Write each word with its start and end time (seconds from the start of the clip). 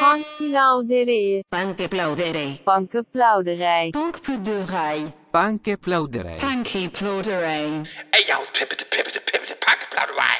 Bankplauderij. 0.00 1.44
Bankplauderij. 1.48 2.60
Bankenplauderij. 2.64 3.90
Bankplauderij. 3.90 5.12
Bankplauderij. 5.30 6.36
Bankplauderij. 6.40 7.82
Ey, 8.10 8.34
aus 8.34 8.50
pippete, 8.50 8.86
pippete, 8.88 9.20
pippete, 9.24 9.56
Bankplauderei. 9.66 10.36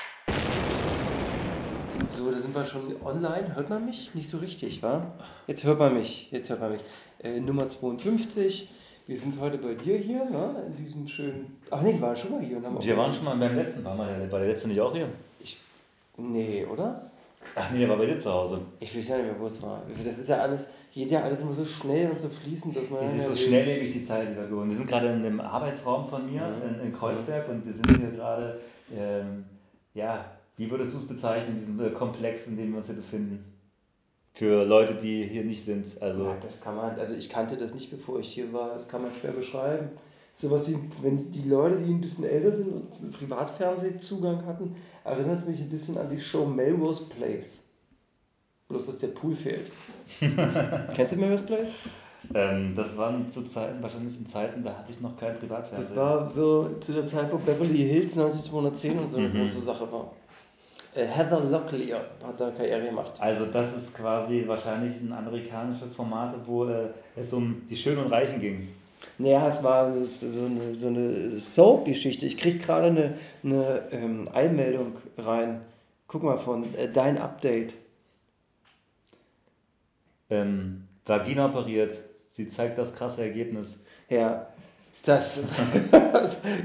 So, 2.11 2.31
da 2.31 2.41
sind 2.41 2.55
wir 2.55 2.67
schon 2.67 2.97
online. 3.05 3.55
Hört 3.55 3.69
man 3.69 3.85
mich? 3.85 4.11
Nicht 4.15 4.29
so 4.29 4.39
richtig, 4.39 4.83
wa? 4.83 5.13
Jetzt 5.47 5.65
hört 5.65 5.79
man 5.79 5.95
mich. 5.95 6.29
Jetzt 6.31 6.51
hört 6.51 6.61
man 6.61 6.73
mich. 6.73 6.83
Äh, 7.23 7.41
Nummer 7.41 7.69
52. 7.69 8.69
Wir 9.07 9.17
sind 9.17 9.39
heute 9.39 9.59
bei 9.59 9.75
dir 9.75 9.99
hier, 9.99 10.25
ne? 10.25 10.65
In 10.67 10.77
diesem 10.77 11.07
schönen. 11.09 11.61
Ach 11.71 11.83
nee, 11.83 11.93
wir 11.93 12.01
waren 12.01 12.17
schon 12.17 12.31
mal 12.33 12.41
hier. 12.41 12.57
Und 12.57 12.67
haben 12.67 12.79
auch 12.79 12.85
Wir 12.85 12.97
waren 12.97 13.13
schon 13.13 13.25
mal 13.25 13.37
beim 13.37 13.55
letzten, 13.55 13.85
war, 13.85 13.95
mal, 13.95 14.31
war 14.33 14.39
der 14.41 14.49
letzte 14.49 14.69
nicht 14.69 14.81
auch 14.81 14.95
hier? 14.95 15.09
Nee, 16.17 16.65
oder? 16.65 17.11
Ach 17.55 17.71
nee, 17.71 17.81
der 17.81 17.89
war 17.89 17.97
bei 17.97 18.07
dir 18.07 18.19
zu 18.19 18.31
Hause. 18.33 18.61
Ich 18.81 18.97
weiß 18.97 19.09
ja 19.09 19.17
nicht 19.19 19.27
mehr, 19.27 19.39
wo 19.41 19.47
es 19.47 19.63
war. 19.63 19.83
Das 20.05 20.19
ist 20.19 20.29
ja 20.29 20.39
alles, 20.43 20.71
geht 20.93 21.11
ja 21.11 21.23
alles 21.23 21.41
immer 21.41 21.53
so 21.53 21.65
schnell 21.65 22.11
und 22.11 22.19
so 22.19 22.29
fließend, 22.29 22.77
dass 22.77 22.91
man. 22.91 23.05
Es 23.11 23.19
ist 23.21 23.25
so 23.25 23.31
will. 23.31 23.37
schnelllebig 23.49 23.93
die 23.93 24.05
Zeit, 24.05 24.31
die 24.31 24.37
wir 24.37 24.47
gewonnen. 24.47 24.71
Wir 24.71 24.77
sind 24.77 24.89
gerade 24.89 25.09
in 25.09 25.23
dem 25.23 25.41
Arbeitsraum 25.41 26.07
von 26.09 26.31
mir 26.31 26.43
Mhm. 26.43 26.81
in, 26.81 26.87
in 26.87 26.93
Kreuzberg 26.93 27.49
und 27.49 27.65
wir 27.67 27.73
sind 27.73 27.87
hier 27.99 28.11
gerade, 28.11 28.61
ähm, 28.95 29.45
ja, 29.95 30.25
wie 30.57 30.71
würdest 30.71 30.95
du 30.95 30.99
es 30.99 31.09
bezeichnen, 31.09 31.55
in 31.55 31.59
diesem 31.61 31.85
äh, 31.87 31.91
Komplex, 31.91 32.47
in 32.49 32.57
dem 32.57 32.71
wir 32.73 32.79
uns 32.79 32.87
hier 32.87 32.97
befinden? 32.97 33.45
Für 34.33 34.65
Leute, 34.65 34.95
die 34.95 35.25
hier 35.27 35.45
nicht 35.45 35.65
sind. 35.65 35.87
Also, 36.03 36.25
Ja, 36.25 36.37
das 36.41 36.61
kann 36.61 36.75
man, 36.75 36.99
also 36.99 37.15
ich 37.15 37.29
kannte 37.29 37.57
das 37.57 37.73
nicht, 37.73 37.91
bevor 37.91 38.19
ich 38.19 38.29
hier 38.29 38.53
war, 38.53 38.75
das 38.75 38.89
kann 38.89 39.03
man 39.03 39.13
schwer 39.15 39.31
beschreiben. 39.31 39.91
Sowas 40.37 40.69
wie, 40.69 40.77
wenn 41.03 41.31
die 41.31 41.49
Leute, 41.49 41.77
die 41.77 41.93
ein 41.93 42.01
bisschen 42.01 42.25
älter 42.25 42.51
sind 42.51 42.73
und 42.73 43.13
Privatfernsehzugang 43.13 44.45
hatten, 44.47 44.75
erinnert 45.05 45.41
es 45.41 45.47
mich 45.47 45.61
ein 45.61 45.69
bisschen 45.69 45.97
an 45.97 46.09
die 46.11 46.21
Show 46.21 46.45
Melrose 46.45 47.05
Place. 47.05 47.59
Bloß, 48.69 48.87
dass 48.87 48.99
der 48.99 49.09
Pool 49.09 49.35
fehlt. 49.35 49.71
Kennst 50.95 51.15
du 51.15 51.19
Melrose 51.21 51.43
Place? 51.45 51.69
ähm, 52.35 52.73
das 52.75 52.97
waren 52.97 53.31
zu 53.31 53.43
Zeiten, 53.45 53.81
wahrscheinlich 53.83 54.19
in 54.19 54.27
Zeiten, 54.27 54.65
da 54.65 54.71
hatte 54.77 54.91
ich 54.91 55.01
noch 55.01 55.17
kein 55.17 55.39
Privatfernsehen. 55.39 55.89
Das 55.89 55.97
war 55.97 56.29
so 56.31 56.69
zu 56.81 56.93
der 56.95 57.07
Zeit, 57.07 57.31
wo 57.33 57.37
Beverly 57.39 57.79
Hills 57.79 58.17
90210 58.17 58.99
und 58.99 59.09
so 59.11 59.19
eine 59.19 59.29
Mhm. 59.29 59.39
große 59.39 59.61
Sache 59.61 59.91
war. 59.93 60.11
Äh, 60.95 61.07
Heather 61.07 61.41
Locklear 61.45 62.01
hat 62.27 62.41
da 62.41 62.51
Karriere 62.51 62.87
gemacht. 62.87 63.13
Also 63.19 63.47
das 63.47 63.77
ist 63.77 63.95
quasi 63.95 64.45
wahrscheinlich 64.47 65.01
ein 65.01 65.13
amerikanisches 65.13 65.93
Format, 65.95 66.35
wo 66.47 66.65
äh, 66.67 66.89
es 67.17 67.33
um 67.33 67.63
die 67.69 67.77
Schönen 67.77 67.99
und 68.05 68.11
Reichen 68.13 68.41
ging. 68.41 68.69
Naja, 69.19 69.49
es 69.49 69.63
war 69.63 69.93
so 70.05 70.45
eine, 70.45 70.75
so 70.75 70.89
eine 70.89 71.39
Soap-Geschichte. 71.39 72.27
Ich 72.27 72.37
krieg 72.37 72.63
gerade 72.63 72.89
eine, 72.89 73.19
eine 73.43 73.83
ähm, 73.93 74.29
Einmeldung 74.33 74.97
rein. 75.19 75.61
Guck 76.09 76.23
mal 76.23 76.39
von 76.39 76.75
äh, 76.75 76.89
Dein 76.93 77.19
Update. 77.19 77.75
Ähm, 80.31 80.89
Vagina 81.05 81.47
operiert, 81.47 82.01
sie 82.29 82.49
zeigt 82.49 82.79
das 82.79 82.95
krasse 82.95 83.23
Ergebnis. 83.23 83.79
Ja, 84.09 84.47
das. 85.05 85.41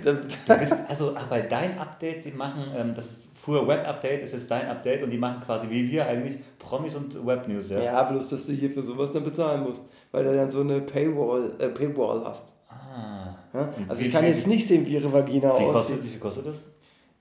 Du 0.03 0.57
bist, 0.57 0.73
also 0.87 1.13
ach, 1.15 1.27
bei 1.27 1.41
dein 1.41 1.77
Update, 1.77 2.25
die 2.25 2.31
machen, 2.31 2.63
ähm, 2.75 2.93
das 2.95 3.28
früher 3.39 3.67
Web-Update, 3.67 4.23
ist 4.23 4.33
jetzt 4.33 4.51
dein 4.51 4.67
Update 4.67 5.03
und 5.03 5.11
die 5.11 5.17
machen 5.17 5.41
quasi 5.43 5.69
wie 5.69 5.89
wir 5.89 6.05
eigentlich 6.05 6.37
Promis 6.57 6.95
und 6.95 7.25
Web-News, 7.25 7.69
ja? 7.69 7.81
ja, 7.81 8.03
bloß, 8.03 8.29
dass 8.29 8.45
du 8.45 8.53
hier 8.53 8.69
für 8.69 8.81
sowas 8.81 9.11
dann 9.13 9.23
bezahlen 9.23 9.63
musst, 9.63 9.85
weil 10.11 10.23
du 10.23 10.35
dann 10.35 10.51
so 10.51 10.61
eine 10.61 10.81
Paywall, 10.81 11.53
äh, 11.59 11.69
Paywall 11.69 12.23
hast. 12.25 12.53
Ah. 12.69 13.35
Ja? 13.53 13.73
Also 13.87 14.01
wie 14.01 14.07
ich 14.07 14.11
kann 14.11 14.25
jetzt 14.25 14.47
nicht 14.47 14.67
sehen, 14.67 14.85
wie 14.85 14.93
ihre 14.93 15.11
Vagina 15.11 15.49
Wie, 15.49 15.63
aussieht. 15.63 15.73
kostet, 15.73 16.03
wie 16.03 16.07
viel 16.07 16.19
kostet 16.19 16.45
das? 16.47 16.57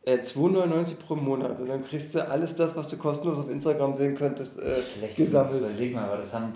Äh, 0.02 0.18
2,99 0.22 0.98
pro 1.06 1.14
Monat. 1.14 1.58
Und 1.60 1.68
dann 1.68 1.84
kriegst 1.84 2.14
du 2.14 2.28
alles 2.28 2.54
das, 2.54 2.76
was 2.76 2.88
du 2.88 2.96
kostenlos 2.96 3.38
auf 3.38 3.50
Instagram 3.50 3.94
sehen 3.94 4.14
könntest, 4.14 4.58
äh, 4.58 4.76
Schlecht 4.82 5.16
gesammelt. 5.16 5.60
Überleg 5.60 5.94
mal, 5.94 6.04
aber 6.04 6.18
das 6.18 6.32
haben 6.34 6.52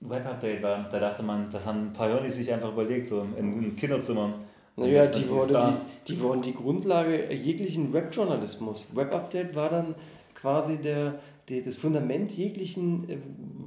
Web-Update 0.00 0.62
war, 0.62 0.88
da 0.90 0.98
dachte 0.98 1.22
man, 1.22 1.48
das 1.50 1.64
haben 1.64 1.88
ein 1.88 1.92
paar 1.92 2.10
Jonis 2.10 2.36
sich 2.36 2.52
einfach 2.52 2.72
überlegt, 2.72 3.08
so 3.08 3.24
im, 3.38 3.62
im 3.62 3.76
Kinderzimmer. 3.76 4.34
Naja, 4.76 5.06
die 5.06 5.24
Stars. 5.24 5.76
die, 6.06 6.14
die 6.14 6.20
wurden 6.20 6.42
die 6.42 6.54
Grundlage 6.54 7.32
jeglichen 7.32 7.92
Webjournalismus. 7.92 8.96
Web-Update 8.96 9.54
war 9.54 9.68
dann 9.68 9.94
quasi 10.34 10.78
der, 10.78 11.20
die, 11.48 11.62
das 11.62 11.76
Fundament 11.76 12.32
jeglichen 12.32 13.08
äh, 13.08 13.18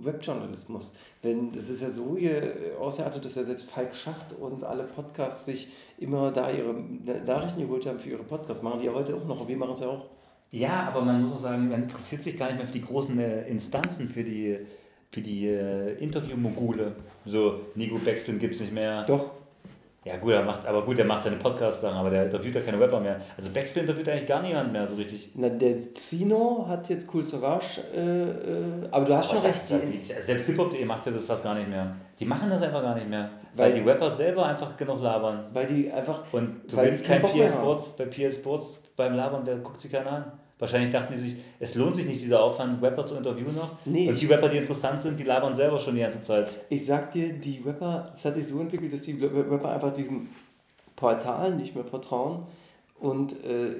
Webjournalismus. 0.03 0.97
Wenn, 1.21 1.51
das 1.51 1.69
ist 1.69 1.81
ja 1.81 1.89
so 1.89 2.15
hier 2.17 2.53
ausgeartet, 2.79 3.23
dass 3.23 3.35
ja 3.35 3.43
selbst 3.43 3.69
Falk 3.69 3.95
Schacht 3.95 4.33
und 4.39 4.63
alle 4.63 4.83
Podcasts 4.83 5.45
sich 5.45 5.67
immer 5.97 6.31
da 6.31 6.51
ihre 6.51 6.73
Nachrichten 7.25 7.61
geholt 7.61 7.85
haben 7.85 7.99
für 7.99 8.09
ihre 8.09 8.23
Podcasts. 8.23 8.63
Machen 8.63 8.79
die 8.79 8.85
ja 8.85 8.93
heute 8.93 9.15
auch 9.15 9.25
noch 9.25 9.41
und 9.41 9.47
wir 9.47 9.57
machen 9.57 9.73
es 9.73 9.79
ja 9.79 9.87
auch. 9.87 10.05
Ja, 10.51 10.87
aber 10.87 11.01
man 11.01 11.23
muss 11.23 11.35
auch 11.37 11.41
sagen, 11.41 11.69
man 11.69 11.83
interessiert 11.83 12.23
sich 12.23 12.37
gar 12.37 12.47
nicht 12.47 12.57
mehr 12.57 12.67
für 12.67 12.73
die 12.73 12.81
großen 12.81 13.19
äh, 13.19 13.47
Instanzen, 13.47 14.09
für 14.09 14.23
die, 14.23 14.57
für 15.11 15.21
die 15.21 15.47
äh, 15.47 15.97
Interview-Mogule. 15.97 16.95
So, 17.25 17.61
Nico 17.75 17.97
Backspin 17.97 18.39
gibt 18.39 18.55
es 18.55 18.61
nicht 18.61 18.73
mehr. 18.73 19.03
Doch. 19.05 19.44
Ja, 20.05 20.17
gut, 20.17 20.33
er 20.33 20.43
macht, 20.43 20.63
aber 20.67 20.83
gut, 20.85 20.99
er 20.99 21.05
macht 21.05 21.23
seine 21.23 21.37
Podcasts-Sachen, 21.37 21.97
aber 21.97 22.11
der 22.11 22.25
interviewt 22.25 22.53
ja 22.53 22.61
keine 22.61 22.79
Rapper 22.79 22.99
mehr. 22.99 23.19
Also 23.35 23.49
Backspin 23.49 23.81
interviewt 23.83 24.07
eigentlich 24.07 24.27
gar 24.27 24.39
niemand 24.43 24.71
mehr 24.71 24.87
so 24.87 24.93
richtig. 24.95 25.31
Na, 25.33 25.49
der 25.49 25.75
Zino 25.95 26.63
hat 26.69 26.87
jetzt 26.89 27.09
Cool 27.11 27.23
Savage, 27.23 27.81
äh, 27.91 27.99
äh, 27.99 28.87
aber 28.91 29.03
du 29.05 29.15
hast 29.15 29.29
schon 29.31 29.39
Aber 29.39 29.47
recht. 29.47 29.71
das, 29.71 29.81
die- 29.81 30.23
selbst 30.23 30.45
Hip-Hop.de 30.45 30.85
macht 30.85 31.07
ja 31.07 31.11
das 31.11 31.25
fast 31.25 31.43
gar 31.43 31.55
nicht 31.55 31.67
mehr. 31.69 31.95
Die 32.19 32.25
machen 32.25 32.51
das 32.51 32.61
einfach 32.61 32.83
gar 32.83 32.93
nicht 32.93 33.09
mehr. 33.09 33.29
Weil- 33.55 33.73
Weil, 33.73 33.81
die 33.81 33.89
Rapper 33.89 34.11
selber 34.11 34.45
einfach 34.45 34.77
genug 34.77 35.01
labern. 35.01 35.45
Weil 35.53 35.65
die 35.65 35.91
einfach. 35.91 36.19
Und 36.31 36.71
du 36.71 36.77
willst 36.77 37.03
kein 37.03 37.23
PS. 37.23 37.53
Sports, 37.53 37.95
bei 37.97 38.05
PS 38.05 38.35
Sports 38.35 38.83
beim 38.95 39.15
Labern, 39.15 39.43
der 39.43 39.55
guckt 39.57 39.81
sich 39.81 39.91
keiner 39.91 40.11
an. 40.11 40.31
Wahrscheinlich 40.57 40.91
dachten 40.91 41.13
die 41.13 41.19
sich, 41.19 41.35
es 41.59 41.75
lohnt 41.75 41.95
sich 41.95 42.05
nicht, 42.05 42.21
dieser 42.21 42.41
Aufwand, 42.41 42.81
Rapper 42.81 43.05
zu 43.05 43.15
interviewen 43.15 43.55
noch. 43.55 43.71
Nee, 43.83 44.07
Und 44.07 44.21
die 44.21 44.25
Rapper, 44.27 44.47
die 44.47 44.57
interessant 44.57 45.01
sind, 45.01 45.19
die 45.19 45.23
labern 45.23 45.53
selber 45.53 45.77
schon 45.77 45.95
die 45.95 46.01
ganze 46.01 46.21
Zeit. 46.21 46.49
Ich 46.69 46.85
sag 46.85 47.11
dir, 47.11 47.33
die 47.33 47.61
Rapper, 47.65 48.13
es 48.15 48.23
hat 48.23 48.35
sich 48.35 48.47
so 48.47 48.61
entwickelt, 48.61 48.93
dass 48.93 49.01
die 49.01 49.21
Rapper 49.21 49.69
einfach 49.69 49.93
diesen 49.93 50.29
Portalen 50.95 51.57
nicht 51.57 51.75
mehr 51.75 51.83
vertrauen 51.83 52.43
und 52.99 53.35
äh, 53.43 53.75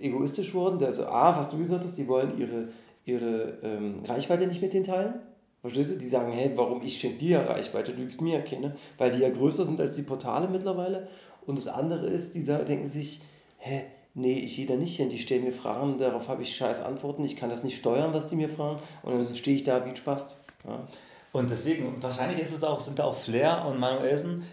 egoistisch 0.00 0.54
wurden. 0.54 0.82
Also 0.82 1.06
A, 1.06 1.36
was 1.36 1.50
du 1.50 1.58
gesagt 1.58 1.84
hast, 1.84 1.98
die 1.98 2.08
wollen 2.08 2.38
ihre, 2.38 2.68
ihre 3.04 3.58
ähm, 3.62 3.96
Reichweite 4.08 4.46
nicht 4.46 4.62
mit 4.62 4.72
denen 4.72 4.84
teilen. 4.84 5.14
Verstehst 5.60 5.92
du? 5.92 5.98
Die 5.98 6.08
sagen, 6.08 6.32
hey, 6.32 6.52
warum 6.56 6.82
ich 6.82 6.98
schenke 6.98 7.18
dir 7.18 7.38
ja 7.38 7.44
Reichweite, 7.44 7.92
du 7.92 7.98
gibst 7.98 8.20
mir 8.20 8.40
keine, 8.42 8.76
weil 8.98 9.10
die 9.10 9.20
ja 9.20 9.30
größer 9.30 9.64
sind 9.64 9.80
als 9.80 9.94
die 9.94 10.02
Portale 10.02 10.48
mittlerweile. 10.48 11.08
Und 11.46 11.58
das 11.58 11.68
andere 11.68 12.06
ist, 12.06 12.34
die 12.34 12.40
sagen, 12.40 12.64
denken 12.64 12.86
sich, 12.86 13.20
hä, 13.58 13.82
nee, 14.14 14.38
ich 14.38 14.56
gehe 14.56 14.66
da 14.66 14.76
nicht 14.76 14.96
hin, 14.96 15.10
die 15.10 15.18
stellen 15.18 15.44
mir 15.44 15.52
Fragen, 15.52 15.98
darauf 15.98 16.28
habe 16.28 16.42
ich 16.42 16.56
scheiß 16.56 16.82
Antworten, 16.82 17.24
ich 17.24 17.36
kann 17.36 17.50
das 17.50 17.64
nicht 17.64 17.76
steuern, 17.76 18.14
was 18.14 18.26
die 18.26 18.36
mir 18.36 18.48
fragen. 18.48 18.80
Und 19.02 19.12
dann 19.12 19.26
stehe 19.34 19.56
ich 19.56 19.64
da 19.64 19.84
wie 19.84 19.90
ein 19.90 19.96
Spast. 19.96 20.40
Ja. 20.66 20.86
Und 21.32 21.50
deswegen, 21.50 22.00
wahrscheinlich 22.00 22.40
ist 22.40 22.54
es 22.54 22.62
auch, 22.62 22.80
sind 22.80 22.98
da 22.98 23.04
auch 23.04 23.16
Flair 23.16 23.66
und 23.66 23.78
Manuelsen 23.80 24.44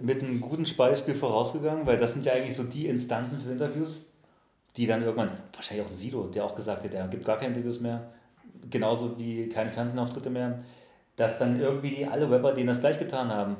mit 0.00 0.22
einem 0.22 0.40
guten 0.40 0.66
Beispiel 0.76 1.14
vorausgegangen, 1.14 1.86
weil 1.86 1.98
das 1.98 2.14
sind 2.14 2.24
ja 2.24 2.32
eigentlich 2.32 2.56
so 2.56 2.64
die 2.64 2.88
Instanzen 2.88 3.40
für 3.40 3.52
Interviews, 3.52 4.10
die 4.76 4.86
dann 4.86 5.02
irgendwann, 5.02 5.38
wahrscheinlich 5.52 5.86
auch 5.86 5.92
Sido, 5.92 6.24
der 6.24 6.44
auch 6.44 6.54
gesagt 6.54 6.82
hat, 6.82 6.94
er 6.94 7.06
gibt 7.08 7.24
gar 7.24 7.36
keine 7.36 7.50
Interviews 7.54 7.80
mehr, 7.80 8.10
genauso 8.70 9.18
wie 9.18 9.48
keine 9.48 9.70
Fernsehauftritte 9.70 10.30
mehr, 10.30 10.64
dass 11.16 11.38
dann 11.38 11.60
irgendwie 11.60 11.90
die, 11.90 12.06
alle 12.06 12.28
Rapper 12.28 12.52
denen 12.52 12.68
das 12.68 12.80
gleich 12.80 12.98
getan 12.98 13.28
haben. 13.28 13.56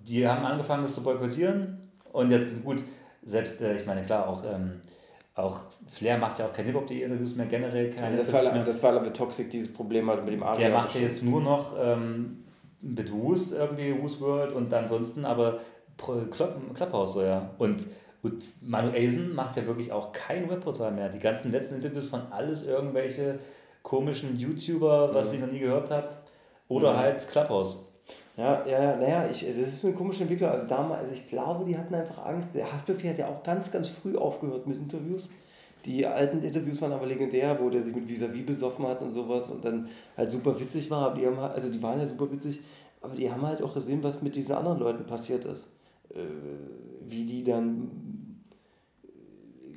Die 0.00 0.26
haben 0.26 0.44
angefangen, 0.44 0.84
das 0.84 0.94
zu 0.94 1.04
boykottieren 1.04 1.90
und 2.12 2.30
jetzt, 2.30 2.64
gut, 2.64 2.82
selbst, 3.24 3.60
äh, 3.60 3.76
ich 3.76 3.86
meine, 3.86 4.02
klar, 4.02 4.28
auch, 4.28 4.44
ähm, 4.44 4.80
auch 5.34 5.60
Flair 5.90 6.18
macht 6.18 6.38
ja 6.38 6.46
auch 6.46 6.52
keine 6.52 6.68
Hip-Hop.de-Interviews 6.68 7.34
mehr, 7.36 7.46
generell 7.46 7.90
keine 7.90 8.16
das, 8.16 8.32
war, 8.32 8.42
mehr. 8.42 8.64
das 8.64 8.82
war 8.82 8.94
aber 8.94 9.12
Toxic, 9.12 9.50
dieses 9.50 9.72
Problem 9.72 10.08
halt 10.08 10.24
mit 10.24 10.34
dem 10.34 10.42
Adrian. 10.42 10.70
Der 10.70 10.80
macht 10.80 10.94
ja 10.94 11.00
jetzt 11.02 11.22
nur 11.22 11.40
noch 11.40 11.74
ähm, 11.80 12.44
mit 12.80 13.12
Who's 13.12 13.52
irgendwie, 13.52 13.94
Who's 14.00 14.20
World 14.20 14.52
und 14.52 14.72
ansonsten 14.72 15.24
aber 15.24 15.58
Clubhouse 15.96 17.14
so, 17.14 17.22
ja. 17.22 17.50
Und, 17.58 17.84
und 18.22 18.42
Manuelsen 18.62 19.34
macht 19.34 19.56
ja 19.56 19.66
wirklich 19.66 19.90
auch 19.92 20.12
kein 20.12 20.48
Webportal 20.50 20.92
mehr. 20.92 21.08
Die 21.08 21.18
ganzen 21.18 21.50
letzten 21.52 21.76
Interviews 21.76 22.08
von 22.08 22.22
alles 22.30 22.66
irgendwelche 22.66 23.38
komischen 23.82 24.36
YouTuber, 24.36 25.14
was 25.14 25.28
Mhm. 25.28 25.34
ich 25.34 25.40
noch 25.40 25.52
nie 25.52 25.58
gehört 25.60 25.90
habe. 25.90 26.08
Oder 26.68 26.92
Mhm. 26.94 26.96
halt 26.98 27.28
Clubhouse. 27.28 27.86
Ja, 28.36 28.66
ja, 28.66 28.82
ja, 28.82 28.96
naja, 28.96 29.28
ich, 29.30 29.46
das 29.46 29.56
ist 29.56 29.84
eine 29.84 29.94
komische 29.94 30.22
Entwicklung. 30.22 30.50
Also 30.50 30.66
damals, 30.66 31.02
also 31.02 31.14
ich 31.14 31.28
glaube, 31.28 31.64
die 31.64 31.78
hatten 31.78 31.94
einfach 31.94 32.24
Angst. 32.26 32.54
Der 32.54 32.72
Haftbefehl 32.72 33.10
hat 33.10 33.18
ja 33.18 33.28
auch 33.28 33.42
ganz, 33.44 33.70
ganz 33.70 33.88
früh 33.88 34.16
aufgehört 34.16 34.66
mit 34.66 34.76
Interviews. 34.76 35.30
Die 35.84 36.04
alten 36.06 36.42
Interviews 36.42 36.80
waren 36.82 36.92
aber 36.92 37.06
legendär, 37.06 37.60
wo 37.60 37.70
der 37.70 37.82
sich 37.82 37.94
mit 37.94 38.08
Vis-a-vis 38.08 38.44
besoffen 38.46 38.86
hat 38.86 39.02
und 39.02 39.12
sowas 39.12 39.50
und 39.50 39.64
dann 39.64 39.88
halt 40.16 40.30
super 40.30 40.58
witzig 40.58 40.90
war. 40.90 41.10
Aber 41.10 41.20
die 41.20 41.26
haben 41.26 41.38
also 41.38 41.70
die 41.70 41.82
waren 41.82 42.00
ja 42.00 42.06
super 42.06 42.30
witzig, 42.32 42.60
aber 43.02 43.14
die 43.14 43.30
haben 43.30 43.42
halt 43.42 43.62
auch 43.62 43.74
gesehen, 43.74 44.02
was 44.02 44.22
mit 44.22 44.34
diesen 44.34 44.52
anderen 44.54 44.78
Leuten 44.78 45.04
passiert 45.06 45.44
ist. 45.44 45.68
Äh, 46.10 46.20
wie 47.06 47.24
die 47.24 47.44
dann 47.44 47.90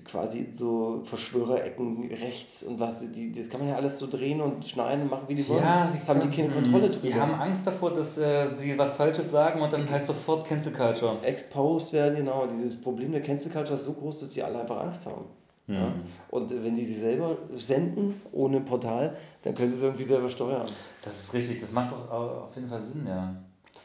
quasi 0.08 0.48
so 0.54 1.02
Verschwörerecken 1.04 2.10
rechts 2.12 2.64
und 2.64 2.80
was, 2.80 3.12
die, 3.12 3.32
das 3.32 3.50
kann 3.50 3.60
man 3.60 3.70
ja 3.70 3.76
alles 3.76 4.00
so 4.00 4.08
drehen 4.08 4.42
und 4.42 4.66
schneiden 4.66 5.04
und 5.04 5.10
machen, 5.12 5.26
wie 5.28 5.36
die 5.36 5.48
wollen. 5.48 5.62
das 5.98 6.08
haben 6.10 6.22
die 6.22 6.36
keine 6.36 6.50
Kontrolle 6.50 6.90
drüber. 6.90 7.02
Die 7.08 7.14
haben 7.14 7.34
Angst 7.34 7.68
davor, 7.68 7.92
dass 7.94 8.18
äh, 8.18 8.48
sie 8.56 8.78
was 8.78 8.94
Falsches 8.94 9.32
sagen 9.32 9.62
und 9.62 9.72
dann 9.72 9.90
heißt 9.90 10.08
sofort 10.08 10.46
Cancel 10.48 10.72
Culture. 10.74 11.18
exposed 11.22 11.94
werden, 11.94 12.16
genau. 12.18 12.48
Dieses 12.48 12.80
Problem 12.80 13.12
der 13.12 13.22
Cancel 13.22 13.52
Culture 13.52 13.78
ist 13.78 13.86
so 13.86 13.94
groß, 13.94 14.20
dass 14.22 14.30
die 14.30 14.42
alle 14.44 14.62
einfach 14.62 14.80
Angst 14.82 15.06
haben. 15.06 15.26
Ja? 15.68 15.92
Und 16.30 16.52
äh, 16.52 16.64
wenn 16.64 16.76
die 16.76 16.86
sie 16.86 16.96
selber 16.96 17.38
senden, 17.56 18.22
ohne 18.32 18.62
Portal, 18.62 19.18
dann 19.42 19.54
können 19.54 19.70
sie 19.70 19.76
es 19.78 19.84
irgendwie 19.84 20.04
selber 20.06 20.30
steuern. 20.30 20.66
Das 21.02 21.20
ist 21.24 21.34
richtig, 21.34 21.60
das 21.60 21.72
macht 21.74 21.92
doch 21.92 22.10
au- 22.10 22.46
auf 22.46 22.56
jeden 22.56 22.70
Fall 22.70 22.82
Sinn, 22.82 23.06
ja. 23.06 23.36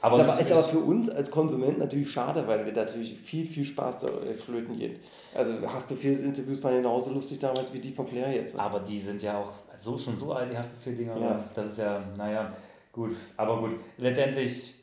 Aber 0.03 0.17
ist, 0.17 0.23
aber, 0.23 0.41
ist 0.41 0.53
aber 0.53 0.65
für 0.65 0.81
uns 0.81 1.09
als 1.09 1.31
Konsument 1.31 1.79
natürlich 1.79 2.11
schade, 2.11 2.45
weil 2.49 2.67
wir 2.67 2.73
natürlich 2.73 3.17
viel, 3.21 3.47
viel 3.47 3.65
Spaß 3.65 3.99
da 3.99 4.09
äh, 4.09 4.35
flöten 4.35 4.77
gehen. 4.77 4.97
Also 5.33 5.55
Haftbefehlsinterviews 5.63 6.63
waren 6.65 6.75
genauso 6.75 7.13
lustig 7.13 7.39
damals 7.39 7.73
wie 7.73 7.79
die 7.79 7.93
von 7.93 8.07
Flair 8.07 8.35
jetzt. 8.35 8.59
Aber 8.59 8.81
die 8.81 8.99
sind 8.99 9.23
ja 9.23 9.39
auch 9.39 9.53
so 9.79 9.97
schon 9.97 10.17
so 10.19 10.33
alt, 10.33 10.51
die 10.51 10.59
Haftbefehl-Dinger. 10.59 11.17
Ja. 11.21 11.45
Das 11.55 11.67
ist 11.67 11.79
ja, 11.79 12.03
naja, 12.17 12.53
gut. 12.91 13.13
Aber 13.37 13.61
gut, 13.61 13.77
letztendlich, 13.97 14.75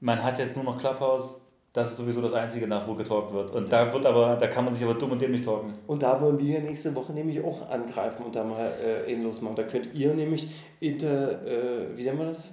man 0.00 0.22
hat 0.22 0.38
jetzt 0.38 0.56
nur 0.56 0.64
noch 0.64 0.78
Clubhouse. 0.78 1.36
Das 1.74 1.90
ist 1.90 1.98
sowieso 1.98 2.20
das 2.20 2.34
Einzige, 2.34 2.66
nach 2.66 2.86
wo 2.86 2.94
getalkt 2.94 3.32
wird. 3.32 3.50
Und 3.50 3.70
da 3.72 3.92
wird 3.92 4.04
aber, 4.04 4.36
da 4.36 4.46
kann 4.46 4.64
man 4.64 4.74
sich 4.74 4.84
aber 4.84 4.94
dumm 4.94 5.12
und 5.12 5.22
dämlich 5.22 5.42
talken. 5.42 5.72
Und 5.86 6.02
da 6.02 6.20
wollen 6.20 6.38
wir 6.38 6.60
nächste 6.60 6.94
Woche 6.94 7.12
nämlich 7.12 7.42
auch 7.42 7.70
angreifen 7.70 8.24
und 8.24 8.34
da 8.34 8.44
mal 8.44 8.72
äh, 8.82 9.10
eben 9.10 9.22
losmachen. 9.22 9.56
Da 9.56 9.62
könnt 9.62 9.94
ihr 9.94 10.12
nämlich 10.12 10.48
inter, 10.80 11.46
äh, 11.46 11.96
wie 11.96 12.04
nennen 12.04 12.18
wir 12.18 12.26
das? 12.26 12.52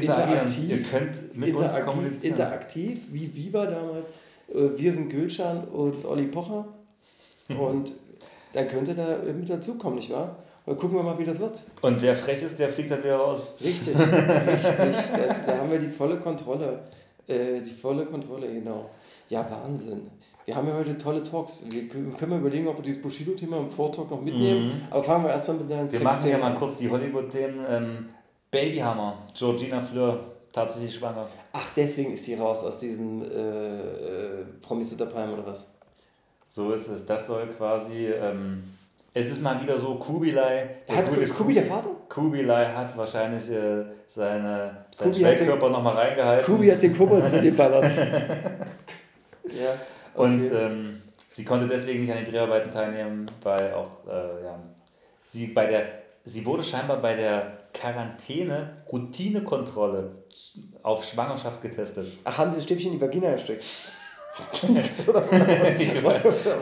Interagieren. 0.00 0.68
Ihr 0.68 0.82
könnt 0.82 1.36
mit 1.36 1.54
uns 1.54 1.62
interaktiv, 1.62 1.84
kommunizieren. 1.84 2.32
interaktiv, 2.34 3.00
wie 3.10 3.34
Viva 3.34 3.66
damals. 3.66 4.06
Äh, 4.48 4.78
wir 4.78 4.92
sind 4.92 5.08
Gülschan 5.08 5.64
und 5.68 6.04
Olli 6.04 6.26
Pocher. 6.26 6.66
Und 7.48 7.92
dann 8.52 8.68
könnt 8.68 8.88
ihr 8.88 8.94
da 8.94 9.16
mit 9.24 9.48
dazukommen, 9.48 9.98
nicht 9.98 10.10
wahr? 10.10 10.36
Und 10.66 10.74
dann 10.74 10.76
gucken 10.76 10.98
wir 10.98 11.02
mal, 11.02 11.18
wie 11.18 11.24
das 11.24 11.38
wird. 11.40 11.62
Und 11.80 12.02
wer 12.02 12.14
frech 12.14 12.42
ist, 12.42 12.58
der 12.58 12.68
fliegt 12.68 12.90
halt 12.90 13.02
wieder 13.02 13.16
raus. 13.16 13.56
Richtig, 13.62 13.96
richtig. 13.98 14.12
Das, 15.26 15.46
da 15.46 15.56
haben 15.56 15.70
wir 15.70 15.78
die 15.78 15.88
volle 15.88 16.18
Kontrolle. 16.18 16.80
Äh, 17.26 17.62
die 17.62 17.70
volle 17.70 18.04
Kontrolle, 18.04 18.52
genau. 18.52 18.90
Ja, 19.30 19.46
Wahnsinn. 19.50 20.10
Wir 20.44 20.56
haben 20.56 20.66
ja 20.66 20.74
heute 20.74 20.96
tolle 20.96 21.22
Talks. 21.22 21.66
Wir 21.70 21.88
können 21.88 22.32
wir 22.32 22.38
überlegen, 22.38 22.68
ob 22.68 22.78
wir 22.78 22.82
dieses 22.82 23.02
Bushido-Thema 23.02 23.58
im 23.58 23.68
Vortalk 23.68 24.10
noch 24.10 24.22
mitnehmen. 24.22 24.82
Aber 24.90 25.04
fangen 25.04 25.24
wir 25.24 25.30
erstmal 25.30 25.58
mit 25.58 25.70
deinen 25.70 25.92
Wir 25.92 26.00
machen 26.00 26.30
ja 26.30 26.38
mal 26.38 26.54
kurz 26.54 26.78
die 26.78 26.88
Hollywood-Themen. 26.88 27.66
Ähm, 27.68 28.06
Babyhammer, 28.50 29.18
Georgina 29.34 29.80
Fleur, 29.80 30.20
tatsächlich 30.52 30.94
schwanger. 30.94 31.28
Ach, 31.52 31.70
deswegen 31.76 32.14
ist 32.14 32.24
sie 32.24 32.34
raus 32.34 32.64
aus 32.64 32.78
diesem 32.78 33.22
äh, 33.22 33.26
äh, 33.26 34.44
Promis 34.62 34.92
unter 34.92 35.06
Palmen 35.06 35.34
oder 35.34 35.46
was? 35.46 35.66
So 36.46 36.72
ist 36.72 36.88
es. 36.88 37.04
Das 37.04 37.26
soll 37.26 37.46
quasi. 37.48 38.06
Ähm, 38.06 38.64
es 39.14 39.30
ist 39.30 39.42
mal 39.42 39.60
wieder 39.60 39.78
so, 39.78 39.94
Kubilai. 39.96 40.68
Hat 40.88 41.08
gute 41.08 41.20
ist 41.20 41.36
Kubi 41.36 41.54
der 41.54 41.64
Vater? 41.64 41.90
Kubilai 42.08 42.66
hat 42.66 42.96
wahrscheinlich 42.96 43.50
äh, 43.50 43.84
seine, 44.06 44.84
seinen 44.96 45.12
Kubi 45.12 45.14
Schwellkörper 45.14 45.68
nochmal 45.70 45.96
reingehalten. 45.96 46.46
Kubi 46.46 46.68
hat 46.68 46.82
den 46.82 46.96
Kobold 46.96 47.32
mit 47.32 47.44
dem 47.44 47.56
Ballern. 47.56 47.82
ja. 49.44 49.74
Und 50.14 50.46
okay. 50.46 50.56
ähm, 50.56 51.02
sie 51.30 51.44
konnte 51.44 51.68
deswegen 51.68 52.02
nicht 52.02 52.12
an 52.12 52.18
den 52.18 52.30
Dreharbeiten 52.30 52.70
teilnehmen, 52.70 53.30
weil 53.42 53.72
auch 53.72 54.06
äh, 54.06 54.44
ja, 54.44 54.58
sie 55.28 55.48
bei 55.48 55.66
der 55.66 55.84
sie 56.24 56.44
wurde 56.44 56.62
scheinbar 56.62 56.98
bei 56.98 57.14
der 57.14 57.57
Quarantäne 57.74 58.76
Routinekontrolle 58.90 60.10
auf 60.82 61.04
Schwangerschaft 61.04 61.60
getestet. 61.62 62.06
Ach, 62.24 62.38
haben 62.38 62.50
sie 62.50 62.56
das 62.56 62.64
Stäbchen 62.64 62.92
in 62.92 62.98
die 62.98 63.04
Vagina 63.04 63.32
gesteckt? 63.32 63.64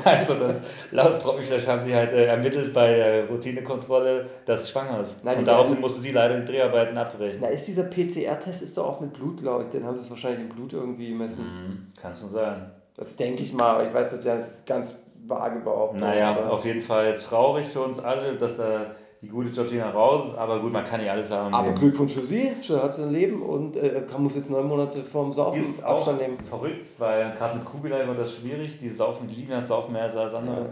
also 0.04 0.34
das 0.34 0.62
laut 0.90 1.18
Promiflash 1.20 1.66
haben 1.66 1.84
sie 1.84 1.94
halt 1.94 2.10
äh, 2.12 2.26
ermittelt 2.26 2.72
bei 2.72 2.94
der 2.96 3.26
Routinekontrolle, 3.28 4.26
dass 4.46 4.64
sie 4.64 4.72
schwanger 4.72 5.00
ist. 5.00 5.22
Nein, 5.24 5.38
Und 5.38 5.44
daraufhin 5.46 5.72
werden- 5.72 5.80
musste 5.82 6.00
sie 6.00 6.12
leider 6.12 6.40
die 6.40 6.50
Dreharbeiten 6.50 6.96
abbrechen. 6.96 7.38
Na, 7.42 7.48
ist 7.48 7.66
dieser 7.66 7.84
PCR-Test 7.84 8.62
ist 8.62 8.78
doch 8.78 8.86
auch 8.86 9.00
mit 9.00 9.12
Blut, 9.12 9.40
glaube 9.40 9.64
ich. 9.64 9.68
Den 9.70 9.84
haben 9.84 9.96
sie 9.96 10.02
es 10.02 10.10
wahrscheinlich 10.10 10.40
im 10.40 10.48
Blut 10.48 10.72
irgendwie 10.72 11.08
gemessen. 11.10 11.40
Mhm, 11.44 11.88
kann 12.00 12.16
schon 12.16 12.30
sein. 12.30 12.70
Das 12.96 13.14
denke 13.16 13.42
ich 13.42 13.52
mal, 13.52 13.74
aber 13.74 13.86
ich 13.86 13.92
weiß 13.92 14.10
das 14.12 14.24
ja 14.24 14.38
ganz 14.64 14.94
vage 15.26 15.60
behaupten. 15.60 15.98
Naja, 16.00 16.30
aber 16.30 16.50
auf 16.52 16.64
jeden 16.64 16.80
Fall 16.80 17.12
traurig 17.14 17.66
für 17.66 17.80
uns 17.82 17.98
alle, 17.98 18.36
dass 18.36 18.56
da 18.56 18.94
die 19.22 19.28
gute 19.28 19.50
Georgina 19.50 19.90
raus 19.90 20.34
aber 20.36 20.60
gut, 20.60 20.72
man 20.72 20.84
kann 20.84 21.00
nicht 21.00 21.10
alles 21.10 21.30
haben. 21.30 21.54
aber. 21.54 21.72
Glückwunsch 21.72 22.12
für 22.12 22.22
sie, 22.22 22.52
sie 22.60 22.80
hat 22.82 22.94
sein 22.94 23.10
Leben 23.12 23.42
und 23.42 23.76
äh, 23.76 24.02
muss 24.18 24.36
jetzt 24.36 24.50
neun 24.50 24.66
Monate 24.68 25.00
vorm 25.00 25.32
Saufen 25.32 25.62
Ist 25.62 25.84
auch 25.84 25.96
Abstand 25.96 26.20
nehmen. 26.20 26.38
verrückt, 26.44 26.84
weil 26.98 27.32
gerade 27.36 27.56
mit 27.56 27.64
Kubilai 27.64 28.06
war 28.06 28.14
das 28.14 28.36
schwierig. 28.36 28.78
Die 28.78 28.88
saufen, 28.88 29.26
die 29.26 29.34
lieben 29.34 29.50
das 29.50 29.68
Saufen 29.68 29.92
mehr 29.92 30.02
als 30.04 30.16
alles 30.16 30.34
andere. 30.34 30.56
Ja. 30.62 30.66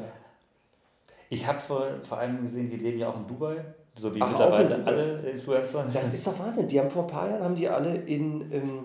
Ich 1.31 1.46
habe 1.46 1.58
vor, 1.58 1.87
vor 2.02 2.19
allem 2.19 2.43
gesehen, 2.43 2.70
die 2.70 2.76
leben 2.76 2.99
ja 2.99 3.08
auch 3.08 3.17
in 3.17 3.26
Dubai, 3.26 3.56
so 3.96 4.14
wie 4.14 4.20
Ach, 4.23 4.29
mittlerweile 4.31 4.75
in 4.75 4.85
alle 4.87 5.31
Influencer. 5.31 5.85
Das 5.93 6.12
ist 6.12 6.26
doch 6.26 6.38
Wahnsinn. 6.38 6.69
Die 6.69 6.79
haben 6.79 6.91
vor 6.91 7.02
ein 7.05 7.08
paar 7.11 7.29
Jahren 7.31 7.43
haben 7.43 7.56
die 7.56 7.69
alle 7.69 7.96
in, 7.96 8.52
ähm, 8.52 8.79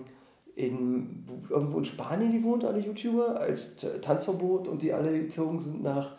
in 0.56 1.24
wo- 1.26 1.54
irgendwo 1.54 1.78
in 1.78 1.84
Spanien 1.84 2.32
gewohnt, 2.32 2.64
alle 2.64 2.78
YouTuber, 2.80 3.38
als 3.40 3.76
Tanzverbot 4.00 4.66
und 4.68 4.82
die 4.82 4.92
alle 4.92 5.12
gezogen 5.20 5.60
sind 5.60 5.82
nach 5.82 6.12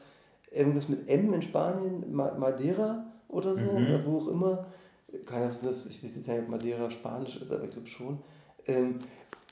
irgendwas 0.51 0.87
mit 0.89 1.09
M 1.09 1.33
in 1.33 1.41
Spanien, 1.41 2.05
Ma 2.13 2.31
Madeira 2.37 3.05
oder 3.31 3.55
so, 3.55 3.61
Mhm. 3.61 3.85
oder 3.87 4.05
wo 4.05 4.17
auch 4.17 4.27
immer. 4.27 4.65
Keine 5.25 5.45
Ahnung, 5.45 5.57
das, 5.63 5.85
ich 5.87 6.03
weiß 6.03 6.15
jetzt 6.15 6.27
nicht, 6.27 6.39
ob 6.39 6.47
Madeira 6.49 6.89
Spanisch 6.89 7.37
ist, 7.37 7.51
aber 7.51 7.65
ich 7.65 7.71
glaube 7.71 7.87
schon. 7.87 8.19
Ähm, 8.67 8.99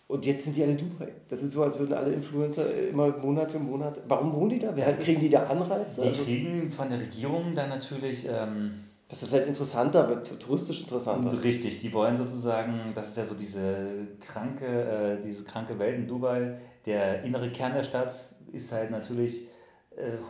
und 0.08 0.26
jetzt 0.26 0.46
sind 0.46 0.56
die 0.56 0.64
alle 0.64 0.72
in 0.72 0.78
Dubai. 0.78 1.10
Das 1.28 1.44
ist 1.44 1.52
so, 1.52 1.64
als 1.64 1.78
würden 1.78 1.94
alle 1.94 2.12
Influencer 2.14 2.66
immer 2.90 3.10
Monat 3.18 3.52
für 3.52 3.60
Monat. 3.60 4.00
Warum 4.08 4.34
wohnen 4.34 4.50
die 4.52 4.60
da? 4.60 4.72
Wer, 4.76 4.88
Das 4.88 5.00
kriegen 5.00 5.20
die 5.20 5.30
da 5.30 5.44
Anreize? 5.48 6.02
Die 6.02 6.08
Also, 6.08 6.24
kriegen 6.24 6.72
von 6.72 6.90
der 6.90 7.00
Regierung 7.00 7.54
dann 7.54 7.70
natürlich 7.70 8.28
ähm, 8.28 8.72
dass 9.08 9.22
das 9.22 9.34
halt 9.34 9.48
interessanter 9.48 10.08
wird, 10.08 10.40
touristisch 10.40 10.82
interessanter. 10.82 11.44
richtig. 11.44 11.82
Die 11.82 11.92
wollen 11.94 12.16
sozusagen, 12.16 12.92
das 12.94 13.10
ist 13.10 13.18
ja 13.18 13.26
so 13.26 13.34
diese 13.34 14.08
kranke, 14.20 14.66
äh, 14.66 15.18
diese 15.26 15.44
kranke 15.44 15.78
Welt 15.80 15.98
in 15.98 16.08
Dubai. 16.08 16.58
Der 16.86 17.24
innere 17.24 17.50
Kern 17.52 17.74
der 17.74 17.84
Stadt 17.84 18.14
ist 18.54 18.72
halt 18.72 18.92
natürlich 18.92 19.48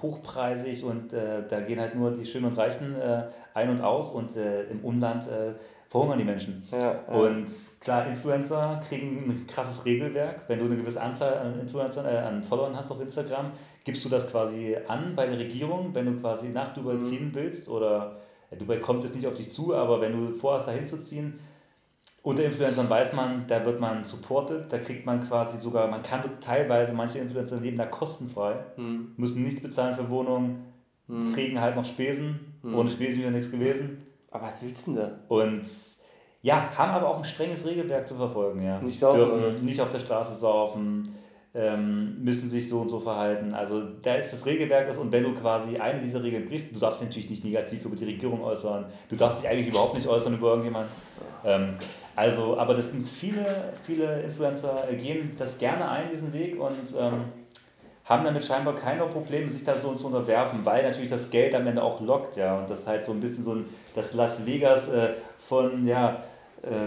hochpreisig 0.02 0.84
und 0.84 1.14
äh, 1.14 1.44
da 1.48 1.62
gehen 1.62 1.80
halt 1.80 1.96
nur 1.96 2.12
die 2.12 2.26
Schönen 2.26 2.46
und 2.46 2.58
Reichen 2.58 2.96
äh, 3.00 3.24
ein 3.54 3.70
und 3.70 3.82
aus 3.82 4.12
und 4.12 4.36
äh, 4.38 4.64
im 4.64 4.80
Umland 4.84 5.24
äh, 5.28 5.54
verhungern 5.88 6.20
die 6.20 6.24
Menschen. 6.26 6.68
Ja, 6.72 6.78
ja. 6.80 7.00
Und 7.08 7.48
klar, 7.82 8.08
Influencer 8.08 8.80
kriegen 8.88 9.26
ein 9.30 9.48
krasses 9.48 9.86
Regelwerk. 9.86 10.44
Wenn 10.48 10.60
du 10.60 10.66
eine 10.66 10.76
gewisse 10.78 11.02
Anzahl 11.02 11.34
an 11.38 11.60
Influencern, 11.60 12.06
äh, 12.06 12.18
an 12.18 12.44
Followern 12.44 12.76
hast 12.76 12.92
auf 12.92 13.02
Instagram, 13.02 13.52
gibst 13.84 14.06
du 14.06 14.10
das 14.10 14.30
quasi 14.30 14.78
an 14.88 15.14
bei 15.16 15.26
der 15.26 15.40
Regierung, 15.40 15.90
wenn 15.94 16.06
du 16.06 16.20
quasi 16.22 16.50
nach 16.50 16.74
Dubai 16.74 16.94
Mhm. 16.94 17.04
ziehen 17.04 17.32
willst 17.34 17.68
oder 17.70 18.18
ja, 18.52 18.58
Dubai 18.58 18.78
kommt 18.78 19.04
jetzt 19.04 19.16
nicht 19.16 19.28
auf 19.28 19.34
dich 19.36 19.52
zu, 19.52 19.74
aber 19.76 20.00
wenn 20.02 20.12
du 20.12 20.38
vorhast, 20.38 20.68
da 20.68 20.72
hinzuziehen, 20.72 21.40
unter 22.24 22.44
Influencern 22.44 22.90
weiß 22.90 23.14
man, 23.14 23.46
da 23.48 23.64
wird 23.66 23.80
man 23.80 24.04
supported, 24.04 24.72
da 24.72 24.78
kriegt 24.78 25.06
man 25.06 25.22
quasi 25.22 25.58
sogar, 25.60 25.88
man 25.88 26.04
kann 26.04 26.22
teilweise, 26.42 26.92
manche 26.94 27.20
Influencer 27.20 27.58
leben 27.58 27.78
da 27.78 27.86
kostenfrei, 27.86 28.56
Hm. 28.76 29.14
müssen 29.18 29.44
nichts 29.44 29.62
bezahlen 29.62 29.96
für 29.96 30.10
Wohnungen, 30.10 30.66
Hm. 31.08 31.34
kriegen 31.34 31.60
halt 31.60 31.76
noch 31.76 31.86
Spesen, 31.86 32.40
ohne 32.64 32.90
Spesen 32.90 33.22
wäre 33.22 33.32
nichts 33.32 33.52
gewesen. 33.52 34.06
Aber 34.32 34.44
was 34.48 34.62
willst 34.62 34.86
du 34.88 34.92
denn 34.94 35.02
da? 35.02 35.12
Und 35.28 35.62
ja, 36.42 36.70
haben 36.78 36.92
aber 36.92 37.08
auch 37.10 37.18
ein 37.18 37.26
strenges 37.26 37.66
Regelwerk 37.66 38.08
zu 38.08 38.16
verfolgen, 38.16 38.64
ja. 38.64 38.80
Nicht 38.80 39.00
saufen? 39.00 39.20
Dürfen 39.42 39.66
nicht 39.66 39.82
auf 39.82 39.90
der 39.90 40.00
Straße 40.00 40.36
saufen, 40.36 41.10
ähm, 41.56 42.24
müssen 42.24 42.50
sich 42.50 42.70
so 42.70 42.82
und 42.82 42.90
so 42.90 43.00
verhalten. 43.00 43.54
Also 43.54 43.82
da 44.02 44.16
ist 44.16 44.32
das 44.34 44.46
Regelwerk 44.46 44.96
und 45.00 45.12
wenn 45.12 45.24
du 45.24 45.34
quasi 45.34 45.78
eine 45.78 46.00
dieser 46.02 46.24
Regeln 46.24 46.48
brichst, 46.48 46.76
du 46.76 46.80
darfst 46.80 47.02
dich 47.02 47.10
natürlich 47.10 47.30
nicht 47.30 47.44
negativ 47.44 47.86
über 47.86 47.96
die 47.96 48.06
Regierung 48.06 48.44
äußern, 48.44 48.86
du 49.10 49.16
darfst 49.16 49.44
dich 49.44 49.50
eigentlich 49.50 49.68
überhaupt 49.68 49.96
nicht 49.96 50.08
äußern 50.08 50.36
über 50.36 50.50
irgendjemanden. 50.50 50.92
Ähm, 51.44 51.76
also, 52.16 52.58
aber 52.58 52.76
das 52.76 52.92
sind 52.92 53.08
viele, 53.08 53.74
viele 53.84 54.22
Influencer 54.22 54.88
äh, 54.92 54.96
gehen 54.96 55.36
das 55.40 55.58
gerne 55.58 55.90
ein, 55.90 56.10
diesen 56.12 56.32
Weg 56.34 56.60
und 56.60 56.96
ähm, 56.98 57.26
haben 58.06 58.26
damit 58.26 58.44
scheinbar 58.44 58.76
keine 58.76 59.06
Probleme, 59.06 59.50
sich 59.50 59.64
da 59.64 59.76
so 59.76 59.94
zu 59.94 60.08
unterwerfen, 60.08 60.66
weil 60.66 60.84
natürlich 60.84 61.10
das 61.10 61.30
Geld 61.30 61.54
am 61.56 61.66
Ende 61.66 61.82
auch 61.82 62.02
lockt, 62.02 62.38
ja, 62.38 62.58
und 62.60 62.70
das 62.70 62.88
halt 62.88 63.06
so 63.06 63.12
ein 63.12 63.20
bisschen 63.20 63.44
so 63.44 63.54
ein, 63.54 63.66
das 63.96 64.14
Las 64.14 64.46
Vegas 64.46 64.90
äh, 64.90 65.14
von, 65.38 65.88
ja, 65.88 66.24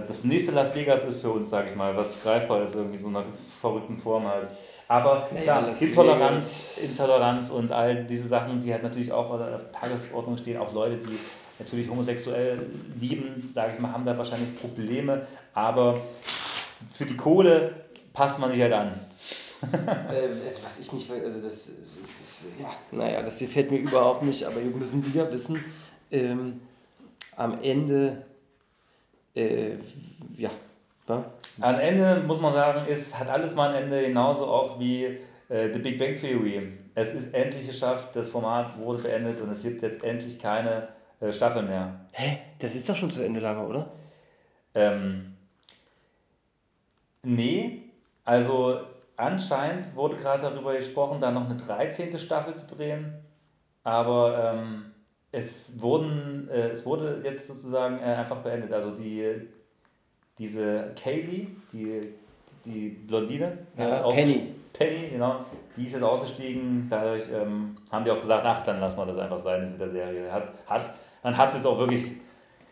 das 0.07 0.25
nächste 0.25 0.53
Las 0.53 0.75
Vegas 0.75 1.05
ist 1.05 1.23
für 1.23 1.31
uns, 1.31 1.51
sag 1.51 1.69
ich 1.69 1.75
mal, 1.75 1.97
was 1.97 2.23
greifbar 2.23 2.65
ist, 2.65 2.75
irgendwie 2.75 2.97
in 2.97 3.03
so 3.03 3.09
einer 3.09 3.25
verrückten 3.61 3.97
Form 3.97 4.27
halt. 4.27 4.49
Aber 4.89 5.29
Naja, 5.33 5.63
klar, 5.63 5.81
Intoleranz, 5.81 6.61
Intoleranz 6.83 7.51
und 7.51 7.73
all 7.73 8.05
diese 8.05 8.29
Sachen, 8.29 8.61
die 8.61 8.71
halt 8.73 8.83
natürlich 8.83 9.11
auch 9.11 9.31
auf 9.31 9.39
der 9.39 9.73
Tagesordnung 9.73 10.37
stehen, 10.37 10.59
auch 10.59 10.73
Leute, 10.75 10.97
die 10.97 11.19
natürlich 11.59 11.89
homosexuell 11.89 12.67
lieben, 13.01 13.51
sage 13.55 13.73
ich 13.75 13.81
mal, 13.81 13.93
haben 13.93 14.05
da 14.05 14.19
wahrscheinlich 14.19 14.61
Probleme, 14.61 15.27
aber 15.55 16.01
für 16.93 17.07
die 17.07 17.17
Kohle 17.17 17.73
passt 18.13 18.39
man 18.39 18.51
sich 18.51 18.61
halt 18.61 18.73
an. 18.73 18.93
Äh, 19.63 20.47
also 20.47 20.61
was 20.65 20.81
ich 20.81 20.93
nicht 20.93 21.09
also 21.11 21.41
das 21.41 21.69
ist 21.69 22.47
ja, 22.61 22.69
naja, 22.91 23.23
das 23.23 23.39
gefällt 23.39 23.71
mir 23.71 23.79
überhaupt 23.79 24.25
nicht, 24.25 24.45
aber 24.45 24.57
wir 24.57 24.77
müssen 24.77 25.07
wieder 25.07 25.31
wissen, 25.33 25.65
ähm, 26.11 26.61
am 27.37 27.63
Ende, 27.63 28.25
äh, 29.35 29.77
ja, 30.37 30.51
wa? 31.07 31.25
Am 31.61 31.79
Ende 31.79 32.23
muss 32.27 32.41
man 32.41 32.55
sagen, 32.55 32.87
es 32.89 33.19
hat 33.19 33.29
alles 33.29 33.55
mal 33.55 33.71
ein 33.75 33.85
Ende, 33.85 34.03
genauso 34.03 34.47
auch 34.47 34.79
wie 34.79 35.05
äh, 35.49 35.73
The 35.73 35.79
Big 35.79 35.99
Bang 35.99 36.17
Theory. 36.17 36.79
Es 36.95 37.15
ist 37.15 37.35
endlich 37.35 37.67
geschafft, 37.67 38.15
das 38.15 38.29
Format 38.29 38.79
wurde 38.79 39.03
beendet 39.03 39.41
und 39.41 39.51
es 39.51 39.63
gibt 39.63 39.83
jetzt 39.83 40.03
endlich 40.03 40.39
keine 40.39 40.89
äh, 41.21 41.33
Staffel 41.33 41.63
mehr. 41.63 42.01
hä, 42.13 42.39
das 42.59 42.75
ist 42.75 42.89
doch 42.89 42.97
schon 42.97 43.11
zu 43.11 43.23
Ende 43.23 43.41
lange, 43.41 43.67
oder? 43.67 43.91
Ähm, 44.75 45.37
nee, 47.23 47.83
also 48.25 48.81
anscheinend 49.17 49.95
wurde 49.95 50.17
gerade 50.17 50.43
darüber 50.43 50.75
gesprochen, 50.75 51.21
da 51.21 51.31
noch 51.31 51.45
eine 51.47 51.57
13. 51.57 52.17
Staffel 52.19 52.55
zu 52.55 52.75
drehen. 52.75 53.15
aber 53.85 54.55
ähm, 54.55 54.92
es, 55.33 55.81
wurden, 55.81 56.49
äh, 56.53 56.69
es 56.69 56.85
wurde 56.87 57.21
jetzt 57.25 57.49
sozusagen 57.49 57.99
äh, 57.99 58.03
einfach 58.05 58.37
beendet. 58.39 58.73
Also 58.73 58.91
die, 58.93 59.25
diese 60.39 60.93
Kaylee, 61.01 61.49
die, 61.73 62.13
die 62.65 62.89
Blondine, 63.07 63.59
Ja, 63.77 63.89
ist 63.89 64.03
ausgestiegen- 64.05 64.15
Penny. 64.15 64.55
Penny, 64.73 65.09
genau, 65.11 65.37
die 65.77 65.87
ist 65.87 65.93
jetzt 65.95 66.03
ausgestiegen. 66.03 66.87
Dadurch 66.89 67.25
ähm, 67.33 67.77
haben 67.91 68.05
die 68.05 68.11
auch 68.11 68.21
gesagt, 68.21 68.45
ach, 68.47 68.65
dann 68.65 68.81
lassen 68.81 68.97
wir 68.99 69.07
das 69.07 69.19
einfach 69.19 69.39
sein 69.39 69.61
jetzt 69.63 69.73
mit 69.73 69.81
der 69.81 69.91
Serie. 69.91 70.33
Hat, 70.33 70.49
hat, 70.67 70.95
man 71.23 71.37
hat 71.37 71.51
es 71.51 71.57
jetzt 71.57 71.67
auch 71.67 71.79
wirklich 71.79 72.13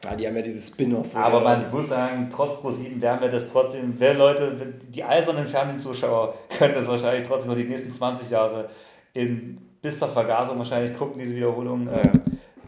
Ja, 0.03 0.15
die 0.17 0.27
haben 0.27 0.35
ja 0.37 0.43
dieses 0.43 0.67
Spin-off. 0.69 1.15
aber 1.15 1.41
man 1.43 1.71
muss 1.71 1.89
sagen, 1.91 2.29
trotz 2.33 2.53
Pro7 2.55 3.01
werden 3.03 3.21
wir 3.21 3.29
das 3.29 3.53
trotzdem, 3.53 3.95
wer 3.99 4.15
Leute, 4.15 4.57
die 4.89 5.05
eisernen 5.05 5.47
Fernsehzuschauer 5.47 6.35
können 6.59 6.75
das 6.75 6.89
wahrscheinlich 6.89 7.29
trotzdem 7.29 7.51
noch 7.51 7.57
die 7.59 7.65
nächsten 7.65 7.93
20 7.93 8.31
Jahre 8.31 8.71
in, 9.13 9.59
bis 9.83 9.99
zur 9.99 10.09
Vergasung 10.09 10.57
wahrscheinlich 10.57 10.97
gucken, 10.97 11.19
diese 11.21 11.35
Wiederholungen, 11.37 11.89
äh, 11.89 12.03
Ja. 12.03 12.13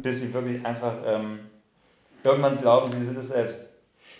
Bis 0.02 0.20
sie 0.20 0.32
wirklich 0.34 0.64
einfach 0.64 0.94
ähm, 1.06 1.40
irgendwann 2.24 2.56
glauben, 2.58 2.92
sie 2.92 3.04
sind 3.06 3.18
es 3.18 3.28
selbst. 3.28 3.68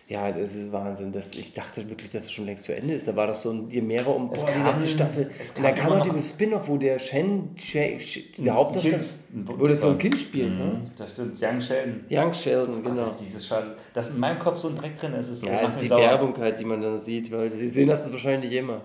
Ja, 0.08 0.30
das 0.30 0.54
ist 0.54 0.70
Wahnsinn. 0.72 1.10
Das, 1.12 1.30
ich 1.34 1.54
dachte 1.54 1.88
wirklich, 1.88 2.10
dass 2.10 2.24
es 2.24 2.32
schon 2.32 2.44
längst 2.44 2.64
zu 2.64 2.74
Ende 2.76 2.94
ist. 2.94 3.08
Da 3.08 3.16
war 3.16 3.26
das 3.28 3.42
so 3.42 3.50
ein 3.50 3.70
je 3.70 3.80
mehrere 3.80 4.10
um 4.10 4.30
Es 4.32 4.40
boah, 4.40 4.46
die 4.46 4.52
kam- 4.52 4.66
letzte 4.74 4.90
Staffel. 4.90 5.30
es 5.40 5.52
Und 5.56 5.62
dann 5.62 5.74
kam 5.74 5.96
noch 5.98 6.02
dieses 6.02 6.28
Spin-off, 6.30 6.68
wo 6.68 6.76
der 6.76 6.98
Shen, 6.98 7.50
Shen, 7.56 7.98
Shen 8.00 8.24
der 8.44 8.52
Hauptdarsteller, 8.54 8.98
wo 9.32 9.66
das 9.66 9.80
so 9.80 9.88
ein 9.88 9.98
Kind. 9.98 10.18
Spielt. 10.18 10.50
Ne? 10.50 10.64
Mhm, 10.64 10.90
das 10.98 11.12
stimmt, 11.12 11.40
Young 11.40 11.60
Sheldon. 11.60 12.04
Young 12.10 12.32
Sheldon, 12.34 12.82
genau. 12.82 12.96
Das 12.96 13.10
ist 13.12 13.20
dieses 13.20 13.46
Scheiße, 13.46 13.74
dass 13.94 14.10
in 14.10 14.18
meinem 14.20 14.38
Kopf 14.38 14.58
so 14.58 14.68
ein 14.68 14.76
Dreck 14.76 14.96
drin 14.96 15.14
ist. 15.14 15.28
ist 15.28 15.44
Ja, 15.46 15.52
macht 15.52 15.64
das 15.64 15.74
ist 15.76 15.82
die 15.84 15.88
sauer. 15.88 16.00
Werbung 16.00 16.36
halt, 16.36 16.58
die 16.58 16.64
man 16.64 16.82
dann 16.82 17.00
sieht, 17.00 17.32
weil 17.32 17.58
wir 17.58 17.70
sehen 17.70 17.88
das 17.88 18.10
wahrscheinlich 18.12 18.52
immer. 18.52 18.82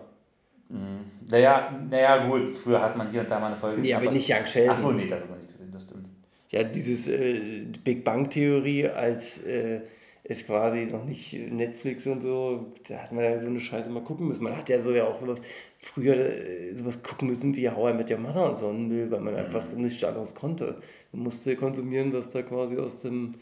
Naja, 1.30 1.72
naja, 1.90 2.28
gut, 2.28 2.56
früher 2.58 2.82
hat 2.82 2.96
man 2.96 3.10
hier 3.10 3.22
und 3.22 3.32
da 3.32 3.40
mal 3.40 3.48
eine 3.48 3.56
Folge 3.56 3.78
Nee, 3.82 3.88
gesehen, 3.90 3.98
aber 4.04 4.12
nicht 4.12 4.30
Young 4.30 4.46
Sheldon. 4.46 4.76
Achso, 4.76 4.92
nee, 4.92 5.08
das 5.08 5.20
hat 5.22 5.30
man 5.30 5.40
nicht 5.40 5.52
gesehen, 5.52 5.72
das 5.74 5.84
stimmt. 5.84 6.07
Ja, 6.50 6.64
dieses 6.64 7.08
äh, 7.08 7.66
Big 7.84 8.04
Bang 8.04 8.30
Theorie 8.30 8.88
als 8.88 9.44
äh, 9.46 9.82
ist 10.24 10.46
quasi 10.46 10.86
noch 10.86 11.06
nicht 11.06 11.34
Netflix 11.34 12.06
und 12.06 12.22
so, 12.22 12.74
da 12.88 12.98
hat 13.04 13.12
man 13.12 13.24
ja 13.24 13.40
so 13.40 13.48
eine 13.48 13.60
Scheiße 13.60 13.90
mal 13.90 14.04
gucken 14.04 14.28
müssen. 14.28 14.44
Man 14.44 14.58
hat 14.58 14.68
ja 14.70 14.82
so 14.82 14.92
ja 14.92 15.06
auch 15.06 15.20
sowas 15.20 15.42
früher 15.80 16.16
äh, 16.16 16.74
sowas 16.74 17.02
gucken 17.02 17.30
müssen 17.30 17.56
wie 17.56 17.70
How 17.70 17.92
I 17.92 17.94
Met 17.94 18.12
Your 18.12 18.18
Mother 18.18 18.48
und 18.48 18.56
so 18.56 18.70
ein 18.70 18.88
Müll, 18.88 19.10
weil 19.10 19.22
man 19.22 19.36
einfach 19.36 19.64
nichts 19.74 20.04
anderes 20.04 20.36
konnte. 20.36 20.82
Man 21.12 21.24
musste 21.24 21.56
konsumieren, 21.56 22.12
was 22.14 22.30
da 22.30 22.42
quasi 22.42 22.78
aus 22.78 23.02
dem 23.02 23.36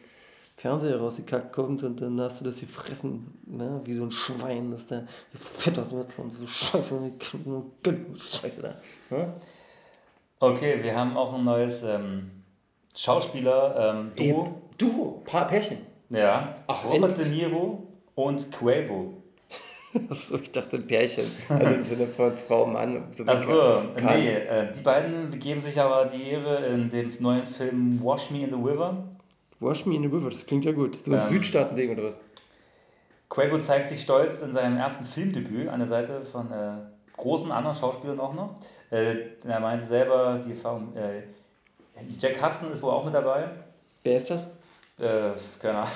Fernseher 0.57 0.97
rausgekackt 0.97 1.51
kommt 1.51 1.83
und 1.83 2.01
dann 2.01 2.19
hast 2.21 2.39
du 2.39 2.45
das 2.45 2.59
gefressen, 2.59 3.33
ne? 3.45 3.81
wie 3.83 3.93
so 3.93 4.03
ein 4.03 4.11
Schwein, 4.11 4.71
das 4.71 4.87
da 4.87 5.05
gefüttert 5.33 5.91
wird 5.91 6.13
von 6.13 6.31
so 6.31 6.47
Scheiße, 6.47 7.11
Scheiße 8.41 8.61
da. 8.61 8.75
Ne? 9.09 9.33
Okay, 10.39 10.81
wir 10.81 10.95
haben 10.95 11.17
auch 11.17 11.33
ein 11.33 11.43
neues 11.43 11.83
ähm, 11.83 12.31
Schauspieler, 12.95 13.93
ähm, 13.95 14.11
Duo. 14.15 14.61
Du, 14.77 15.21
Paar 15.25 15.47
Pärchen. 15.47 15.77
Ja, 16.09 16.55
Ach, 16.67 16.85
Robert. 16.85 17.17
De 17.17 17.27
Niro 17.27 17.83
und 18.15 18.51
Quavo. 18.51 19.13
Achso, 20.09 20.35
ich 20.37 20.51
dachte 20.51 20.77
ein 20.77 20.87
Pärchen. 20.87 21.25
Also 21.49 21.73
im 21.73 21.83
Sinne 21.85 22.07
von 22.07 22.33
Frau, 22.37 22.65
Mann. 22.65 23.03
So 23.11 23.25
Achso, 23.25 23.81
nee, 24.01 24.29
äh, 24.33 24.71
die 24.71 24.81
beiden 24.81 25.29
begeben 25.31 25.61
sich 25.61 25.79
aber 25.79 26.05
die 26.05 26.29
Ehre 26.29 26.65
in 26.65 26.89
dem 26.89 27.11
neuen 27.19 27.45
Film 27.45 27.99
Wash 28.03 28.29
Me 28.31 28.43
in 28.43 28.49
the 28.49 28.55
River. 28.55 29.03
Wash 29.59 29.85
me 29.85 29.95
in 29.95 30.03
the 30.03 30.09
river, 30.09 30.29
das 30.29 30.45
klingt 30.45 30.65
ja 30.65 30.73
gut. 30.73 30.95
So 30.95 31.11
ein 31.13 31.19
Ähm. 31.19 31.23
Südstaaten-Ding 31.29 31.91
oder 31.91 32.09
was? 32.09 32.17
Quavo 33.29 33.57
zeigt 33.57 33.89
sich 33.89 34.01
stolz 34.01 34.41
in 34.41 34.53
seinem 34.53 34.77
ersten 34.77 35.05
Filmdebüt 35.05 35.69
an 35.69 35.79
der 35.79 35.87
Seite 35.87 36.21
von 36.21 36.51
äh, 36.51 36.73
großen 37.15 37.51
anderen 37.51 37.75
Schauspielern 37.75 38.19
auch 38.19 38.33
noch. 38.33 38.55
Äh, 38.91 39.15
er 39.47 39.59
meinte 39.61 39.85
selber, 39.85 40.39
die 40.45 40.51
Erfahrung, 40.51 40.93
äh, 40.95 41.23
Jack 42.19 42.41
Hudson 42.41 42.71
ist 42.71 42.81
wohl 42.81 42.91
auch 42.91 43.03
mit 43.05 43.13
dabei. 43.13 43.49
Wer 44.03 44.17
ist 44.17 44.29
das? 44.29 44.47
Äh, 44.99 45.31
keine 45.59 45.77
Ahnung. 45.79 45.91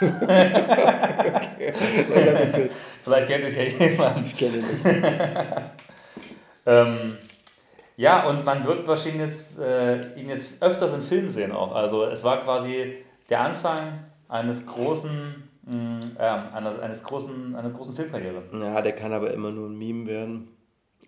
ich 0.00 0.08
Vielleicht 3.02 3.28
kennt 3.28 3.44
es 3.44 3.56
ja 3.56 3.62
jemand. 3.62 4.36
kenne 4.36 4.56
ihn 4.56 4.62
nicht. 4.62 4.84
Ähm, 6.64 7.16
ja, 7.96 8.26
und 8.28 8.44
man 8.44 8.64
wird 8.64 8.86
wahrscheinlich 8.86 9.22
jetzt, 9.22 9.58
äh, 9.58 10.14
ihn 10.14 10.28
jetzt 10.28 10.62
öfters 10.62 10.92
in 10.92 11.02
Filmen 11.02 11.30
sehen 11.30 11.52
auch. 11.52 11.74
Also 11.74 12.04
es 12.04 12.22
war 12.22 12.40
quasi 12.40 12.98
der 13.28 13.40
Anfang 13.40 14.04
eines 14.28 14.66
großen, 14.66 15.48
mh, 15.66 16.00
äh, 16.18 16.56
eines, 16.56 16.78
eines 16.78 17.02
großen, 17.02 17.56
einer 17.56 17.70
großen 17.70 17.94
Filmkarriere. 17.94 18.42
Ja, 18.52 18.80
der 18.80 18.92
kann 18.92 19.12
aber 19.12 19.32
immer 19.32 19.50
nur 19.50 19.68
ein 19.68 19.76
Meme 19.76 20.06
werden. 20.06 20.48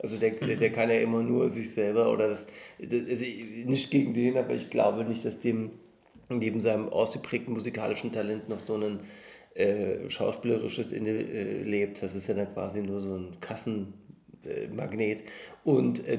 Also 0.01 0.19
der, 0.19 0.33
der, 0.33 0.71
kann 0.71 0.91
ja 0.91 0.99
immer 0.99 1.23
nur 1.23 1.49
sich 1.49 1.73
selber 1.73 2.13
oder 2.13 2.29
das, 2.29 2.47
das 2.79 3.01
also 3.09 3.25
nicht 3.25 3.91
gegen 3.91 4.13
den, 4.13 4.37
aber 4.37 4.55
ich 4.55 4.69
glaube 4.69 5.05
nicht, 5.05 5.25
dass 5.25 5.39
dem 5.39 5.71
neben 6.29 6.61
seinem 6.61 6.89
ausgeprägten 6.89 7.55
musikalischen 7.55 8.13
Talent 8.13 8.49
noch 8.49 8.59
so 8.59 8.77
ein 8.77 9.01
äh, 9.55 10.11
schauspielerisches 10.11 10.93
Inne 10.93 11.11
äh, 11.11 11.63
lebt. 11.63 12.03
Das 12.03 12.15
ist 12.15 12.27
ja 12.27 12.35
dann 12.35 12.53
quasi 12.53 12.83
nur 12.83 13.01
so 13.01 13.15
ein 13.15 13.41
Kassenmagnet. 13.41 15.21
Äh. 15.21 15.25
Und 15.65 16.07
äh, 16.09 16.19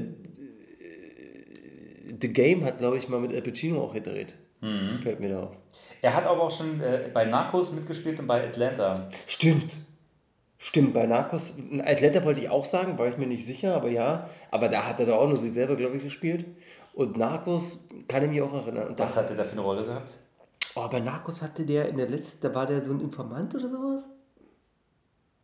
The 2.21 2.29
Game 2.29 2.63
hat, 2.63 2.77
glaube 2.77 2.97
ich, 2.97 3.09
mal 3.09 3.19
mit 3.19 3.33
Al 3.33 3.41
Pacino 3.41 3.83
auch 3.83 3.93
gedreht. 3.93 4.35
Fällt 5.03 5.19
mir 5.19 5.29
da 5.29 5.43
auf. 5.43 5.57
Er 6.01 6.15
hat 6.15 6.25
aber 6.25 6.43
auch 6.43 6.57
schon 6.57 6.81
äh, 6.81 7.09
bei 7.13 7.25
Narcos 7.25 7.71
mitgespielt 7.71 8.19
und 8.19 8.27
bei 8.27 8.43
Atlanta. 8.43 9.09
Stimmt. 9.27 9.75
Stimmt, 10.65 10.95
bei 10.95 11.05
Narcos, 11.05 11.59
Atlanta 11.85 12.25
wollte 12.25 12.39
ich 12.39 12.49
auch 12.49 12.65
sagen, 12.65 12.97
war 12.97 13.07
ich 13.07 13.17
mir 13.17 13.27
nicht 13.27 13.45
sicher, 13.45 13.75
aber 13.75 13.89
ja. 13.89 14.27
Aber 14.49 14.67
da 14.67 14.87
hat 14.87 14.99
er 14.99 15.05
da 15.05 15.13
auch 15.13 15.27
nur 15.27 15.37
sich 15.37 15.53
selber, 15.53 15.75
glaube 15.75 15.97
ich, 15.97 16.03
gespielt. 16.03 16.43
Und 16.95 17.17
Narcos 17.17 17.87
kann 18.07 18.23
ich 18.23 18.31
mich 18.31 18.41
auch 18.41 18.51
erinnern. 18.51 18.87
Und 18.87 18.99
da, 18.99 19.03
Was 19.03 19.15
hat 19.15 19.29
er 19.29 19.35
da 19.35 19.43
für 19.43 19.51
eine 19.51 19.61
Rolle 19.61 19.85
gehabt? 19.85 20.17
oh, 20.73 20.87
bei 20.89 20.99
Narcos 20.99 21.43
hatte 21.43 21.67
der 21.67 21.87
in 21.87 21.97
der 21.97 22.09
letzten, 22.09 22.41
da 22.41 22.55
war 22.55 22.65
der 22.65 22.81
so 22.81 22.93
ein 22.93 22.99
Informant 22.99 23.53
oder 23.53 23.69
sowas? 23.69 24.03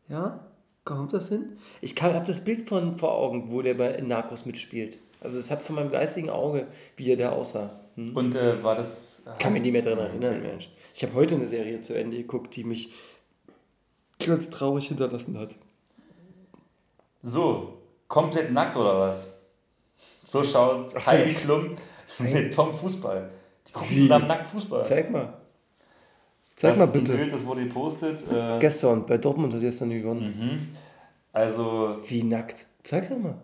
Ja? 0.09 0.39
Kommt 0.85 1.13
das 1.13 1.29
hin? 1.29 1.55
Ich 1.81 1.93
habe 2.01 2.25
das 2.25 2.43
Bild 2.43 2.67
von 2.67 2.97
vor 2.97 3.13
Augen, 3.13 3.51
wo 3.51 3.61
der 3.61 3.75
bei 3.75 4.01
Narcos 4.01 4.47
mitspielt. 4.47 4.97
Also 5.19 5.35
das 5.35 5.51
hat 5.51 5.61
von 5.61 5.75
meinem 5.75 5.91
geistigen 5.91 6.31
Auge, 6.31 6.65
wie 6.97 7.11
er 7.11 7.17
da 7.17 7.29
aussah. 7.29 7.79
Hm? 7.93 8.17
Und 8.17 8.35
äh, 8.35 8.63
war 8.63 8.75
das. 8.75 9.21
Kann 9.37 9.53
mich 9.53 9.61
nicht 9.61 9.71
mehr 9.71 9.83
daran 9.83 9.99
erinnern, 9.99 10.41
Mensch. 10.41 10.67
Ich 10.95 11.03
habe 11.03 11.13
heute 11.13 11.35
eine 11.35 11.47
Serie 11.47 11.83
zu 11.83 11.93
Ende 11.93 12.17
geguckt, 12.17 12.55
die 12.55 12.63
mich 12.63 12.91
ganz 14.27 14.49
traurig 14.49 14.87
hinterlassen 14.87 15.37
hat. 15.39 15.55
So, 17.23 17.77
komplett 18.07 18.51
nackt 18.51 18.75
oder 18.75 18.99
was? 18.99 19.33
So 20.25 20.43
schaut 20.43 20.93
Ach. 20.95 21.07
Heidi 21.07 21.31
Klum 21.31 21.75
mit 22.19 22.53
Tom 22.53 22.73
Fußball. 22.73 23.29
Die 23.67 23.71
gucken 23.71 23.89
Wie? 23.91 24.01
zusammen 24.01 24.27
nackt 24.27 24.45
Fußball. 24.47 24.83
Zeig 24.83 25.11
mal. 25.11 25.33
Zeig 26.55 26.71
das 26.71 26.77
mal 26.77 26.83
ist 26.85 26.95
ein 26.95 26.99
bitte. 27.03 27.17
Bild, 27.17 27.33
das 27.33 27.45
wurde 27.45 27.63
gepostet. 27.65 28.19
Äh, 28.31 28.59
Gestern, 28.59 29.05
bei 29.05 29.17
Dortmund 29.17 29.53
hat 29.53 29.61
gestern 29.61 29.89
gewonnen. 29.89 30.35
mhm. 30.37 30.67
Also, 31.33 31.97
Wie 32.07 32.23
nackt? 32.23 32.65
Zeig 32.83 33.09
doch 33.09 33.17
mal. 33.17 33.35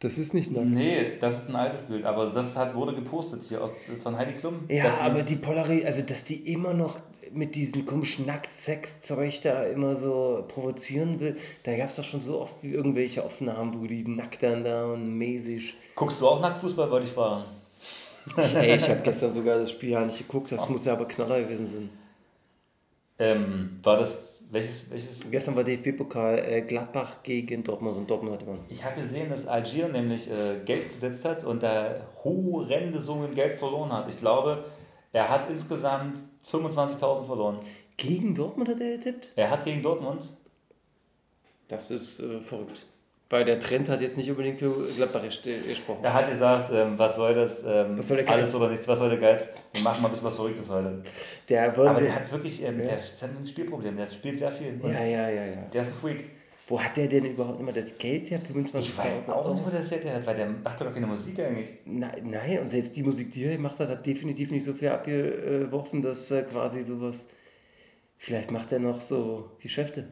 Das 0.00 0.18
ist 0.18 0.34
nicht 0.34 0.50
nackt. 0.50 0.66
nee, 0.66 1.16
das 1.18 1.42
ist 1.44 1.48
ein 1.50 1.56
altes 1.56 1.82
Bild, 1.82 2.04
aber 2.04 2.26
das 2.26 2.56
hat, 2.56 2.74
wurde 2.74 2.94
gepostet 2.94 3.42
hier 3.44 3.62
aus, 3.62 3.72
von 4.02 4.16
Heidi 4.16 4.34
Klum. 4.34 4.60
Ja, 4.68 4.98
aber 5.00 5.22
die 5.22 5.36
Polari, 5.36 5.84
also 5.84 6.02
dass 6.02 6.24
die 6.24 6.52
immer 6.52 6.74
noch 6.74 6.98
mit 7.34 7.54
diesem 7.54 7.86
komischen 7.86 8.26
Nackt-Sex-Zeug 8.26 9.40
da 9.42 9.64
immer 9.64 9.96
so 9.96 10.44
provozieren 10.48 11.20
will, 11.20 11.36
da 11.64 11.76
gab 11.76 11.88
es 11.88 11.96
doch 11.96 12.04
schon 12.04 12.20
so 12.20 12.40
oft 12.40 12.54
wie 12.62 12.72
irgendwelche 12.72 13.24
Aufnahmen, 13.24 13.80
wo 13.80 13.86
die 13.86 14.06
nackt 14.06 14.42
dann 14.42 14.64
da 14.64 14.86
und 14.86 15.16
mäßig. 15.18 15.74
Guckst 15.94 16.20
du 16.20 16.28
auch 16.28 16.40
nackt 16.40 16.60
Fußball, 16.60 16.90
wollte 16.90 17.06
ich 17.06 17.12
fragen. 17.12 17.44
Ich, 18.26 18.54
ey, 18.54 18.76
ich 18.76 18.88
habe 18.88 19.00
gestern 19.02 19.34
sogar 19.34 19.58
das 19.58 19.70
Spiel 19.70 19.90
ja 19.90 20.04
nicht 20.04 20.18
geguckt, 20.18 20.50
das 20.52 20.68
muss 20.68 20.84
ja 20.84 20.94
aber 20.94 21.06
Knaller 21.06 21.42
gewesen 21.42 21.66
sein. 21.66 21.90
Ähm, 23.16 23.78
war 23.82 23.96
das, 23.96 24.44
welches, 24.50 24.90
welches? 24.90 25.20
Gestern 25.30 25.54
war 25.54 25.62
DFB-Pokal 25.62 26.38
äh, 26.38 26.62
Gladbach 26.62 27.22
gegen 27.22 27.62
Dortmund 27.62 27.96
und 27.96 28.10
Dortmund 28.10 28.34
hatte 28.34 28.46
man. 28.46 28.58
Ich 28.68 28.84
habe 28.84 29.00
gesehen, 29.00 29.30
dass 29.30 29.46
Algier 29.46 29.88
nämlich 29.88 30.28
äh, 30.28 30.56
Geld 30.64 30.88
gesetzt 30.88 31.24
hat 31.24 31.44
und 31.44 31.62
da 31.62 31.94
horrende 32.24 33.00
Summen 33.00 33.32
Geld 33.34 33.56
verloren 33.56 33.92
hat. 33.92 34.08
Ich 34.08 34.18
glaube, 34.18 34.64
er 35.14 35.28
hat 35.30 35.48
insgesamt 35.50 36.18
25.000 36.46 37.24
verloren. 37.24 37.56
Gegen 37.96 38.34
Dortmund 38.34 38.68
hat 38.68 38.80
er 38.80 38.96
getippt? 38.98 39.28
Er 39.36 39.48
hat 39.50 39.64
gegen 39.64 39.82
Dortmund 39.82 40.22
Das 41.68 41.90
ist 41.90 42.20
äh, 42.20 42.40
verrückt. 42.40 42.82
Weil 43.30 43.44
der 43.46 43.58
Trend 43.58 43.88
hat 43.88 44.00
jetzt 44.02 44.16
nicht 44.18 44.30
unbedingt 44.30 44.58
für 44.58 44.70
Gladbach 44.94 45.22
gest- 45.24 45.42
gesprochen. 45.66 46.04
Er 46.04 46.12
hat 46.12 46.28
gesagt, 46.30 46.70
ähm, 46.72 46.98
was 46.98 47.16
soll 47.16 47.34
das, 47.34 47.64
ähm, 47.66 47.96
Was 47.98 48.08
soll 48.08 48.18
der 48.18 48.28
alles 48.28 48.52
Geiz? 48.52 48.54
oder 48.60 48.68
nichts, 48.70 48.86
was 48.86 48.98
soll 48.98 49.08
der 49.08 49.18
Geiz? 49.18 49.48
Wir 49.72 49.80
machen 49.82 50.02
mal 50.02 50.08
ein 50.08 50.12
bisschen 50.12 50.26
was 50.26 50.36
Verrücktes 50.36 50.68
heute. 50.68 51.02
Der 51.48 51.74
würde, 51.76 51.90
Aber 51.90 52.00
der 52.00 52.14
hat 52.14 52.30
wirklich, 52.30 52.62
ähm, 52.62 52.78
Ja. 52.80 52.84
der 52.86 52.98
hat 52.98 53.22
ein 53.22 53.46
Spielproblem, 53.46 53.96
der 53.96 54.10
spielt 54.10 54.38
sehr 54.38 54.52
viel. 54.52 54.78
Ja, 54.82 54.90
ja, 55.04 55.30
ja, 55.30 55.44
ja. 55.46 55.62
Der 55.72 55.82
ist 55.82 55.88
ein 55.88 55.94
Freak. 55.94 56.24
Wo 56.66 56.80
hat 56.80 56.96
der 56.96 57.08
denn 57.08 57.26
überhaupt 57.26 57.60
immer 57.60 57.72
das 57.72 57.98
Geld 57.98 58.30
her? 58.30 58.40
25.000 58.40 58.78
Ich 58.80 58.96
weiß 58.96 59.28
auch 59.28 59.52
nicht, 59.52 59.66
wo 59.66 59.70
der 59.70 59.80
das 59.80 59.90
jetzt 59.90 60.04
her 60.04 60.14
hat, 60.14 60.26
weil 60.26 60.36
der 60.36 60.46
macht 60.48 60.80
doch 60.80 60.92
keine 60.94 61.06
Musik 61.06 61.38
eigentlich. 61.38 61.68
Nein, 61.84 62.22
nein, 62.30 62.58
und 62.60 62.68
selbst 62.68 62.96
die 62.96 63.02
Musik, 63.02 63.32
die 63.32 63.44
er 63.44 63.56
gemacht 63.56 63.78
hat, 63.78 63.88
hat 63.90 64.06
definitiv 64.06 64.50
nicht 64.50 64.64
so 64.64 64.72
viel 64.72 64.88
abgeworfen, 64.88 66.00
dass 66.00 66.30
er 66.30 66.44
quasi 66.44 66.80
sowas. 66.82 67.26
Vielleicht 68.16 68.50
macht 68.50 68.72
er 68.72 68.78
noch 68.78 68.98
so 69.00 69.50
Geschäfte. 69.60 70.08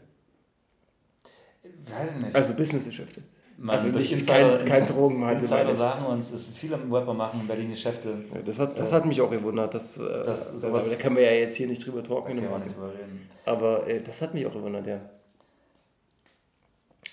Weiß 1.86 2.10
ich 2.16 2.22
nicht. 2.24 2.36
Also 2.36 2.54
Business-Geschäfte. 2.54 3.22
man 3.56 3.76
Also 3.76 3.90
durch 3.90 4.14
nicht 4.14 4.26
kein- 4.26 4.58
kein 4.58 4.86
Drogenhandel, 4.86 5.42
Insider 5.42 5.74
sagen 5.74 6.04
uns, 6.06 6.30
es 6.32 6.44
viele 6.54 6.76
Rapper 6.90 7.14
machen 7.14 7.40
in 7.40 7.46
Berlin 7.46 7.70
Geschäfte. 7.70 8.24
Ja, 8.34 8.40
das, 8.42 8.58
hat, 8.58 8.78
das 8.78 8.92
hat 8.92 9.06
mich 9.06 9.20
auch 9.20 9.30
gewundert. 9.30 9.72
Das, 9.72 9.96
äh, 9.96 10.00
Das- 10.24 10.60
sowas- 10.60 10.82
aber 10.84 10.90
da 10.90 10.96
können 10.96 11.16
wir 11.16 11.22
ja 11.22 11.32
jetzt 11.32 11.56
hier 11.56 11.68
nicht 11.68 11.86
drüber 11.86 12.02
talken. 12.02 12.26
Können 12.34 12.44
in 12.44 12.50
wir 12.50 12.58
nicht 12.58 12.74
drüber 12.76 12.88
reden. 12.92 13.28
Aber 13.46 13.86
äh, 13.86 14.00
das 14.02 14.20
hat 14.20 14.34
mich 14.34 14.44
auch 14.46 14.52
gewundert, 14.52 14.86
ja. 14.86 15.00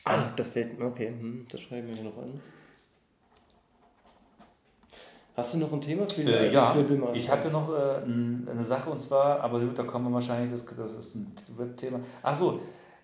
Ah, 0.05 0.23
das 0.35 0.49
fällt 0.49 0.79
mir, 0.79 0.85
okay, 0.85 1.07
hm, 1.07 1.45
das 1.51 1.61
schreibe 1.61 1.81
ich 1.87 1.95
mir 1.95 2.01
hier 2.01 2.09
noch 2.11 2.17
an. 2.21 2.39
Hast 5.35 5.53
du 5.53 5.57
noch 5.59 5.71
ein 5.71 5.79
Thema 5.81 6.07
für 6.09 6.21
Äh, 6.21 6.25
den 6.25 6.51
ja, 6.53 6.75
ich 7.13 7.29
habe 7.29 7.41
hier 7.43 7.51
noch 7.51 7.69
äh, 7.73 8.01
eine 8.03 8.63
Sache 8.63 8.89
und 8.89 8.99
zwar, 8.99 9.39
aber 9.41 9.59
gut, 9.59 9.77
da 9.77 9.83
kommen 9.83 10.09
wir 10.09 10.13
wahrscheinlich, 10.13 10.51
das, 10.51 10.75
das 10.75 10.91
ist 11.05 11.15
ein 11.15 11.33
Webthema. 11.57 11.99
Achso, 12.21 12.59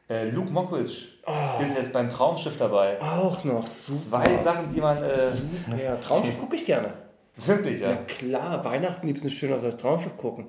äh, 0.09 0.29
Luke 0.29 0.51
Mockridge 0.51 1.07
Oh. 1.25 1.61
ist 1.63 1.77
jetzt 1.77 1.93
beim 1.93 2.09
Traumschiff 2.09 2.57
dabei. 2.57 3.01
Auch 3.01 3.43
noch 3.45 3.65
super. 3.65 4.23
Zwei 4.23 4.37
Sachen, 4.37 4.69
die 4.69 4.81
man 4.81 5.01
äh, 5.01 5.13
Super. 5.31 5.81
Ja, 5.83 5.95
Traumschiff 5.95 6.37
gucke 6.39 6.55
ich 6.57 6.65
gerne. 6.65 6.93
wirklich, 7.37 7.79
Ja 7.79 7.91
ja. 7.91 7.95
klar, 8.07 8.63
Weihnachten 8.65 9.07
gibt 9.07 9.19
es 9.19 9.23
nichts 9.23 9.39
Schöneres 9.39 9.63
als 9.63 9.77
Traumschiff 9.77 10.17
gucken. 10.17 10.47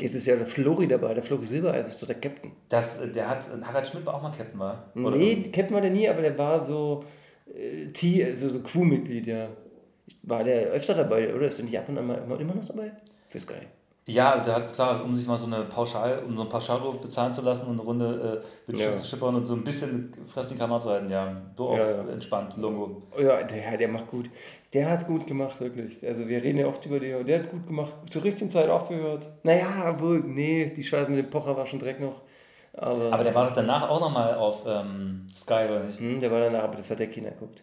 Jetzt 0.00 0.14
ist 0.14 0.26
ja 0.26 0.34
der 0.36 0.46
Flori 0.46 0.88
dabei, 0.88 1.14
der 1.14 1.22
Flori 1.22 1.46
Silbereis 1.46 1.86
ist 1.86 2.02
doch 2.02 2.08
der 2.08 2.20
Captain. 2.20 2.50
Das, 2.68 3.00
äh, 3.00 3.12
der 3.12 3.28
hat, 3.28 3.44
Harald 3.62 3.86
Schmidt 3.86 4.04
war 4.04 4.14
auch 4.14 4.22
mal 4.22 4.32
Captain, 4.36 4.58
war? 4.58 4.90
Oder? 4.94 5.16
Nee, 5.16 5.36
kennt 5.52 5.70
man 5.70 5.82
den 5.82 5.92
nie, 5.92 6.08
aber 6.08 6.22
der 6.22 6.36
war 6.36 6.64
so, 6.64 7.04
äh, 7.54 7.86
T, 7.92 8.32
so, 8.34 8.48
so 8.48 8.60
Crewmitglied, 8.60 9.26
ja. 9.26 9.48
War 10.22 10.42
der 10.42 10.66
öfter 10.72 10.94
dabei, 10.94 11.34
oder? 11.34 11.46
Ist 11.46 11.58
der 11.58 11.66
nicht 11.66 11.78
ab 11.78 11.88
und 11.88 11.98
an 11.98 12.06
mal 12.06 12.40
immer 12.40 12.54
noch 12.54 12.64
dabei? 12.64 12.92
Ich 13.28 13.34
weiß 13.36 13.46
gar 13.46 13.56
nicht. 13.56 13.68
Ja, 14.06 14.38
der 14.38 14.54
hat 14.56 14.74
klar, 14.74 15.02
um 15.02 15.14
sich 15.14 15.26
mal 15.26 15.38
so 15.38 15.46
eine 15.46 15.64
Pauschal, 15.64 16.22
um 16.26 16.36
so 16.36 16.42
ein 16.42 16.48
Pauschalurlaub 16.50 17.00
bezahlen 17.00 17.32
zu 17.32 17.40
lassen 17.40 17.66
und 17.68 17.72
eine 17.72 17.82
Runde 17.82 18.42
äh, 18.44 18.70
mit 18.70 18.78
Ja. 18.78 18.92
Schiff 18.92 19.00
zu 19.00 19.08
schippern 19.08 19.34
und 19.34 19.46
so 19.46 19.54
ein 19.54 19.64
bisschen 19.64 20.12
Fress 20.26 20.48
den 20.48 20.58
Kamera 20.58 20.78
zu 20.78 20.90
halten, 20.90 21.08
ja. 21.10 21.40
So 21.56 21.68
auf 21.70 21.78
Ja, 21.78 21.90
ja. 21.90 22.08
entspannt, 22.12 22.54
Longo. 22.58 23.02
Ja, 23.18 23.42
der, 23.42 23.78
der 23.78 23.88
macht 23.88 24.06
gut. 24.10 24.28
Der 24.74 24.90
hat 24.90 25.06
gut 25.06 25.26
gemacht, 25.26 25.58
wirklich. 25.58 26.06
Also 26.06 26.28
wir 26.28 26.42
reden 26.42 26.58
ja 26.58 26.66
oft 26.66 26.84
über 26.84 27.00
den, 27.00 27.24
der 27.24 27.44
hat 27.44 27.50
gut 27.50 27.66
gemacht. 27.66 27.92
Zur 28.10 28.24
richtigen 28.24 28.50
Zeit 28.50 28.68
aufgehört. 28.68 29.26
Naja, 29.42 29.90
obwohl, 29.94 30.20
nee, 30.20 30.66
die 30.66 30.82
Scheiße 30.84 31.10
mit 31.10 31.24
dem 31.24 31.30
Pocher 31.30 31.56
war 31.56 31.64
schon 31.64 31.78
Dreck 31.78 31.98
noch. 31.98 32.20
Aber, 32.74 33.10
Aber 33.10 33.24
der 33.24 33.34
war 33.34 33.46
doch 33.46 33.54
danach 33.54 33.88
auch 33.88 34.00
nochmal 34.00 34.34
auf 34.34 34.64
ähm, 34.66 35.28
Sky, 35.34 35.64
oder 35.66 35.84
nicht? 35.84 35.98
hm, 35.98 36.20
der 36.20 36.30
war 36.30 36.40
danach, 36.40 36.64
aber 36.64 36.76
das 36.76 36.90
hat 36.90 36.98
der 36.98 37.06
Kinder 37.06 37.30
geguckt. 37.30 37.62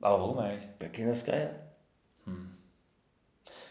Aber 0.00 0.18
warum 0.20 0.38
eigentlich? 0.38 0.66
Bei 0.78 0.88
Kinder 0.88 1.12
ist 1.12 1.26
geil. 1.26 1.54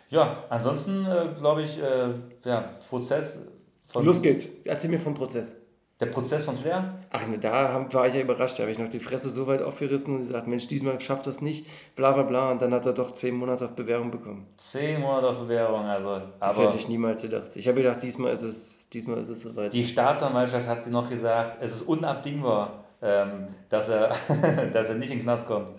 Ja, 0.10 0.44
ansonsten 0.50 1.06
äh, 1.06 1.28
glaube 1.38 1.64
ich, 1.64 1.82
äh, 1.82 2.10
ja, 2.44 2.70
Prozess 2.90 3.48
von. 3.86 4.06
Los 4.06 4.22
geht's. 4.22 4.48
Erzähl 4.64 4.90
mir 4.90 5.00
vom 5.00 5.14
Prozess. 5.14 5.66
Der 6.02 6.08
Prozess 6.08 6.44
von 6.44 6.58
Flair? 6.58 6.96
Ach 7.10 7.26
ne, 7.26 7.38
da 7.40 7.88
war 7.90 8.08
ich 8.08 8.14
ja 8.14 8.20
überrascht. 8.20 8.60
Da 8.60 8.64
habe 8.64 8.72
ich 8.72 8.78
noch 8.78 8.90
die 8.90 9.00
Fresse 9.00 9.30
so 9.30 9.48
weit 9.48 9.62
aufgerissen 9.62 10.16
und 10.16 10.20
gesagt, 10.20 10.46
Mensch, 10.46 10.68
diesmal 10.68 11.00
schafft 11.00 11.26
das 11.26 11.40
nicht, 11.40 11.68
bla 11.96 12.12
bla 12.12 12.24
bla. 12.24 12.52
Und 12.52 12.62
dann 12.62 12.74
hat 12.74 12.86
er 12.86 12.92
doch 12.92 13.12
zehn 13.12 13.34
Monate 13.34 13.64
auf 13.64 13.72
Bewährung 13.72 14.12
bekommen. 14.12 14.46
Zehn 14.58 15.00
Monate 15.00 15.30
auf 15.30 15.38
Bewährung, 15.38 15.86
also. 15.86 16.22
Das 16.42 16.60
hätte 16.60 16.76
ich 16.76 16.90
niemals 16.90 17.22
gedacht. 17.22 17.56
Ich 17.56 17.66
habe 17.70 17.82
gedacht, 17.82 18.04
diesmal 18.04 18.34
ist 18.34 18.42
es, 18.42 18.78
diesmal 18.90 19.20
ist 19.20 19.30
es 19.30 19.44
soweit. 19.44 19.72
die 19.72 19.88
Staatsanwaltschaft 19.88 20.68
hat 20.68 20.86
noch 20.88 21.10
gesagt, 21.10 21.54
es 21.62 21.76
ist 21.76 21.84
unabdingbar, 21.84 22.84
ähm, 23.02 23.48
dass, 23.70 23.88
er, 23.88 24.14
dass 24.74 24.90
er 24.90 24.96
nicht 24.96 25.12
in 25.12 25.20
den 25.20 25.24
Knast 25.24 25.48
kommt. 25.48 25.70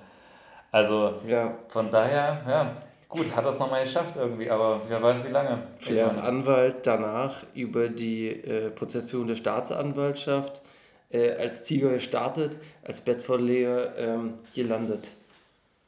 Also 0.72 1.20
Ja, 1.26 1.58
von 1.68 1.90
daher, 1.90 2.40
ja, 2.48 2.70
gut, 3.08 3.34
hat 3.34 3.44
das 3.44 3.58
nochmal 3.58 3.84
geschafft 3.84 4.14
irgendwie, 4.16 4.50
aber 4.50 4.82
wer 4.88 5.02
weiß 5.02 5.24
wie 5.26 5.32
lange. 5.32 5.62
Ich 5.80 5.90
meine, 5.90 6.22
Anwalt 6.22 6.86
danach 6.86 7.44
über 7.54 7.88
die 7.88 8.28
äh, 8.28 8.70
Prozessführung 8.70 9.26
der 9.26 9.36
Staatsanwaltschaft 9.36 10.62
äh, 11.10 11.30
als 11.32 11.62
Tiger 11.62 11.90
gestartet, 11.90 12.58
als 12.84 13.00
Bettvorleger 13.00 13.96
ähm, 13.96 14.34
gelandet. 14.54 15.08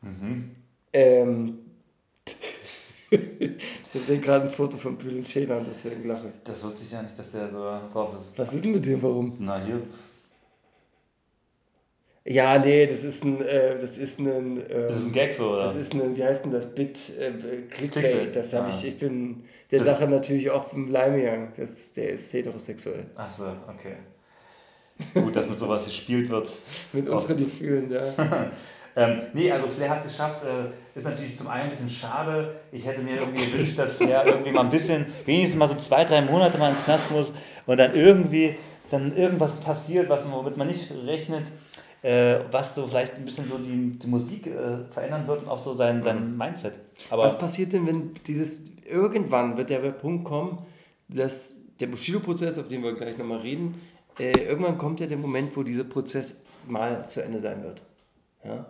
Mhm. 0.02 0.50
Ähm, 0.92 1.58
wir 3.10 4.00
sehen 4.06 4.20
gerade 4.20 4.46
ein 4.46 4.50
Foto 4.50 4.76
von 4.76 4.96
Bülent 4.96 5.26
Ceylan, 5.26 5.66
deswegen 5.70 6.06
lache 6.06 6.28
ich. 6.28 6.32
Das 6.44 6.62
wusste 6.62 6.84
ich 6.84 6.92
ja 6.92 7.02
nicht, 7.02 7.18
dass 7.18 7.32
der 7.32 7.48
so 7.48 7.58
drauf 7.92 8.14
ist. 8.18 8.38
Was 8.38 8.52
ist 8.52 8.64
denn 8.64 8.72
mit 8.72 8.86
dem, 8.86 9.02
warum? 9.02 9.34
Na 9.38 9.60
hier, 9.60 9.82
Ja, 12.30 12.58
nee, 12.58 12.86
das 12.86 13.04
ist 13.04 13.24
ein, 13.24 13.40
äh, 13.40 13.78
das 13.78 13.96
ist 13.96 14.18
ein, 14.18 14.26
ähm, 14.26 14.88
ist 14.88 14.96
es 14.96 15.06
ein 15.06 15.12
Gag 15.12 15.32
so, 15.32 15.52
oder? 15.52 15.62
das 15.62 15.76
ist 15.76 15.94
ein, 15.94 16.14
wie 16.14 16.22
heißt 16.22 16.44
denn 16.44 16.52
das, 16.52 16.66
Bit, 16.74 17.00
äh, 17.18 17.30
Clickbait, 17.70 17.70
Clickbait, 17.70 18.36
das 18.36 18.52
habe 18.52 18.66
ah. 18.66 18.70
ich, 18.70 18.86
ich 18.86 18.98
bin 18.98 19.44
der 19.70 19.78
Das- 19.78 19.88
Sache 19.88 20.06
natürlich 20.06 20.50
auch 20.50 20.70
im 20.74 20.90
Leim 20.90 21.14
gegangen, 21.16 21.52
das, 21.56 21.94
der 21.94 22.10
ist 22.10 22.30
heterosexuell. 22.32 23.06
Achso, 23.16 23.44
okay. 23.66 23.94
Gut, 25.14 25.36
dass 25.36 25.48
mit 25.48 25.56
sowas 25.56 25.86
gespielt 25.86 26.28
wird. 26.28 26.50
Mit 26.92 27.08
unseren 27.08 27.36
Gefühlen, 27.38 27.90
ja. 27.90 28.02
Ähm, 28.96 29.22
nee, 29.32 29.52
also 29.52 29.68
Flair 29.68 29.90
hat 29.90 30.04
es 30.04 30.10
geschafft. 30.10 30.44
Äh, 30.44 30.98
ist 30.98 31.04
natürlich 31.04 31.36
zum 31.36 31.46
einen 31.46 31.64
ein 31.64 31.70
bisschen 31.70 31.88
schade. 31.88 32.56
Ich 32.72 32.84
hätte 32.84 33.00
mir 33.00 33.20
irgendwie 33.20 33.48
gewünscht, 33.48 33.78
dass 33.78 33.92
Flair 33.92 34.26
irgendwie 34.26 34.50
mal 34.50 34.62
ein 34.62 34.70
bisschen, 34.70 35.06
wenigstens 35.24 35.56
mal 35.56 35.68
so 35.68 35.76
zwei, 35.76 36.04
drei 36.04 36.20
Monate 36.20 36.58
mal 36.58 36.70
in 36.70 36.74
den 36.74 36.82
Knast 36.82 37.08
muss 37.12 37.32
und 37.66 37.76
dann 37.78 37.94
irgendwie 37.94 38.56
dann 38.90 39.16
irgendwas 39.16 39.60
passiert, 39.60 40.08
was 40.08 40.24
man, 40.24 40.32
womit 40.32 40.56
man 40.56 40.66
nicht 40.66 40.92
rechnet, 41.06 41.44
äh, 42.02 42.40
was 42.50 42.74
so 42.74 42.86
vielleicht 42.86 43.14
ein 43.14 43.24
bisschen 43.24 43.48
so 43.48 43.58
die, 43.58 43.98
die 43.98 44.06
Musik 44.06 44.46
äh, 44.46 44.84
verändern 44.90 45.26
wird 45.26 45.42
und 45.42 45.48
auch 45.48 45.58
so 45.58 45.74
sein, 45.74 46.02
sein 46.02 46.36
Mindset. 46.36 46.78
Aber 47.10 47.24
Was 47.24 47.38
passiert 47.38 47.72
denn, 47.72 47.86
wenn 47.86 48.14
dieses, 48.26 48.64
irgendwann 48.88 49.56
wird 49.56 49.70
der 49.70 49.78
Punkt 49.90 50.24
kommen, 50.24 50.58
dass 51.08 51.56
der 51.80 51.86
Bushido-Prozess, 51.88 52.58
auf 52.58 52.68
den 52.68 52.82
wir 52.82 52.94
gleich 52.94 53.18
nochmal 53.18 53.38
reden, 53.38 53.80
äh, 54.18 54.32
irgendwann 54.32 54.78
kommt 54.78 55.00
ja 55.00 55.06
der 55.06 55.18
Moment, 55.18 55.56
wo 55.56 55.62
dieser 55.62 55.84
Prozess 55.84 56.42
mal 56.66 57.08
zu 57.08 57.22
Ende 57.22 57.40
sein 57.40 57.62
wird. 57.62 57.82
Ja? 58.44 58.66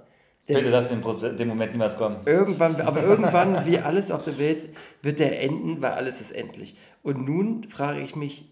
Könnte 0.47 0.71
das 0.71 0.91
in 0.91 1.03
Proze- 1.03 1.35
dem 1.35 1.49
Moment 1.49 1.73
niemals 1.73 1.97
kommen. 1.97 2.19
Irgendwann, 2.25 2.81
aber 2.81 3.03
irgendwann, 3.05 3.67
wie 3.67 3.79
alles 3.79 4.11
auf 4.11 4.23
der 4.23 4.39
Welt, 4.39 4.65
wird 5.03 5.19
der 5.19 5.43
enden, 5.43 5.83
weil 5.83 5.93
alles 5.93 6.21
ist 6.23 6.33
endlich. 6.33 6.77
Und 7.03 7.27
nun 7.27 7.69
frage 7.69 8.01
ich 8.01 8.17
mich, 8.17 8.49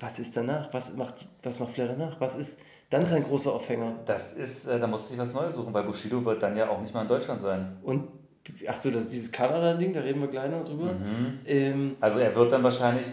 was 0.00 0.18
ist 0.18 0.36
danach? 0.36 0.74
Was 0.74 0.94
macht, 0.96 1.28
was 1.42 1.60
macht 1.60 1.72
Flair 1.72 1.88
danach? 1.88 2.20
Was 2.20 2.36
ist 2.36 2.58
dann 2.90 3.02
Das- 3.02 3.28
großer 3.28 3.52
Aufhänger? 3.52 3.94
Das 4.04 4.32
ist, 4.34 4.66
äh, 4.66 4.78
da 4.78 4.86
muss 4.86 5.10
ich 5.10 5.18
was 5.18 5.32
Neues 5.32 5.54
suchen, 5.54 5.72
weil 5.74 5.82
Bushido 5.84 6.24
wird 6.24 6.42
dann 6.42 6.56
ja 6.56 6.68
auch 6.68 6.80
nicht 6.80 6.94
mal 6.94 7.02
in 7.02 7.08
Deutschland 7.08 7.40
sein. 7.40 7.76
Und, 7.82 8.08
ach 8.68 8.80
so, 8.80 8.90
das 8.90 9.04
ist 9.04 9.12
dieses 9.12 9.32
Kanada-Ding, 9.32 9.92
da 9.92 10.00
reden 10.00 10.20
wir 10.20 10.28
gleich 10.28 10.50
noch 10.50 10.64
drüber. 10.64 10.92
Mhm. 10.92 11.40
Ähm, 11.44 11.96
Also 12.00 12.18
er 12.20 12.34
wird 12.34 12.52
dann 12.52 12.62
wahrscheinlich 12.62 13.06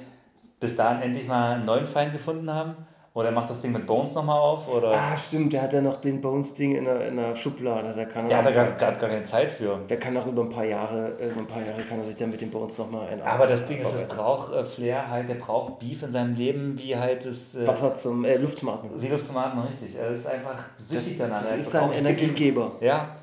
bis 0.60 0.76
dahin 0.76 1.02
endlich 1.02 1.28
mal 1.28 1.56
einen 1.56 1.66
neuen 1.66 1.86
Feind 1.86 2.14
gefunden 2.14 2.50
haben. 2.52 2.76
Oder 3.16 3.28
er 3.28 3.32
macht 3.34 3.50
das 3.50 3.62
Ding 3.62 3.72
mit 3.72 3.86
Bones 3.86 4.14
nochmal 4.14 4.40
auf. 4.40 4.68
Oder 4.68 4.92
ah, 4.92 5.16
stimmt, 5.16 5.54
der 5.54 5.62
hat 5.62 5.74
ja 5.74 5.82
noch 5.82 6.02
den 6.02 6.20
Bones-Ding 6.20 6.76
in 6.76 6.86
der, 6.86 7.08
in 7.08 7.16
der 7.16 7.36
Schublade. 7.36 7.94
Da 7.96 8.06
kann 8.06 8.28
der 8.28 8.38
er, 8.40 8.44
hat 8.44 8.56
da 8.56 8.66
gerade 8.66 9.00
gar 9.00 9.10
keine 9.10 9.24
Zeit 9.24 9.50
für. 9.50 9.80
der 9.88 10.00
kann 10.00 10.18
auch 10.18 10.26
über 10.26 10.42
ein 10.42 10.50
paar 10.50 10.66
Jahre, 10.66 11.16
äh, 11.20 11.30
über 11.30 11.42
ein 11.42 11.48
paar 11.48 11.64
Jahre 11.64 11.84
kann 11.84 12.00
er 12.00 12.06
sich 12.06 12.16
dann 12.16 12.32
mit 12.32 12.42
den 12.42 12.50
Bones 12.50 12.78
nochmal 12.78 13.08
ein. 13.10 13.22
Aber 13.22 13.46
das 13.46 13.68
Ding 13.68 13.80
ist, 13.80 13.94
es 13.94 14.08
braucht 14.08 14.52
äh, 14.54 14.64
Flair 14.64 15.10
halt, 15.10 15.30
der 15.30 15.36
braucht 15.36 15.78
Beef 15.78 16.02
in 16.02 16.12
seinem 16.12 16.34
Leben, 16.34 16.78
wie 16.78 16.96
halt 16.96 17.24
das. 17.26 17.54
Äh, 17.54 17.68
Wasser 17.68 17.94
zum, 17.94 18.26
äh, 18.26 18.38
Luft 18.38 18.58
zum 18.58 18.70
Atmen. 18.70 19.00
wie 19.00 19.08
Luft 19.08 19.28
zum 19.28 19.38
Atmen, 19.38 19.66
richtig. 19.68 19.96
Er 19.96 20.10
ist 20.10 20.26
einfach 20.26 20.58
süchtig 20.80 21.18
danach. 21.20 21.44
Das 21.44 21.56
ist 21.58 21.70
sein 21.70 21.92
Energiegeber. 21.92 22.72
Ja, 22.82 23.16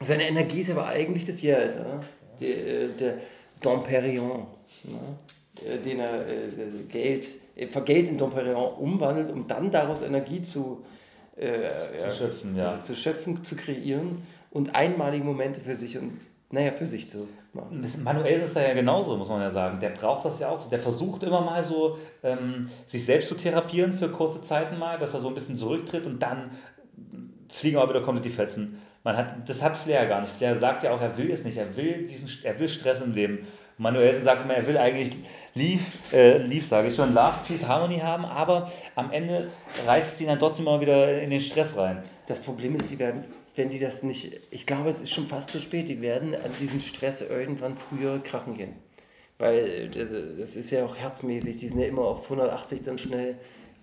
Seine 0.00 0.28
Energie 0.28 0.60
ist 0.60 0.70
aber 0.70 0.86
eigentlich 0.86 1.24
das 1.24 1.40
Geld, 1.40 1.74
ja? 1.74 2.00
der, 2.40 2.88
der 2.88 3.14
Domperion, 3.62 4.46
ne? 4.84 4.98
Äh, 5.64 5.78
den 5.78 6.00
er 6.00 6.28
äh, 6.28 6.48
Geld, 6.90 7.28
äh, 7.56 7.66
Geld 7.66 8.08
in 8.08 8.18
Domperion 8.18 8.74
umwandelt, 8.74 9.30
um 9.30 9.46
dann 9.46 9.70
daraus 9.70 10.02
Energie 10.02 10.42
zu, 10.42 10.84
äh, 11.36 11.68
zu 11.68 11.96
ja, 11.98 12.12
schöpfen, 12.12 12.56
ja. 12.56 12.80
zu 12.80 12.96
schöpfen, 12.96 13.44
zu 13.44 13.56
kreieren 13.56 14.22
und 14.50 14.74
einmalige 14.74 15.24
Momente 15.24 15.60
für 15.60 15.74
sich 15.74 15.98
und, 15.98 16.20
naja, 16.50 16.72
für 16.72 16.86
sich 16.86 17.08
zu 17.08 17.28
machen. 17.52 17.82
Das 17.82 17.96
Manuel 17.96 18.40
ist 18.40 18.54
da 18.56 18.62
ja 18.62 18.74
genauso, 18.74 19.16
muss 19.16 19.28
man 19.28 19.40
ja 19.40 19.50
sagen. 19.50 19.80
Der 19.80 19.90
braucht 19.90 20.24
das 20.24 20.40
ja 20.40 20.48
auch 20.48 20.60
so. 20.60 20.70
Der 20.70 20.78
versucht 20.78 21.22
immer 21.22 21.40
mal 21.40 21.64
so, 21.64 21.98
ähm, 22.22 22.68
sich 22.86 23.04
selbst 23.04 23.28
zu 23.28 23.34
therapieren 23.34 23.92
für 23.92 24.10
kurze 24.10 24.42
Zeiten 24.42 24.78
mal, 24.78 24.98
dass 24.98 25.14
er 25.14 25.20
so 25.20 25.28
ein 25.28 25.34
bisschen 25.34 25.56
zurücktritt 25.56 26.06
und 26.06 26.22
dann 26.22 26.52
fliegen 27.50 27.78
auch 27.78 27.88
wieder 27.88 28.02
komplett 28.02 28.24
die 28.24 28.30
Fetzen. 28.30 28.80
Man 29.04 29.16
hat, 29.16 29.48
das 29.48 29.62
hat 29.62 29.76
Flair 29.76 30.06
gar 30.06 30.22
nicht. 30.22 30.32
Flair 30.32 30.56
sagt 30.56 30.82
ja 30.82 30.92
auch, 30.92 31.00
er 31.00 31.16
will 31.16 31.30
es 31.30 31.44
nicht. 31.44 31.56
Er 31.56 31.76
will, 31.76 32.06
diesen, 32.06 32.28
er 32.42 32.58
will 32.58 32.68
Stress 32.68 33.02
im 33.02 33.12
Leben. 33.12 33.46
Manuelsen 33.78 34.22
sagt 34.22 34.42
immer, 34.42 34.54
er 34.54 34.66
will 34.66 34.78
eigentlich 34.78 35.10
Leave, 35.54 35.82
äh, 36.12 36.38
Leave 36.38 36.64
sage 36.64 36.88
ich 36.88 36.96
schon, 36.96 37.12
Love, 37.12 37.36
Peace, 37.46 37.64
Harmony 37.64 37.98
haben, 37.98 38.24
aber 38.24 38.72
am 38.94 39.12
Ende 39.12 39.50
reißt 39.86 40.14
es 40.14 40.20
ihn 40.20 40.26
dann 40.26 40.38
trotzdem 40.38 40.64
mal 40.64 40.80
wieder 40.80 41.20
in 41.20 41.30
den 41.30 41.40
Stress 41.40 41.76
rein. 41.76 42.02
Das 42.26 42.40
Problem 42.40 42.74
ist, 42.76 42.90
die 42.90 42.98
werden, 42.98 43.24
wenn 43.54 43.70
die 43.70 43.78
das 43.78 44.02
nicht, 44.02 44.40
ich 44.50 44.66
glaube, 44.66 44.90
es 44.90 45.00
ist 45.00 45.12
schon 45.12 45.26
fast 45.26 45.50
zu 45.50 45.60
spät, 45.60 45.88
die 45.88 46.00
werden 46.00 46.34
an 46.34 46.50
diesen 46.60 46.80
Stress 46.80 47.22
irgendwann 47.22 47.76
früher 47.76 48.20
krachen 48.22 48.54
gehen. 48.54 48.74
Weil 49.38 49.90
das 50.38 50.56
ist 50.56 50.70
ja 50.70 50.84
auch 50.84 50.96
herzmäßig, 50.96 51.56
die 51.56 51.68
sind 51.68 51.80
ja 51.80 51.86
immer 51.86 52.02
auf 52.02 52.24
180 52.24 52.82
dann 52.82 52.98
schnell 52.98 53.36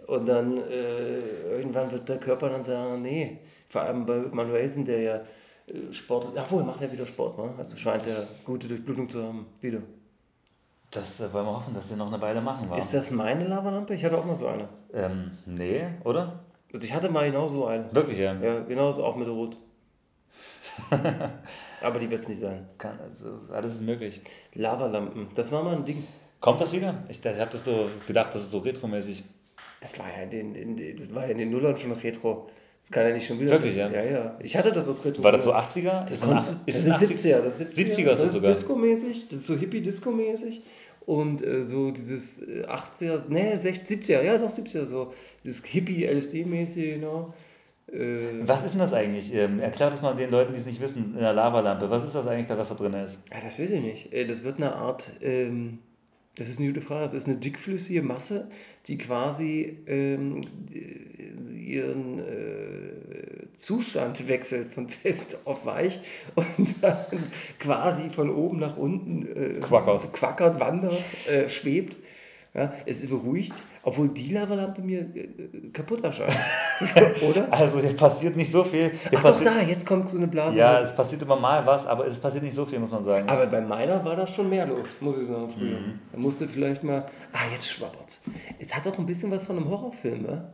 und 0.08 0.25
dann 0.25 0.58
äh, 0.58 1.51
irgendwann 1.51 1.91
wird 1.91 2.10
der 2.10 2.17
Körper 2.17 2.49
dann 2.49 2.63
sagen, 2.63 3.01
nee, 3.01 3.38
vor 3.69 3.82
allem 3.82 4.06
bei 4.06 4.17
Manuelsen, 4.32 4.84
der 4.86 5.01
ja 5.01 5.21
Sport, 5.92 6.28
ach 6.36 6.52
wohl, 6.52 6.64
macht 6.64 6.82
er 6.82 6.92
wieder 6.92 7.06
Sport, 7.06 7.38
ne? 7.38 7.54
also 7.58 7.78
scheint 7.78 8.06
er 8.08 8.28
gute 8.46 8.68
Durchblutung 8.68 9.10
zu 9.10 9.24
haben, 9.24 9.46
wieder. 9.62 9.80
Das 10.90 11.22
äh, 11.22 11.32
wollen 11.32 11.46
wir 11.46 11.56
hoffen, 11.56 11.74
dass 11.74 11.88
sie 11.88 11.96
noch 11.96 12.08
eine 12.08 12.22
Weile 12.22 12.42
machen. 12.42 12.70
War. 12.70 12.78
Ist 12.78 12.94
das 12.94 13.12
meine 13.12 13.48
Lavalampe? 13.48 13.94
Ich 13.94 14.04
hatte 14.04 14.18
auch 14.18 14.26
mal 14.26 14.36
so 14.36 14.48
eine. 14.48 14.68
ähm, 14.94 15.32
nee, 15.46 15.86
oder? 16.04 16.42
Also 16.74 16.86
ich 16.86 16.94
hatte 16.94 17.10
mal 17.10 17.30
genau 17.30 17.48
so 17.48 17.66
einen. 17.66 17.94
Wirklich, 17.96 18.18
ja. 18.18 18.34
Ja, 18.34 18.60
genauso 18.62 19.04
auch 19.04 19.16
mit 19.16 19.28
Rot. 19.28 19.58
Aber 21.82 22.00
die 22.00 22.10
wird 22.10 22.22
es 22.22 22.30
nicht 22.30 22.40
sein. 22.40 22.68
Kann, 22.78 23.00
also, 23.00 23.40
alles 23.52 23.74
ist 23.76 23.82
möglich. 23.82 24.22
Lavalampen, 24.54 25.30
das 25.36 25.52
war 25.52 25.64
mal 25.64 25.76
ein 25.76 25.86
Ding. 25.86 26.06
Kommt 26.40 26.60
das 26.60 26.74
wieder? 26.74 27.04
Ich, 27.08 27.24
ich 27.24 27.40
habe 27.40 27.52
das 27.52 27.66
so 27.66 27.90
gedacht, 28.08 28.34
das 28.34 28.42
ist 28.42 28.52
so 28.52 28.60
retromäßig. 28.60 29.24
Das 29.80 29.98
war 29.98 30.08
ja 30.10 30.24
in 30.24 30.30
den, 30.30 30.56
in 30.56 30.78
den, 30.78 30.98
das 30.98 31.14
war 31.14 31.24
ja 31.24 31.30
in 31.30 31.38
den 31.38 31.52
Nullern 31.52 31.78
schon 31.78 31.92
noch 31.92 32.04
Retro. 32.04 32.50
Das 32.82 32.91
kann 32.91 33.08
ja 33.08 33.13
nicht 33.13 33.28
schon 33.28 33.39
wieder. 33.39 33.52
Wirklich, 33.52 33.76
ja? 33.76 33.89
Ja, 33.89 34.04
ja. 34.04 34.39
Ich 34.41 34.56
hatte 34.58 34.72
das 34.72 34.88
aus 34.88 35.04
Retro. 35.06 35.24
War 35.24 35.32
das 35.32 35.44
so 35.44 35.54
80er? 35.54 36.02
Das, 36.04 36.12
Ist 36.12 36.22
kommt, 36.24 36.38
das, 36.38 36.65
das, 36.65 36.76
ist 36.76 36.86
ist 36.86 36.86
es 36.88 36.91
ein 37.02 37.08
70er, 37.08 37.41
das 37.41 37.62
ist 37.62 37.78
70er. 37.78 37.96
70er 37.96 38.00
ist 38.00 38.08
das 38.08 38.22
ist 38.22 38.34
sogar. 38.34 38.52
Disco-mäßig, 38.52 39.30
das 39.30 39.39
ist 39.39 39.48
so 39.48 39.56
Hippie-Disco-mäßig. 39.56 40.62
Und 41.06 41.44
äh, 41.44 41.63
so 41.63 41.91
dieses 41.91 42.41
äh, 42.41 42.65
80er, 42.65 43.28
ne, 43.30 43.58
60, 43.58 44.04
70er, 44.04 44.22
ja 44.24 44.38
doch 44.38 44.50
70er, 44.50 44.86
so 44.86 45.13
dieses 45.44 45.63
Hippie-LSD-mäßig, 45.65 46.96
genau. 46.96 47.34
Äh, 47.91 48.39
Was 48.48 48.63
ist 48.63 48.72
denn 48.72 48.80
das 48.80 48.94
eigentlich? 48.94 49.34
Ähm, 49.34 49.60
erklär 49.60 49.89
das 49.89 50.02
mal 50.02 50.15
den 50.15 50.30
Leuten, 50.30 50.54
die 50.54 50.60
es 50.60 50.65
nicht 50.65 50.80
wissen, 50.82 51.13
in 51.15 51.20
der 51.20 51.34
Lavalampe. 51.34 51.89
Was 51.89 52.04
ist 52.04 52.15
das 52.15 52.28
eigentlich, 52.28 52.48
da 52.48 52.58
was 52.58 52.70
da 52.70 52.76
drin 52.76 52.94
ist? 52.94 53.20
Ja, 53.32 53.39
das 53.44 53.60
weiß 53.60 53.70
ich 53.72 53.82
nicht. 53.82 54.13
Äh, 54.13 54.26
Das 54.28 54.44
wird 54.44 54.58
eine 54.58 54.74
Art, 54.76 55.12
ähm, 55.22 55.80
das 56.36 56.48
ist 56.48 56.60
eine 56.60 56.70
gute 56.70 56.82
Frage, 56.82 57.04
das 57.04 57.13
ist 57.13 57.28
eine 57.28 57.38
dickflüssige 57.38 58.02
Masse, 58.02 58.50
die 58.88 58.98
quasi 58.98 59.78
ähm, 59.86 60.41
ihren 61.54 62.20
äh, 62.20 63.58
Zustand 63.58 64.28
wechselt 64.28 64.74
von 64.74 64.89
fest 65.04 65.39
auf 65.46 65.65
weich 65.65 66.00
und 66.36 66.76
dann 66.82 67.32
quasi 67.60 68.10
von 68.10 68.30
oben 68.30 68.60
nach 68.60 68.78
unten 68.78 69.28
äh, 69.28 69.60
Quackert. 69.60 70.13
quackert, 70.13 70.60
wandert, 70.60 71.04
äh, 71.30 71.50
schwebt. 71.50 71.98
Ja, 72.54 72.74
es 72.86 73.02
ist 73.02 73.10
beruhigt, 73.10 73.54
obwohl 73.84 74.10
die 74.10 74.34
Lavalampe 74.34 74.82
mir 74.82 75.02
äh, 75.02 75.70
kaputt 75.74 76.04
erscheint. 76.04 76.36
Oder? 77.30 77.52
Also 77.52 77.80
hier 77.80 77.96
passiert 77.96 78.36
nicht 78.36 78.52
so 78.52 78.63
viel. 78.63 78.91
Hier 79.10 79.20
Ach 79.20 79.24
doch, 79.24 79.41
da, 79.41 79.62
jetzt 79.62 79.86
kommt 79.86 80.10
so 80.10 80.17
eine 80.17 80.28
Blase. 80.28 80.60
ja, 80.60 80.78
hoch. 80.78 80.84
es 80.84 80.96
passiert 80.96 81.22
immer 81.22 81.36
mal 81.36 81.65
was, 81.65 81.88
aber 81.88 82.06
es 82.06 82.20
passiert 82.20 82.44
nicht 82.44 82.56
so 82.56 82.65
viel, 82.65 82.80
muss 82.80 82.91
man 82.91 83.04
sagen. 83.04 83.28
Aber 83.28 83.48
bei 83.48 83.62
meiner 83.62 84.04
war 84.06 84.15
das 84.15 84.30
schon 84.30 84.50
mehr 84.50 84.65
los, 84.65 84.89
muss 85.00 85.17
ich 85.17 85.26
sagen, 85.26 85.50
früher. 85.50 85.80
Mhm. 85.80 86.00
Da 86.12 86.17
musste 86.17 86.48
vielleicht 86.48 86.84
mal. 86.84 87.06
Ah, 87.34 87.52
jetzt 87.52 87.70
schwappert's. 87.70 88.24
Es 88.60 88.76
hat 88.76 88.88
auch 88.88 88.98
ein 88.98 89.06
bisschen 89.06 89.32
was 89.32 89.46
von 89.46 89.58
einem 89.58 89.70
Horrorfilm, 89.70 90.24
ne? 90.24 90.54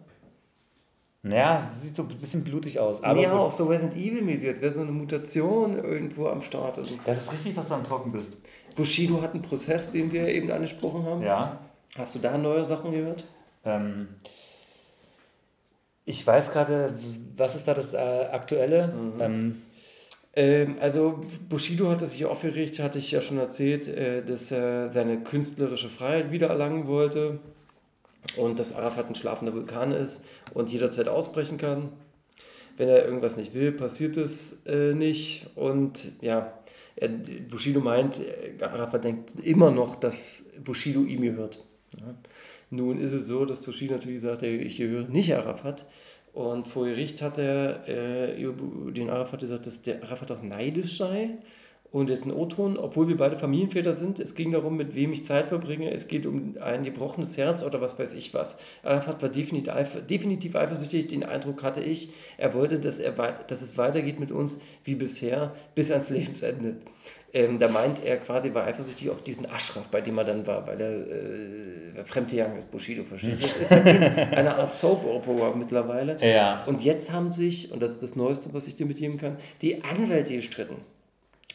ja, 1.24 1.58
es 1.58 1.82
sieht 1.82 1.96
so 1.96 2.04
ein 2.04 2.08
bisschen 2.08 2.44
blutig 2.44 2.80
aus. 2.80 3.04
Aber 3.04 3.20
ja, 3.20 3.34
auch 3.34 3.52
so 3.52 3.66
Resident 3.66 3.98
Evil-mäßig, 3.98 4.48
als 4.48 4.62
wäre 4.62 4.74
so 4.74 4.82
eine 4.82 4.92
Mutation 4.92 5.78
irgendwo 5.78 6.28
am 6.28 6.42
Start. 6.42 6.78
Also 6.78 6.96
das 7.06 7.24
ist 7.24 7.34
richtig, 7.34 7.58
was 7.58 7.68
du 7.68 7.74
am 7.74 7.84
Talken 7.84 8.12
bist. 8.12 8.38
Bushido 8.76 9.22
hat 9.22 9.34
einen 9.34 9.42
Prozess, 9.42 9.92
den 9.92 10.12
wir 10.12 10.28
eben 10.28 10.50
angesprochen 10.52 11.04
haben. 11.06 11.22
Ja. 11.22 11.60
Hast 11.95 12.15
du 12.15 12.19
da 12.19 12.38
neue 12.38 12.65
Sachen 12.65 12.91
gehört? 12.91 13.26
Ähm, 13.63 14.10
ich 16.06 16.26
weiß 16.26 16.52
gerade, 16.52 16.93
was 17.36 17.56
ist 17.56 17.67
da 17.67 17.73
das 17.73 17.93
äh, 17.93 17.97
Aktuelle? 17.97 18.88
Mhm. 18.88 19.21
Ähm, 19.21 19.62
Ähm, 20.38 20.76
also 20.80 21.19
Bushido 21.50 21.89
hatte 21.89 22.06
sich 22.06 22.23
aufgeregt, 22.26 22.78
hatte 22.80 23.00
ich 23.00 23.10
ja 23.10 23.21
schon 23.21 23.39
erzählt, 23.39 23.88
äh, 23.88 24.23
dass 24.23 24.52
er 24.52 24.88
seine 24.89 25.21
künstlerische 25.23 25.89
Freiheit 25.89 26.32
wiedererlangen 26.32 26.86
wollte 26.88 27.39
und 28.36 28.60
dass 28.60 28.76
Arafat 28.76 29.10
ein 29.10 29.15
schlafender 29.15 29.56
Vulkan 29.56 29.91
ist 29.91 30.23
und 30.54 30.69
jederzeit 30.69 31.08
ausbrechen 31.08 31.58
kann. 31.58 31.89
Wenn 32.78 32.88
er 32.88 33.04
irgendwas 33.04 33.36
nicht 33.36 33.56
will, 33.56 33.71
passiert 33.71 34.15
es 34.17 34.60
äh, 34.67 34.93
nicht. 34.93 35.50
Und 35.56 36.12
ja, 36.21 36.54
Bushido 37.50 37.80
meint, 37.80 38.21
Arafat 38.62 39.06
denkt 39.06 39.34
immer 39.43 39.71
noch, 39.71 39.95
dass 39.95 40.54
Bushido 40.63 41.02
ihm 41.02 41.21
gehört. 41.23 41.63
Ja. 42.00 42.16
Nun 42.70 43.00
ist 43.00 43.14
es 43.14 43.28
so, 43.28 43.46
dass 43.46 43.66
Bushido 43.66 43.94
natürlich 43.94 44.22
sagt, 44.22 44.44
ich 44.44 44.78
gehöre 44.78 45.08
nicht 45.08 45.34
Arafat. 45.34 45.86
Und 46.34 46.68
vor 46.68 46.86
Gericht 46.86 47.22
hat 47.22 47.40
er 47.40 47.88
äh, 47.88 48.36
den 48.92 49.10
Arafat 49.10 49.40
gesagt, 49.40 49.66
dass 49.66 49.82
der 49.82 50.04
Arafat 50.04 50.32
auch 50.32 50.44
neidisch 50.44 50.98
sei. 50.98 51.38
Und 51.90 52.10
jetzt 52.10 52.26
ein 52.26 52.34
O-Ton, 52.34 52.78
obwohl 52.78 53.08
wir 53.08 53.16
beide 53.16 53.40
Familienväter 53.40 53.94
sind, 53.94 54.20
es 54.20 54.36
ging 54.36 54.52
darum, 54.52 54.76
mit 54.76 54.94
wem 54.94 55.14
ich 55.14 55.24
Zeit 55.24 55.48
verbringe. 55.48 55.90
Es 55.92 56.08
geht 56.08 56.26
um 56.26 56.56
ein 56.62 56.84
gebrochenes 56.84 57.38
Herz 57.38 57.64
oder 57.64 57.80
was 57.80 57.98
weiß 57.98 58.14
ich 58.14 58.34
was. 58.34 58.60
Arafat 58.84 59.22
war 59.22 59.30
definitiv, 59.30 59.74
definitiv 60.10 60.56
eifersüchtig, 60.56 61.08
den 61.08 61.24
Eindruck 61.24 61.64
hatte 61.64 61.82
ich. 61.82 62.10
Er 62.38 62.54
wollte, 62.54 62.80
dass, 62.80 63.00
er, 63.00 63.14
dass 63.48 63.62
es 63.62 63.78
weitergeht 63.78 64.20
mit 64.20 64.32
uns 64.32 64.60
wie 64.84 64.96
bisher, 64.96 65.56
bis 65.76 65.90
ans 65.90 66.10
Lebensende. 66.10 66.76
Ähm, 67.34 67.60
da 67.60 67.68
meint 67.68 68.04
er 68.04 68.18
quasi, 68.18 68.54
war 68.54 68.66
eifersüchtig 68.66 69.10
auf 69.10 69.22
diesen 69.22 69.46
Ashraf, 69.46 69.88
bei 69.88 70.00
dem 70.00 70.18
er 70.18 70.24
dann 70.24 70.48
war, 70.48 70.66
weil 70.66 70.80
er 70.80 72.00
äh, 72.00 72.06
fremdgegangen 72.06 72.58
ist, 72.58 72.72
Bushido, 72.72 73.04
verstehst 73.04 73.44
du? 73.44 73.48
Das 73.48 73.72
ist 73.72 73.72
ja 73.72 73.84
eine 74.38 74.56
Art 74.56 74.74
Soap-Opera 74.74 75.54
mittlerweile. 75.56 76.18
Ja. 76.26 76.63
Und 76.66 76.82
jetzt 76.82 77.12
haben 77.12 77.34
sich, 77.34 77.72
und 77.72 77.82
das 77.82 77.92
ist 77.92 78.04
das 78.04 78.16
Neueste, 78.16 78.54
was 78.54 78.68
ich 78.68 78.76
dir 78.76 78.86
mitgeben 78.86 79.18
kann, 79.18 79.38
die 79.62 79.84
Anwälte 79.84 80.34
gestritten. 80.36 80.78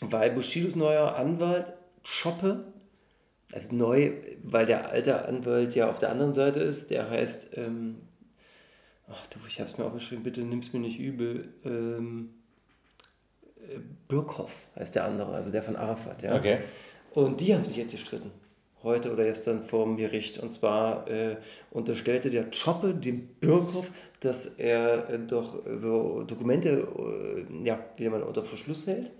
Weil 0.01 0.31
Bushidos 0.33 0.77
neuer 0.77 1.17
Anwalt, 1.17 1.73
Schoppe, 2.05 2.65
also 3.53 3.75
neu, 3.75 4.13
weil 4.43 4.67
der 4.67 4.91
alte 4.91 5.27
Anwalt 5.27 5.75
ja 5.75 5.89
auf 5.89 5.99
der 5.99 6.11
anderen 6.11 6.33
Seite 6.33 6.61
ist, 6.61 6.91
der 6.91 7.09
heißt, 7.09 7.57
ähm, 7.57 7.97
ach 9.09 9.27
du, 9.29 9.39
ich 9.47 9.61
hab's 9.61 9.79
mir 9.79 9.85
aufgeschrieben, 9.85 10.25
bitte 10.25 10.43
nimm's 10.43 10.73
mir 10.73 10.81
nicht 10.81 10.99
übel, 10.99 11.53
ähm, 11.65 12.31
äh, 12.31 12.42
Birkhoff 14.09 14.55
heißt 14.77 14.95
der 14.95 15.05
andere, 15.05 15.35
also 15.35 15.51
der 15.51 15.63
von 15.63 15.77
Arafat, 15.77 16.23
ja. 16.23 16.37
okay. 16.37 16.59
Und 17.15 17.41
die 17.41 17.55
haben 17.55 17.65
sich 17.65 17.77
jetzt 17.77 17.93
gestritten. 17.93 18.31
Heute 18.83 19.13
oder 19.13 19.25
gestern 19.25 19.63
vor 19.63 19.85
dem 19.85 19.97
Gericht. 19.97 20.39
Und 20.39 20.51
zwar 20.51 21.09
äh, 21.09 21.37
unterstellte 21.71 22.31
der 22.31 22.47
Choppe 22.51 22.95
dem 22.95 23.29
Birkhoff, 23.41 23.91
dass 24.21 24.47
er 24.47 25.09
äh, 25.09 25.19
doch 25.19 25.61
so 25.75 26.25
Dokumente, 26.25 26.89
äh, 26.99 27.65
ja, 27.65 27.79
die 27.99 28.09
man 28.09 28.23
unter 28.23 28.45
Verschluss 28.45 28.87
hält 28.87 29.13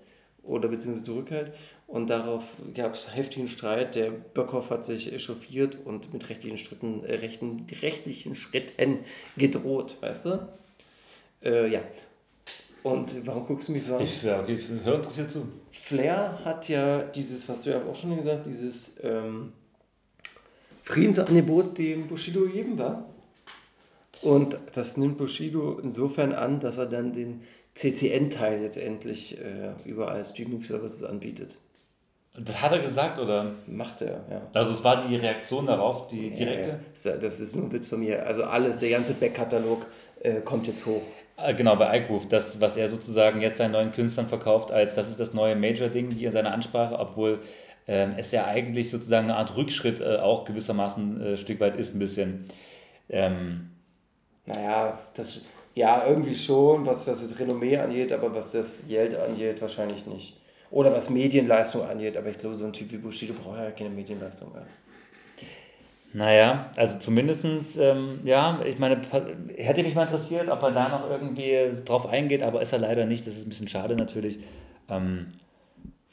oder 0.43 0.67
beziehungsweise 0.67 1.05
zurückhält. 1.05 1.53
Und 1.87 2.09
darauf 2.09 2.57
gab 2.73 2.93
es 2.93 3.15
heftigen 3.15 3.47
Streit. 3.47 3.95
Der 3.95 4.09
Birkhoff 4.09 4.69
hat 4.69 4.85
sich 4.85 5.13
echauffiert 5.13 5.77
und 5.85 6.13
mit 6.13 6.27
rechtlichen 6.29 6.57
Schritten, 6.57 7.05
äh, 7.05 7.15
rechten, 7.15 7.65
rechtlichen 7.81 8.35
Schritten 8.35 8.99
gedroht, 9.37 9.97
weißt 10.01 10.25
du? 10.25 10.47
Äh, 11.43 11.71
ja. 11.71 11.81
Und 12.83 13.25
warum 13.25 13.45
guckst 13.45 13.69
du 13.69 13.71
mich 13.71 13.85
so 13.85 13.95
an? 13.95 14.01
Ich, 14.01 14.23
ja, 14.23 14.41
okay, 14.41 14.55
ich 14.55 14.67
höre 14.83 14.95
interessiert 14.95 15.31
zu. 15.31 15.47
Flair 15.71 16.43
hat 16.43 16.67
ja 16.67 16.99
dieses, 16.99 17.47
was 17.47 17.61
du 17.61 17.71
ja 17.71 17.81
auch 17.81 17.95
schon 17.95 18.17
gesagt, 18.17 18.45
dieses 18.45 18.97
ähm, 19.01 19.53
Friedensangebot 20.83 21.77
dem 21.77 22.07
Bushido 22.07 22.41
gegeben 22.41 22.77
war. 22.77 23.05
Und 24.21 24.57
das 24.73 24.97
nimmt 24.97 25.17
Bushido 25.17 25.79
insofern 25.81 26.33
an, 26.33 26.59
dass 26.59 26.77
er 26.77 26.85
dann 26.85 27.13
den 27.13 27.41
CCN-Teil 27.73 28.61
jetzt 28.61 28.77
endlich 28.77 29.37
äh, 29.39 29.71
überall 29.85 30.23
Streaming-Services 30.23 31.03
anbietet. 31.03 31.57
Das 32.37 32.61
hat 32.61 32.71
er 32.71 32.79
gesagt, 32.79 33.19
oder? 33.19 33.53
Macht 33.67 34.01
er, 34.01 34.25
ja. 34.29 34.41
Also 34.53 34.71
es 34.71 34.83
war 34.83 35.07
die 35.07 35.15
Reaktion 35.15 35.67
darauf, 35.67 36.07
die 36.07 36.31
direkte? 36.31 36.79
Ja, 37.03 37.17
das 37.17 37.39
ist 37.39 37.55
nur 37.55 37.65
ein 37.65 37.71
Witz 37.71 37.87
von 37.87 37.99
mir. 37.99 38.25
Also 38.25 38.43
alles, 38.43 38.79
der 38.79 38.89
ganze 38.89 39.13
Backkatalog 39.13 39.85
äh, 40.21 40.41
kommt 40.41 40.65
jetzt 40.67 40.85
hoch. 40.85 41.03
Äh, 41.37 41.53
Genau, 41.55 41.75
bei 41.75 41.99
iGroove, 41.99 42.27
das, 42.27 42.61
was 42.61 42.77
er 42.77 42.87
sozusagen 42.87 43.41
jetzt 43.41 43.57
seinen 43.57 43.71
neuen 43.71 43.91
Künstlern 43.91 44.27
verkauft, 44.27 44.71
als 44.71 44.95
das 44.95 45.09
ist 45.09 45.19
das 45.19 45.33
neue 45.33 45.55
Major-Ding 45.55 46.11
hier 46.11 46.27
in 46.27 46.33
seiner 46.33 46.51
Ansprache, 46.53 46.97
obwohl 46.99 47.41
ähm, 47.87 48.13
es 48.17 48.31
ja 48.31 48.45
eigentlich 48.45 48.89
sozusagen 48.91 49.25
eine 49.29 49.37
Art 49.37 49.55
Rückschritt 49.55 49.99
äh, 49.99 50.17
auch 50.17 50.45
gewissermaßen 50.45 51.21
äh, 51.21 51.29
ein 51.31 51.37
Stück 51.37 51.59
weit 51.59 51.75
ist, 51.75 51.95
ein 51.95 51.99
bisschen. 51.99 52.45
Ähm, 53.09 53.71
Naja, 54.45 54.99
das, 55.15 55.41
ja, 55.75 56.05
irgendwie 56.07 56.35
schon, 56.35 56.85
was, 56.85 57.07
was 57.07 57.21
das 57.27 57.39
Renommee 57.39 57.77
angeht, 57.77 58.11
aber 58.11 58.33
was 58.35 58.51
das 58.51 58.87
Geld 58.87 59.15
angeht, 59.15 59.61
wahrscheinlich 59.61 60.05
nicht. 60.05 60.37
Oder 60.69 60.91
was 60.93 61.09
Medienleistung 61.09 61.83
angeht, 61.83 62.17
aber 62.17 62.29
ich 62.29 62.37
glaube, 62.37 62.55
so 62.57 62.65
ein 62.65 62.73
Typ 62.73 62.91
wie 62.91 62.97
Bushido 62.97 63.33
braucht 63.33 63.57
ja 63.59 63.71
keine 63.71 63.89
Medienleistung 63.91 64.51
mehr. 64.53 64.67
Naja, 66.13 66.71
also 66.75 66.99
zumindestens, 66.99 67.75
ähm, 67.77 68.19
ja, 68.23 68.61
ich 68.65 68.77
meine, 68.79 69.01
hätte 69.57 69.83
mich 69.83 69.95
mal 69.95 70.03
interessiert, 70.03 70.47
ob 70.49 70.61
er 70.63 70.71
da 70.71 70.89
noch 70.89 71.09
irgendwie 71.09 71.71
drauf 71.85 72.05
eingeht, 72.07 72.43
aber 72.43 72.61
ist 72.61 72.71
er 72.73 72.79
leider 72.79 73.05
nicht, 73.05 73.25
das 73.25 73.35
ist 73.35 73.45
ein 73.45 73.49
bisschen 73.49 73.67
schade 73.67 73.95
natürlich. 73.95 74.39
Ähm, 74.89 75.33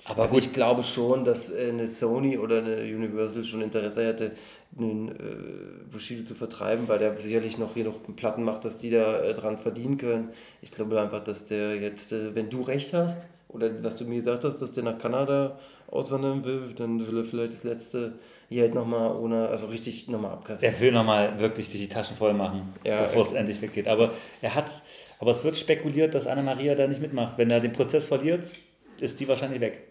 aber 0.04 0.22
Also 0.22 0.36
gut, 0.36 0.46
ich 0.46 0.52
glaube 0.54 0.82
schon, 0.82 1.24
dass 1.24 1.50
äh, 1.50 1.68
eine 1.70 1.86
Sony 1.86 2.38
oder 2.38 2.58
eine 2.58 2.76
Universal 2.82 3.44
schon 3.44 3.60
Interesse 3.60 4.06
hätte, 4.06 4.32
einen 4.78 5.08
äh, 5.10 5.84
Bushido 5.92 6.24
zu 6.24 6.34
vertreiben, 6.34 6.88
weil 6.88 6.98
der 6.98 7.18
sicherlich 7.20 7.58
noch 7.58 7.74
hier 7.74 7.84
noch 7.84 7.98
Platten 8.16 8.42
macht, 8.44 8.64
dass 8.64 8.78
die 8.78 8.90
da 8.90 9.20
äh, 9.22 9.34
dran 9.34 9.58
verdienen 9.58 9.98
können. 9.98 10.30
Ich 10.62 10.72
glaube 10.72 10.98
einfach, 11.00 11.22
dass 11.22 11.44
der 11.44 11.76
jetzt, 11.76 12.12
äh, 12.12 12.34
wenn 12.34 12.48
du 12.48 12.62
recht 12.62 12.94
hast, 12.94 13.20
oder 13.52 13.70
was 13.82 13.96
du 13.96 14.04
mir 14.04 14.16
gesagt 14.16 14.44
hast, 14.44 14.58
dass 14.60 14.72
der 14.72 14.84
nach 14.84 14.98
Kanada 14.98 15.58
auswandern 15.90 16.44
will, 16.44 16.72
dann 16.76 17.04
will 17.06 17.18
er 17.18 17.24
vielleicht 17.24 17.52
das 17.52 17.64
letzte 17.64 18.12
Geld 18.48 18.74
nochmal 18.74 19.16
ohne, 19.16 19.48
also 19.48 19.66
richtig 19.66 20.08
nochmal 20.08 20.32
abkassieren. 20.32 20.74
er 20.74 20.80
will 20.80 20.92
nochmal 20.92 21.38
wirklich 21.38 21.68
sich 21.68 21.80
die 21.80 21.88
Taschen 21.88 22.16
voll 22.16 22.32
machen, 22.32 22.74
Ja, 22.84 23.02
bevor 23.02 23.22
es 23.22 23.32
endlich 23.32 23.60
weggeht. 23.60 23.88
Aber 23.88 24.10
er 24.40 24.54
hat, 24.54 24.70
aber 25.18 25.32
es 25.32 25.42
wird 25.42 25.56
spekuliert, 25.56 26.14
dass 26.14 26.26
Anna-Maria 26.26 26.74
da 26.74 26.86
nicht 26.86 27.00
mitmacht. 27.00 27.38
Wenn 27.38 27.50
er 27.50 27.60
den 27.60 27.72
Prozess 27.72 28.06
verliert, 28.06 28.52
ist 29.00 29.20
die 29.20 29.28
wahrscheinlich 29.28 29.60
weg. 29.60 29.82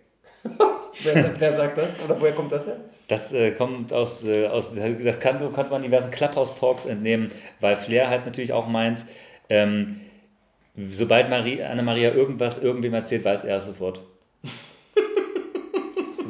wer, 1.03 1.33
wer 1.37 1.53
sagt 1.53 1.77
das? 1.77 1.89
Oder 2.05 2.19
woher 2.19 2.33
kommt 2.33 2.51
das 2.51 2.65
her? 2.65 2.77
Das 3.09 3.33
äh, 3.33 3.51
kommt 3.51 3.91
aus, 3.91 4.23
äh, 4.25 4.47
aus 4.47 4.73
das 4.75 5.19
kann, 5.19 5.37
konnte 5.51 5.71
man 5.71 5.81
diversen 5.81 6.11
Clubhouse-Talks 6.11 6.85
entnehmen, 6.85 7.31
weil 7.59 7.75
Flair 7.75 8.09
halt 8.09 8.25
natürlich 8.25 8.53
auch 8.53 8.67
meint, 8.67 9.05
Ähm, 9.51 9.99
sobald 10.91 11.29
Marie, 11.29 11.61
Anna-Maria 11.63 12.13
irgendwas 12.13 12.57
irgendwem 12.61 12.93
erzählt, 12.93 13.25
weiß 13.25 13.43
er 13.43 13.57
es 13.57 13.65
sofort. 13.65 14.01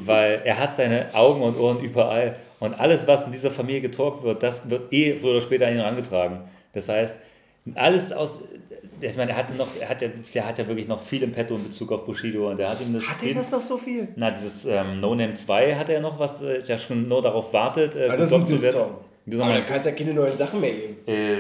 Weil 0.06 0.42
er 0.44 0.58
hat 0.60 0.74
seine 0.74 1.14
Augen 1.14 1.42
und 1.42 1.58
Ohren 1.58 1.80
überall. 1.82 2.36
Und 2.60 2.80
alles, 2.80 3.08
was 3.08 3.26
in 3.26 3.32
dieser 3.32 3.52
Familie 3.52 3.82
getalkt 3.82 4.24
wird, 4.24 4.44
das 4.44 4.70
wird 4.70 4.92
eh 4.92 5.18
früher 5.18 5.32
oder 5.32 5.42
später 5.42 5.68
an 5.68 5.74
ihn 5.74 5.80
herangetragen. 5.80 6.40
Das 6.74 6.90
heißt, 6.90 7.20
alles 7.76 8.12
aus. 8.12 8.42
Ich 9.02 9.16
meine, 9.16 9.32
er 9.32 9.38
hatte 9.38 9.56
noch, 9.56 9.68
er 9.80 9.88
hat 9.88 10.02
ja, 10.02 10.10
der 10.34 10.46
hat 10.46 10.58
ja 10.58 10.68
wirklich 10.68 10.88
noch 10.88 11.02
viel 11.02 11.24
im 11.24 11.32
Petto 11.32 11.56
in 11.56 11.64
Bezug 11.64 11.92
auf 11.94 12.06
Bushido 12.06 12.50
und 12.50 12.60
er 12.60 12.70
hat 12.72 12.82
ihm 12.82 12.94
das. 12.94 13.08
Hat 13.08 13.24
er 13.24 13.34
das 13.36 13.50
noch 13.52 13.62
so 13.62 13.78
viel? 13.78 14.10
Na, 14.16 14.32
dieses 14.32 14.66
ähm, 14.66 15.00
No 15.00 15.16
Name 15.16 15.36
2 15.36 15.76
hat 15.76 15.88
er 15.90 16.02
noch, 16.02 16.20
was 16.20 16.42
äh, 16.42 16.60
ja 16.66 16.78
schon 16.78 17.08
nur 17.08 17.22
darauf 17.22 17.54
wartet, 17.54 17.96
äh, 17.96 18.10
Ah, 18.10 18.18
das 18.18 18.30
ist 18.32 18.48
zu 18.48 18.62
werden. 18.62 18.80
Wie 19.26 19.36
soll 19.36 19.46
Aber 19.46 19.54
dann 19.54 19.66
kannst 19.66 19.86
du 19.86 19.90
ja 19.90 19.96
keine 19.96 20.14
neuen 20.14 20.36
Sachen 20.38 20.60
mehr 20.60 20.72
geben. 20.72 20.98
äh, 21.08 21.38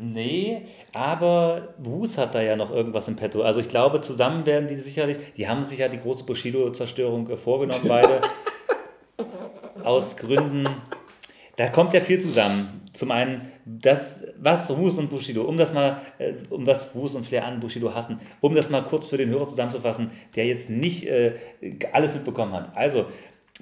nee, 0.00 0.62
aber 0.92 1.74
Wus 1.78 2.18
hat 2.18 2.34
da 2.34 2.42
ja 2.42 2.56
noch 2.56 2.70
irgendwas 2.70 3.08
im 3.08 3.16
Petto. 3.16 3.42
Also 3.42 3.60
ich 3.60 3.68
glaube, 3.68 4.00
zusammen 4.00 4.46
werden 4.46 4.68
die 4.68 4.78
sicherlich, 4.78 5.18
die 5.36 5.48
haben 5.48 5.64
sich 5.64 5.78
ja 5.78 5.88
die 5.88 5.98
große 5.98 6.24
Bushido-Zerstörung 6.24 7.28
äh, 7.28 7.36
vorgenommen, 7.36 7.84
beide. 7.88 8.20
aus 9.84 10.16
Gründen, 10.16 10.68
da 11.56 11.68
kommt 11.68 11.94
ja 11.94 12.00
viel 12.00 12.18
zusammen. 12.18 12.80
Zum 12.92 13.10
einen, 13.12 13.52
das, 13.64 14.26
was 14.40 14.74
Wus 14.76 14.98
und 14.98 15.10
Bushido, 15.10 15.42
um 15.42 15.56
das 15.56 15.72
mal, 15.72 16.00
äh, 16.18 16.32
um 16.48 16.66
was 16.66 16.94
Wus 16.94 17.14
und 17.14 17.26
Flair 17.26 17.44
an 17.44 17.60
Bushido 17.60 17.94
hassen, 17.94 18.18
um 18.40 18.54
das 18.54 18.68
mal 18.68 18.82
kurz 18.82 19.06
für 19.06 19.16
den 19.16 19.28
Hörer 19.28 19.46
zusammenzufassen, 19.46 20.10
der 20.34 20.46
jetzt 20.46 20.70
nicht 20.70 21.06
äh, 21.06 21.34
alles 21.92 22.14
mitbekommen 22.14 22.52
hat. 22.52 22.76
Also, 22.76 23.06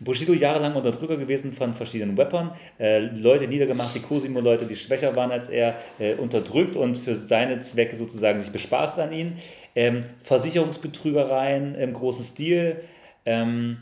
Bushido 0.01 0.33
jahrelang 0.33 0.75
Unterdrücker 0.75 1.17
gewesen 1.17 1.53
von 1.53 1.75
verschiedenen 1.75 2.17
Rappern, 2.17 2.53
äh, 2.79 2.99
Leute 2.99 3.49
niedergemacht, 3.49 3.95
die 3.95 4.01
Cosimo-Leute, 4.01 4.67
die 4.67 4.77
schwächer 4.77 5.15
waren 5.17 5.31
als 5.31 5.49
er, 5.49 5.77
äh, 5.99 6.15
unterdrückt 6.15 6.77
und 6.77 6.97
für 6.97 7.15
seine 7.15 7.61
Zwecke 7.61 7.97
sozusagen 7.97 8.41
sich 8.41 8.51
bespaßt 8.51 8.99
an 8.99 9.13
ihn. 9.13 9.39
Ähm, 9.75 10.05
Versicherungsbetrügereien 10.23 11.75
im 11.75 11.93
großen 11.93 12.25
Stil. 12.25 12.81
Ähm, 13.25 13.79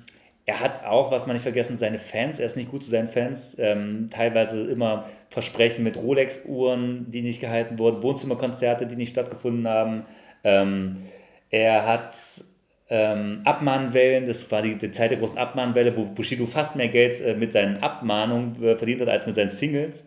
er 0.47 0.61
hat 0.61 0.85
auch, 0.85 1.11
was 1.11 1.27
man 1.27 1.35
nicht 1.35 1.43
vergessen, 1.43 1.77
seine 1.77 1.99
Fans, 1.99 2.39
er 2.39 2.47
ist 2.47 2.57
nicht 2.57 2.71
gut 2.71 2.85
zu 2.85 2.91
seinen 2.91 3.09
Fans, 3.09 3.57
ähm, 3.59 4.07
teilweise 4.11 4.63
immer 4.63 5.07
Versprechen 5.29 5.83
mit 5.83 5.97
Rolex-Uhren, 5.97 7.11
die 7.11 7.23
nicht 7.23 7.41
gehalten 7.41 7.79
wurden, 7.79 8.03
Wohnzimmerkonzerte, 8.03 8.87
die 8.87 8.95
nicht 8.95 9.11
stattgefunden 9.11 9.67
haben. 9.67 10.07
Ähm, 10.45 10.99
er 11.51 11.87
hat 11.87 12.15
ähm, 12.89 13.41
Abmahnwellen, 13.45 14.27
das 14.27 14.51
war 14.51 14.63
die, 14.63 14.77
die 14.77 14.91
Zeit 14.91 15.11
der 15.11 15.19
großen 15.19 15.39
Abmahnwelle, 15.39 15.97
wo 15.97 16.05
Bushido 16.05 16.47
fast 16.47 16.77
mehr 16.77 16.89
Geld 16.89 17.21
äh, 17.21 17.35
mit 17.35 17.53
seinen 17.53 17.83
Abmahnungen 17.83 18.63
äh, 18.63 18.77
verdient 18.77 19.01
hat 19.01 19.09
als 19.09 19.27
mit 19.27 19.35
seinen 19.35 19.51
Singles. 19.51 20.05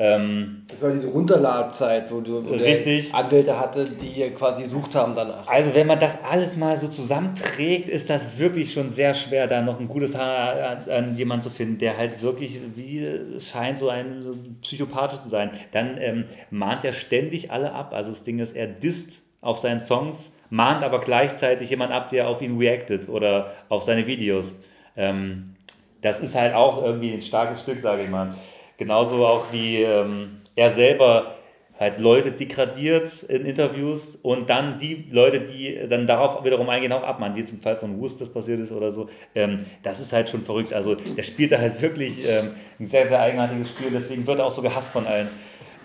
Ähm, 0.00 0.62
Das 0.70 0.80
war 0.82 0.92
diese 0.92 1.08
Runterladzeit, 1.08 2.12
wo 2.12 2.20
du 2.20 2.44
wo 2.44 2.50
Richtig. 2.50 3.12
Anwälte 3.12 3.58
hatte, 3.58 3.86
die 3.90 4.30
quasi 4.30 4.62
gesucht 4.62 4.94
haben 4.94 5.14
danach. 5.16 5.48
Also 5.48 5.74
wenn 5.74 5.88
man 5.88 5.98
das 5.98 6.22
alles 6.22 6.56
mal 6.56 6.78
so 6.78 6.86
zusammenträgt, 6.86 7.88
ist 7.88 8.08
das 8.08 8.38
wirklich 8.38 8.72
schon 8.72 8.90
sehr 8.90 9.12
schwer, 9.14 9.48
da 9.48 9.60
noch 9.60 9.80
ein 9.80 9.88
gutes 9.88 10.16
Haar 10.16 10.84
an, 10.86 10.90
an 10.90 11.16
jemanden 11.16 11.42
zu 11.42 11.50
finden, 11.50 11.78
der 11.78 11.96
halt 11.96 12.22
wirklich, 12.22 12.60
wie 12.76 13.00
es 13.00 13.48
scheint, 13.50 13.80
so 13.80 13.88
ein 13.88 14.22
so 14.22 14.36
psychopathisch 14.60 15.20
zu 15.20 15.30
sein. 15.30 15.50
Dann 15.72 15.96
ähm, 15.98 16.24
mahnt 16.50 16.84
er 16.84 16.92
ständig 16.92 17.50
alle 17.50 17.72
ab. 17.72 17.92
Also 17.92 18.10
das 18.10 18.22
Ding 18.22 18.38
ist, 18.38 18.54
er 18.54 18.68
disst 18.68 19.22
auf 19.40 19.58
seinen 19.58 19.80
Songs, 19.80 20.32
mahnt 20.50 20.82
aber 20.82 21.00
gleichzeitig 21.00 21.70
jemand 21.70 21.92
ab, 21.92 22.08
der 22.10 22.28
auf 22.28 22.42
ihn 22.42 22.58
reactet 22.58 23.08
oder 23.08 23.52
auf 23.68 23.82
seine 23.82 24.06
Videos. 24.06 24.60
Ähm, 24.96 25.54
das 26.00 26.20
ist 26.20 26.34
halt 26.34 26.54
auch 26.54 26.82
irgendwie 26.82 27.12
ein 27.12 27.22
starkes 27.22 27.62
Stück, 27.62 27.80
sage 27.80 28.04
ich 28.04 28.10
mal. 28.10 28.30
Genauso 28.76 29.26
auch 29.26 29.52
wie 29.52 29.82
ähm, 29.82 30.38
er 30.54 30.70
selber 30.70 31.34
halt 31.78 32.00
Leute 32.00 32.32
degradiert 32.32 33.22
in 33.24 33.44
Interviews 33.44 34.16
und 34.16 34.50
dann 34.50 34.78
die 34.78 35.06
Leute, 35.12 35.40
die 35.40 35.78
dann 35.88 36.06
darauf 36.06 36.44
wiederum 36.44 36.68
eingehen, 36.68 36.92
auch 36.92 37.04
abmahnen, 37.04 37.36
wie 37.36 37.44
zum 37.44 37.60
Fall 37.60 37.76
von 37.76 38.00
Wust 38.00 38.20
das 38.20 38.32
passiert 38.32 38.58
ist 38.58 38.72
oder 38.72 38.90
so. 38.90 39.08
Ähm, 39.34 39.64
das 39.82 40.00
ist 40.00 40.12
halt 40.12 40.28
schon 40.28 40.42
verrückt. 40.42 40.72
Also 40.72 40.96
der 40.96 41.22
spielt 41.22 41.52
da 41.52 41.58
halt 41.58 41.80
wirklich 41.80 42.28
ähm, 42.28 42.50
ein 42.80 42.86
sehr, 42.86 43.06
sehr 43.08 43.20
eigenartiges 43.20 43.68
Spiel, 43.68 43.90
deswegen 43.92 44.26
wird 44.26 44.40
er 44.40 44.46
auch 44.46 44.50
so 44.50 44.62
gehasst 44.62 44.90
von 44.92 45.06
allen. 45.06 45.28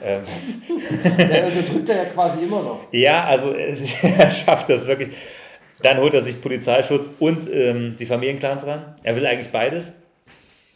Ähm, 0.03 0.21
Der 1.17 1.45
unterdrückt 1.45 1.89
er 1.89 1.95
ja 1.95 2.05
quasi 2.05 2.43
immer 2.43 2.61
noch. 2.61 2.87
ja, 2.91 3.25
also 3.25 3.53
er 4.01 4.31
schafft 4.31 4.69
das 4.69 4.85
wirklich. 4.85 5.09
Dann 5.81 5.97
holt 5.97 6.13
er 6.13 6.21
sich 6.21 6.41
Polizeischutz 6.41 7.09
und 7.19 7.49
ähm, 7.51 7.95
die 7.99 8.05
Familienclans 8.05 8.65
ran. 8.65 8.95
Er 9.03 9.15
will 9.15 9.25
eigentlich 9.25 9.51
beides. 9.51 9.93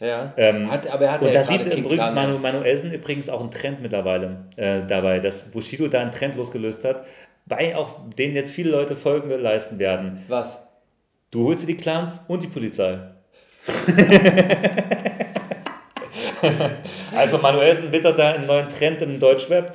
Ja. 0.00 0.32
Ähm, 0.36 0.70
hat, 0.70 0.86
aber 0.86 1.06
er 1.06 1.12
hat 1.12 1.22
Und 1.22 1.28
ja 1.28 1.34
da 1.34 1.42
sieht 1.42 1.66
übrigens 1.74 2.12
Manu, 2.12 2.38
Manuelsen 2.38 2.92
übrigens 2.92 3.28
auch 3.28 3.40
einen 3.40 3.50
Trend 3.50 3.82
mittlerweile 3.82 4.44
äh, 4.56 4.82
dabei, 4.86 5.18
dass 5.18 5.50
Bushido 5.50 5.88
da 5.88 6.00
einen 6.00 6.12
Trend 6.12 6.36
losgelöst 6.36 6.84
hat, 6.84 7.04
bei 7.46 7.74
auch 7.74 7.96
denen 8.16 8.34
jetzt 8.34 8.52
viele 8.52 8.70
Leute 8.70 8.94
Folgen 8.94 9.30
leisten 9.30 9.78
werden. 9.78 10.24
Was? 10.28 10.58
Du 11.30 11.48
holst 11.48 11.62
dir 11.62 11.66
die 11.66 11.76
Clans 11.76 12.22
und 12.28 12.42
die 12.42 12.48
Polizei. 12.48 12.98
also 17.14 17.38
Manuelsen 17.38 17.92
wittert 17.92 18.18
da 18.18 18.32
einen 18.32 18.46
neuen 18.46 18.68
Trend 18.68 19.02
im 19.02 19.18
Deutschrap, 19.18 19.74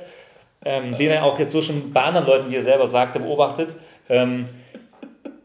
ähm, 0.64 0.96
den 0.96 1.10
er 1.10 1.24
auch 1.24 1.38
jetzt 1.38 1.52
so 1.52 1.60
schon 1.60 1.92
bei 1.92 2.02
anderen 2.02 2.26
Leuten, 2.26 2.50
wie 2.50 2.56
er 2.56 2.62
selber 2.62 2.86
sagte, 2.86 3.20
beobachtet, 3.20 3.76
ähm, 4.08 4.46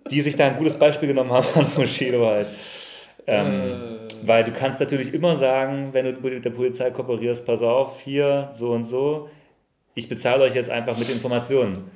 die 0.10 0.22
sich 0.22 0.36
da 0.36 0.48
ein 0.48 0.58
gutes 0.58 0.78
Beispiel 0.78 1.08
genommen 1.08 1.32
haben 1.32 1.44
von 1.44 1.66
Bushido 1.66 2.26
halt. 2.26 2.48
Ähm, 3.28 4.00
Weil 4.24 4.44
du 4.44 4.52
kannst 4.52 4.80
natürlich 4.80 5.14
immer 5.14 5.36
sagen, 5.36 5.90
wenn 5.92 6.06
du 6.06 6.30
mit 6.30 6.44
der 6.44 6.50
Polizei 6.50 6.90
kooperierst, 6.90 7.46
pass 7.46 7.62
auf, 7.62 8.02
hier, 8.02 8.50
so 8.54 8.72
und 8.72 8.84
so, 8.84 9.30
ich 9.94 10.10
bezahle 10.10 10.44
euch 10.44 10.56
jetzt 10.56 10.70
einfach 10.70 10.98
mit 10.98 11.10
Informationen. 11.10 11.92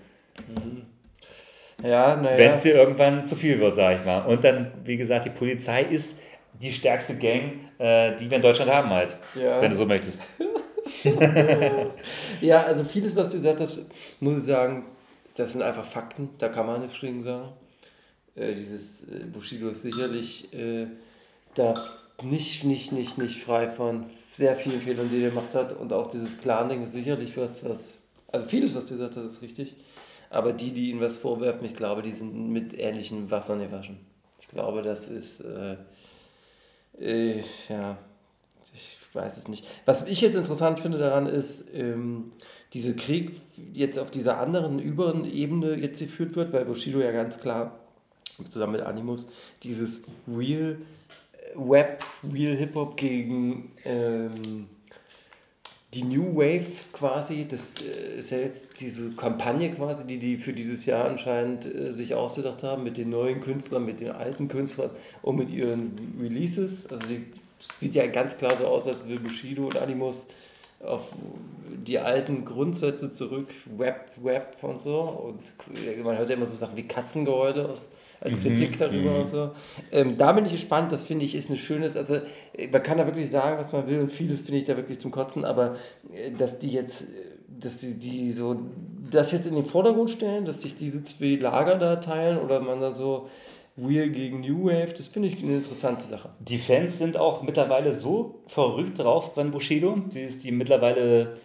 Ja, 1.82 2.16
naja. 2.16 2.38
Wenn 2.38 2.52
es 2.52 2.62
dir 2.62 2.76
irgendwann 2.76 3.26
zu 3.26 3.36
viel 3.36 3.60
wird, 3.60 3.76
sag 3.76 4.00
ich 4.00 4.06
mal. 4.06 4.20
Und 4.20 4.44
dann, 4.44 4.72
wie 4.86 4.96
gesagt, 4.96 5.26
die 5.26 5.32
Polizei 5.32 5.82
ist 5.82 6.20
die 6.62 6.72
stärkste 6.72 7.18
Gang, 7.18 7.70
äh, 7.80 8.16
die 8.18 8.30
wir 8.30 8.38
in 8.38 8.42
Deutschland 8.42 8.72
haben 8.72 8.90
halt, 8.90 9.18
Ja. 9.36 9.62
wenn 9.62 9.70
du 9.72 9.76
so 9.76 9.86
möchtest. 9.86 10.22
Ja, 12.42 12.64
also 12.64 12.84
vieles, 12.84 13.16
was 13.16 13.30
du 13.30 13.36
gesagt 13.38 13.60
hast, 13.60 13.82
muss 14.20 14.38
ich 14.38 14.44
sagen, 14.44 14.86
das 15.36 15.54
sind 15.54 15.62
einfach 15.62 15.86
Fakten, 15.86 16.30
da 16.38 16.50
kann 16.50 16.66
man 16.66 16.82
nichts 16.82 17.00
gegen 17.00 17.22
sagen. 17.24 17.50
Äh, 18.36 18.54
dieses 18.56 19.08
äh, 19.10 19.24
Bushido 19.26 19.70
ist 19.70 19.84
sicherlich 19.84 20.54
äh, 20.54 20.88
da 21.56 21.74
nicht, 22.22 22.64
nicht, 22.64 22.92
nicht, 22.92 23.18
nicht 23.18 23.42
frei 23.44 23.68
von 23.68 24.06
sehr 24.32 24.56
vielen 24.56 24.82
Fehlern, 24.82 25.10
die 25.12 25.24
er 25.24 25.30
gemacht 25.30 25.54
hat. 25.54 25.74
Und 25.78 25.94
auch 25.94 26.10
dieses 26.10 26.40
Clan-Ding 26.42 26.84
ist 26.84 26.94
sicherlich 26.94 27.36
was, 27.38 27.68
was. 27.68 28.02
Also 28.32 28.46
vieles, 28.48 28.76
was 28.76 28.88
du 28.88 28.94
gesagt 28.96 29.16
hast, 29.16 29.26
ist 29.26 29.42
richtig. 29.42 29.76
Aber 30.30 30.54
die, 30.54 30.72
die 30.72 30.90
ihm 30.90 31.00
was 31.00 31.18
vorwerfen, 31.18 31.66
ich 31.66 31.76
glaube, 31.76 32.02
die 32.02 32.12
sind 32.12 32.50
mit 32.50 32.78
ähnlichen 32.78 33.30
Wassern 33.30 33.60
gewaschen. 33.60 34.00
Ich 34.40 34.48
glaube, 34.48 34.82
das 34.82 35.08
ist. 35.08 35.42
Äh, 35.42 35.78
äh, 37.00 37.42
ja, 37.70 37.98
ich 38.74 38.98
weiß 39.14 39.38
es 39.38 39.48
nicht. 39.48 39.66
Was 39.86 40.08
ich 40.08 40.22
jetzt 40.22 40.36
interessant 40.36 40.80
finde 40.80 40.98
daran 40.98 41.28
ist, 41.28 41.66
ähm, 41.74 42.32
dieser 42.74 42.94
Krieg 42.94 43.40
jetzt 43.74 44.00
auf 44.00 44.10
dieser 44.10 44.40
anderen 44.40 44.80
überen 44.80 45.26
Ebene 45.26 45.76
jetzt 45.76 46.00
geführt 46.00 46.36
wird, 46.36 46.54
weil 46.54 46.66
Bushido 46.66 47.00
ja 47.00 47.12
ganz 47.12 47.40
klar 47.40 47.80
zusammen 48.50 48.74
mit 48.74 48.82
Animus 48.82 49.30
dieses 49.62 50.04
Real 50.28 50.78
äh, 51.34 51.56
Web, 51.56 52.04
Real 52.34 52.56
Hip-Hop 52.56 52.98
gegen 52.98 53.72
ähm, 53.86 54.68
die 55.94 56.04
New 56.04 56.36
Wave 56.36 56.66
quasi, 56.92 57.48
das 57.50 57.76
äh, 57.82 58.18
ist 58.18 58.32
ja 58.32 58.40
jetzt 58.40 58.80
diese 58.80 59.12
Kampagne 59.12 59.72
quasi, 59.72 60.06
die 60.06 60.18
die 60.18 60.38
für 60.38 60.54
dieses 60.54 60.86
Jahr 60.86 61.06
anscheinend 61.06 61.66
äh, 61.66 61.92
sich 61.92 62.16
ausgedacht 62.16 62.64
haben 62.64 62.84
mit 62.84 62.98
den 62.98 63.10
neuen 63.10 63.42
Künstlern, 63.42 63.86
mit 63.86 64.00
den 64.00 64.12
alten 64.12 64.48
Künstlern 64.48 64.90
und 65.22 65.36
mit 65.36 65.52
ihren 65.52 66.18
Releases. 66.20 66.88
Also 66.88 67.06
die 67.08 67.26
sieht 67.60 67.96
ja 67.96 68.08
ganz 68.08 68.38
klar 68.38 68.58
so 68.58 68.66
aus, 68.66 68.88
als 68.88 69.08
will 69.08 69.20
Bushido 69.20 69.66
und 69.66 69.78
Animus 69.78 70.28
auf 70.84 71.04
die 71.70 72.00
alten 72.00 72.44
Grundsätze 72.44 73.12
zurück, 73.12 73.48
Web, 73.78 74.12
Web 74.22 74.58
und 74.62 74.82
so. 74.82 75.00
Und 75.00 76.04
man 76.04 76.18
hört 76.18 76.30
ja 76.30 76.36
immer 76.36 76.46
so 76.46 76.56
Sachen 76.56 76.76
wie 76.76 76.88
Katzengeheule 76.88 77.70
aus, 77.70 77.96
als 78.24 78.40
Kritik 78.42 78.78
darüber 78.78 79.20
und 79.20 79.28
so. 79.28 79.52
Ähm, 79.92 80.18
da 80.18 80.32
bin 80.32 80.46
ich 80.46 80.52
gespannt, 80.52 80.92
das 80.92 81.06
finde 81.06 81.26
ich 81.26 81.36
ist 81.36 81.50
ein 81.50 81.58
schönes, 81.58 81.98
also 81.98 82.16
äh, 82.54 82.68
man 82.72 82.82
kann 82.82 82.98
da 82.98 83.06
wirklich 83.06 83.30
sagen, 83.30 83.58
was 83.58 83.72
man 83.72 83.88
will 83.88 84.00
und 84.00 84.12
vieles 84.12 84.42
finde 84.42 84.60
ich 84.60 84.66
da 84.66 84.78
wirklich 84.78 85.00
zum 85.00 85.12
Kotzen, 85.12 85.44
aber 85.44 85.76
äh, 86.14 86.32
dass 86.32 86.60
die 86.60 86.70
jetzt, 86.70 87.04
äh, 87.04 87.06
dass 87.60 87.80
die, 87.80 88.00
die 88.00 88.32
so 88.32 88.62
das 89.12 89.32
jetzt 89.32 89.48
in 89.48 89.56
den 89.56 89.66
Vordergrund 89.66 90.10
stellen, 90.10 90.46
dass 90.46 90.62
sich 90.62 90.76
diese 90.76 91.04
zwei 91.04 91.36
Lager 91.36 91.76
da 91.78 91.98
teilen 91.98 92.40
oder 92.40 92.62
man 92.62 92.80
da 92.80 92.92
so 92.92 93.28
Real 93.78 94.10
gegen 94.10 94.42
New 94.42 94.66
Wave, 94.66 94.94
das 94.96 95.08
finde 95.08 95.28
ich 95.28 95.44
eine 95.44 95.58
interessante 95.58 96.06
Sache. 96.06 96.30
Die 96.40 96.58
Fans 96.58 97.00
sind 97.00 97.18
auch 97.18 97.42
mittlerweile 97.42 97.94
so 97.94 98.44
verrückt 98.48 99.00
drauf 99.00 99.34
beim 99.34 99.52
Bushido, 99.52 99.98
dieses, 100.14 100.40
die 100.40 100.52
mittlerweile 100.52 101.38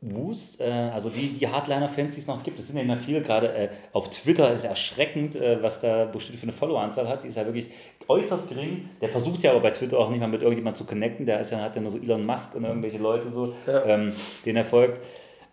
Wus, 0.00 0.60
äh, 0.60 0.64
also 0.94 1.10
die, 1.10 1.32
die 1.38 1.48
Hardliner-Fans, 1.48 2.14
die 2.14 2.20
es 2.20 2.26
noch 2.28 2.42
gibt, 2.44 2.58
das 2.58 2.68
sind 2.68 2.76
ja 2.76 2.82
immer 2.82 2.96
viele, 2.96 3.20
gerade 3.20 3.52
äh, 3.52 3.68
auf 3.92 4.10
Twitter 4.10 4.52
ist 4.52 4.62
erschreckend, 4.64 5.34
äh, 5.34 5.60
was 5.60 5.80
da 5.80 6.04
Bushido 6.04 6.36
für 6.38 6.44
eine 6.44 6.52
Followeranzahl 6.52 7.08
hat, 7.08 7.24
die 7.24 7.28
ist 7.28 7.36
ja 7.36 7.44
wirklich 7.44 7.70
äußerst 8.06 8.48
gering. 8.48 8.88
Der 9.00 9.08
versucht 9.08 9.42
ja 9.42 9.50
aber 9.50 9.60
bei 9.60 9.70
Twitter 9.72 9.98
auch 9.98 10.08
nicht 10.10 10.20
mal 10.20 10.28
mit 10.28 10.42
irgendjemand 10.42 10.76
zu 10.76 10.84
connecten, 10.86 11.26
der 11.26 11.40
ist 11.40 11.50
ja, 11.50 11.58
hat 11.60 11.74
ja 11.74 11.82
nur 11.82 11.90
so 11.90 11.98
Elon 11.98 12.24
Musk 12.24 12.54
und 12.54 12.64
irgendwelche 12.64 12.98
Leute 12.98 13.32
so, 13.32 13.54
Ja. 13.66 13.84
ähm, 13.86 14.12
denen 14.46 14.56
er 14.58 14.64
folgt. 14.64 15.00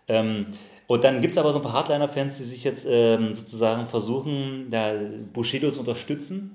Ähm, 0.08 0.46
Und 0.88 1.02
dann 1.02 1.20
gibt 1.20 1.32
es 1.32 1.38
aber 1.38 1.50
so 1.52 1.58
ein 1.58 1.62
paar 1.62 1.72
Hardliner-Fans, 1.72 2.38
die 2.38 2.44
sich 2.44 2.62
jetzt 2.62 2.86
ähm, 2.88 3.34
sozusagen 3.34 3.88
versuchen, 3.88 4.68
da 4.70 4.92
Bushido 5.32 5.72
zu 5.72 5.80
unterstützen 5.80 6.54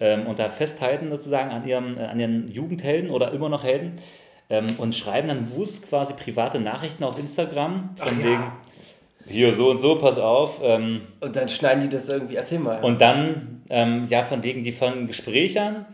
ähm, 0.00 0.26
und 0.26 0.40
da 0.40 0.48
festhalten 0.48 1.08
sozusagen 1.10 1.50
an 1.52 1.64
ihrem, 1.64 1.96
äh, 1.96 2.06
an 2.06 2.18
ihren 2.18 2.48
Jugendhelden 2.50 3.10
oder 3.10 3.30
immer 3.30 3.48
noch 3.48 3.62
Helden 3.62 3.92
ähm, 4.50 4.66
und 4.78 4.94
schreiben 4.94 5.28
dann 5.28 5.46
bewusst 5.46 5.88
quasi 5.88 6.12
private 6.12 6.60
Nachrichten 6.60 7.04
auf 7.04 7.18
Instagram 7.18 7.90
von 7.96 8.20
ja. 8.20 8.24
wegen, 8.24 8.52
hier 9.26 9.54
so 9.54 9.70
und 9.70 9.78
so, 9.78 9.96
pass 9.96 10.18
auf. 10.18 10.60
Ähm, 10.62 11.02
Und 11.20 11.36
dann 11.36 11.48
schneiden 11.48 11.82
die 11.82 11.88
das 11.88 12.08
irgendwie, 12.08 12.34
erzähl 12.34 12.58
mal. 12.58 12.82
und 12.82 13.00
dann, 13.00 13.62
ähm, 13.70 14.04
ja, 14.08 14.24
von 14.24 14.42
wegen, 14.42 14.64
die 14.64 14.72
fangen 14.72 15.06
Gespräche 15.06 15.62
an, 15.62 15.86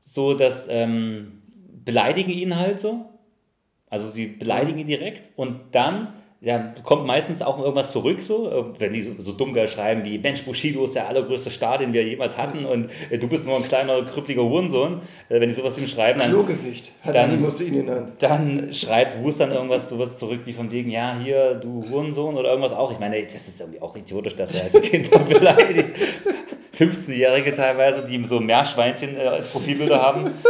so 0.00 0.34
dass 0.34 0.68
ähm, 0.68 1.42
beleidigen 1.84 2.30
ihn 2.30 2.56
halt 2.56 2.80
so. 2.80 3.06
Also 3.90 4.08
sie 4.08 4.26
beleidigen 4.26 4.78
ihn 4.78 4.86
direkt 4.86 5.28
und 5.36 5.60
dann 5.72 6.14
ja, 6.44 6.74
kommt 6.82 7.06
meistens 7.06 7.40
auch 7.40 7.60
irgendwas 7.60 7.92
zurück, 7.92 8.20
so, 8.20 8.50
äh, 8.50 8.64
wenn 8.80 8.92
die 8.92 9.02
so, 9.02 9.12
so 9.18 9.30
dumm 9.32 9.52
geil 9.52 9.68
schreiben 9.68 10.04
wie 10.04 10.18
Mensch, 10.18 10.42
Bushido 10.42 10.84
ist 10.84 10.96
der 10.96 11.06
allergrößte 11.08 11.50
Star, 11.50 11.78
den 11.78 11.92
wir 11.92 12.02
jemals 12.02 12.36
hatten 12.36 12.64
und 12.66 12.90
äh, 13.10 13.18
du 13.18 13.28
bist 13.28 13.46
nur 13.46 13.56
ein 13.56 13.62
kleiner, 13.62 14.02
krüppeliger 14.02 14.42
Hurensohn. 14.42 15.02
Äh, 15.28 15.38
wenn 15.40 15.48
die 15.48 15.54
sowas 15.54 15.78
ihm 15.78 15.86
schreiben, 15.86 16.18
dann, 16.18 16.30
Klogesicht. 16.30 16.90
Hat 17.02 17.14
dann- 17.14 17.40
Musste 17.40 17.62
ihn 17.62 17.74
genannt. 17.86 18.12
dann 18.18 18.74
schreibt 18.74 19.22
Wus 19.22 19.38
dann 19.38 19.52
irgendwas 19.52 19.88
sowas 19.88 20.18
zurück 20.18 20.40
wie 20.44 20.52
von 20.52 20.70
wegen, 20.72 20.90
ja, 20.90 21.16
hier, 21.22 21.54
du 21.54 21.84
Hurensohn 21.88 22.34
oder 22.36 22.48
irgendwas 22.50 22.72
auch. 22.72 22.90
Ich 22.90 22.98
meine, 22.98 23.22
das 23.22 23.34
ist 23.46 23.60
irgendwie 23.60 23.80
auch 23.80 23.94
idiotisch, 23.94 24.34
dass 24.34 24.52
er 24.56 24.62
halt 24.64 24.72
so 24.72 24.80
Kinder 24.82 25.20
beleidigt. 25.20 25.90
15-Jährige 26.76 27.52
teilweise, 27.52 28.04
die 28.04 28.20
so 28.26 28.40
Meerschweinchen 28.40 29.16
äh, 29.16 29.20
als 29.28 29.48
Profilbilder 29.48 30.02
haben. 30.02 30.32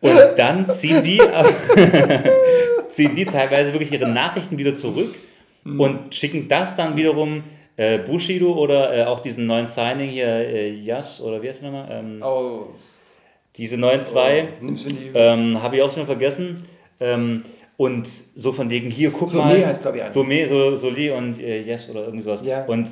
Und 0.00 0.18
dann 0.36 0.68
ziehen 0.70 1.02
die, 1.02 1.18
ziehen 2.88 3.14
die 3.14 3.24
teilweise 3.24 3.72
wirklich 3.72 3.92
ihre 3.92 4.08
Nachrichten 4.08 4.58
wieder 4.58 4.74
zurück 4.74 5.14
und 5.64 6.14
schicken 6.14 6.48
das 6.48 6.76
dann 6.76 6.96
wiederum 6.96 7.42
äh, 7.76 7.98
Bushido 7.98 8.52
oder 8.54 8.96
äh, 8.96 9.04
auch 9.04 9.20
diesen 9.20 9.46
neuen 9.46 9.66
Signing 9.66 10.10
hier, 10.10 10.26
äh, 10.26 10.70
Yash 10.70 11.20
oder 11.20 11.42
wie 11.42 11.48
heißt 11.48 11.62
der 11.62 11.70
nochmal? 11.70 11.88
Ähm, 11.90 12.22
Oh, 12.22 12.66
diese 13.56 13.76
neuen 13.76 14.02
zwei. 14.02 14.48
die. 14.60 15.10
Ähm, 15.14 15.62
Habe 15.62 15.76
ich 15.76 15.82
auch 15.82 15.90
schon 15.92 16.06
vergessen. 16.06 16.64
Ähm, 17.00 17.42
und 17.76 18.08
so 18.08 18.52
von 18.52 18.70
wegen, 18.70 18.90
hier, 18.90 19.10
guck 19.12 19.28
Somé 19.28 19.38
mal. 19.38 19.66
heißt, 19.66 19.82
glaub 19.82 19.94
ich. 19.94 20.02
Somé, 20.02 20.46
so, 20.48 20.74
Solé 20.88 21.12
und 21.12 21.40
äh, 21.40 21.60
Yes 21.60 21.88
oder 21.90 22.00
irgendwie 22.04 22.22
sowas. 22.22 22.42
Ja. 22.44 22.64
Und 22.64 22.88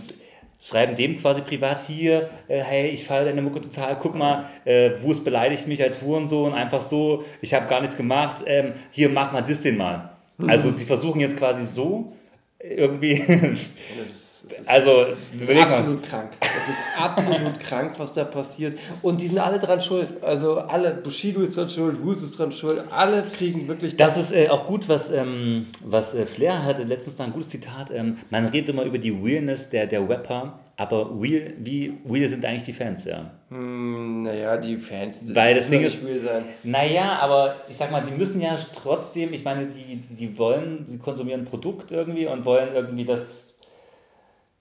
schreiben 0.60 0.96
dem 0.96 1.18
quasi 1.18 1.42
privat 1.42 1.86
hier, 1.86 2.30
äh, 2.48 2.60
hey, 2.60 2.88
ich 2.90 3.04
feiere 3.04 3.26
deine 3.26 3.42
Mucke 3.42 3.60
total, 3.60 3.98
guck 3.98 4.14
mal, 4.14 4.46
äh, 4.64 4.92
Wurst 5.02 5.24
beleidigt 5.24 5.66
mich 5.68 5.82
als 5.82 6.02
Hurensohn, 6.02 6.54
einfach 6.54 6.80
so, 6.80 7.24
ich 7.40 7.54
habe 7.54 7.66
gar 7.66 7.80
nichts 7.80 7.96
gemacht, 7.96 8.42
ähm, 8.46 8.72
hier, 8.90 9.08
mach 9.08 9.32
mal 9.32 9.42
das 9.42 9.60
den 9.60 9.76
mal. 9.76 10.10
Mhm. 10.38 10.50
Also 10.50 10.70
die 10.70 10.84
versuchen 10.84 11.20
jetzt 11.20 11.36
quasi 11.36 11.66
so 11.66 12.12
irgendwie, 12.58 13.22
Das 13.98 14.25
ist, 14.48 14.60
das 14.60 14.68
also 14.68 15.06
Das 15.38 15.48
ist 15.48 15.56
absolut 15.62 16.02
krank. 16.02 16.30
Das 16.40 16.68
ist 16.68 16.78
absolut 16.98 17.60
krank, 17.60 17.92
was 17.98 18.12
da 18.12 18.24
passiert. 18.24 18.78
Und 19.02 19.20
die 19.20 19.26
sind 19.28 19.38
alle 19.38 19.58
dran 19.58 19.80
schuld. 19.80 20.22
Also 20.22 20.58
alle, 20.58 20.92
Bushido 20.92 21.40
ist 21.40 21.56
dran 21.56 21.68
schuld, 21.68 22.02
Wus 22.04 22.22
ist 22.22 22.38
dran 22.38 22.52
schuld. 22.52 22.82
Alle 22.90 23.22
kriegen 23.22 23.66
wirklich 23.68 23.96
Das 23.96 24.16
ist 24.16 24.32
äh, 24.32 24.48
auch 24.48 24.66
gut, 24.66 24.88
was, 24.88 25.10
ähm, 25.10 25.66
was 25.84 26.14
äh, 26.14 26.26
Flair 26.26 26.62
hatte 26.64 26.82
letztens 26.84 27.18
noch 27.18 27.26
ein 27.26 27.32
gutes 27.32 27.48
Zitat. 27.50 27.90
Ähm, 27.90 28.18
man 28.30 28.46
redet 28.46 28.70
immer 28.70 28.84
über 28.84 28.98
die 28.98 29.10
Realness 29.10 29.70
der, 29.70 29.86
der 29.86 30.08
Rapper, 30.08 30.58
aber 30.78 31.10
real, 31.20 31.54
wie 31.58 31.94
real 32.08 32.28
sind 32.28 32.44
eigentlich 32.44 32.64
die 32.64 32.72
Fans, 32.74 33.04
ja? 33.06 33.30
Hm, 33.48 34.22
naja, 34.22 34.56
die 34.58 34.76
Fans. 34.76 35.34
Weil 35.34 35.54
das 35.54 35.70
Ding 35.70 35.82
ist- 35.82 36.04
real 36.04 36.18
sein. 36.18 36.42
Naja, 36.64 37.18
aber 37.20 37.56
ich 37.68 37.76
sag 37.76 37.90
mal, 37.90 38.02
die 38.02 38.10
müssen 38.12 38.40
ja 38.42 38.58
trotzdem, 38.74 39.32
ich 39.32 39.42
meine, 39.42 39.66
die, 39.66 39.96
die 39.96 40.36
wollen, 40.38 40.84
sie 40.86 40.98
konsumieren 40.98 41.40
ein 41.42 41.44
Produkt 41.46 41.92
irgendwie 41.92 42.26
und 42.26 42.44
wollen 42.44 42.74
irgendwie 42.74 43.04
das, 43.06 43.45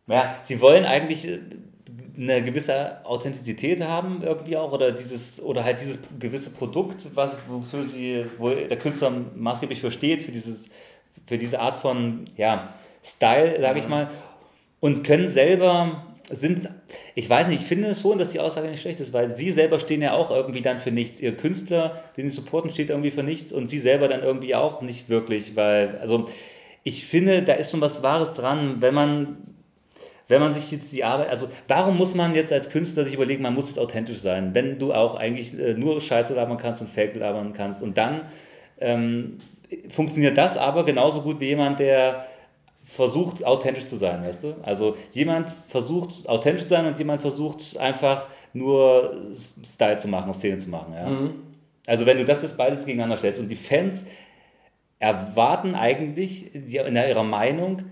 ja, 0.07 0.39
sie 0.43 0.61
wollen 0.61 0.85
eigentlich 0.85 1.27
äh, 1.27 1.39
eine 2.17 2.41
gewisse 2.43 3.05
Authentizität 3.05 3.81
haben 3.81 4.21
irgendwie 4.23 4.55
auch 4.55 4.71
oder 4.71 4.91
dieses 4.91 5.43
oder 5.43 5.63
halt 5.63 5.81
dieses 5.81 5.99
gewisse 6.19 6.49
Produkt, 6.49 7.07
was 7.13 7.31
wofür 7.47 7.83
sie, 7.83 8.25
wo 8.37 8.51
der 8.51 8.77
Künstler 8.77 9.11
maßgeblich 9.35 9.81
für 9.81 9.91
steht, 9.91 10.21
für 10.21 10.31
dieses, 10.31 10.69
für 11.25 11.37
diese 11.37 11.59
Art 11.59 11.75
von 11.75 12.25
ja, 12.37 12.73
Style, 13.03 13.59
sage 13.59 13.79
ich 13.79 13.87
mal, 13.89 14.09
und 14.79 15.03
können 15.03 15.27
selber 15.27 16.05
sind, 16.29 16.67
ich 17.13 17.29
weiß 17.29 17.47
nicht, 17.47 17.61
ich 17.61 17.67
finde 17.67 17.93
schon, 17.93 18.17
dass 18.17 18.31
die 18.31 18.39
Aussage 18.39 18.67
nicht 18.67 18.81
schlecht 18.81 18.99
ist, 18.99 19.13
weil 19.13 19.35
sie 19.35 19.51
selber 19.51 19.79
stehen 19.79 20.01
ja 20.01 20.13
auch 20.13 20.31
irgendwie 20.31 20.61
dann 20.61 20.79
für 20.79 20.91
nichts. 20.91 21.19
Ihr 21.19 21.37
Künstler, 21.37 22.03
den 22.17 22.29
sie 22.29 22.35
supporten, 22.35 22.71
steht 22.71 22.89
irgendwie 22.89 23.11
für 23.11 23.23
nichts 23.23 23.51
und 23.51 23.69
sie 23.69 23.79
selber 23.79 24.07
dann 24.07 24.23
irgendwie 24.23 24.55
auch 24.55 24.81
nicht 24.81 25.09
wirklich, 25.09 25.55
weil, 25.55 25.97
also 25.99 26.27
ich 26.83 27.05
finde, 27.05 27.43
da 27.43 27.53
ist 27.53 27.71
schon 27.71 27.81
was 27.81 28.03
Wahres 28.03 28.33
dran, 28.33 28.77
wenn 28.79 28.93
man, 28.93 29.37
wenn 30.27 30.41
man 30.41 30.53
sich 30.53 30.71
jetzt 30.71 30.91
die 30.91 31.03
Arbeit, 31.03 31.29
also 31.29 31.49
warum 31.67 31.97
muss 31.97 32.15
man 32.15 32.33
jetzt 32.33 32.51
als 32.51 32.69
Künstler 32.69 33.03
sich 33.03 33.13
überlegen, 33.13 33.43
man 33.43 33.53
muss 33.53 33.67
jetzt 33.67 33.77
authentisch 33.79 34.19
sein, 34.19 34.53
wenn 34.53 34.79
du 34.79 34.93
auch 34.93 35.15
eigentlich 35.15 35.57
äh, 35.59 35.73
nur 35.73 36.01
Scheiße 36.01 36.33
labern 36.33 36.57
kannst 36.57 36.81
und 36.81 36.89
Fake 36.89 37.15
labern 37.15 37.53
kannst 37.53 37.83
und 37.83 37.97
dann 37.97 38.21
ähm, 38.79 39.37
funktioniert 39.89 40.37
das 40.37 40.57
aber 40.57 40.83
genauso 40.85 41.21
gut 41.21 41.39
wie 41.39 41.47
jemand, 41.47 41.79
der 41.79 42.25
versucht, 42.83 43.43
authentisch 43.43 43.85
zu 43.85 43.95
sein, 43.95 44.23
weißt 44.23 44.43
du? 44.43 44.55
Also 44.63 44.95
jemand 45.11 45.55
versucht, 45.67 46.29
authentisch 46.29 46.63
zu 46.63 46.69
sein 46.69 46.85
und 46.85 46.97
jemand 46.99 47.21
versucht 47.21 47.77
einfach 47.77 48.27
nur 48.53 49.31
Style 49.33 49.97
zu 49.97 50.07
machen, 50.07 50.33
Szene 50.33 50.59
zu 50.59 50.69
machen, 50.69 50.93
ja? 50.93 51.07
Also 51.87 52.05
wenn 52.05 52.17
du 52.17 52.25
das 52.25 52.41
jetzt 52.41 52.57
beides 52.57 52.85
gegeneinander 52.85 53.17
stellst 53.17 53.39
und 53.39 53.49
die 53.49 53.55
Fans 53.55 54.05
erwarten 54.99 55.75
eigentlich 55.75 56.53
in 56.55 56.69
ihrer 56.69 57.23
Meinung, 57.23 57.83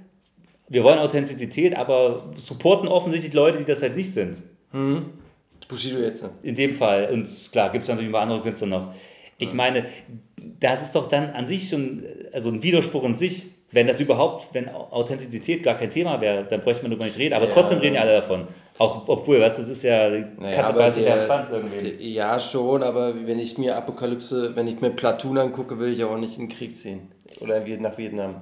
wir 0.74 0.84
wollen 0.84 0.98
Authentizität, 0.98 1.76
aber 1.78 2.24
supporten 2.36 2.88
offensichtlich 2.88 3.32
Leute, 3.34 3.60
die 3.60 3.64
das 3.64 3.84
halt 3.84 3.96
nicht 3.96 4.12
sind. 4.12 4.42
Bushido 5.68 6.00
jetzt. 6.00 6.26
In 6.42 6.56
dem 6.56 6.74
Fall. 6.74 7.10
Und 7.14 7.30
klar, 7.52 7.72
gibt 7.72 7.84
es 7.84 7.90
natürlich 7.90 8.10
ein 8.10 8.12
paar 8.14 8.22
andere 8.22 8.42
Künstler 8.42 8.68
noch. 8.68 8.94
Ich 9.38 9.54
meine, 9.54 9.86
das 10.60 10.82
ist 10.82 10.96
doch 10.96 11.08
dann 11.08 11.30
an 11.30 11.46
sich 11.46 11.70
schon 11.70 12.04
also 12.32 12.50
ein 12.50 12.64
Widerspruch 12.64 13.04
in 13.04 13.14
sich. 13.14 13.46
Wenn 13.72 13.88
das 13.88 14.00
überhaupt, 14.00 14.50
wenn 14.54 14.68
Authentizität 14.70 15.62
gar 15.64 15.76
kein 15.76 15.90
Thema 15.92 16.22
wäre, 16.22 16.44
dann 16.44 16.62
bräuchte 16.62 16.84
man 16.84 16.92
darüber 16.92 17.06
nicht 17.06 17.18
reden. 17.18 17.34
Aber 17.36 17.46
Ja. 17.46 17.52
trotzdem 17.52 17.80
reden 17.80 17.96
ja 17.96 18.02
alle 18.02 18.14
davon. 18.14 18.48
Auch 18.80 19.08
obwohl, 19.08 19.42
weißt 19.42 19.60
du, 19.60 19.62
das 19.64 19.70
ist 19.70 19.84
ja, 19.84 20.10
Naja, 20.10 20.56
Katze 20.56 20.74
beißt 20.74 20.98
sich 20.98 21.06
ja 21.06 21.16
am 21.16 21.22
Schwanz 21.22 21.50
irgendwie. 21.52 22.14
Ja, 22.14 22.40
schon, 22.40 22.82
aber 22.82 23.14
wenn 23.28 23.38
ich 23.40 23.58
mir 23.60 23.76
Apokalypse, 23.76 24.56
wenn 24.56 24.68
ich 24.68 24.82
mir 24.82 24.90
Platoon 24.90 25.38
angucke, 25.38 25.78
will 25.80 25.94
ich 25.94 26.04
auch 26.04 26.18
nicht 26.18 26.38
in 26.40 26.48
den 26.48 26.56
Krieg 26.56 26.78
ziehen. 26.78 27.12
Oder 27.42 27.60
nach 27.80 27.98
Vietnam. 27.98 28.42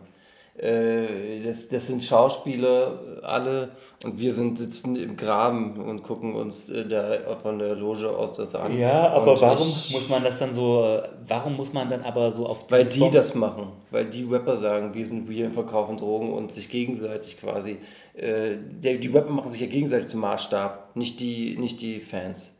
Äh, 0.58 1.42
Das, 1.44 1.70
das 1.70 1.88
sind 1.88 2.04
Schauspieler, 2.04 3.00
alle, 3.24 3.70
und 4.04 4.20
wir 4.20 4.34
sind 4.34 4.58
sitzen 4.58 4.96
im 4.96 5.16
Graben 5.16 5.78
und 5.80 6.04
gucken 6.04 6.34
uns 6.36 6.70
äh, 6.70 6.88
da 6.88 7.36
von 7.42 7.60
der 7.60 7.76
Loge 7.76 8.10
aus 8.10 8.36
das 8.36 8.56
an. 8.56 8.78
Ja, 8.78 9.10
aber 9.10 9.34
Und 9.34 9.42
warum 9.42 9.68
ich- 9.70 9.92
muss 9.92 10.10
man 10.10 10.24
das 10.24 10.40
dann 10.40 10.54
so, 10.54 10.84
äh, 10.84 11.04
warum 11.28 11.56
muss 11.56 11.72
man 11.74 11.90
dann 11.90 12.02
aber 12.04 12.32
so 12.32 12.48
auf 12.48 12.66
Weil 12.70 12.86
die 12.86 13.00
Form- 13.00 13.12
das 13.14 13.36
machen, 13.36 13.68
weil 13.92 14.06
die 14.10 14.24
Rapper 14.24 14.58
sagen, 14.58 14.94
wir 14.94 15.06
sind 15.06 15.30
wir, 15.30 15.52
verkaufen 15.52 15.98
Drogen 15.98 16.34
und 16.34 16.52
sich 16.52 16.70
gegenseitig 16.70 17.40
quasi, 17.40 17.78
äh, 18.16 18.56
der, 18.84 18.96
die 18.98 19.08
Rapper 19.10 19.32
machen 19.32 19.52
sich 19.52 19.62
ja 19.62 19.68
gegenseitig 19.68 20.08
zum 20.10 20.22
Maßstab, 20.22 20.96
nicht 20.96 21.20
die, 21.20 21.58
nicht 21.58 21.80
die 21.82 22.00
Fans. 22.00 22.52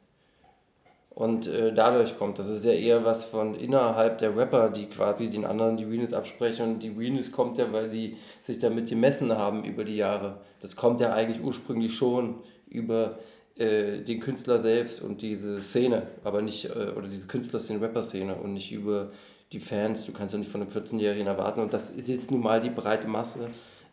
Und 1.14 1.46
äh, 1.46 1.74
dadurch 1.74 2.18
kommt, 2.18 2.40
das 2.40 2.50
ist 2.50 2.64
ja 2.64 2.72
eher 2.72 3.04
was 3.04 3.26
von 3.26 3.54
innerhalb 3.54 4.20
der 4.20 4.36
Rapper, 4.36 4.70
die 4.70 4.86
quasi 4.86 5.30
den 5.30 5.44
anderen 5.44 5.76
die 5.76 5.84
Realness 5.84 6.14
absprechen. 6.14 6.74
Und 6.74 6.84
die 6.84 6.90
Realness 6.90 7.32
kommt 7.32 7.58
ja, 7.58 7.72
weil 7.74 7.90
die 7.90 8.18
sich 8.42 8.60
damit 8.60 8.90
gemessen 8.90 9.38
haben 9.38 9.66
über 9.66 9.84
die 9.84 9.98
Jahre. 9.98 10.38
Das 10.62 10.76
kommt 10.76 11.02
ja 11.02 11.14
eigentlich 11.14 11.44
ursprünglich 11.44 11.94
schon 11.94 12.36
über 12.70 13.20
äh, 13.58 14.02
den 14.02 14.22
Künstler 14.22 14.60
selbst 14.60 15.02
und 15.02 15.22
diese 15.22 15.62
Szene, 15.62 16.04
aber 16.24 16.42
nicht, 16.42 16.66
äh, 16.66 16.94
oder 16.96 17.10
diese 17.10 17.28
Künstlerszene, 17.28 17.82
Rapper-Szene 17.82 18.36
und 18.36 18.54
nicht 18.54 18.72
über 18.72 19.12
die 19.52 19.60
Fans. 19.60 20.06
Du 20.06 20.14
kannst 20.14 20.34
ja 20.34 20.40
nicht 20.40 20.50
von 20.50 20.62
einem 20.62 20.72
14-Jährigen 20.72 21.28
erwarten. 21.28 21.60
Und 21.60 21.74
das 21.74 21.90
ist 21.90 22.08
jetzt 22.08 22.32
nun 22.32 22.42
mal 22.42 22.62
die 22.62 22.70
breite 22.70 23.08
Masse 23.08 23.50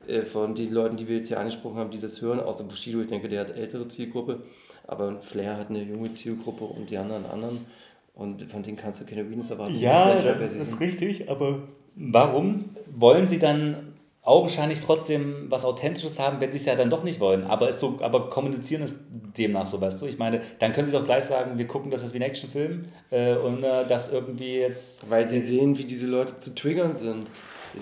äh, 0.07 0.23
von 0.23 0.55
den 0.55 0.73
Leuten, 0.73 0.97
die 0.97 1.09
wir 1.09 1.17
jetzt 1.17 1.29
hier 1.29 1.41
angesprochen 1.41 1.79
haben, 1.79 1.91
die 1.91 1.99
das 1.99 2.23
hören, 2.23 2.39
außer 2.41 2.65
Bushido, 2.65 3.01
ich 3.01 3.09
denke, 3.09 3.29
der 3.29 3.41
hat 3.41 3.57
ältere 3.57 3.89
Zielgruppe, 3.89 4.43
aber 4.89 5.21
Flair 5.21 5.57
hat 5.57 5.71
eine 5.71 5.83
junge 5.83 6.13
Zielgruppe 6.13 6.65
und 6.65 6.91
die 6.91 6.99
anderen 6.99 7.27
anderen 7.27 7.67
und 8.15 8.43
von 8.51 8.65
denen 8.65 8.77
kannst 8.77 9.01
du 9.01 9.05
keine 9.05 9.21
Realness 9.23 9.51
erwarten. 9.51 9.79
Ja, 9.79 10.15
das 10.15 10.25
wer 10.41 10.49
sie 10.49 10.59
ist 10.59 10.71
sind. 10.71 10.81
richtig, 10.81 11.31
aber 11.31 11.61
warum 11.95 12.71
wollen 12.97 13.29
sie 13.29 13.39
dann 13.39 13.95
augenscheinlich 14.23 14.81
trotzdem 14.81 15.47
was 15.51 15.65
Authentisches 15.65 16.19
haben, 16.19 16.41
wenn 16.41 16.51
sie 16.51 16.59
es 16.59 16.65
ja 16.65 16.75
dann 16.75 16.91
doch 16.91 17.05
nicht 17.05 17.21
wollen? 17.21 17.45
Aber, 17.45 17.69
es 17.69 17.81
so, 17.81 17.99
aber 18.01 18.29
kommunizieren 18.29 18.83
ist 18.83 18.99
demnach 19.37 19.67
so, 19.67 19.81
weißt 19.81 20.03
du? 20.03 20.07
Ich 20.07 20.19
meine, 20.19 20.41
dann 20.59 20.73
können 20.73 20.87
sie 20.87 20.93
doch 20.93 21.05
gleich 21.05 21.25
sagen, 21.25 21.59
wir 21.59 21.67
gucken 21.67 21.91
das 21.91 22.03
als 22.03 22.13
wie 22.13 22.19
ein 22.19 22.23
Actionfilm 22.23 22.87
äh, 23.11 23.37
und 23.37 23.63
äh, 23.63 23.87
das 23.87 24.13
irgendwie 24.13 24.57
jetzt. 24.57 25.09
Weil 25.09 25.25
sie 25.25 25.41
sehen, 25.41 25.79
wie 25.79 25.85
diese 25.85 26.09
Leute 26.09 26.39
zu 26.39 26.55
triggern 26.55 26.97
sind. 26.97 27.29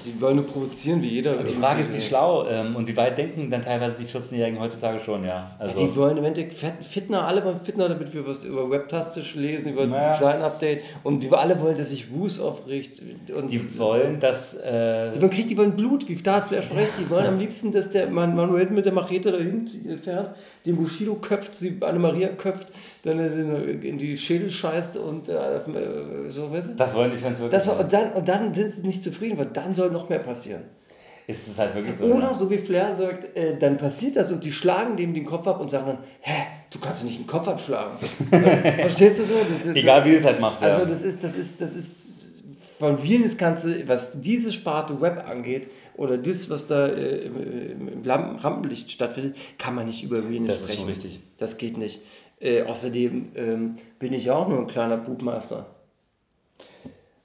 Die 0.04 0.20
wollen 0.20 0.36
nur 0.36 0.46
provozieren, 0.46 1.00
wie 1.02 1.08
jeder. 1.08 1.32
Die 1.32 1.52
Frage 1.52 1.80
ist, 1.80 1.94
wie 1.94 2.00
schlau 2.00 2.46
ähm, 2.48 2.74
und 2.76 2.86
wie 2.86 2.96
weit 2.96 3.16
denken 3.16 3.50
dann 3.50 3.62
teilweise 3.62 3.96
die 3.96 4.04
14-Jährigen 4.04 4.58
heutzutage 4.60 4.98
schon, 4.98 5.24
ja. 5.24 5.52
Also, 5.58 5.78
Die 5.78 5.94
wollen 5.96 6.16
im 6.16 6.24
Endeffekt 6.24 6.84
Fitner, 6.84 7.26
alle 7.26 7.44
wollen 7.44 7.60
Fitner, 7.60 7.88
damit 7.88 8.12
wir 8.12 8.26
was 8.26 8.44
über 8.44 8.68
Webtastisch 8.70 9.34
lesen, 9.36 9.72
über 9.72 9.86
Naja. 9.86 10.12
ein 10.12 10.18
kleinen 10.18 10.42
Update. 10.42 10.82
Und 11.04 11.22
wir 11.22 11.38
alle 11.38 11.60
wollen, 11.60 11.76
dass 11.78 11.90
sich 11.90 12.12
Wus 12.12 12.40
aufregt. 12.40 13.00
Und 13.34 13.50
die 13.50 13.78
wollen, 13.78 14.18
dass. 14.20 14.54
Äh, 14.54 15.12
Die 15.12 15.20
wollen 15.20 15.30
Krieg, 15.30 15.46
die 15.48 15.56
wollen 15.56 15.76
Blut, 15.76 16.08
wie 16.08 16.16
da 16.16 16.36
hat 16.36 16.48
Flash 16.48 16.70
recht. 16.74 16.92
Die 17.00 17.08
wollen 17.08 17.26
am 17.26 17.38
liebsten, 17.38 17.72
dass 17.72 17.90
der 17.90 18.08
Man 18.08 18.34
Manuel 18.34 18.68
mit 18.70 18.84
der 18.84 18.92
Machete 18.92 19.30
dahin 19.32 19.64
fährt, 20.02 20.34
den 20.66 20.76
Bushido 20.76 21.14
köpft, 21.14 21.54
sie 21.54 21.78
Anne-Maria 21.80 22.28
köpft, 22.28 22.68
dann 23.04 23.18
in 23.82 23.98
die 23.98 24.16
Schädel 24.16 24.50
scheißt 24.50 24.96
und 24.96 25.28
äh, 25.28 25.32
äh, 25.32 26.28
so, 26.28 26.50
weißt 26.50 26.68
du? 26.70 26.74
das 26.74 26.94
wollen 26.94 27.12
die 27.12 27.18
Fans 27.18 27.38
wirklich. 27.38 27.52
Das 27.52 27.66
war, 27.66 27.80
und, 27.80 27.92
dann, 27.92 28.12
und 28.12 28.28
dann 28.28 28.52
sind 28.52 28.72
sie 28.72 28.86
nicht 28.86 29.02
zufrieden, 29.02 29.38
weil 29.38 29.46
dann 29.46 29.72
soll 29.72 29.90
noch 29.90 30.08
mehr 30.08 30.18
passieren. 30.18 30.62
ist 31.26 31.48
es 31.48 31.58
halt 31.58 31.74
wirklich 31.74 31.96
so. 31.96 32.04
Oder 32.04 32.26
ja. 32.26 32.34
so 32.34 32.50
wie 32.50 32.58
Flair 32.58 32.96
sagt, 32.96 33.36
äh, 33.36 33.56
dann 33.56 33.78
passiert 33.78 34.16
das 34.16 34.30
und 34.32 34.42
die 34.42 34.52
schlagen 34.52 34.96
dem 34.96 35.14
den 35.14 35.24
Kopf 35.24 35.46
ab 35.46 35.60
und 35.60 35.70
sagen 35.70 35.86
dann, 35.86 35.98
hä, 36.20 36.42
du 36.70 36.78
kannst 36.80 37.02
doch 37.02 37.06
nicht 37.06 37.20
den 37.20 37.26
Kopf 37.26 37.46
abschlagen. 37.46 37.96
Verstehst 38.78 39.20
du 39.20 39.24
so? 39.24 39.34
Das, 39.48 39.74
Egal 39.74 40.04
wie 40.04 40.10
du 40.10 40.16
es 40.16 40.24
halt 40.24 40.40
machst, 40.40 40.62
Also 40.62 40.80
ja. 40.80 40.84
das 40.84 41.02
ist, 41.02 41.22
das 41.22 41.34
ist, 41.36 41.60
das 41.60 41.74
ist, 41.74 42.05
von 42.78 42.96
Realness 42.96 43.36
kannst 43.36 43.64
du, 43.64 43.88
was 43.88 44.12
diese 44.14 44.52
Sparte 44.52 45.00
Web 45.00 45.28
angeht, 45.28 45.68
oder 45.96 46.18
das, 46.18 46.50
was 46.50 46.66
da 46.66 46.88
äh, 46.88 47.26
im, 47.26 48.02
Rampenlicht 48.04 48.92
stattfindet, 48.92 49.36
kann 49.58 49.74
man 49.74 49.86
nicht 49.86 50.02
über 50.02 50.18
Realness 50.18 50.46
Das 50.48 50.60
ist 50.60 50.64
sprechen. 50.66 50.80
schon 50.80 50.90
richtig. 50.90 51.20
Das 51.38 51.56
geht 51.56 51.78
nicht. 51.78 52.02
Äh, 52.38 52.62
außerdem 52.62 53.28
ähm, 53.34 53.76
bin 53.98 54.12
ich 54.12 54.30
auch 54.30 54.48
nur 54.48 54.58
ein 54.58 54.66
kleiner 54.66 54.98
Bubmaster. 54.98 55.66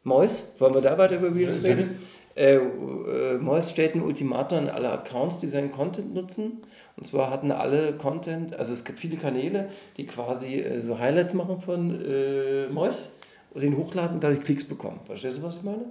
Mois, 0.04 0.56
wollen 0.60 0.74
wir 0.74 0.82
da 0.82 0.98
weiter 0.98 1.18
über 1.18 1.36
Realness 1.36 1.64
reden? 1.64 2.00
Äh, 2.34 2.56
äh, 2.56 3.38
Mois 3.38 3.70
stellt 3.70 3.94
ein 3.96 4.02
Ultimatum 4.02 4.60
an 4.60 4.70
alle 4.70 4.90
Accounts, 4.90 5.40
die 5.40 5.48
seinen 5.48 5.72
Content 5.72 6.14
nutzen. 6.14 6.64
Und 6.96 7.06
zwar 7.06 7.30
hatten 7.30 7.52
alle 7.52 7.94
Content, 7.94 8.56
also 8.56 8.74
es 8.74 8.86
gibt 8.86 9.00
viele 9.00 9.18
Kanäle, 9.18 9.70
die 9.98 10.06
quasi 10.06 10.56
äh, 10.60 10.80
so 10.80 10.98
Highlights 10.98 11.34
machen 11.34 11.60
von 11.60 12.04
äh, 12.06 12.68
Mois 12.68 13.16
und 13.54 13.62
den 13.62 13.78
hochladen 13.78 14.16
und 14.16 14.24
dadurch 14.24 14.42
Klicks 14.42 14.64
bekommen. 14.64 15.00
Verstehst 15.06 15.38
du, 15.38 15.44
was 15.44 15.58
ich 15.58 15.64
meine? 15.64 15.86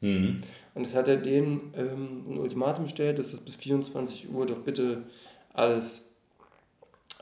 Mhm. 0.00 0.40
Und 0.74 0.82
es 0.82 0.94
hat 0.94 1.08
er 1.08 1.16
denen 1.16 1.72
ähm, 1.76 2.24
ein 2.26 2.38
Ultimatum 2.38 2.84
gestellt, 2.84 3.18
dass 3.18 3.30
das 3.30 3.40
bis 3.40 3.56
24 3.56 4.32
Uhr 4.32 4.46
doch 4.46 4.58
bitte 4.58 5.04
alles 5.52 6.10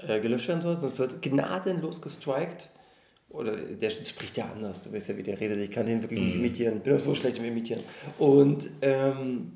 äh, 0.07 0.21
gelöscht 0.21 0.49
werden 0.49 0.63
soll, 0.63 0.79
sonst 0.79 0.99
wird 0.99 1.23
gnadenlos 1.23 2.01
gestrikt. 2.01 2.69
Oder 3.29 3.57
der 3.57 3.91
spricht 3.91 4.37
ja 4.37 4.51
anders, 4.53 4.83
du 4.83 4.93
weißt 4.93 5.11
ja, 5.11 5.17
wie 5.17 5.23
der 5.23 5.41
redet. 5.41 5.59
Ich 5.59 5.71
kann 5.71 5.87
den 5.87 6.03
wirklich 6.03 6.21
nicht 6.21 6.35
imitieren. 6.35 6.81
Bin 6.81 6.95
auch 6.95 6.99
so 6.99 7.15
schlecht 7.15 7.39
im 7.39 7.45
Imitieren. 7.45 7.81
Und 8.19 8.69
ähm, 8.83 9.53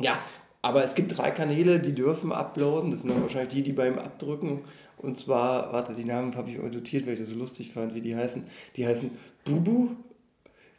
ja, 0.00 0.18
aber 0.62 0.82
es 0.82 0.96
gibt 0.96 1.16
drei 1.16 1.30
Kanäle, 1.30 1.78
die 1.78 1.94
dürfen 1.94 2.32
uploaden. 2.32 2.90
Das 2.90 3.00
sind 3.00 3.10
dann 3.10 3.22
wahrscheinlich 3.22 3.54
die, 3.54 3.62
die 3.62 3.72
beim 3.72 4.00
Abdrücken. 4.00 4.62
Und 4.98 5.18
zwar, 5.18 5.72
warte, 5.72 5.94
die 5.94 6.04
Namen 6.04 6.34
habe 6.36 6.50
ich 6.50 6.58
mal 6.58 6.70
notiert, 6.70 7.06
weil 7.06 7.14
ich 7.14 7.20
das 7.20 7.28
so 7.28 7.34
lustig 7.34 7.72
fand, 7.72 7.94
wie 7.94 8.00
die 8.00 8.16
heißen. 8.16 8.44
Die 8.76 8.86
heißen 8.86 9.10
Bubu, 9.44 9.88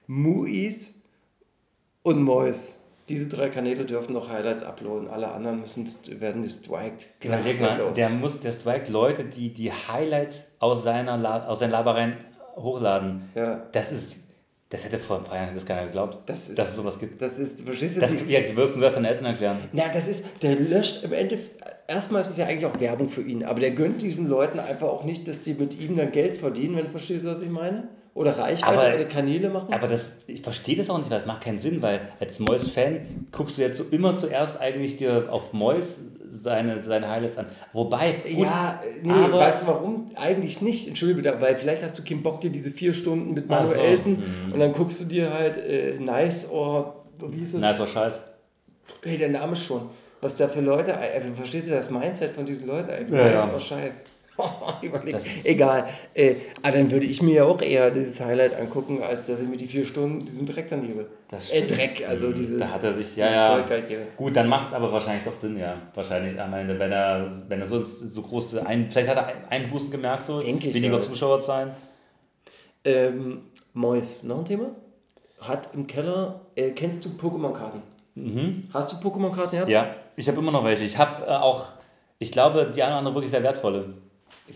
Muis 0.08 0.96
und 2.04 2.22
Mois. 2.22 2.76
Diese 3.08 3.28
drei 3.28 3.50
Kanäle 3.50 3.86
dürfen 3.86 4.14
noch 4.14 4.30
Highlights 4.30 4.64
uploaden. 4.64 5.08
Alle 5.10 5.28
anderen 5.28 5.62
müssen, 5.62 5.88
werden 6.20 6.42
gestrikt. 6.42 7.08
Überleg 7.24 7.62
mal, 7.62 7.94
der 7.94 8.10
muss, 8.10 8.40
der 8.40 8.52
strikt 8.52 8.90
Leute, 8.90 9.26
die 9.26 9.54
die 9.54 9.72
Highlights 9.72 10.44
aus, 10.60 10.84
seiner 10.84 11.48
aus 11.48 11.60
seinen 11.60 11.72
Labereien 11.72 12.14
hochladen. 12.56 13.30
Ja. 13.36 13.64
Das 13.74 13.92
ist, 13.92 14.24
das 14.70 14.86
hätte 14.86 14.98
vor 14.98 15.20
ein 15.20 15.24
paar 15.24 15.38
Jahren 15.38 15.54
das 15.54 15.66
keiner 15.68 15.86
geglaubt, 15.86 16.18
Das 16.28 16.50
ist- 16.50 16.58
dass 16.58 16.70
es 16.70 16.76
sowas 16.78 16.98
gibt. 16.98 17.22
Das 17.22 17.38
ist, 17.38 17.62
verstehst 17.62 17.98
du? 17.98 18.00
Das, 18.00 18.16
ja, 18.28 18.56
wirst 18.56 18.76
du 18.76 18.80
das 18.80 18.96
deinen 18.96 19.06
Eltern 19.06 19.26
erklären. 19.26 19.60
Na, 19.72 19.90
das 19.94 20.08
ist, 20.08 20.26
der 20.42 20.56
löscht 20.60 21.04
im 21.04 21.14
Endeffekt, 21.14 21.64
erstmal 21.88 22.22
ist 22.22 22.30
es 22.30 22.38
ja 22.38 22.46
eigentlich 22.46 22.66
auch 22.66 22.80
Werbung 22.80 23.10
für 23.10 23.22
ihn, 23.22 23.44
aber 23.44 23.60
der 23.60 23.72
gönnt 23.72 24.02
diesen 24.02 24.28
Leuten 24.30 24.60
einfach 24.60 24.88
auch 24.88 25.04
nicht, 25.04 25.28
dass 25.28 25.42
die 25.42 25.54
mit 25.54 25.80
ihm 25.80 25.98
dann 25.98 26.12
Geld 26.12 26.36
verdienen, 26.36 26.76
wenn 26.76 26.86
du 26.86 26.92
verstehst, 26.92 27.26
was 27.26 27.42
ich 27.42 27.50
meine? 27.50 27.88
Oder 28.14 28.38
Reichweite 28.38 28.80
Aber- 28.80 28.96
oder 28.96 29.06
Kanäle 29.06 29.50
machen. 29.50 29.74
Aber 29.74 29.88
das, 29.88 30.20
ich 30.28 30.42
verstehe 30.42 30.78
das 30.78 30.90
auch 30.90 30.98
nicht, 30.98 31.10
weil 31.10 31.18
es 31.18 31.26
macht 31.26 31.44
keinen 31.44 31.60
Sinn, 31.60 31.82
weil 31.82 32.00
als 32.20 32.40
Mois-Fan 32.40 33.28
guckst 33.32 33.58
du 33.58 33.62
jetzt 33.62 33.78
so 33.78 33.84
immer 33.92 34.16
zuerst 34.16 34.60
eigentlich 34.62 34.96
dir 34.96 35.28
auf 35.30 35.52
Mois 35.52 36.00
seine, 36.30 36.80
seine 36.80 37.10
Highlights 37.10 37.38
an. 37.38 37.48
Wobei, 37.74 38.14
gut, 38.34 38.46
ja, 38.46 38.82
nee, 39.04 39.12
aber- 39.12 39.40
weißt 39.40 39.64
du 39.64 39.68
warum? 39.68 40.12
Eigentlich 40.16 40.62
nicht. 40.62 40.88
Entschuldige 40.88 41.36
weil 41.42 41.58
vielleicht 41.58 41.84
hast 41.84 42.00
du 42.00 42.04
keinen 42.04 42.24
Bock, 42.24 42.40
dir 42.40 42.50
diese 42.52 42.72
vier 42.72 42.94
Stunden 42.94 43.34
mit 43.34 43.46
Ach 43.50 43.66
so, 43.66 43.72
Manuelsen 43.72 44.24
mhm. 44.48 44.54
und 44.54 44.60
dann 44.60 44.72
guckst 44.72 45.02
du 45.02 45.06
dir 45.06 45.34
halt 45.34 45.58
äh, 45.58 45.98
Nice 46.00 46.50
or 46.50 47.06
wie 47.20 47.40
hieß 47.40 47.56
es? 47.56 47.62
ist 47.62 47.80
doch 47.80 47.88
scheiß. 47.88 48.22
Hey, 49.04 49.18
der 49.18 49.30
Name 49.30 49.56
schon. 49.58 49.90
Was 50.26 50.36
da 50.38 50.48
für 50.48 50.62
Leute, 50.62 50.98
also 50.98 51.32
verstehst 51.36 51.68
du 51.68 51.72
das 51.72 51.92
Mindset 51.92 52.32
von 52.32 52.48
diesen 52.48 52.66
Leuten? 52.66 52.90
Ey, 52.90 53.06
Ja, 53.12 53.28
ja. 53.28 53.32
Das 53.44 53.52
war 53.54 53.60
scheiß. 53.60 54.04
Überleg. 54.82 55.12
Das 55.12 55.28
ist- 55.28 55.46
Egal. 55.46 55.88
Äh, 56.16 56.34
aber 56.64 56.78
dann 56.80 56.90
würde 56.90 57.06
ich 57.06 57.22
mir 57.22 57.36
ja 57.36 57.44
auch 57.46 57.62
eher 57.62 57.92
dieses 57.92 58.20
Highlight 58.20 58.56
angucken, 58.60 59.04
als 59.04 59.28
dass 59.28 59.40
ich 59.40 59.48
mir 59.48 59.56
die 59.56 59.68
vier 59.68 59.86
Stunden 59.86 60.26
diesen 60.26 60.48
Dreck 60.48 60.68
dann 60.70 60.82
gebe. 60.82 61.06
Das 61.30 61.52
äh, 61.52 61.58
stimmt. 61.64 61.78
Dreck, 61.80 62.06
also 62.10 62.32
diese. 62.32 62.58
Da 62.58 62.70
hat 62.72 62.84
er 62.84 62.94
sich, 62.94 63.16
ja, 63.16 63.30
ja. 63.32 63.56
Zeug 63.62 63.70
halt 63.70 63.88
gebe. 63.88 64.02
Gut, 64.18 64.36
dann 64.36 64.48
macht 64.48 64.66
es 64.68 64.74
aber 64.74 64.92
wahrscheinlich 64.92 65.24
doch 65.26 65.36
Sinn, 65.36 65.58
ja. 65.60 65.78
Wahrscheinlich 65.94 66.42
am 66.42 66.54
Ende, 66.56 66.80
wenn 66.80 66.92
er, 66.92 67.32
wenn 67.48 67.60
er 67.62 67.68
sonst 67.68 68.00
so 68.12 68.22
große, 68.24 68.66
ein, 68.66 68.90
vielleicht 68.90 69.10
hat 69.12 69.18
er 69.18 69.28
ein- 69.28 69.36
einen 69.52 69.70
Bußen 69.70 69.92
gemerkt, 69.92 70.26
so 70.26 70.42
Denk 70.42 70.66
ich, 70.66 70.74
weniger 70.74 70.96
ja. 70.96 71.00
Zuschauer 71.02 71.40
sein. 71.40 71.70
Ähm, 72.84 73.42
Mois, 73.74 74.24
noch 74.24 74.40
ein 74.40 74.46
Thema? 74.46 74.72
Hat 75.40 75.70
im 75.76 75.86
Keller, 75.88 76.42
äh, 76.56 76.72
kennst 76.72 77.06
du 77.06 77.10
Pokémon-Karten? 77.10 77.82
Hast 78.74 78.92
du 78.92 78.98
Pokémon-Karten 79.08 79.52
gehabt? 79.52 79.68
Mhm. 79.68 79.74
Ja, 79.74 79.96
ich 80.16 80.28
habe 80.28 80.40
immer 80.40 80.52
noch 80.52 80.64
welche. 80.64 80.84
Ich 80.84 80.98
habe 80.98 81.26
äh, 81.26 81.30
auch, 81.36 81.74
ich 82.20 82.32
glaube, 82.32 82.72
die 82.76 82.82
eine 82.84 82.92
oder 82.94 83.00
andere 83.00 83.16
wirklich 83.16 83.32
sehr 83.32 83.44
wertvolle. 83.44 83.94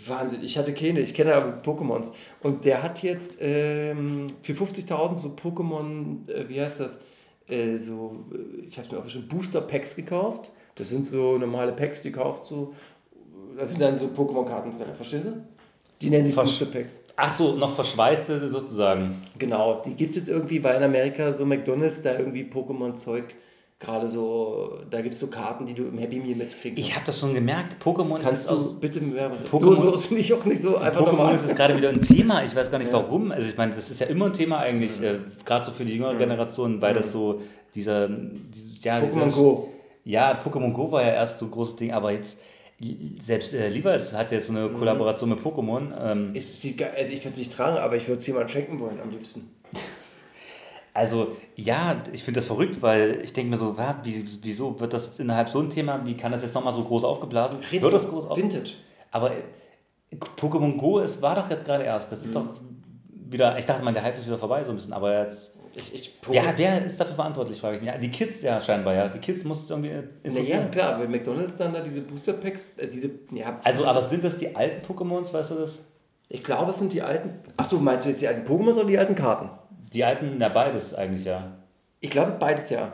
Wahnsinn, 0.06 0.44
ich 0.44 0.58
hatte 0.58 0.74
keine, 0.74 1.00
ich 1.00 1.14
kenne 1.14 1.34
aber 1.34 1.62
Pokémons. 1.64 2.12
Und 2.44 2.64
der 2.66 2.84
hat 2.84 3.02
jetzt 3.02 3.38
ähm, 3.40 4.28
für 4.44 4.54
50.000 4.54 5.16
so 5.16 5.30
Pokémon, 5.30 6.30
äh, 6.30 6.48
wie 6.48 6.62
heißt 6.62 6.80
das, 6.80 7.00
äh, 7.48 7.76
so, 7.76 8.26
äh, 8.32 8.66
ich 8.68 8.78
habe 8.78 8.88
mir 8.96 9.00
auch 9.02 9.10
schon 9.10 9.28
Booster-Packs 9.28 9.96
gekauft. 9.96 10.52
Das 10.76 10.90
sind 10.90 11.08
so 11.08 11.38
normale 11.38 11.72
Packs, 11.74 12.02
die 12.02 12.12
kaufst 12.12 12.50
du. 12.52 12.74
Da 13.58 13.66
sind 13.66 13.82
dann 13.82 13.96
so 13.96 14.08
Pokémon-Karten 14.08 14.72
drin, 14.72 14.94
verstehst 14.96 15.26
du? 15.26 15.44
Die 16.02 16.10
nennen 16.10 16.26
sich 16.26 16.36
Ver- 16.36 16.44
Booster-Packs. 16.44 17.02
Ach 17.16 17.34
so, 17.34 17.54
noch 17.56 17.74
verschweißte 17.74 18.48
sozusagen. 18.48 19.24
Genau, 19.38 19.82
die 19.82 19.94
gibt 19.96 20.12
es 20.12 20.18
jetzt 20.18 20.30
irgendwie, 20.30 20.64
weil 20.64 20.78
in 20.78 20.84
Amerika 20.84 21.34
so 21.34 21.46
McDonalds 21.46 22.02
da 22.02 22.18
irgendwie 22.18 22.44
Pokémon-Zeug 22.44 23.26
gerade 23.80 24.08
so, 24.10 24.78
da 24.90 25.02
gibt 25.02 25.14
es 25.14 25.20
so 25.22 25.28
Karten, 25.28 25.66
die 25.66 25.74
du 25.74 25.84
im 25.86 25.98
Happy 25.98 26.18
Meal 26.20 26.36
mitkriegst. 26.36 26.78
Ich 26.78 26.94
habe 26.96 27.06
das 27.06 27.20
schon 27.20 27.34
gemerkt. 27.34 27.78
Pokémon 27.82 28.18
ist 28.18 28.24
Kannst 28.24 28.32
jetzt 28.44 28.50
du 28.52 28.56
aus. 28.56 28.80
bitte 28.80 29.00
bewerben? 29.00 29.38
Pokémon- 29.50 29.60
Du 29.62 29.76
sollst 29.76 30.12
mich 30.12 30.34
auch 30.34 30.44
nicht 30.46 30.62
so 30.62 30.76
einfach 30.78 31.02
Pokémon 31.02 31.06
normal. 31.16 31.36
ist 31.36 31.44
jetzt 31.48 31.56
gerade 31.56 31.78
wieder 31.78 31.90
ein 31.90 32.02
Thema. 32.02 32.44
Ich 32.44 32.56
weiß 32.56 32.70
gar 32.70 32.78
nicht 32.78 32.92
warum. 32.92 33.32
Also 33.32 33.48
ich 33.48 33.56
meine, 33.58 33.74
das 33.74 33.90
ist 33.90 34.00
ja 34.02 34.08
immer 34.08 34.26
ein 34.26 34.34
Thema 34.34 34.60
eigentlich, 34.60 35.02
äh, 35.02 35.20
gerade 35.46 35.66
so 35.66 35.72
für 35.72 35.86
die 35.86 35.94
jüngere 35.94 36.16
Generation, 36.16 36.82
weil 36.82 36.94
das 36.94 37.12
so 37.12 37.42
dieser, 37.74 38.08
dieses- 38.10 38.84
ja, 38.84 38.98
Pokémon 39.00 39.26
dieser- 39.26 39.36
Go. 39.38 39.70
Ja, 40.04 40.40
Pokémon 40.44 40.74
Go 40.74 40.92
war 40.92 41.02
ja 41.02 41.10
erst 41.14 41.40
so 41.40 41.46
ein 41.46 41.52
großes 41.52 41.76
Ding, 41.78 41.92
aber 41.92 42.12
jetzt 42.12 42.38
selbst 43.20 43.54
äh, 43.54 43.68
Levi's 43.70 44.14
hat 44.14 44.32
jetzt 44.32 44.48
so 44.48 44.54
eine 44.54 44.70
Kollaboration 44.70 45.30
mit 45.30 45.40
Pokémon. 45.40 45.92
Ähm, 46.02 46.32
Ich, 46.34 46.46
also 46.48 47.14
ich 47.14 47.24
würde 47.24 47.34
es 47.34 47.38
nicht 47.38 47.54
tragen, 47.54 47.78
aber 47.78 47.96
ich 47.98 48.08
würde 48.08 48.20
es 48.22 48.28
jemandem 48.28 48.50
schenken 48.50 48.80
wollen 48.80 49.00
am 49.02 49.10
liebsten. 49.10 49.50
Also 50.94 51.36
ja, 51.56 52.02
ich 52.12 52.24
finde 52.24 52.40
das 52.40 52.48
verrückt, 52.48 52.82
weil 52.82 53.22
ich 53.24 53.34
denke 53.34 53.52
mir 53.52 53.58
so, 53.58 53.78
wa, 53.78 53.98
wie, 54.04 54.26
wieso 54.42 54.80
wird 54.80 54.94
das 54.94 55.20
innerhalb 55.20 55.50
so 55.50 55.60
ein 55.60 55.70
Thema, 55.70 56.06
wie 56.06 56.16
kann 56.18 56.32
das 56.32 56.42
jetzt 56.42 56.56
nochmal 56.56 56.74
so 56.74 56.84
groß 56.84 57.04
aufgeblasen? 57.04 57.60
wird 57.70 57.94
das 57.94 58.10
groß 58.10 58.26
auf? 58.26 58.38
Vintage. 58.38 58.72
Aber 59.12 59.32
äh, 59.32 60.16
Pokémon 60.40 60.78
Go, 60.78 61.00
es 61.00 61.22
war 61.22 61.36
doch 61.36 61.50
jetzt 61.50 61.66
gerade 61.66 61.84
erst. 61.84 62.12
Das 62.12 62.24
ist 62.24 62.36
doch 62.36 62.56
wieder, 63.12 63.58
ich 63.58 63.66
dachte 63.66 63.84
mal, 63.84 63.94
der 63.94 64.04
Hype 64.04 64.18
ist 64.18 64.26
wieder 64.28 64.38
vorbei 64.38 64.64
so 64.64 64.72
ein 64.72 64.76
bisschen, 64.76 64.94
aber 64.94 65.20
jetzt... 65.20 65.56
Ich, 65.76 65.94
ich, 65.94 66.20
Ja, 66.32 66.52
wer 66.56 66.84
ist 66.84 67.00
dafür 67.00 67.14
verantwortlich, 67.14 67.62
frage 67.62 67.76
ich 67.78 67.84
mich. 67.84 67.92
Ja, 67.92 67.98
die 68.00 68.10
Kids 68.10 68.42
ja 68.42 68.60
scheinbar, 68.60 68.96
ja. 68.96 69.08
Die 69.08 69.20
Kids 69.20 69.44
muss 69.44 69.64
es 69.64 69.70
irgendwie 69.70 69.92
Na 69.92 69.96
ja, 70.02 70.08
interessieren. 70.24 70.72
klar, 70.72 71.00
wenn 71.00 71.12
McDonalds 71.12 71.56
dann 71.56 71.72
da 71.74 71.82
diese 71.82 72.02
Booster 72.02 72.34
Packs, 72.34 72.66
äh, 72.78 72.88
diese, 72.88 73.12
ja, 73.32 73.60
Also, 73.64 73.86
aber 73.86 74.02
sind 74.02 74.24
das 74.24 74.38
die 74.38 74.56
alten 74.56 74.84
Pokémons, 74.86 75.32
weißt 75.32 75.52
du 75.52 75.56
das? 75.56 75.86
ich 76.28 76.44
glaube, 76.44 76.72
es 76.72 76.80
sind 76.80 76.92
die 76.94 77.02
alten. 77.02 77.40
Achso, 77.58 77.78
meinst 77.78 78.06
du 78.06 78.10
jetzt 78.10 78.22
die 78.22 78.28
alten 78.28 78.48
Pokémon 78.52 78.74
oder 78.74 78.86
die 78.86 78.98
alten 78.98 79.16
Karten? 79.16 79.50
Die 79.94 80.04
alten, 80.04 80.36
na 80.38 80.50
beides 80.50 80.94
eigentlich, 80.94 81.26
ja. 81.26 81.52
Ich 82.00 82.10
glaube, 82.10 82.34
beides 82.40 82.70
ja. 82.70 82.92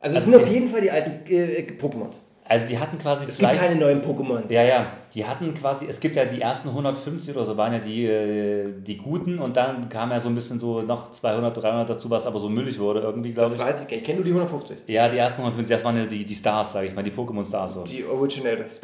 Also, 0.00 0.16
es 0.16 0.22
Also 0.24 0.32
sind 0.38 0.42
auf 0.42 0.48
jeden 0.52 0.70
Fall 0.70 0.80
die 0.80 0.90
alten 0.90 1.30
äh, 1.32 1.66
Pokémons. 1.80 2.16
Also 2.46 2.66
die 2.66 2.78
hatten 2.78 2.98
quasi 2.98 3.24
Es 3.26 3.38
gibt 3.38 3.52
keine 3.54 3.76
neuen 3.80 4.02
Pokémons. 4.02 4.52
Ja, 4.52 4.62
ja, 4.62 4.92
die 5.14 5.24
hatten 5.24 5.54
quasi, 5.54 5.86
es 5.88 5.98
gibt 5.98 6.14
ja 6.14 6.26
die 6.26 6.42
ersten 6.42 6.68
150 6.68 7.34
oder 7.34 7.46
so, 7.46 7.56
waren 7.56 7.72
ja 7.72 7.78
die, 7.78 8.04
äh, 8.04 8.70
die 8.82 8.98
guten 8.98 9.38
und 9.38 9.56
dann 9.56 9.88
kam 9.88 10.10
ja 10.10 10.20
so 10.20 10.28
ein 10.28 10.34
bisschen 10.34 10.58
so 10.58 10.82
noch 10.82 11.10
200, 11.10 11.56
300 11.56 11.88
dazu, 11.88 12.10
was 12.10 12.26
aber 12.26 12.38
so 12.38 12.50
müllig 12.50 12.78
wurde 12.78 13.00
irgendwie, 13.00 13.32
glaube 13.32 13.48
Das 13.48 13.54
ich. 13.58 13.64
weiß 13.64 13.80
ich 13.80 13.86
gar 13.88 13.92
nicht. 13.92 14.00
Ich 14.00 14.04
kenne 14.04 14.16
nur 14.16 14.24
die 14.26 14.32
150. 14.32 14.76
Ja, 14.88 15.08
die 15.08 15.16
ersten 15.16 15.40
150, 15.40 15.74
das 15.74 15.84
waren 15.86 15.96
ja 15.96 16.04
die, 16.04 16.22
die 16.26 16.34
Stars, 16.34 16.74
sage 16.74 16.86
ich 16.86 16.94
mal, 16.94 17.02
die 17.02 17.12
Pokémon-Stars. 17.12 17.74
So. 17.74 17.82
Die 17.84 18.04
Originals. 18.04 18.80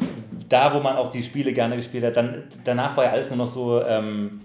Da, 0.49 0.73
wo 0.73 0.79
man 0.79 0.95
auch 0.97 1.09
die 1.09 1.21
Spiele 1.21 1.53
gerne 1.53 1.75
gespielt 1.75 2.03
hat, 2.03 2.17
dann, 2.17 2.43
danach 2.63 2.97
war 2.97 3.03
ja 3.05 3.11
alles 3.11 3.29
nur 3.29 3.37
noch 3.37 3.47
so, 3.47 3.79
ähm, 3.83 4.41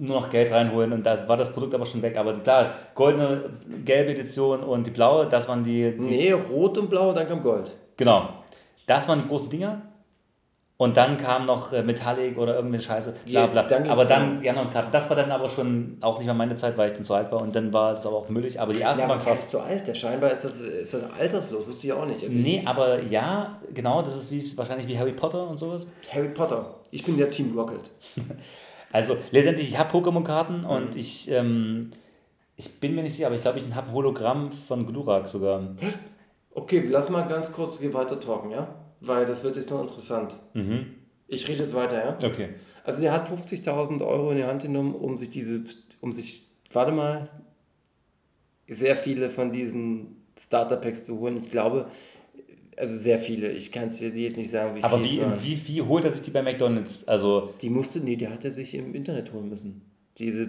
nur 0.00 0.20
noch 0.20 0.30
Geld 0.30 0.50
reinholen 0.52 0.92
und 0.92 1.04
da 1.04 1.28
war 1.28 1.36
das 1.36 1.52
Produkt 1.52 1.74
aber 1.74 1.84
schon 1.84 2.00
weg. 2.02 2.16
Aber 2.16 2.32
klar, 2.34 2.74
goldene, 2.94 3.50
gelbe 3.84 4.12
Edition 4.12 4.62
und 4.62 4.86
die 4.86 4.90
blaue, 4.92 5.26
das 5.26 5.48
waren 5.48 5.64
die, 5.64 5.90
die 5.92 6.00
Nee, 6.00 6.32
rot 6.32 6.78
und 6.78 6.88
blau, 6.88 7.12
dann 7.12 7.26
kam 7.28 7.42
Gold. 7.42 7.72
genau, 7.96 8.28
das 8.86 9.06
waren 9.08 9.22
die 9.22 9.28
großen 9.28 9.50
Dinger. 9.50 9.82
Und 10.80 10.96
dann 10.96 11.16
kam 11.16 11.44
noch 11.46 11.72
äh, 11.72 11.82
Metallic 11.82 12.38
oder 12.38 12.54
irgendeine 12.54 12.80
Scheiße, 12.80 13.12
bla 13.26 13.40
Ja, 13.40 13.46
bla. 13.48 13.62
dann 13.64 13.90
aber 13.90 14.04
dann, 14.04 14.40
ja, 14.44 14.52
noch 14.52 14.70
Karten. 14.70 14.92
Das 14.92 15.08
war 15.10 15.16
dann 15.16 15.32
aber 15.32 15.48
schon 15.48 15.96
auch 16.02 16.18
nicht 16.18 16.26
mehr 16.26 16.34
meine 16.34 16.54
Zeit, 16.54 16.78
weil 16.78 16.86
ich 16.86 16.92
dann 16.96 17.02
zu 17.02 17.14
alt 17.14 17.32
war 17.32 17.42
und 17.42 17.52
dann 17.56 17.72
war 17.72 17.94
es 17.94 18.06
aber 18.06 18.14
auch 18.14 18.28
müllig. 18.28 18.60
Aber 18.60 18.72
die 18.72 18.78
erste 18.78 19.02
Ja, 19.02 19.08
war 19.08 19.16
krass. 19.16 19.26
heißt 19.26 19.50
so 19.50 19.58
alt? 19.58 19.88
Der 19.88 19.94
scheinbar 19.94 20.30
ist 20.30 20.44
das, 20.44 20.60
ist 20.60 20.94
das 20.94 21.02
alterslos, 21.18 21.66
wusste 21.66 21.88
ich 21.88 21.92
auch 21.92 22.06
nicht. 22.06 22.22
Also 22.22 22.38
Nee, 22.38 22.62
aber 22.64 23.02
ja, 23.02 23.58
genau, 23.74 24.02
das 24.02 24.16
ist 24.16 24.30
wie, 24.30 24.56
wahrscheinlich 24.56 24.86
wie 24.86 24.96
Harry 24.96 25.10
Potter 25.14 25.48
und 25.48 25.58
sowas. 25.58 25.88
Harry 26.14 26.28
Potter. 26.28 26.76
Ich 26.92 27.02
bin 27.04 27.16
der 27.16 27.28
Team 27.28 27.58
Rocket. 27.58 27.90
Also 28.92 29.16
letztendlich, 29.30 29.68
ich 29.68 29.78
habe 29.78 29.90
Pokémon-Karten 29.96 30.64
und 30.64 30.94
Mhm. 30.94 30.98
ich, 30.98 31.30
ähm, 31.30 31.90
ich 32.56 32.80
bin 32.80 32.94
mir 32.94 33.02
nicht 33.02 33.14
sicher, 33.14 33.26
aber 33.26 33.36
ich 33.36 33.42
glaube, 33.42 33.58
ich 33.58 33.74
habe 33.74 33.88
ein 33.88 33.92
Hologramm 33.94 34.50
von 34.52 34.86
Glurak 34.86 35.26
sogar. 35.28 35.76
Okay, 36.50 36.84
lass 36.88 37.08
mal 37.08 37.22
ganz 37.28 37.52
kurz 37.52 37.78
hier 37.78 37.92
weiter 37.94 38.18
talken, 38.18 38.50
ja? 38.50 38.74
Weil 39.00 39.26
das 39.26 39.44
wird 39.44 39.56
jetzt 39.56 39.70
noch 39.70 39.80
interessant. 39.82 40.34
Mhm. 40.54 40.94
Ich 41.28 41.46
rede 41.46 41.60
jetzt 41.60 41.74
weiter, 41.74 42.04
ja? 42.04 42.16
Okay. 42.28 42.50
Also 42.84 43.00
der 43.02 43.12
hat 43.12 43.28
50.000 43.28 44.02
Euro 44.04 44.30
in 44.30 44.38
die 44.38 44.44
Hand 44.44 44.62
genommen, 44.62 44.94
um 44.94 45.16
sich 45.18 45.30
diese, 45.30 45.62
um 46.00 46.10
sich, 46.10 46.48
warte 46.72 46.90
mal, 46.92 47.28
sehr 48.66 48.96
viele 48.96 49.30
von 49.30 49.52
diesen 49.52 50.24
Starter-Packs 50.40 51.04
zu 51.04 51.18
holen. 51.18 51.40
Ich 51.42 51.50
glaube, 51.50 51.88
also 52.78 52.96
sehr 52.96 53.18
viele. 53.18 53.50
Ich 53.50 53.72
kann 53.72 53.88
es 53.88 53.98
dir 53.98 54.08
jetzt 54.10 54.36
nicht 54.36 54.50
sagen, 54.50 54.76
wie 54.76 54.82
Aber 54.84 55.02
wie, 55.02 55.20
wie, 55.42 55.60
wie 55.68 55.82
holt 55.82 56.04
er 56.04 56.10
sich 56.10 56.22
die 56.22 56.30
bei 56.30 56.42
McDonalds? 56.42 57.06
Also, 57.08 57.52
Die 57.60 57.70
musste, 57.70 58.00
nee, 58.00 58.16
die 58.16 58.28
hat 58.28 58.44
er 58.44 58.50
sich 58.50 58.74
im 58.74 58.94
Internet 58.94 59.32
holen 59.32 59.48
müssen. 59.48 59.82
Diese 60.18 60.48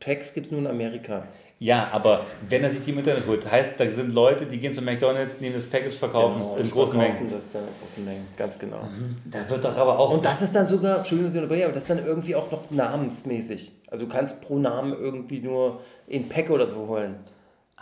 Packs 0.00 0.32
gibt 0.32 0.46
es 0.46 0.52
nur 0.52 0.60
in 0.62 0.66
Amerika. 0.66 1.26
ja, 1.58 1.88
aber 1.92 2.24
wenn 2.48 2.62
er 2.64 2.70
sich 2.70 2.80
die 2.82 2.92
im 2.92 2.98
Internet 2.98 3.26
holt, 3.26 3.48
heißt, 3.50 3.78
da 3.78 3.88
sind 3.90 4.14
Leute, 4.14 4.46
die 4.46 4.56
gehen 4.58 4.72
zu 4.72 4.80
McDonalds, 4.80 5.38
nehmen 5.40 5.54
das 5.54 5.66
Package, 5.66 5.94
verkaufen 5.94 6.40
es 6.40 6.54
in 6.56 6.62
Genau, 6.62 6.74
großen 6.74 6.96
verkaufen 6.96 7.18
Mengen. 7.26 7.30
das 7.30 7.50
dann 7.52 7.62
in 7.64 7.68
großen 7.80 8.04
Mengen, 8.06 8.26
ganz 8.38 8.58
genau. 8.58 8.88
Da 9.30 9.48
wird 9.50 9.62
doch 9.64 9.76
aber 9.76 9.98
auch. 9.98 10.14
Und 10.14 10.24
das 10.24 10.40
ist 10.40 10.54
dann 10.54 10.66
sogar, 10.66 10.98
Entschuldigung, 10.98 11.36
aber 11.42 11.72
das 11.72 11.82
ist 11.84 11.90
dann 11.90 12.04
irgendwie 12.04 12.34
auch 12.34 12.50
noch 12.50 12.70
namensmäßig. 12.70 13.72
Also 13.88 14.06
du 14.06 14.10
kannst 14.10 14.40
pro 14.40 14.58
Namen 14.58 14.94
irgendwie 14.98 15.40
nur 15.40 15.80
in 16.06 16.28
Pack 16.30 16.48
oder 16.50 16.66
so 16.66 16.86
holen. 16.88 17.16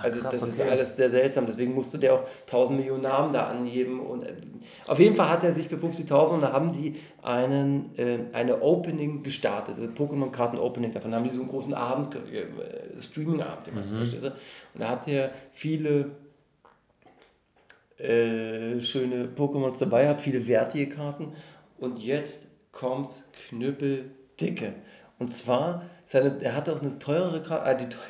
Also 0.03 0.20
krass, 0.20 0.40
das 0.40 0.48
ist 0.48 0.61
okay. 0.61 0.70
alles 0.70 0.96
sehr 0.96 1.11
seltsam. 1.11 1.46
Deswegen 1.46 1.74
musste 1.74 1.98
der 1.98 2.14
auch 2.14 2.24
1000 2.46 2.78
Millionen 2.78 3.03
Namen 3.03 3.32
da 3.32 3.48
angeben. 3.48 4.01
Und 4.01 4.22
äh, 4.22 4.34
auf 4.86 4.98
jeden 4.98 5.16
Fall 5.16 5.28
hat 5.28 5.44
er 5.44 5.53
sich 5.53 5.68
für 5.68 5.76
50.000 5.76 6.28
und 6.34 6.40
da 6.42 6.53
haben 6.53 6.72
die 6.72 6.96
einen, 7.22 7.96
äh, 7.98 8.18
eine 8.32 8.62
Opening 8.62 9.22
gestartet, 9.22 9.76
also 9.76 9.84
Pokémon-Karten-Opening. 9.84 10.92
Davon 10.92 11.14
haben 11.14 11.24
die 11.24 11.30
so 11.30 11.40
einen 11.40 11.51
großen 11.51 11.74
Abend, 11.74 12.14
äh, 12.14 13.01
Streaming-Abend 13.01 13.64
gemacht. 13.64 13.86
du? 14.24 14.28
Und 14.28 14.80
da 14.80 14.88
hat 14.88 15.07
er 15.09 15.30
viele 15.53 16.12
äh, 17.98 18.80
schöne 18.80 19.28
Pokémons 19.36 19.78
dabei, 19.78 20.09
hat 20.09 20.20
viele 20.20 20.46
wertige 20.46 20.88
Karten. 20.88 21.32
Und 21.78 21.98
jetzt 21.98 22.48
kommt's 22.72 23.28
knüppeldicke. 23.48 24.74
Und 25.18 25.28
zwar, 25.28 25.82
seine, 26.07 26.42
er 26.42 26.57
hat 26.57 26.68
auch 26.68 26.80
eine 26.80 26.98
teurere 26.98 27.42
Karte, 27.42 27.64
ah, 27.64 27.74
die 27.74 27.88
teuer, 27.88 28.01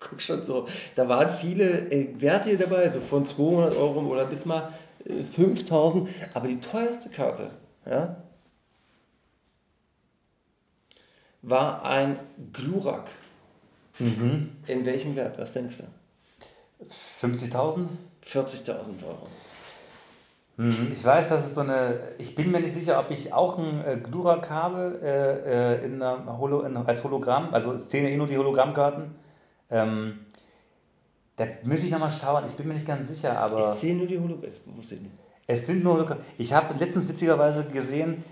guck 0.00 0.20
schon 0.20 0.42
so, 0.42 0.66
da 0.96 1.08
waren 1.08 1.32
viele 1.38 1.90
äh, 1.90 2.08
wertige 2.20 2.56
dabei, 2.56 2.88
so 2.88 3.00
von 3.00 3.24
200 3.24 3.76
Euro 3.76 4.00
oder 4.00 4.24
bis 4.24 4.44
mal 4.44 4.72
äh, 5.04 5.24
5000. 5.24 6.08
Aber 6.34 6.48
die 6.48 6.60
teuerste 6.60 7.10
Karte, 7.10 7.50
ja, 7.86 8.16
war 11.42 11.84
ein 11.84 12.18
Glurak. 12.52 13.08
In 14.66 14.86
welchem 14.86 15.14
Wert? 15.16 15.38
Was 15.38 15.52
denkst 15.52 15.78
du? 15.78 17.26
50.000? 17.26 17.86
40.000 18.26 19.06
Euro. 19.06 19.26
Mhm. 20.56 20.90
Ich 20.92 21.04
weiß, 21.04 21.30
dass 21.30 21.46
es 21.46 21.54
so 21.54 21.62
eine. 21.62 21.98
Ich 22.18 22.34
bin 22.34 22.50
mir 22.50 22.60
nicht 22.60 22.74
sicher, 22.74 22.98
ob 22.98 23.10
ich 23.10 23.32
auch 23.32 23.58
ein 23.58 23.84
äh, 23.84 23.96
Glurak 23.96 24.50
habe 24.50 25.00
äh, 25.02 25.76
äh, 25.80 25.84
in 25.86 26.02
einer 26.02 26.38
Holo, 26.38 26.62
in, 26.62 26.76
als 26.76 27.02
Hologramm. 27.02 27.52
Also 27.52 27.72
es 27.72 27.88
zählen 27.88 28.06
eh 28.06 28.16
nur 28.16 28.26
die 28.26 28.36
Hologrammkarten. 28.36 29.14
Ähm, 29.70 30.26
da 31.36 31.46
muss 31.64 31.82
ich 31.82 31.90
nochmal 31.90 32.10
schauen. 32.10 32.44
Ich 32.46 32.52
bin 32.54 32.68
mir 32.68 32.74
nicht 32.74 32.86
ganz 32.86 33.08
sicher, 33.08 33.38
aber. 33.38 33.72
Ich 33.72 33.80
sehe 33.80 33.96
nur 33.96 34.06
die 34.06 34.18
nicht. 34.18 35.20
Es 35.46 35.66
sind 35.66 35.82
nur 35.82 35.94
Hologramm. 35.94 36.18
Ich 36.38 36.52
habe 36.52 36.74
letztens 36.78 37.08
witzigerweise 37.08 37.64
gesehen, 37.64 38.22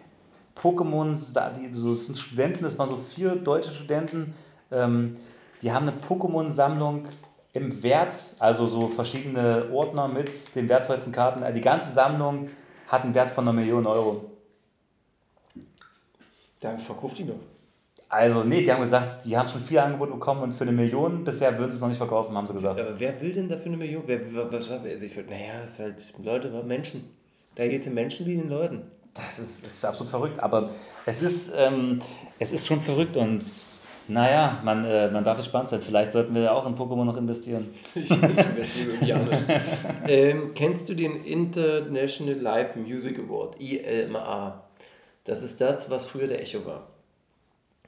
Pokémon, 0.54 1.14
so, 1.14 1.94
das 1.94 2.06
sind 2.06 2.18
Studenten, 2.18 2.62
das 2.62 2.78
waren 2.78 2.88
so 2.88 2.96
vier 2.96 3.36
deutsche 3.36 3.74
Studenten, 3.74 4.34
ähm, 4.70 5.16
die 5.62 5.72
haben 5.72 5.88
eine 5.88 5.98
Pokémon-Sammlung 5.98 7.08
im 7.52 7.82
Wert, 7.82 8.36
also 8.38 8.66
so 8.66 8.88
verschiedene 8.88 9.68
Ordner 9.72 10.06
mit 10.06 10.54
den 10.54 10.68
wertvollsten 10.68 11.12
Karten. 11.12 11.42
Die 11.54 11.60
ganze 11.60 11.92
Sammlung 11.92 12.50
hat 12.86 13.02
einen 13.02 13.14
Wert 13.14 13.30
von 13.30 13.44
einer 13.44 13.52
Million 13.52 13.86
Euro. 13.86 14.30
Dann 16.60 16.78
verkauft 16.78 17.18
die 17.18 17.26
doch. 17.26 17.34
Also, 18.10 18.42
nee, 18.42 18.62
die 18.62 18.72
haben 18.72 18.80
gesagt, 18.80 19.24
die 19.26 19.36
haben 19.36 19.48
schon 19.48 19.60
viel 19.60 19.78
Angebot 19.78 20.10
bekommen 20.10 20.42
und 20.42 20.52
für 20.52 20.64
eine 20.64 20.72
Million 20.72 21.24
bisher 21.24 21.56
würden 21.58 21.72
sie 21.72 21.76
es 21.76 21.82
noch 21.82 21.88
nicht 21.88 21.98
verkaufen, 21.98 22.34
haben 22.34 22.46
sie 22.46 22.54
gesagt. 22.54 22.80
Aber 22.80 22.98
wer 22.98 23.20
will 23.20 23.32
denn 23.32 23.48
dafür 23.48 23.66
eine 23.66 23.76
Million? 23.76 24.02
Wer, 24.06 24.20
was, 24.50 24.70
also 24.70 24.86
ich 24.86 25.14
würd, 25.14 25.28
naja, 25.28 25.62
es 25.64 25.78
halt, 25.78 26.06
Leute, 26.22 26.48
Menschen. 26.66 27.10
Da 27.54 27.66
geht 27.66 27.80
es 27.80 27.84
den 27.84 27.94
Menschen 27.94 28.24
wie 28.24 28.36
den 28.36 28.48
Leuten. 28.48 28.82
Das 29.12 29.38
ist, 29.38 29.66
ist 29.66 29.84
absolut 29.84 30.10
verrückt, 30.10 30.40
aber 30.40 30.70
es 31.04 31.22
ist, 31.22 31.52
ähm, 31.54 31.98
es 32.38 32.52
ist 32.52 32.66
schon 32.66 32.80
verrückt 32.80 33.16
und 33.16 33.44
naja, 34.06 34.60
man, 34.64 34.86
äh, 34.86 35.10
man 35.10 35.22
darf 35.22 35.36
gespannt 35.36 35.68
sein. 35.68 35.82
Vielleicht 35.82 36.12
sollten 36.12 36.34
wir 36.34 36.42
ja 36.42 36.52
auch 36.52 36.66
in 36.66 36.74
Pokémon 36.74 37.04
noch 37.04 37.16
investieren. 37.16 37.68
Ich, 37.94 38.10
ich 38.10 38.22
investiere 38.22 38.90
irgendwie 38.90 39.12
anders. 39.12 39.42
ähm, 40.08 40.52
kennst 40.54 40.88
du 40.88 40.94
den 40.94 41.24
International 41.24 42.36
Live 42.36 42.76
Music 42.76 43.18
Award, 43.18 43.60
ILMA? 43.60 44.62
Das 45.24 45.42
ist 45.42 45.60
das, 45.60 45.90
was 45.90 46.06
früher 46.06 46.26
der 46.26 46.40
Echo 46.40 46.64
war. 46.64 46.86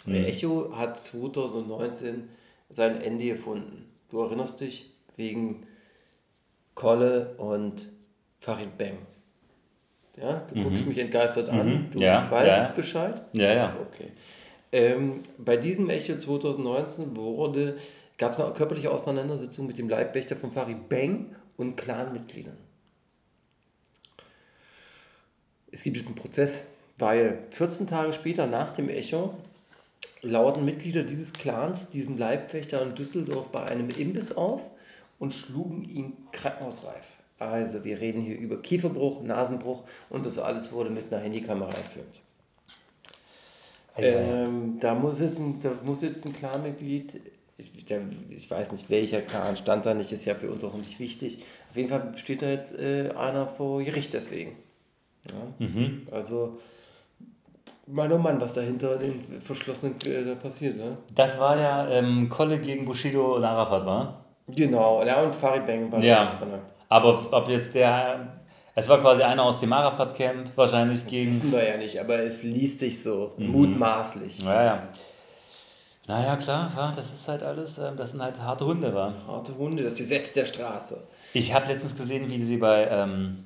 Der 0.07 0.26
Echo 0.28 0.74
hat 0.76 0.98
2019 1.01 2.28
sein 2.70 3.01
Ende 3.01 3.26
gefunden. 3.26 3.86
Du 4.11 4.20
erinnerst 4.20 4.61
dich 4.61 4.90
wegen 5.16 5.66
Kolle 6.74 7.34
und 7.36 7.86
Farid 8.40 8.78
Bang. 8.78 8.98
Ja, 10.16 10.46
du 10.53 10.62
guckst 10.64 10.86
mich 10.86 10.98
entgeistert 10.98 11.48
an. 11.48 11.88
Du 11.92 11.98
Ja, 11.98 12.30
weißt 12.30 12.46
ja. 12.48 12.72
Bescheid? 12.74 13.22
Ja, 13.32 13.53
ja. 13.53 13.76
Okay. 13.88 14.09
Ähm, 14.72 15.20
bei 15.38 15.57
diesem 15.57 15.90
Echo 15.90 16.16
2019 16.16 17.16
wurde, 17.16 17.76
gab 18.18 18.32
es 18.32 18.40
eine 18.40 18.55
körperliche 18.55 18.90
Auseinandersetzung 18.90 19.66
mit 19.66 19.78
dem 19.78 19.88
Leibwächter 19.88 20.36
von 20.36 20.53
Farid 20.53 20.88
Bang 20.88 21.34
und 21.57 21.76
Clanmitgliedern. 21.76 22.57
Es 25.72 25.82
gibt 25.82 25.96
jetzt 25.96 26.07
einen 26.07 26.16
Prozess, 26.16 26.64
weil 26.98 27.38
14 27.51 27.86
Tage 27.86 28.12
später 28.12 28.46
nach 28.46 28.70
dem 28.72 28.88
Echo 28.88 29.34
lauten 30.22 30.64
Mitglieder 30.64 31.03
dieses 31.03 31.32
Clans 31.32 31.90
diesem 31.90 32.18
Leibwächter 32.18 32.82
in 32.82 32.94
Düsseldorf 32.94 33.48
bei 33.48 33.64
einem 33.64 33.90
Imbiss 33.90 34.32
auf 34.32 34.62
und 35.18 35.34
schlugen 35.34 35.84
ihn 35.84 36.12
krankenhausreif. 36.32 37.07
Also 37.38 37.84
wir 37.84 38.01
reden 38.01 38.20
hier 38.20 38.38
über 38.38 38.61
Kieferbruch, 38.61 39.22
Nasenbruch 39.22 39.84
und 40.11 40.26
das 40.26 40.38
alles 40.38 40.72
wurde 40.72 40.90
mit 40.90 41.12
einer 41.12 41.22
Handykamera 41.22 41.72
gefilmt. 41.72 42.20
Ähm, 43.96 44.78
da, 44.80 44.94
muss 44.94 45.20
jetzt 45.20 45.38
ein, 45.38 45.61
da 45.62 45.72
muss 45.84 46.03
jetzt 46.03 46.24
ein 46.24 46.34
Clanmitglied, 46.34 47.14
ich, 47.59 47.84
der, 47.86 48.03
ich 48.30 48.51
weiß 48.51 48.72
nicht 48.72 48.88
welcher 48.88 49.20
Clan 49.20 49.57
stand 49.57 49.84
da 49.84 49.94
nicht, 49.94 50.12
ist 50.12 50.24
ja 50.24 50.34
für 50.34 50.51
uns 50.51 50.64
auch 50.64 50.74
nicht 50.74 50.98
wichtig. 51.01 51.42
Auf 51.70 51.76
jeden 51.76 51.88
Fall 51.88 52.12
steht 52.16 52.42
da 52.42 52.48
jetzt 52.48 52.78
äh, 52.78 53.11
einer 53.11 53.46
vor 53.46 53.82
Gericht 53.82 54.14
deswegen. 54.14 54.57
Ja? 55.26 55.66
Also, 56.12 56.59
Mann 57.93 58.12
oh 58.12 58.18
Mann, 58.18 58.41
was 58.41 58.53
da 58.53 58.61
hinter 58.61 58.97
den 58.97 59.41
verschlossenen 59.41 59.97
äh, 60.07 60.24
da 60.24 60.34
passiert, 60.34 60.76
ne? 60.76 60.97
Das 61.14 61.38
war 61.41 61.59
ja 61.59 61.88
ähm, 61.88 62.28
Kolle 62.28 62.59
gegen 62.59 62.84
Bushido 62.84 63.36
und 63.36 63.45
Arafat, 63.45 63.84
war? 63.84 64.24
Genau, 64.49 65.03
ja, 65.05 65.22
und 65.22 65.34
Farid 65.34 65.66
Bang 65.66 65.91
war 65.91 66.01
Ja. 66.01 66.26
da 66.30 66.38
drin. 66.38 66.61
Aber 66.88 67.26
ob 67.32 67.49
jetzt 67.49 67.74
der. 67.74 68.38
Es 68.74 68.88
war 68.88 68.99
quasi 68.99 69.22
einer 69.22 69.43
aus 69.43 69.61
dem 69.61 69.72
Arafat-Camp 69.72 70.57
wahrscheinlich 70.57 71.07
gegen. 71.07 71.30
Wissen 71.34 71.53
wir 71.53 71.68
ja 71.68 71.76
nicht, 71.76 71.99
aber 72.01 72.20
es 72.20 72.43
liest 72.43 72.80
sich 72.80 73.03
so, 73.03 73.32
mutmaßlich. 73.36 74.45
Naja. 74.45 74.84
Naja, 76.07 76.36
klar, 76.36 76.70
ja, 76.76 76.93
das 76.95 77.12
ist 77.12 77.28
halt 77.28 77.43
alles, 77.43 77.78
ähm, 77.78 77.97
das 77.97 78.12
sind 78.12 78.22
halt 78.22 78.41
harte 78.43 78.64
Hunde, 78.66 78.93
war. 78.95 79.12
Harte 79.28 79.57
Hunde, 79.57 79.82
das 79.84 79.97
Gesetz 79.97 80.32
der 80.32 80.47
Straße. 80.47 81.01
Ich 81.34 81.55
habe 81.55 81.66
letztens 81.68 81.95
gesehen, 81.95 82.28
wie 82.28 82.41
sie 82.43 82.57
bei, 82.57 82.86
ähm, 82.91 83.45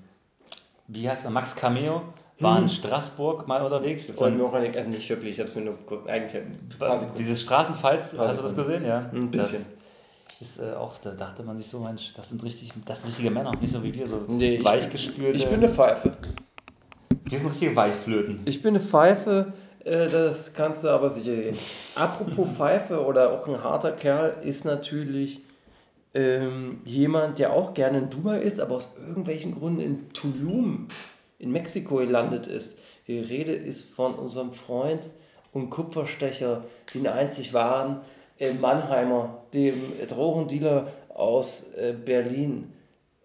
wie 0.86 1.08
heißt 1.08 1.24
er, 1.26 1.30
Max 1.30 1.54
Cameo, 1.54 2.02
war 2.40 2.58
in 2.58 2.68
Straßburg 2.68 3.46
mal 3.46 3.62
unterwegs. 3.62 4.08
Das 4.08 4.18
und 4.18 4.40
auch 4.42 4.58
nicht, 4.58 4.76
also 4.76 4.90
nicht 4.90 5.08
wirklich, 5.08 5.30
ich 5.32 5.38
habe 5.38 5.48
es 5.48 5.54
mir 5.54 5.62
nur 5.62 5.76
kurz, 5.86 6.06
eigentlich 6.08 6.42
ein 6.42 6.58
paar 6.78 6.98
Sekunden. 6.98 7.18
dieses 7.18 7.40
Straßenfalls, 7.42 8.18
hast 8.18 8.38
du 8.38 8.42
das 8.42 8.56
gesehen? 8.56 8.84
Ja. 8.84 9.08
Ein 9.12 9.30
bisschen. 9.30 9.64
Das 10.40 10.48
ist 10.58 10.58
äh, 10.60 10.72
auch, 10.74 10.98
da 10.98 11.12
dachte 11.12 11.42
man 11.44 11.56
sich 11.58 11.68
so, 11.68 11.78
Mensch, 11.78 12.12
das 12.14 12.28
sind 12.30 12.42
richtig, 12.42 12.72
das 12.84 13.00
sind 13.00 13.08
richtige 13.08 13.30
Männer, 13.30 13.52
nicht 13.60 13.72
so 13.72 13.82
wie 13.84 13.94
wir, 13.94 14.06
so 14.06 14.20
Nee, 14.26 14.56
ich- 14.56 14.64
weichgespülte. 14.64 15.38
Ich 15.38 15.44
bin 15.46 15.54
eine 15.62 15.68
Pfeife. 15.68 16.10
wir 17.24 17.38
sind 17.38 17.50
richtige 17.50 17.76
Weichflöten. 17.76 18.40
Ich 18.44 18.60
bin 18.62 18.74
eine 18.76 18.84
Pfeife, 18.84 19.52
Äh, 19.84 20.08
das 20.08 20.54
kannst 20.54 20.82
du 20.82 20.88
aber 20.88 21.10
sicher 21.10 21.36
sehen. 21.36 21.56
Apropos 21.94 22.48
Pfeife 22.56 23.04
oder 23.04 23.32
auch 23.32 23.46
ein 23.46 23.62
harter 23.62 23.92
Kerl 23.92 24.34
ist 24.42 24.64
natürlich 24.64 25.40
ähm, 26.14 26.80
jemand, 26.86 27.38
der 27.38 27.52
auch 27.52 27.74
gerne 27.74 27.98
in 27.98 28.10
Dubai 28.10 28.38
ist, 28.40 28.60
aber 28.60 28.76
aus 28.76 28.96
irgendwelchen 29.06 29.54
Gründen 29.58 29.80
in 29.80 30.12
Tulum 30.14 30.88
in 31.38 31.52
Mexiko 31.52 31.96
gelandet 31.96 32.46
ist. 32.46 32.78
Die 33.06 33.18
Rede 33.18 33.52
ist 33.52 33.90
von 33.90 34.14
unserem 34.14 34.52
Freund 34.52 35.08
und 35.52 35.70
Kupferstecher, 35.70 36.64
den 36.94 37.06
einzig 37.06 37.52
wahren 37.52 38.00
äh, 38.38 38.52
Mannheimer, 38.52 39.42
dem 39.52 39.92
Drogendealer 40.08 40.88
aus 41.08 41.72
äh, 41.74 41.92
Berlin. 41.92 42.70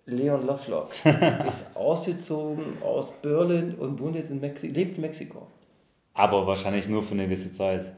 Leon 0.06 0.46
Lovelock 0.48 0.90
ist 1.48 1.76
ausgezogen 1.76 2.82
aus 2.82 3.12
Berlin 3.22 3.76
und 3.76 4.00
wohnt 4.00 4.16
jetzt 4.16 4.32
in 4.32 4.40
Mexiko, 4.40 4.74
lebt 4.74 4.96
in 4.96 5.02
Mexiko. 5.02 5.46
Aber 6.16 6.48
wahrscheinlich 6.48 6.88
nur 6.88 7.04
für 7.04 7.14
eine 7.14 7.26
gewisse 7.26 7.52
Zeit. 7.52 7.94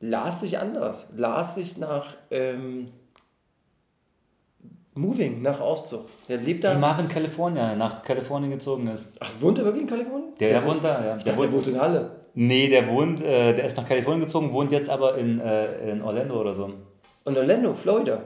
Las 0.00 0.40
sich 0.40 0.58
anders. 0.58 1.08
Las 1.14 1.54
sich 1.54 1.76
nach 1.76 2.16
ähm, 2.30 2.88
Moving, 4.96 5.42
nach 5.42 5.60
Auszug. 5.60 6.06
Der 6.28 6.36
lebt 6.38 6.62
Die 6.62 6.68
da. 6.68 6.78
Marvin 6.78 7.08
California 7.08 7.74
nach 7.74 8.02
Kalifornien 8.02 8.52
gezogen 8.52 8.86
ist. 8.88 9.08
Ach, 9.20 9.30
wohnt 9.40 9.58
er 9.58 9.64
wirklich 9.64 9.82
in 9.82 9.88
Kalifornien? 9.88 10.32
Der, 10.38 10.48
der 10.50 10.64
wohnt 10.66 10.84
da, 10.84 11.04
ja. 11.04 11.16
Ich 11.16 11.24
Der 11.24 11.32
dachte, 11.32 11.46
der 11.48 11.52
wohnt, 11.52 11.66
wohnt 11.66 11.66
in 11.74 11.80
Halle. 11.80 12.10
nee, 12.34 12.68
der 12.68 12.86
wohnt, 12.88 13.20
äh, 13.20 13.54
der 13.54 13.64
ist 13.64 13.76
nach 13.76 13.86
Kalifornien 13.88 14.22
gezogen, 14.24 14.52
wohnt 14.52 14.70
jetzt 14.70 14.88
aber 14.88 15.16
in, 15.16 15.40
äh, 15.40 15.90
in 15.90 16.00
Orlando 16.02 16.40
oder 16.40 16.54
so. 16.54 16.70
Und 17.24 17.36
Orlando, 17.36 17.74
Florida. 17.74 18.20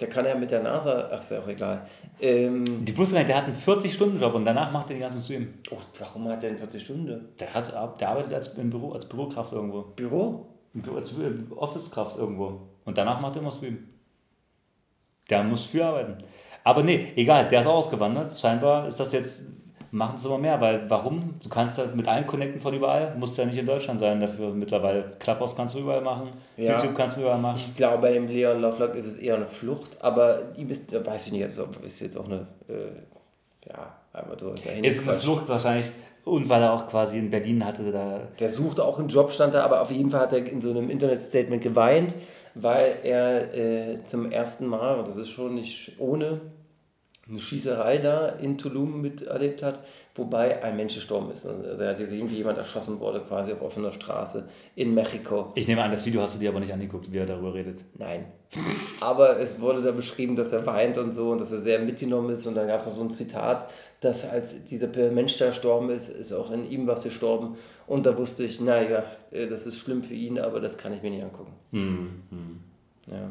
Der 0.00 0.08
kann 0.08 0.24
ja 0.24 0.34
mit 0.34 0.50
der 0.50 0.60
NASA, 0.64 1.08
ach, 1.12 1.20
ist 1.20 1.30
ja 1.30 1.38
auch 1.40 1.46
egal. 1.46 1.86
Ähm, 2.20 2.64
Die 2.84 2.98
wusste 2.98 3.14
gar 3.14 3.20
nicht, 3.20 3.28
der 3.30 3.36
hat 3.36 3.44
einen 3.44 3.54
40-Stunden-Job 3.54 4.34
und 4.34 4.44
danach 4.44 4.72
macht 4.72 4.90
er 4.90 4.96
den 4.96 5.02
ganzen 5.02 5.22
Stream. 5.22 5.54
oh, 5.70 5.76
warum 6.00 6.26
hat 6.28 6.42
der 6.42 6.50
denn 6.50 6.58
40 6.58 6.82
Stunden? 6.82 7.28
Der, 7.38 7.54
hat, 7.54 7.72
der 8.00 8.08
arbeitet 8.08 8.34
als, 8.34 8.48
im 8.58 8.70
Büro, 8.70 8.90
als 8.90 9.06
Bürokraft 9.06 9.52
irgendwo. 9.52 9.82
Büro? 9.94 10.46
Büro, 10.72 10.96
als 10.96 11.12
äh, 11.12 11.30
Office-Kraft 11.54 12.18
irgendwo. 12.18 12.62
Und 12.84 12.98
danach 12.98 13.20
macht 13.20 13.36
er 13.36 13.42
immer 13.42 13.52
Stream. 13.52 13.78
Der 15.30 15.42
muss 15.42 15.66
viel 15.66 15.82
arbeiten. 15.82 16.16
Aber 16.64 16.82
nee, 16.82 17.12
egal, 17.16 17.48
der 17.48 17.60
ist 17.60 17.66
auch 17.66 17.74
ausgewandert. 17.76 18.38
Scheinbar 18.38 18.86
ist 18.88 18.98
das 19.00 19.12
jetzt, 19.12 19.42
machen 19.90 20.16
es 20.16 20.24
immer 20.24 20.38
mehr, 20.38 20.60
weil 20.60 20.88
warum? 20.88 21.34
Du 21.42 21.48
kannst 21.48 21.78
ja 21.78 21.84
mit 21.94 22.08
allen 22.08 22.26
connecten 22.26 22.60
von 22.60 22.74
überall, 22.74 23.14
musst 23.16 23.36
ja 23.38 23.44
nicht 23.44 23.58
in 23.58 23.66
Deutschland 23.66 24.00
sein 24.00 24.18
dafür 24.20 24.50
mittlerweile. 24.50 25.12
Clubhouse 25.18 25.54
kannst 25.54 25.74
du 25.74 25.80
überall 25.80 26.00
machen, 26.00 26.28
Ja. 26.56 26.72
YouTube 26.76 26.94
kannst 26.94 27.16
du 27.16 27.20
überall 27.20 27.38
machen. 27.38 27.56
Ich 27.56 27.76
glaube, 27.76 27.98
bei 27.98 28.12
dem 28.12 28.26
Leon 28.28 28.60
Lovelock 28.60 28.94
ist 28.94 29.06
es 29.06 29.16
eher 29.18 29.36
eine 29.36 29.46
Flucht, 29.46 29.96
aber 30.02 30.40
ihm 30.56 30.70
ist, 30.70 30.92
äh, 30.92 31.04
weiß 31.04 31.26
ich 31.26 31.32
nicht, 31.34 31.44
also 31.44 31.68
ist 31.84 32.00
jetzt 32.00 32.16
auch 32.16 32.26
eine, 32.26 32.46
äh, 32.68 33.68
ja, 33.68 33.94
einfach 34.12 34.38
so 34.38 34.52
dahin 34.54 34.84
Ist 34.84 35.06
eine. 35.08 35.16
Flucht 35.18 35.48
wahrscheinlich. 35.48 35.86
Und 36.24 36.48
weil 36.48 36.62
er 36.62 36.72
auch 36.72 36.86
quasi 36.88 37.18
in 37.18 37.28
Berlin 37.28 37.62
hatte, 37.66 37.92
da. 37.92 38.20
Der 38.40 38.48
sucht 38.48 38.80
auch 38.80 38.98
einen 38.98 39.08
Job, 39.08 39.30
stand 39.30 39.52
da, 39.52 39.62
aber 39.62 39.82
auf 39.82 39.90
jeden 39.90 40.10
Fall 40.10 40.20
hat 40.20 40.32
er 40.32 40.46
in 40.46 40.60
so 40.62 40.70
einem 40.70 40.88
Internetstatement 40.88 41.62
geweint, 41.62 42.14
weil 42.54 42.98
er 43.02 43.54
äh, 43.54 44.04
zum 44.04 44.30
ersten 44.30 44.66
Mal, 44.66 44.98
und 44.98 45.08
das 45.08 45.16
ist 45.16 45.30
schon 45.30 45.54
nicht 45.54 45.92
ohne, 45.98 46.40
eine 47.28 47.40
Schießerei 47.40 47.98
da 47.98 48.28
in 48.28 48.58
Tulum 48.58 49.00
miterlebt 49.00 49.62
hat, 49.62 49.80
wobei 50.14 50.62
ein 50.62 50.76
Mensch 50.76 50.94
gestorben 50.94 51.32
ist. 51.32 51.46
Also 51.46 51.82
er 51.82 51.90
hat 51.90 51.98
gesehen, 51.98 52.30
wie 52.30 52.36
jemand 52.36 52.58
erschossen 52.58 53.00
wurde, 53.00 53.20
quasi 53.20 53.52
auf 53.52 53.62
offener 53.62 53.90
Straße 53.90 54.48
in 54.76 54.94
Mexiko. 54.94 55.50
Ich 55.54 55.66
nehme 55.66 55.82
an, 55.82 55.90
das 55.90 56.04
Video 56.04 56.20
hast 56.20 56.36
du 56.36 56.38
dir 56.38 56.50
aber 56.50 56.60
nicht 56.60 56.72
angeguckt, 56.72 57.10
wie 57.10 57.18
er 57.18 57.26
darüber 57.26 57.54
redet. 57.54 57.78
Nein. 57.98 58.26
Aber 59.00 59.40
es 59.40 59.58
wurde 59.60 59.82
da 59.82 59.90
beschrieben, 59.90 60.36
dass 60.36 60.52
er 60.52 60.64
weint 60.64 60.96
und 60.96 61.10
so 61.10 61.30
und 61.30 61.40
dass 61.40 61.50
er 61.50 61.58
sehr 61.58 61.80
mitgenommen 61.80 62.30
ist. 62.30 62.46
Und 62.46 62.54
dann 62.54 62.68
gab 62.68 62.80
es 62.80 62.86
noch 62.86 62.92
so 62.92 63.02
ein 63.02 63.10
Zitat, 63.10 63.68
dass 64.00 64.28
als 64.28 64.64
dieser 64.66 64.86
Mensch 65.10 65.36
da 65.38 65.46
gestorben 65.46 65.90
ist, 65.90 66.08
ist 66.08 66.32
auch 66.32 66.52
in 66.52 66.70
ihm 66.70 66.86
was 66.86 67.02
gestorben. 67.02 67.56
Und 67.86 68.06
da 68.06 68.16
wusste 68.16 68.44
ich, 68.44 68.60
naja, 68.60 69.04
äh, 69.30 69.46
das 69.46 69.66
ist 69.66 69.78
schlimm 69.78 70.02
für 70.02 70.14
ihn, 70.14 70.38
aber 70.38 70.60
das 70.60 70.78
kann 70.78 70.92
ich 70.92 71.02
mir 71.02 71.10
nicht 71.10 71.22
angucken. 71.22 71.52
Hm, 71.72 72.22
hm. 72.30 72.60
Ja. 73.06 73.30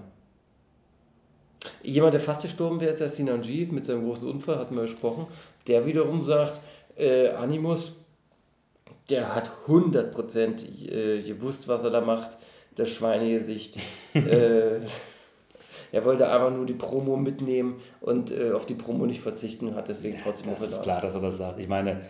Jemand, 1.81 2.13
der 2.13 2.21
fast 2.21 2.41
gestorben 2.41 2.79
wäre, 2.79 2.91
ist 2.91 2.99
ja 2.99 3.09
Sinanji 3.09 3.67
mit 3.71 3.85
seinem 3.85 4.05
großen 4.05 4.29
Unfall, 4.29 4.57
hatten 4.57 4.75
wir 4.75 4.83
gesprochen. 4.83 5.27
Der 5.67 5.85
wiederum 5.85 6.21
sagt, 6.21 6.59
äh, 6.95 7.29
Animus, 7.29 7.97
der 9.09 9.33
hat 9.33 9.49
100% 9.67 10.91
äh, 10.91 11.21
gewusst, 11.23 11.67
was 11.67 11.83
er 11.83 11.89
da 11.89 12.01
macht. 12.01 12.37
Das 12.75 12.89
Schweinegesicht. 12.89 13.77
äh, 14.13 14.79
er 15.91 16.05
wollte 16.05 16.27
einfach 16.27 16.49
nur 16.49 16.65
die 16.65 16.73
Promo 16.73 17.17
mitnehmen 17.17 17.79
und 18.01 18.31
äh, 18.31 18.51
auf 18.51 18.65
die 18.65 18.73
Promo 18.73 19.05
nicht 19.05 19.21
verzichten 19.21 19.75
hat 19.75 19.89
deswegen 19.89 20.17
trotzdem 20.17 20.49
Das 20.51 20.63
ist 20.63 20.81
klar, 20.81 20.99
dass 20.99 21.13
er 21.13 21.21
das 21.21 21.37
sagt. 21.37 21.59
Ich 21.59 21.67
meine, 21.67 22.01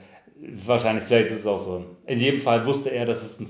wahrscheinlich, 0.65 1.03
vielleicht 1.03 1.31
ist 1.31 1.39
es 1.39 1.47
auch 1.47 1.59
so. 1.59 1.85
In 2.05 2.19
jedem 2.19 2.39
Fall 2.39 2.65
wusste 2.65 2.89
er, 2.89 3.05
dass 3.05 3.21
es 3.21 3.39
ein. 3.39 3.47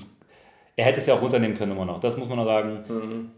Er 0.76 0.86
hätte 0.86 1.00
es 1.00 1.06
ja 1.06 1.14
auch 1.14 1.22
runternehmen 1.22 1.56
können 1.56 1.74
immer 1.74 1.86
noch. 1.86 2.00
Das 2.00 2.18
muss 2.18 2.28
man 2.28 2.38
noch 2.38 2.46
sagen. 2.46 2.84
Mhm. 2.88 3.32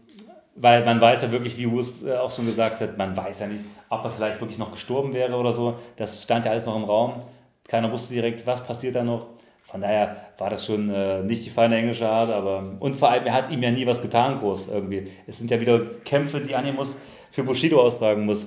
Weil 0.54 0.84
man 0.86 0.98
weiß 1.00 1.20
ja 1.22 1.32
wirklich, 1.32 1.58
wie 1.58 1.66
Hus 1.66 2.02
äh, 2.02 2.16
auch 2.16 2.30
schon 2.30 2.46
gesagt 2.46 2.80
hat, 2.80 2.96
man 2.96 3.14
weiß 3.14 3.40
ja 3.40 3.46
nicht, 3.46 3.64
ob 3.90 4.04
er 4.04 4.10
vielleicht 4.10 4.40
wirklich 4.40 4.58
noch 4.58 4.72
gestorben 4.72 5.12
wäre 5.12 5.36
oder 5.36 5.52
so. 5.52 5.74
Das 5.96 6.22
stand 6.22 6.46
ja 6.46 6.50
alles 6.50 6.64
noch 6.64 6.76
im 6.76 6.84
Raum. 6.84 7.22
Keiner 7.68 7.92
wusste 7.92 8.14
direkt, 8.14 8.46
was 8.46 8.66
passiert 8.66 8.94
da 8.94 9.04
noch. 9.04 9.26
Von 9.64 9.82
daher 9.82 10.16
war 10.38 10.48
das 10.48 10.64
schon 10.64 10.88
äh, 10.88 11.22
nicht 11.22 11.44
die 11.44 11.50
feine 11.50 11.76
englische 11.76 12.08
Art, 12.08 12.30
aber. 12.30 12.76
Und 12.80 12.96
vor 12.96 13.10
allem, 13.10 13.26
er 13.26 13.34
hat 13.34 13.50
ihm 13.50 13.62
ja 13.62 13.70
nie 13.70 13.86
was 13.86 14.00
getan, 14.00 14.38
groß 14.38 14.68
irgendwie. 14.68 15.10
Es 15.26 15.38
sind 15.38 15.50
ja 15.50 15.60
wieder 15.60 15.80
Kämpfe, 16.04 16.40
die 16.40 16.54
Animus 16.54 16.96
für 17.30 17.42
Bushido 17.42 17.82
austragen 17.82 18.24
muss. 18.24 18.46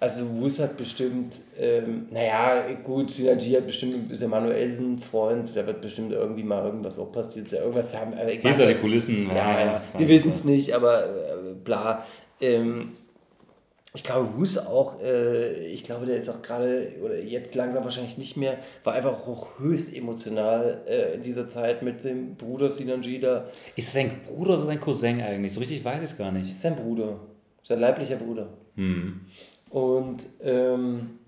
Also 0.00 0.28
Wus 0.36 0.60
hat 0.60 0.76
bestimmt, 0.76 1.40
ähm, 1.58 2.06
naja, 2.10 2.72
gut, 2.84 3.10
Sinanji 3.10 3.52
hat 3.54 3.66
bestimmt, 3.66 4.12
ist 4.12 4.22
ja 4.22 4.28
Manuelsen 4.28 5.00
Freund, 5.00 5.50
da 5.56 5.66
wird 5.66 5.80
bestimmt 5.80 6.12
irgendwie 6.12 6.44
mal 6.44 6.64
irgendwas 6.64 6.98
auch 7.00 7.10
passiert, 7.10 7.50
ja 7.50 7.60
irgendwas 7.60 7.92
haben, 7.94 8.12
Hinter 8.12 8.50
weiß 8.50 8.58
den. 8.58 8.80
Kulissen. 8.80 9.26
Ja, 9.28 9.60
ja, 9.60 9.82
wir 9.96 10.08
wissen 10.08 10.30
es 10.30 10.44
nicht, 10.44 10.72
aber 10.72 11.04
äh, 11.04 11.54
bla. 11.64 12.04
Ähm, 12.40 12.92
ich 13.94 14.04
glaube, 14.04 14.28
Wus 14.36 14.58
auch, 14.58 15.00
äh, 15.02 15.66
ich 15.66 15.82
glaube, 15.82 16.06
der 16.06 16.18
ist 16.18 16.28
auch 16.28 16.42
gerade, 16.42 16.92
oder 17.02 17.18
jetzt 17.18 17.56
langsam 17.56 17.82
wahrscheinlich 17.82 18.18
nicht 18.18 18.36
mehr, 18.36 18.58
war 18.84 18.92
einfach 18.92 19.26
auch 19.26 19.58
höchst 19.58 19.96
emotional 19.96 20.82
äh, 20.86 21.14
in 21.14 21.22
dieser 21.22 21.48
Zeit 21.48 21.82
mit 21.82 22.04
dem 22.04 22.36
Bruder 22.36 22.70
Sinanji 22.70 23.18
da. 23.18 23.48
Ist 23.74 23.92
sein 23.92 24.12
Bruder 24.24 24.52
oder 24.52 24.66
sein 24.66 24.78
Cousin 24.78 25.20
eigentlich? 25.22 25.52
So 25.52 25.58
richtig 25.58 25.84
weiß 25.84 26.02
ich 26.02 26.10
es 26.10 26.16
gar 26.16 26.30
nicht. 26.30 26.48
ist 26.48 26.62
sein 26.62 26.76
Bruder, 26.76 27.18
sein 27.64 27.80
leiblicher 27.80 28.16
Bruder. 28.16 28.48
Hm. 28.76 29.22
Und 29.70 30.24
ähm, 30.42 31.18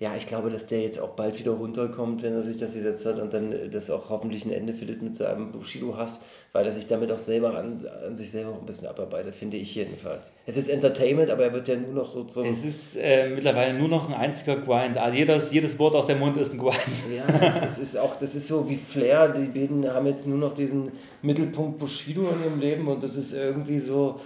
ja, 0.00 0.16
ich 0.16 0.26
glaube, 0.26 0.48
dass 0.48 0.64
der 0.64 0.80
jetzt 0.80 0.98
auch 0.98 1.10
bald 1.10 1.38
wieder 1.38 1.50
runterkommt, 1.50 2.22
wenn 2.22 2.32
er 2.32 2.40
sich 2.40 2.56
das 2.56 2.72
gesetzt 2.72 3.04
hat 3.04 3.18
und 3.18 3.34
dann 3.34 3.52
äh, 3.52 3.68
das 3.68 3.90
auch 3.90 4.08
hoffentlich 4.08 4.46
ein 4.46 4.50
Ende 4.50 4.72
findet 4.72 5.02
mit 5.02 5.14
seinem 5.14 5.52
Bushido-Hass, 5.52 6.24
weil 6.54 6.64
er 6.64 6.72
sich 6.72 6.86
damit 6.86 7.12
auch 7.12 7.18
selber 7.18 7.54
an, 7.54 7.86
an 8.06 8.16
sich 8.16 8.30
selber 8.30 8.52
auch 8.52 8.60
ein 8.60 8.64
bisschen 8.64 8.86
abarbeitet, 8.86 9.34
finde 9.34 9.58
ich 9.58 9.74
jedenfalls. 9.74 10.32
Es 10.46 10.56
ist 10.56 10.70
Entertainment, 10.70 11.28
aber 11.28 11.44
er 11.44 11.52
wird 11.52 11.68
ja 11.68 11.76
nur 11.76 11.92
noch 11.92 12.10
so 12.10 12.24
zum. 12.24 12.46
Es 12.46 12.64
ist 12.64 12.96
äh, 12.96 13.28
mittlerweile 13.34 13.78
nur 13.78 13.88
noch 13.88 14.08
ein 14.08 14.14
einziger 14.14 14.56
Grind. 14.56 14.96
Also 14.96 15.18
jedes, 15.18 15.52
jedes 15.52 15.78
Wort 15.78 15.94
aus 15.94 16.06
dem 16.06 16.18
Mund 16.18 16.38
ist 16.38 16.54
ein 16.54 16.58
Grind. 16.58 16.76
Ja, 17.14 17.26
es, 17.46 17.60
es 17.60 17.78
ist 17.78 17.96
auch, 17.98 18.16
das 18.16 18.34
ist 18.34 18.46
so 18.46 18.70
wie 18.70 18.76
Flair, 18.76 19.28
die 19.28 19.46
beiden 19.46 19.86
haben 19.92 20.06
jetzt 20.06 20.26
nur 20.26 20.38
noch 20.38 20.54
diesen 20.54 20.92
Mittelpunkt 21.20 21.78
Bushido 21.78 22.22
in 22.22 22.42
ihrem 22.42 22.60
Leben 22.60 22.88
und 22.88 23.02
das 23.02 23.16
ist 23.16 23.32
irgendwie 23.32 23.78
so, 23.78 24.18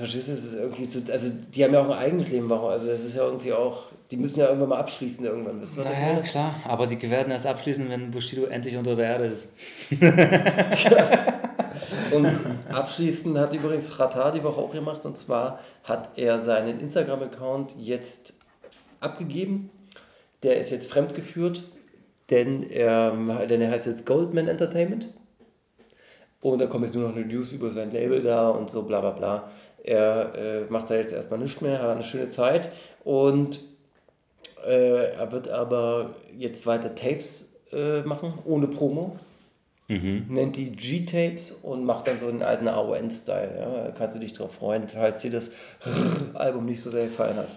verstehst 0.00 0.28
du, 0.28 0.32
es 0.32 0.44
ist 0.44 0.54
irgendwie 0.54 0.88
zu, 0.88 1.00
also 1.12 1.30
die 1.54 1.64
haben 1.64 1.72
ja 1.72 1.80
auch 1.80 1.88
ein 1.90 1.98
eigenes 1.98 2.28
Leben, 2.28 2.48
warum, 2.48 2.70
also 2.70 2.90
es 2.90 3.04
ist 3.04 3.16
ja 3.16 3.24
irgendwie 3.24 3.52
auch, 3.52 3.84
die 4.10 4.16
müssen 4.16 4.40
ja 4.40 4.46
irgendwann 4.46 4.70
mal 4.70 4.78
abschließen 4.78 5.24
irgendwann, 5.24 5.60
wisst 5.60 5.76
Naja, 5.76 6.20
klar, 6.22 6.54
aber 6.66 6.86
die 6.86 7.00
werden 7.08 7.30
erst 7.30 7.46
abschließen, 7.46 7.88
wenn 7.88 8.10
Bushido 8.10 8.46
endlich 8.46 8.76
unter 8.76 8.96
der 8.96 9.06
Erde 9.06 9.26
ist. 9.26 9.52
Und 12.12 12.26
abschließend 12.68 13.38
hat 13.38 13.54
übrigens 13.54 13.98
Rata 13.98 14.30
die 14.32 14.42
Woche 14.42 14.60
auch 14.60 14.72
gemacht 14.72 15.04
und 15.04 15.16
zwar 15.16 15.60
hat 15.84 16.10
er 16.16 16.40
seinen 16.40 16.80
Instagram-Account 16.80 17.74
jetzt 17.78 18.34
abgegeben. 19.00 19.70
Der 20.42 20.58
ist 20.58 20.70
jetzt 20.70 20.90
fremdgeführt, 20.90 21.62
denn 22.30 22.68
er, 22.68 23.12
denn 23.46 23.60
er 23.60 23.70
heißt 23.70 23.86
jetzt 23.86 24.06
Goldman 24.06 24.48
Entertainment. 24.48 25.08
Und 26.40 26.58
da 26.58 26.66
kommt 26.66 26.84
jetzt 26.84 26.94
nur 26.94 27.08
noch 27.08 27.14
eine 27.14 27.26
News 27.26 27.52
über 27.52 27.70
sein 27.70 27.90
Label 27.90 28.22
da 28.22 28.48
und 28.48 28.70
so 28.70 28.82
bla 28.82 29.00
bla 29.00 29.10
bla. 29.10 29.50
Er 29.90 30.34
äh, 30.34 30.60
macht 30.70 30.90
da 30.90 30.94
jetzt 30.94 31.12
erstmal 31.12 31.40
nichts 31.40 31.60
mehr, 31.60 31.80
er 31.80 31.88
hat 31.88 31.94
eine 31.96 32.04
schöne 32.04 32.28
Zeit 32.28 32.70
und 33.02 33.60
äh, 34.66 35.12
er 35.14 35.32
wird 35.32 35.48
aber 35.48 36.14
jetzt 36.36 36.66
weiter 36.66 36.94
Tapes 36.94 37.52
äh, 37.72 38.02
machen, 38.02 38.34
ohne 38.44 38.68
Promo 38.68 39.18
nennt 40.28 40.56
die 40.56 40.70
G-Tapes 40.70 41.50
und 41.50 41.84
macht 41.84 42.06
dann 42.06 42.16
so 42.16 42.28
einen 42.28 42.42
alten 42.42 42.68
AON-Style. 42.68 43.56
Ja? 43.58 43.84
Da 43.84 43.90
kannst 43.90 44.14
du 44.14 44.20
dich 44.20 44.32
drauf 44.32 44.54
freuen, 44.54 44.86
falls 44.86 45.22
dir 45.22 45.32
das 45.32 45.50
Album 46.34 46.66
nicht 46.66 46.80
so 46.80 46.90
sehr 46.90 47.06
gefallen 47.06 47.36
hat. 47.36 47.48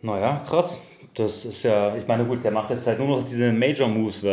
Naja, 0.00 0.42
krass. 0.48 0.78
Das 1.14 1.44
ist 1.44 1.62
ja, 1.62 1.94
ich 1.96 2.06
meine, 2.06 2.24
gut, 2.24 2.42
der 2.42 2.50
macht 2.50 2.70
jetzt 2.70 2.86
halt 2.86 2.98
nur 2.98 3.08
noch 3.08 3.22
diese 3.22 3.52
Major-Moves. 3.52 4.24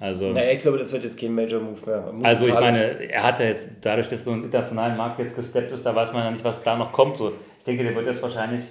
Also, 0.00 0.30
Naja, 0.30 0.52
ich 0.52 0.60
glaube, 0.60 0.78
das 0.78 0.90
wird 0.92 1.04
jetzt 1.04 1.18
kein 1.18 1.34
Major-Move 1.34 1.78
mehr. 1.86 2.14
also 2.22 2.46
ich 2.46 2.54
meine, 2.54 3.08
er 3.08 3.22
hat 3.22 3.38
ja 3.38 3.46
jetzt, 3.46 3.70
dadurch, 3.80 4.08
dass 4.08 4.24
so 4.24 4.32
ein 4.32 4.44
internationalen 4.44 4.96
Markt 4.96 5.18
jetzt 5.20 5.36
gesteppt 5.36 5.70
ist, 5.72 5.84
da 5.84 5.94
weiß 5.94 6.12
man 6.12 6.24
ja 6.24 6.30
nicht, 6.30 6.44
was 6.44 6.62
da 6.62 6.76
noch 6.76 6.92
kommt. 6.92 7.16
So. 7.16 7.32
Ich 7.58 7.64
denke, 7.64 7.84
der 7.84 7.94
wird 7.94 8.06
jetzt 8.06 8.22
wahrscheinlich 8.22 8.62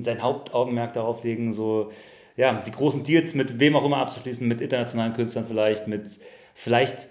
sein 0.00 0.22
Hauptaugenmerk 0.22 0.92
darauf 0.92 1.22
legen, 1.22 1.52
so, 1.52 1.92
ja, 2.36 2.54
die 2.54 2.72
großen 2.72 3.04
Deals 3.04 3.34
mit 3.34 3.60
wem 3.60 3.76
auch 3.76 3.84
immer 3.84 3.98
abzuschließen, 3.98 4.46
mit 4.48 4.60
internationalen 4.60 5.12
Künstlern 5.12 5.44
vielleicht, 5.46 5.86
mit 5.86 6.08
vielleicht 6.54 7.08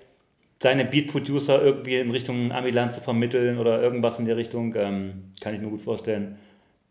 seine 0.62 0.86
Beat-Producer 0.86 1.62
irgendwie 1.62 1.98
in 1.98 2.12
Richtung 2.12 2.52
Amiland 2.52 2.94
zu 2.94 3.02
vermitteln 3.02 3.60
oder 3.60 3.82
irgendwas 3.82 4.20
in 4.20 4.26
der 4.26 4.38
Richtung. 4.38 4.76
Ähm, 4.76 5.32
kann 5.42 5.54
ich 5.54 5.62
mir 5.62 5.70
gut 5.70 5.82
vorstellen. 5.82 6.38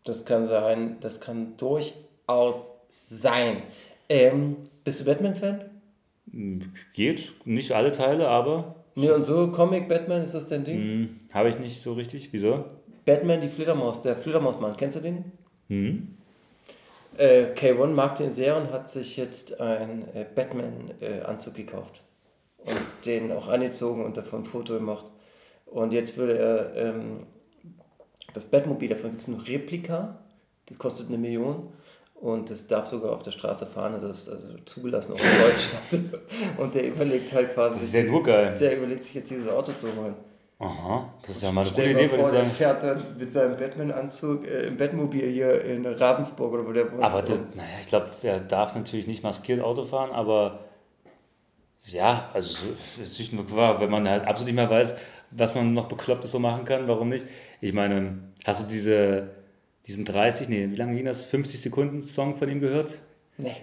Das 0.05 0.25
kann 0.25 0.45
sein, 0.45 0.97
das 1.01 1.21
kann 1.21 1.55
durchaus 1.57 2.71
sein. 3.09 3.63
Ähm, 4.07 4.57
bist 4.83 5.01
du 5.01 5.05
Batman-Fan? 5.05 5.65
Geht, 6.93 7.31
nicht 7.45 7.71
alle 7.71 7.91
Teile, 7.91 8.27
aber 8.27 8.75
Nee, 8.95 9.11
und 9.11 9.23
so 9.23 9.47
Comic 9.51 9.87
Batman, 9.87 10.23
ist 10.23 10.33
das 10.33 10.47
dein 10.47 10.63
Ding? 10.65 10.77
hm, 10.77 11.17
habe 11.33 11.49
ich 11.49 11.59
nicht 11.59 11.81
so 11.81 11.93
richtig. 11.93 12.33
Wieso? 12.33 12.65
Batman, 13.05 13.41
die 13.41 13.47
Fledermaus, 13.47 14.01
der 14.01 14.17
Fledermausmann, 14.17 14.75
kennst 14.77 14.97
du 14.97 15.01
den? 15.01 15.31
Hm? 15.69 16.15
Äh, 17.17 17.53
K1 17.55 17.87
mag 17.87 18.17
den 18.17 18.29
sehr 18.29 18.57
und 18.57 18.71
hat 18.71 18.89
sich 18.89 19.17
jetzt 19.17 19.59
einen 19.59 20.03
äh, 20.13 20.25
Batman-Anzug 20.35 21.55
gekauft. 21.55 22.01
Und 22.57 23.05
den 23.05 23.31
auch 23.31 23.47
angezogen 23.47 24.03
und 24.03 24.17
davon 24.17 24.41
ein 24.41 24.45
Foto 24.45 24.73
gemacht. 24.73 25.05
Und 25.65 25.93
jetzt 25.93 26.17
würde 26.17 26.37
er 26.37 26.75
ähm, 26.75 27.25
das 28.33 28.47
Batmobil, 28.47 28.89
davon 28.89 29.11
gibt 29.11 29.21
es 29.21 29.27
noch 29.27 29.47
Replika, 29.47 30.19
das 30.67 30.77
kostet 30.77 31.07
eine 31.07 31.17
Million. 31.17 31.69
Und 32.21 32.49
das 32.49 32.67
darf 32.67 32.85
sogar 32.85 33.13
auf 33.13 33.23
der 33.23 33.31
Straße 33.31 33.65
fahren, 33.65 33.93
also 33.93 34.09
das 34.09 34.27
ist 34.27 34.29
also 34.29 34.47
zugelassen 34.65 35.13
auch 35.13 35.19
in 35.19 36.01
Deutschland. 36.01 36.21
Und 36.57 36.75
der 36.75 36.87
überlegt 36.87 37.31
halt 37.31 37.53
quasi, 37.53 37.75
Das 37.75 37.83
ist 37.83 37.93
ja 37.93 38.03
nur 38.03 38.21
geil. 38.21 38.53
der 38.59 38.77
überlegt 38.77 39.05
sich 39.05 39.13
jetzt 39.15 39.31
dieses 39.31 39.47
Auto 39.47 39.71
zu 39.71 39.87
holen. 39.95 40.15
Aha, 40.61 41.13
das 41.21 41.37
ist 41.37 41.43
ja 41.43 41.53
mal 41.53 41.61
eine 41.61 41.69
gute 41.69 41.83
Idee, 41.83 41.93
würde 41.93 42.03
ich 42.03 42.21
vor, 42.21 42.31
der 42.31 42.41
sagen. 42.41 42.51
fährt 42.51 42.83
dann 42.83 43.03
mit 43.17 43.31
seinem 43.31 43.55
Batman-Anzug 43.55 44.45
äh, 44.45 44.67
im 44.67 44.75
Batmobil 44.75 45.31
hier 45.31 45.63
in 45.63 45.85
Ravensburg 45.85 46.51
oder 46.51 46.67
wo 46.67 46.73
der 46.73 46.91
wohnt. 46.91 47.01
Aber 47.01 47.21
das, 47.21 47.39
naja, 47.55 47.77
ich 47.79 47.87
glaube, 47.87 48.07
er 48.23 48.41
darf 48.41 48.75
natürlich 48.75 49.07
nicht 49.07 49.23
maskiert 49.23 49.61
Auto 49.61 49.85
fahren, 49.85 50.11
aber 50.11 50.65
ja, 51.85 52.29
also 52.33 52.67
es 53.01 53.17
ist 53.19 53.31
nur 53.31 53.49
wahr, 53.55 53.79
wenn 53.79 53.89
man 53.89 54.07
halt 54.09 54.27
absolut 54.27 54.47
nicht 54.47 54.55
mehr 54.55 54.69
weiß, 54.69 54.95
was 55.31 55.55
man 55.55 55.73
noch 55.73 55.87
Beklopptes 55.87 56.31
so 56.33 56.39
machen 56.39 56.65
kann, 56.65 56.89
warum 56.89 57.07
nicht? 57.07 57.25
Ich 57.61 57.71
meine, 57.71 58.19
hast 58.43 58.63
du 58.63 58.67
diese, 58.67 59.29
diesen 59.89 60.05
30, 60.05 60.49
nee, 60.49 60.69
wie 60.69 60.75
lange 60.75 60.95
ging 60.95 61.05
das? 61.05 61.23
50 61.23 61.61
Sekunden 61.61 62.03
Song 62.03 62.35
von 62.35 62.47
ihm 62.47 62.59
gehört? 62.59 62.99
Nee. 63.39 63.55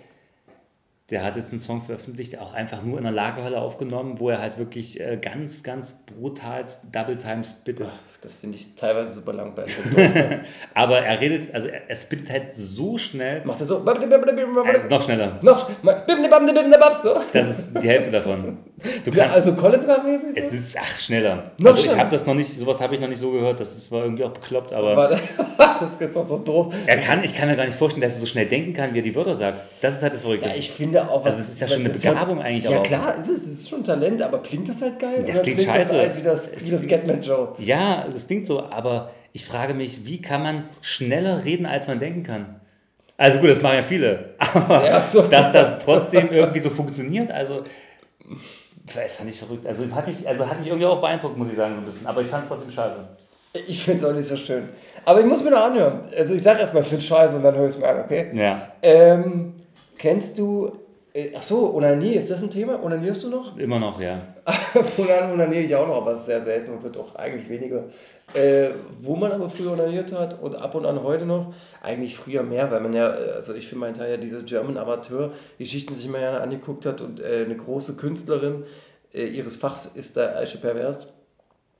Der 1.10 1.22
hat 1.22 1.36
jetzt 1.36 1.50
einen 1.50 1.60
Song 1.60 1.82
veröffentlicht, 1.82 2.36
auch 2.38 2.52
einfach 2.52 2.82
nur 2.82 2.98
in 2.98 3.04
der 3.04 3.12
Lagerhalle 3.12 3.60
aufgenommen, 3.60 4.18
wo 4.18 4.28
er 4.30 4.40
halt 4.40 4.58
wirklich 4.58 5.00
äh, 5.00 5.18
ganz, 5.22 5.62
ganz 5.62 6.04
brutal 6.18 6.64
Double 6.92 7.16
Time 7.18 7.44
spittet. 7.44 7.88
Das 8.22 8.34
finde 8.34 8.56
ich 8.58 8.74
teilweise 8.74 9.12
super 9.12 9.32
langweilig. 9.34 9.76
Aber 10.74 10.98
er 11.00 11.20
redet, 11.20 11.54
also 11.54 11.68
er, 11.68 11.88
er 11.88 11.94
spittet 11.96 12.30
halt 12.30 12.42
so 12.56 12.98
schnell, 12.98 13.42
Macht 13.44 13.60
er 13.60 13.66
so. 13.66 13.78
äh, 13.86 14.88
noch 14.88 15.02
schneller. 15.02 15.38
Noch. 15.42 15.68
So. 17.02 17.14
Das 17.32 17.48
ist 17.48 17.82
die 17.82 17.88
Hälfte 17.88 18.10
davon. 18.10 18.58
Du 19.04 19.10
Ja, 19.10 19.24
kannst, 19.24 19.36
also 19.36 19.54
Colin-mäßig. 19.54 20.30
es 20.34 20.52
ist, 20.52 20.78
ach, 20.80 20.98
schneller. 20.98 21.52
Noch 21.58 21.74
also 21.76 21.90
ich 21.90 21.96
habe 21.96 22.10
das 22.10 22.26
noch 22.26 22.34
nicht, 22.34 22.58
sowas 22.58 22.80
habe 22.80 22.94
ich 22.94 23.00
noch 23.00 23.08
nicht 23.08 23.20
so 23.20 23.30
gehört, 23.30 23.58
das 23.60 23.76
ist, 23.76 23.90
war 23.92 24.02
irgendwie 24.02 24.24
auch 24.24 24.32
bekloppt, 24.32 24.72
aber 24.72 24.96
Warte, 24.96 25.18
das 25.58 25.82
ist 25.92 26.00
jetzt 26.00 26.16
doch 26.16 26.28
so 26.28 26.38
doof. 26.38 26.74
er 26.86 26.96
kann, 26.98 27.22
ich 27.24 27.34
kann 27.34 27.48
mir 27.48 27.56
gar 27.56 27.64
nicht 27.64 27.76
vorstellen, 27.78 28.02
dass 28.02 28.14
er 28.14 28.20
so 28.20 28.26
schnell 28.26 28.46
denken 28.46 28.72
kann, 28.72 28.92
wie 28.92 28.98
er 28.98 29.02
die 29.02 29.14
Wörter 29.14 29.34
sagt. 29.34 29.66
Das 29.80 29.94
ist 29.94 30.02
halt 30.02 30.12
das 30.14 30.20
Verrückte. 30.22 30.48
Ja, 30.48 30.54
ich 30.54 30.70
finde 30.70 31.08
auch. 31.08 31.24
Also 31.24 31.38
das 31.38 31.48
ist 31.50 31.60
ja 31.60 31.68
schon 31.68 31.80
eine 31.80 31.88
das 31.90 32.04
hat- 32.04 32.12
Begabung 32.14 32.40
eigentlich, 32.42 32.64
Ja, 32.64 32.80
klar, 32.80 33.14
es 33.20 33.28
ist, 33.28 33.42
es 33.46 33.60
ist 33.60 33.70
schon 33.70 33.84
Talent, 33.84 34.20
aber 34.22 34.38
klingt 34.42 34.68
das 34.68 34.80
halt 34.82 34.98
geil? 34.98 35.24
Das 35.26 35.42
klingt 35.42 35.58
Das 35.60 35.66
scheiße. 35.66 36.05
Halt 36.06 36.16
wie 36.16 36.22
das, 36.22 36.64
wie 36.64 36.70
das 36.70 36.82
Scatman 36.84 37.20
Joe. 37.22 37.48
Ja, 37.58 38.06
das 38.10 38.26
klingt 38.26 38.46
so, 38.46 38.62
aber 38.64 39.10
ich 39.32 39.44
frage 39.44 39.74
mich, 39.74 40.06
wie 40.06 40.20
kann 40.22 40.42
man 40.42 40.64
schneller 40.80 41.44
reden, 41.44 41.66
als 41.66 41.88
man 41.88 41.98
denken 42.00 42.22
kann? 42.22 42.60
Also 43.18 43.38
gut, 43.38 43.50
das 43.50 43.62
machen 43.62 43.76
ja 43.76 43.82
viele, 43.82 44.34
aber 44.38 44.86
Ja, 44.86 45.00
so. 45.00 45.22
dass 45.22 45.52
das 45.52 45.78
trotzdem 45.82 46.30
irgendwie 46.30 46.58
so 46.58 46.70
funktioniert, 46.70 47.30
also 47.30 47.64
fand 48.86 49.28
ich 49.30 49.38
verrückt. 49.38 49.66
Also 49.66 49.84
hat 49.94 50.06
mich, 50.06 50.26
also 50.26 50.48
hat 50.48 50.58
mich 50.58 50.68
irgendwie 50.68 50.86
auch 50.86 51.00
beeindruckt, 51.00 51.36
muss 51.36 51.48
ich 51.48 51.56
sagen, 51.56 51.74
so 51.74 51.80
ein 51.80 51.84
bisschen. 51.84 52.06
Aber 52.06 52.20
ich 52.20 52.28
fand 52.28 52.44
es 52.44 52.48
trotzdem 52.50 52.70
scheiße. 52.70 52.96
Ich 53.66 53.82
finde 53.82 54.04
es 54.04 54.10
auch 54.10 54.14
nicht 54.14 54.28
so 54.28 54.36
schön. 54.36 54.68
Aber 55.04 55.20
ich 55.20 55.26
muss 55.26 55.42
mir 55.42 55.50
noch 55.50 55.64
anhören. 55.64 56.02
Also 56.16 56.34
ich 56.34 56.42
sage 56.42 56.60
erstmal, 56.60 56.82
ich 56.82 56.88
finde 56.88 57.04
Scheiße 57.04 57.36
und 57.36 57.42
dann 57.42 57.54
höre 57.54 57.68
ich 57.68 57.74
es 57.74 57.80
mir 57.80 57.88
an, 57.88 58.00
okay? 58.04 58.30
Ja, 58.34 58.72
Ähm, 58.82 59.54
kennst 59.98 60.38
du. 60.38 60.72
Äh, 61.16 61.30
ach 61.34 61.42
so, 61.42 61.74
Onanie, 61.74 62.14
ist 62.14 62.30
das 62.30 62.42
ein 62.42 62.50
Thema? 62.50 62.82
Onanierst 62.82 63.24
du 63.24 63.30
noch? 63.30 63.56
immer 63.56 63.78
noch, 63.78 63.98
ja. 64.00 64.20
Onaniere 65.32 65.62
ich 65.62 65.74
auch 65.74 65.86
noch, 65.88 65.96
aber 65.96 66.12
es 66.12 66.20
ist 66.20 66.26
sehr 66.26 66.42
selten 66.42 66.72
und 66.72 66.82
wird 66.82 66.98
auch 66.98 67.14
eigentlich 67.14 67.48
weniger. 67.48 67.84
Äh, 68.34 68.68
wo 68.98 69.16
man 69.16 69.32
aber 69.32 69.48
früher 69.48 69.72
onaniert 69.72 70.12
hat 70.12 70.42
und 70.42 70.56
ab 70.56 70.74
und 70.74 70.84
an 70.84 71.02
heute 71.02 71.24
noch, 71.24 71.54
eigentlich 71.80 72.16
früher 72.16 72.42
mehr, 72.42 72.70
weil 72.70 72.80
man 72.80 72.92
ja, 72.92 73.14
äh, 73.14 73.30
also 73.30 73.54
ich 73.54 73.66
für 73.66 73.76
meinen 73.76 73.94
Teil 73.94 74.10
ja 74.10 74.16
diese 74.18 74.44
German 74.44 74.76
Amateur-Geschichten 74.76 75.94
sich 75.94 76.06
immer 76.06 76.18
gerne 76.18 76.40
angeguckt 76.40 76.84
hat 76.84 77.00
und 77.00 77.20
äh, 77.20 77.44
eine 77.46 77.56
große 77.56 77.96
Künstlerin 77.96 78.64
äh, 79.14 79.24
ihres 79.24 79.56
Fachs 79.56 79.86
ist 79.86 80.18
da 80.18 80.34
Aisha 80.34 80.58
Pervers. 80.58 81.06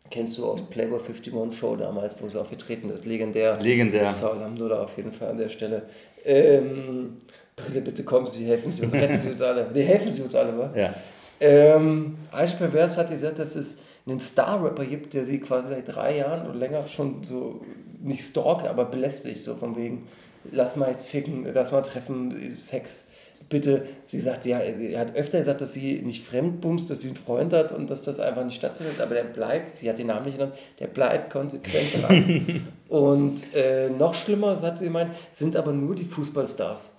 Kennst 0.09 0.39
du 0.39 0.47
aus 0.47 0.63
Playboy 0.71 1.01
51 1.01 1.59
Show 1.59 1.77
damals, 1.77 2.23
wo 2.23 2.29
sie 2.29 2.41
aufgetreten 2.41 2.91
ist, 2.91 3.05
legendär. 3.05 3.61
Legendär. 3.61 4.07
Salamdullah 4.07 4.85
auf 4.85 4.97
jeden 4.97 5.13
Fall 5.13 5.31
an 5.31 5.37
der 5.37 5.49
Stelle. 5.49 5.83
Ähm, 6.25 7.17
Brille, 7.57 7.81
bitte 7.81 8.05
kommen 8.05 8.27
Sie, 8.27 8.45
helfen 8.45 8.71
Sie 8.71 8.85
uns, 8.85 8.93
retten 8.93 9.19
Sie 9.19 9.31
uns 9.31 9.41
alle. 9.41 9.71
Nee, 9.73 9.83
helfen 9.83 10.13
Sie 10.13 10.21
uns 10.21 10.35
alle, 10.35 10.59
wa? 10.59 10.71
Ja. 10.77 10.95
Ähm, 11.41 12.19
Aisha 12.31 12.57
Pervers 12.57 12.99
hat 12.99 13.09
gesagt, 13.09 13.39
dass 13.39 13.57
es 13.57 13.79
einen 14.07 14.21
Star-Rapper 14.21 14.85
gibt, 14.85 15.15
der 15.15 15.25
sie 15.25 15.41
quasi 15.41 15.69
seit 15.69 15.89
drei 15.89 16.19
Jahren 16.19 16.47
oder 16.47 16.55
länger 16.55 16.87
schon 16.87 17.25
so, 17.25 17.63
nicht 18.03 18.23
stalkt, 18.23 18.67
aber 18.67 18.85
belästigt, 18.85 19.43
so 19.43 19.55
von 19.55 19.75
wegen, 19.75 20.07
lass 20.53 20.77
mal 20.77 20.91
jetzt 20.91 21.09
ficken, 21.09 21.47
lass 21.53 21.73
mal 21.73 21.81
treffen, 21.81 22.53
Sex, 22.53 23.07
bitte. 23.49 23.87
Sie 24.05 24.21
sagt, 24.21 24.43
sie 24.43 24.55
hat, 24.55 24.63
er 24.63 25.01
hat 25.01 25.17
öfter 25.17 25.39
gesagt, 25.39 25.63
dass 25.63 25.73
sie 25.73 26.03
nicht 26.03 26.27
fremd 26.27 26.61
bumst, 26.61 26.91
dass 26.91 27.01
sie 27.01 27.09
einen 27.09 27.17
Freund 27.17 27.55
hat 27.55 27.73
und 27.73 27.89
dass 27.89 28.03
das 28.03 28.21
einfach 28.21 28.45
nicht 28.45 28.57
stattfindet, 28.57 29.01
aber 29.01 29.15
der 29.15 29.25
bleibt, 29.25 29.71
sie 29.71 29.89
hat 29.89 29.99
den 29.99 30.09
Namen 30.09 30.27
nicht 30.27 30.37
genannt, 30.37 30.55
der 30.79 30.89
bleibt 30.89 31.33
konsequent 31.33 32.03
dran. 32.03 32.63
und 32.89 33.55
äh, 33.55 33.89
noch 33.89 34.15
schlimmer, 34.15 34.61
hat 34.61 34.77
sie 34.77 34.85
gemeint, 34.85 35.13
sind 35.33 35.57
aber 35.57 35.73
nur 35.73 35.95
die 35.95 36.05
Fußballstars. 36.05 36.91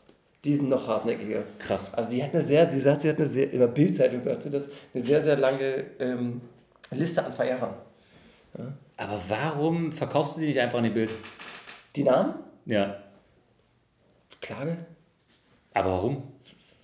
Die 0.48 0.56
sind 0.56 0.70
noch 0.70 0.88
hartnäckiger. 0.88 1.44
Krass. 1.60 1.94
Also 1.94 2.12
die 2.12 2.24
hat 2.24 2.34
eine 2.34 2.42
sehr, 2.42 2.70
sie 2.70 2.80
sagt, 2.80 3.02
sie 3.02 3.10
hat 3.10 3.18
eine 3.18 3.26
sehr, 3.26 3.52
in 3.52 3.60
der 3.60 3.68
Bildzeitung 3.68 4.24
sagt 4.24 4.44
sie 4.44 4.50
das, 4.50 4.70
eine 4.94 5.04
sehr, 5.04 5.22
sehr 5.22 5.36
lange 5.36 5.84
ähm, 6.00 6.40
Liste 6.92 7.26
an 7.26 7.34
Verehrern. 7.34 7.74
Aber 8.96 9.22
warum 9.28 9.92
verkaufst 9.92 10.38
du 10.38 10.40
die 10.40 10.48
nicht 10.48 10.60
einfach 10.60 10.78
an 10.78 10.86
die 10.86 10.92
Bild? 10.92 11.10
Die 11.98 12.04
Namen? 12.04 12.36
Ja. 12.66 12.96
Klage? 14.40 14.78
Aber 15.74 15.92
warum? 15.92 16.24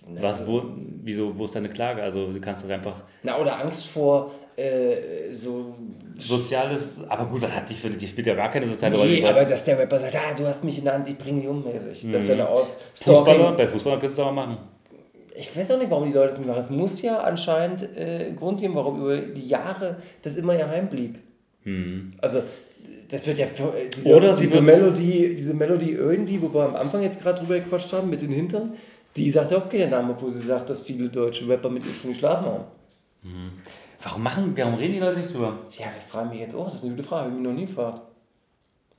Was, 0.08 0.46
wo, 0.46 0.62
wieso, 1.02 1.38
wo 1.38 1.46
ist 1.46 1.54
deine 1.54 1.70
Klage? 1.70 2.02
Also 2.02 2.30
du 2.30 2.40
kannst 2.42 2.64
doch 2.64 2.68
einfach 2.68 3.02
Na, 3.22 3.38
oder 3.38 3.58
Angst 3.58 3.86
vor 3.86 4.30
äh, 4.56 5.34
so. 5.34 5.74
Soziales, 6.16 7.02
aber 7.08 7.26
gut, 7.26 7.42
was 7.42 7.50
hat 7.50 7.68
die 7.68 7.74
für 7.74 7.90
die 7.90 8.06
spielt 8.06 8.26
ja 8.26 8.34
gar 8.34 8.50
keine 8.50 8.66
soziale 8.66 8.96
Rolle. 8.96 9.10
Nee, 9.10 9.26
aber 9.26 9.44
dass 9.44 9.64
der 9.64 9.78
Rapper 9.78 9.98
sagt, 9.98 10.14
ah, 10.14 10.34
du 10.36 10.46
hast 10.46 10.62
mich 10.62 10.78
in 10.78 10.84
der 10.84 10.94
Hand, 10.94 11.08
ich 11.08 11.18
bringe 11.18 11.40
dich 11.40 11.48
um 11.48 11.64
mäßig. 11.64 12.06
Das 12.12 12.22
ist 12.22 12.28
ja 12.28 12.34
eine 12.34 12.48
aus 12.48 12.80
Fußballer, 12.94 13.52
bei 13.52 13.66
Fußballern 13.66 13.98
könntest 13.98 14.18
du 14.18 14.22
das 14.22 14.28
aber 14.28 14.46
machen. 14.46 14.58
Ich 15.36 15.56
weiß 15.56 15.72
auch 15.72 15.78
nicht, 15.78 15.90
warum 15.90 16.06
die 16.06 16.14
Leute 16.14 16.28
das 16.28 16.38
machen. 16.38 16.60
Es 16.60 16.70
muss 16.70 17.02
ja 17.02 17.20
anscheinend 17.20 17.82
äh, 17.96 18.32
Grund 18.36 18.60
geben, 18.60 18.76
warum 18.76 19.00
über 19.00 19.16
die 19.18 19.48
Jahre 19.48 19.96
das 20.22 20.36
immer 20.36 20.56
geheim 20.56 20.88
blieb. 20.88 21.18
Also, 22.20 22.42
das 23.08 23.26
wird 23.26 23.38
ja 23.38 23.46
äh, 23.46 23.88
diese. 23.94 24.14
Oder 24.14 24.34
diese, 24.34 24.60
Melodie, 24.60 25.34
diese 25.34 25.54
Melodie 25.54 25.92
irgendwie, 25.92 26.40
wo 26.40 26.52
wir 26.52 26.64
am 26.64 26.76
Anfang 26.76 27.02
jetzt 27.02 27.20
gerade 27.22 27.40
drüber 27.40 27.58
gequatscht 27.58 27.92
haben, 27.92 28.10
mit 28.10 28.22
den 28.22 28.30
Hintern, 28.30 28.74
die 29.16 29.30
sagt 29.30 29.50
ja 29.50 29.58
auch 29.58 29.68
keinen 29.68 29.90
Namen, 29.90 30.10
obwohl 30.10 30.30
sie 30.30 30.40
sagt, 30.40 30.70
dass 30.70 30.80
viele 30.80 31.08
deutsche 31.08 31.48
Rapper 31.48 31.70
mit 31.70 31.84
ihr 31.86 31.94
schon 31.94 32.10
geschlafen 32.10 32.46
haben. 32.46 32.64
Warum 34.04 34.22
machen, 34.22 34.52
warum 34.54 34.74
reden 34.74 34.92
die 34.92 34.98
Leute 34.98 35.18
nicht 35.18 35.32
drüber? 35.32 35.58
Ja, 35.72 35.86
das 35.94 36.04
frage 36.04 36.26
ich 36.26 36.32
mich 36.32 36.40
jetzt 36.40 36.54
auch. 36.54 36.66
Das 36.66 36.74
ist 36.74 36.84
eine 36.84 36.94
gute 36.94 37.08
Frage, 37.08 37.22
habe 37.22 37.30
ich 37.30 37.40
mich 37.40 37.48
noch 37.48 37.58
nie 37.58 37.64
gefragt. 37.64 38.02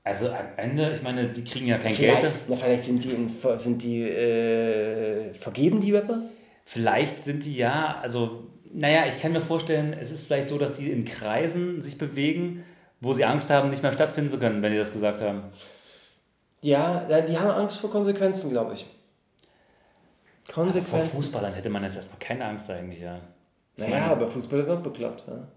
Also 0.04 0.30
am 0.30 0.48
Ende, 0.58 0.92
ich 0.92 1.02
meine, 1.04 1.28
die 1.30 1.44
kriegen 1.44 1.68
ja 1.68 1.78
kein 1.78 1.94
Vielleicht, 1.94 2.22
Geld. 2.22 2.34
na, 2.48 2.56
vielleicht 2.56 2.86
sind 2.86 3.04
die, 3.04 3.12
in, 3.12 3.30
sind 3.60 3.84
die 3.84 4.02
äh, 4.02 5.34
vergeben, 5.36 5.80
die 5.80 5.92
Rapper? 5.92 6.24
Vielleicht 6.64 7.24
sind 7.24 7.46
die 7.46 7.56
ja, 7.56 8.00
also, 8.02 8.48
naja, 8.74 9.06
ich 9.08 9.22
kann 9.22 9.32
mir 9.32 9.42
vorstellen, 9.42 9.94
es 9.94 10.12
ist 10.12 10.26
vielleicht 10.26 10.50
so, 10.50 10.58
dass 10.58 10.78
die 10.78 10.90
in 10.92 11.06
Kreisen 11.06 11.82
sich 11.82 12.00
bewegen, 12.00 12.64
wo 13.00 13.14
sie 13.14 13.26
Angst 13.26 13.52
haben, 13.52 13.70
nicht 13.70 13.84
mehr 13.84 13.92
stattfinden 13.92 14.32
zu 14.32 14.40
können, 14.40 14.64
wenn 14.64 14.72
die 14.72 14.78
das 14.80 14.92
gesagt 14.92 15.22
haben. 15.22 15.44
Ja, 16.62 17.22
die 17.22 17.38
haben 17.38 17.52
Angst 17.52 17.78
vor 17.78 17.92
Konsequenzen, 17.92 18.50
glaube 18.50 18.74
ich. 18.74 18.88
Vor 20.46 20.64
Konsequenzen. 20.64 21.16
Fußballern 21.16 21.54
hätte 21.54 21.70
man 21.70 21.84
jetzt 21.84 21.96
erstmal 21.96 22.20
keine 22.20 22.46
Angst 22.46 22.72
eigentlich, 22.72 23.02
ja. 23.02 23.22
Naja, 23.78 23.90
meine- 23.92 24.06
aber 24.12 24.28
Fußball 24.28 24.60
ist 24.60 24.70
auch 24.70 24.80
bekloppt. 24.82 25.24
Ja? 25.28 25.48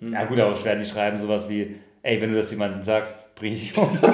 Ja 0.00 0.24
gut, 0.26 0.38
aber 0.38 0.54
schwer, 0.56 0.76
die 0.76 0.84
schreiben 0.84 1.18
sowas 1.18 1.48
wie, 1.48 1.74
ey, 2.02 2.20
wenn 2.22 2.30
du 2.30 2.36
das 2.36 2.50
jemandem 2.52 2.82
sagst, 2.82 3.34
bring 3.34 3.52
ich 3.52 3.72
dich 3.72 3.78
um. 3.78 3.98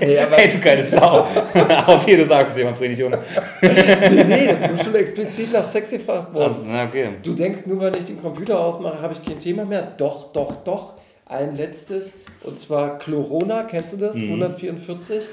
Nee, 0.00 0.16
Ey, 0.16 0.48
du 0.48 0.58
geile 0.58 0.82
Sau. 0.82 1.20
Auf 1.86 2.08
jeden 2.08 2.26
sagst 2.26 2.56
du 2.56 2.60
jemand, 2.60 2.78
bring 2.78 2.90
dich 2.90 3.02
um. 3.04 3.10
nee, 3.12 4.24
nee, 4.24 4.46
das 4.46 4.70
muss 4.70 4.84
schon 4.84 4.94
explizit 4.94 5.52
nach 5.52 5.64
Sex 5.64 5.90
gefragt 5.90 6.32
worden. 6.32 6.44
Also, 6.44 6.66
okay. 6.88 7.10
Du 7.22 7.34
denkst 7.34 7.60
nur, 7.66 7.80
wenn 7.82 7.94
ich 7.94 8.06
den 8.06 8.20
Computer 8.20 8.58
ausmache, 8.58 9.00
habe 9.00 9.12
ich 9.12 9.22
kein 9.22 9.38
Thema 9.38 9.64
mehr. 9.66 9.92
Doch, 9.98 10.32
doch, 10.32 10.64
doch. 10.64 10.94
Ein 11.26 11.56
letztes, 11.56 12.14
und 12.42 12.58
zwar 12.58 12.98
Chlorona, 12.98 13.64
kennst 13.64 13.92
du 13.92 13.98
das? 13.98 14.16
144. 14.16 15.28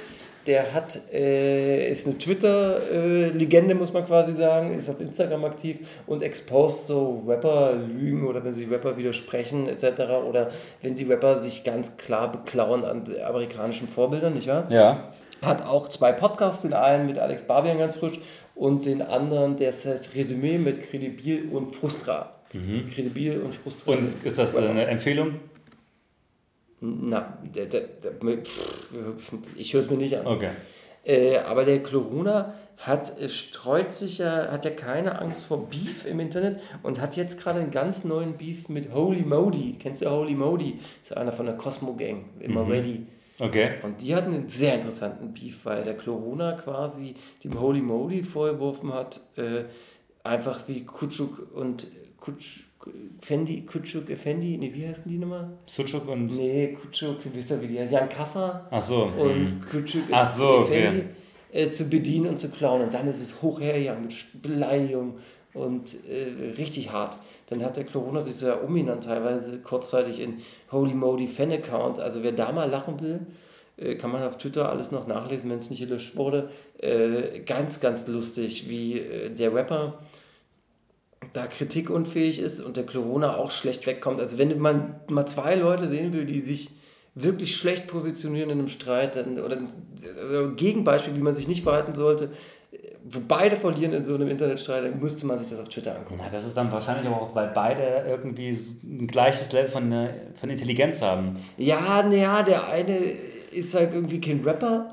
Der 0.46 0.74
hat, 0.74 1.00
äh, 1.14 1.90
ist 1.90 2.06
eine 2.06 2.18
Twitter-Legende, 2.18 3.76
muss 3.76 3.94
man 3.94 4.06
quasi 4.06 4.34
sagen, 4.34 4.78
ist 4.78 4.90
auf 4.90 5.00
Instagram 5.00 5.46
aktiv 5.46 5.78
und 6.06 6.22
exposed 6.22 6.88
so 6.88 7.24
Rapper-Lügen 7.26 8.28
oder 8.28 8.44
wenn 8.44 8.54
sie 8.54 8.66
Rapper 8.66 8.98
widersprechen 8.98 9.70
etc. 9.70 10.02
oder 10.28 10.52
wenn 10.82 10.96
sie 10.96 11.06
Rapper 11.06 11.38
sich 11.38 11.64
ganz 11.64 11.96
klar 11.96 12.32
beklauen 12.32 12.84
an 12.84 13.06
amerikanischen 13.26 13.88
Vorbildern, 13.88 14.34
nicht 14.34 14.48
wahr? 14.48 14.66
Ja. 14.70 15.14
Hat 15.42 15.66
auch 15.66 15.88
zwei 15.88 16.12
Podcasts, 16.12 16.62
den 16.62 16.74
einen 16.74 17.06
mit 17.08 17.20
Alex 17.20 17.44
Barbian 17.44 17.78
ganz 17.78 17.96
frisch 17.96 18.20
und 18.56 18.86
den 18.86 19.02
anderen, 19.02 19.58
der 19.58 19.72
heißt 19.72 20.16
Resümee 20.16 20.58
mit 20.58 20.90
Credibil 20.90 21.50
und 21.52 21.76
Frustra. 21.76 22.34
Credibil 22.94 23.42
und 23.42 23.54
Frustra. 23.56 23.94
Und 23.94 24.24
ist 24.24 24.38
das 24.38 24.56
eine 24.56 24.86
Empfehlung? 24.86 25.40
Na, 26.86 27.38
der, 27.56 27.68
der, 27.68 27.82
der, 28.04 28.12
ich 29.56 29.74
höre 29.74 29.82
es 29.82 29.90
mir 29.90 29.96
nicht 29.96 30.18
an. 30.18 30.28
Okay. 30.28 30.50
Äh, 31.06 31.38
aber 31.38 31.64
der 31.64 31.82
Chloruna 31.82 32.56
hat, 32.78 33.22
äh, 33.22 33.30
streut 33.30 33.94
sich 33.94 34.18
ja, 34.18 34.52
hat 34.52 34.66
ja 34.66 34.72
keine 34.72 35.20
Angst 35.20 35.46
vor 35.46 35.70
Beef 35.70 36.06
im 36.06 36.20
Internet 36.20 36.60
und 36.82 37.00
hat 37.00 37.16
jetzt 37.16 37.40
gerade 37.40 37.62
einen 37.62 37.72
ganz 37.72 38.04
neuen 38.04 38.34
Beef 38.34 38.68
mit 38.68 38.94
Holy 38.94 39.22
Modi. 39.22 39.78
Kennst 39.80 40.02
du 40.02 40.10
Holy 40.10 40.36
Modi? 40.36 40.82
Ist 41.02 41.16
einer 41.16 41.32
von 41.32 41.46
der 41.46 41.56
Cosmo 41.56 41.94
Gang, 41.96 42.26
immer 42.42 42.68
ready. 42.68 43.08
Okay. 43.40 43.76
Und 43.84 44.02
die 44.02 44.14
hatten 44.14 44.34
einen 44.34 44.50
sehr 44.50 44.76
interessanten 44.76 45.34
Beef, 45.34 45.64
weil 45.64 45.86
der 45.86 45.96
Chloruna 45.96 46.54
quasi 46.54 47.16
dem 47.46 47.58
Holy 47.62 47.82
Modi 47.82 48.24
vorgeworfen 48.24 48.94
hat, 48.94 49.22
äh, 49.38 49.64
einfach 50.22 50.68
wie 50.68 50.84
Kutschuk 50.84 51.48
und 51.56 51.88
Kutsch, 52.20 52.66
Fendi, 53.22 53.62
Kutschuk, 53.62 54.10
Effendi, 54.10 54.58
nee, 54.58 54.72
wie 54.74 54.88
heißen 54.88 55.10
die 55.10 55.18
nochmal? 55.18 55.50
Sucuk 55.66 56.08
und. 56.08 56.36
Nee, 56.36 56.78
Kutschuk, 56.80 57.22
du 57.22 57.36
weißt 57.36 57.52
ja, 57.52 57.62
wie 57.62 57.68
die 57.68 57.80
heißen. 57.80 57.94
Jan 57.94 58.10
Kaffer 58.10 58.68
Ach 58.70 58.82
so. 58.82 59.04
und 59.06 59.62
Kutschuk 59.70 60.04
Ach 60.12 60.26
so, 60.26 60.50
okay. 60.60 60.86
Effendi, 60.88 61.06
äh, 61.52 61.70
zu 61.70 61.86
bedienen 61.90 62.28
und 62.28 62.40
zu 62.40 62.50
klauen. 62.50 62.82
Und 62.82 62.94
dann 62.94 63.08
ist 63.08 63.22
es 63.22 63.42
hochhergegangen 63.42 64.04
mit 64.04 64.42
Beleidigung 64.42 65.16
und 65.54 65.96
äh, 66.10 66.52
richtig 66.58 66.92
hart. 66.92 67.18
Dann 67.50 67.64
hat 67.64 67.78
der 67.78 67.86
Corona 67.86 68.20
sich 68.22 68.36
so 68.36 68.48
ja 68.48 68.56
umbenannt, 68.56 69.04
teilweise 69.04 69.60
kurzzeitig 69.60 70.20
in 70.20 70.40
Holy 70.72 70.94
Modi 70.94 71.28
Fan-Account. 71.28 72.00
Also 72.00 72.24
wer 72.24 72.32
da 72.32 72.52
mal 72.52 72.70
lachen 72.70 73.00
will, 73.00 73.20
äh, 73.78 73.96
kann 73.96 74.12
man 74.12 74.24
auf 74.24 74.38
Twitter 74.38 74.70
alles 74.70 74.92
noch 74.92 75.08
nachlesen, 75.08 75.50
wenn 75.50 75.58
es 75.58 75.70
nicht 75.70 75.80
gelöscht 75.80 76.16
wurde. 76.16 76.50
Äh, 76.80 77.42
ganz, 77.46 77.80
ganz 77.80 78.08
lustig, 78.08 78.68
wie 78.68 79.00
äh, 79.00 79.30
der 79.30 79.54
Rapper 79.54 80.00
da 81.34 81.48
kritikunfähig 81.48 82.40
ist 82.40 82.62
und 82.62 82.78
der 82.78 82.86
Corona 82.86 83.38
auch 83.38 83.52
schlecht 83.52 83.86
wegkommt. 83.88 84.20
Also 84.20 84.38
wenn 84.38 84.58
man 84.60 84.96
mal 85.10 85.26
zwei 85.26 85.56
Leute 85.56 85.88
sehen 85.88 86.14
will, 86.14 86.26
die 86.26 86.40
sich 86.40 86.70
wirklich 87.16 87.56
schlecht 87.56 87.88
positionieren 87.88 88.50
in 88.50 88.60
einem 88.60 88.68
Streit 88.68 89.16
dann, 89.16 89.40
oder 89.40 89.58
also 90.20 90.56
Gegenbeispiel, 90.56 91.16
wie 91.16 91.22
man 91.22 91.36
sich 91.36 91.48
nicht 91.48 91.64
verhalten 91.64 91.96
sollte, 91.96 92.30
wo 93.04 93.20
beide 93.28 93.58
verlieren 93.58 93.94
in 93.94 94.04
so 94.04 94.16
einem 94.16 94.30
Internetstreit, 94.30 94.86
dann 94.86 95.00
müsste 95.00 95.26
man 95.26 95.38
sich 95.38 95.50
das 95.50 95.60
auf 95.60 95.70
Twitter 95.70 95.96
angucken. 95.96 96.22
Na, 96.24 96.30
das 96.30 96.46
ist 96.46 96.56
dann 96.56 96.72
wahrscheinlich 96.72 97.06
aber 97.06 97.22
auch, 97.22 97.36
weil 97.36 97.52
beide 97.54 98.06
irgendwie 98.08 98.58
ein 98.84 99.08
gleiches 99.08 99.52
Level 99.52 99.70
von, 99.70 99.92
äh, 99.92 100.10
von 100.40 100.50
Intelligenz 100.50 101.02
haben. 101.02 101.36
Ja, 101.58 102.02
naja, 102.04 102.44
der 102.44 102.68
eine 102.68 102.98
ist 103.52 103.76
halt 103.76 103.94
irgendwie 103.94 104.22
kein 104.22 104.42
Rapper 104.42 104.88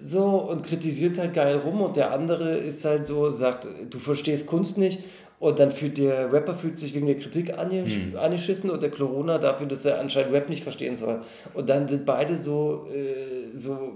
so 0.00 0.24
und 0.24 0.64
kritisiert 0.64 1.18
halt 1.18 1.34
geil 1.34 1.56
rum 1.56 1.80
und 1.80 1.96
der 1.96 2.12
andere 2.12 2.56
ist 2.56 2.84
halt 2.84 3.06
so, 3.06 3.28
sagt, 3.28 3.66
du 3.90 3.98
verstehst 3.98 4.46
Kunst 4.46 4.78
nicht 4.78 5.00
und 5.40 5.58
dann 5.58 5.70
fühlt 5.70 5.98
der 5.98 6.32
Rapper 6.32 6.54
fühlt 6.54 6.76
sich 6.76 6.94
wegen 6.94 7.06
der 7.06 7.16
Kritik 7.16 7.56
angesch 7.56 7.98
angeschissen 8.16 8.70
und 8.70 8.82
der 8.82 8.90
Corona 8.90 9.38
dafür, 9.38 9.66
dass 9.66 9.84
er 9.84 10.00
anscheinend 10.00 10.32
Rap 10.32 10.48
nicht 10.48 10.62
verstehen 10.62 10.96
soll. 10.96 11.20
Und 11.54 11.68
dann 11.68 11.88
sind 11.88 12.04
beide 12.04 12.36
so, 12.36 12.88
äh, 12.92 13.56
so 13.56 13.92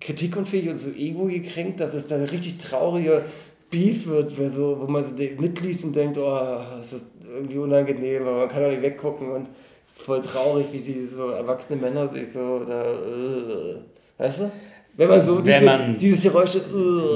kritikunfähig 0.00 0.68
und 0.68 0.78
so 0.78 0.90
ego 0.90 1.24
gekränkt, 1.24 1.80
dass 1.80 1.94
es 1.94 2.06
dann 2.06 2.24
richtig 2.24 2.58
trauriger 2.58 3.22
Beef 3.70 4.06
wird, 4.06 4.38
wo, 4.38 4.48
so, 4.48 4.80
wo 4.80 4.86
man 4.90 5.04
so 5.04 5.14
mitliest 5.14 5.84
und 5.84 5.96
denkt, 5.96 6.18
oh, 6.18 6.58
ist 6.80 6.92
das 6.92 7.04
irgendwie 7.32 7.58
unangenehm, 7.58 8.22
aber 8.22 8.40
man 8.40 8.48
kann 8.48 8.64
auch 8.64 8.70
nicht 8.70 8.82
weggucken 8.82 9.30
und 9.30 9.48
es 9.86 9.98
ist 9.98 10.02
voll 10.02 10.20
traurig, 10.20 10.66
wie 10.72 10.78
sie 10.78 11.06
so 11.06 11.28
erwachsene 11.28 11.80
Männer 11.80 12.08
sich 12.08 12.32
so 12.32 12.64
da, 12.64 12.82
äh, 12.82 13.76
weißt 14.18 14.40
du? 14.40 14.50
Wenn 15.00 15.08
man 15.08 15.24
so 15.24 15.40
diese, 15.40 15.64
man- 15.64 15.96
dieses 15.96 16.22
Geräusch, 16.22 16.56
äh, 16.56 16.58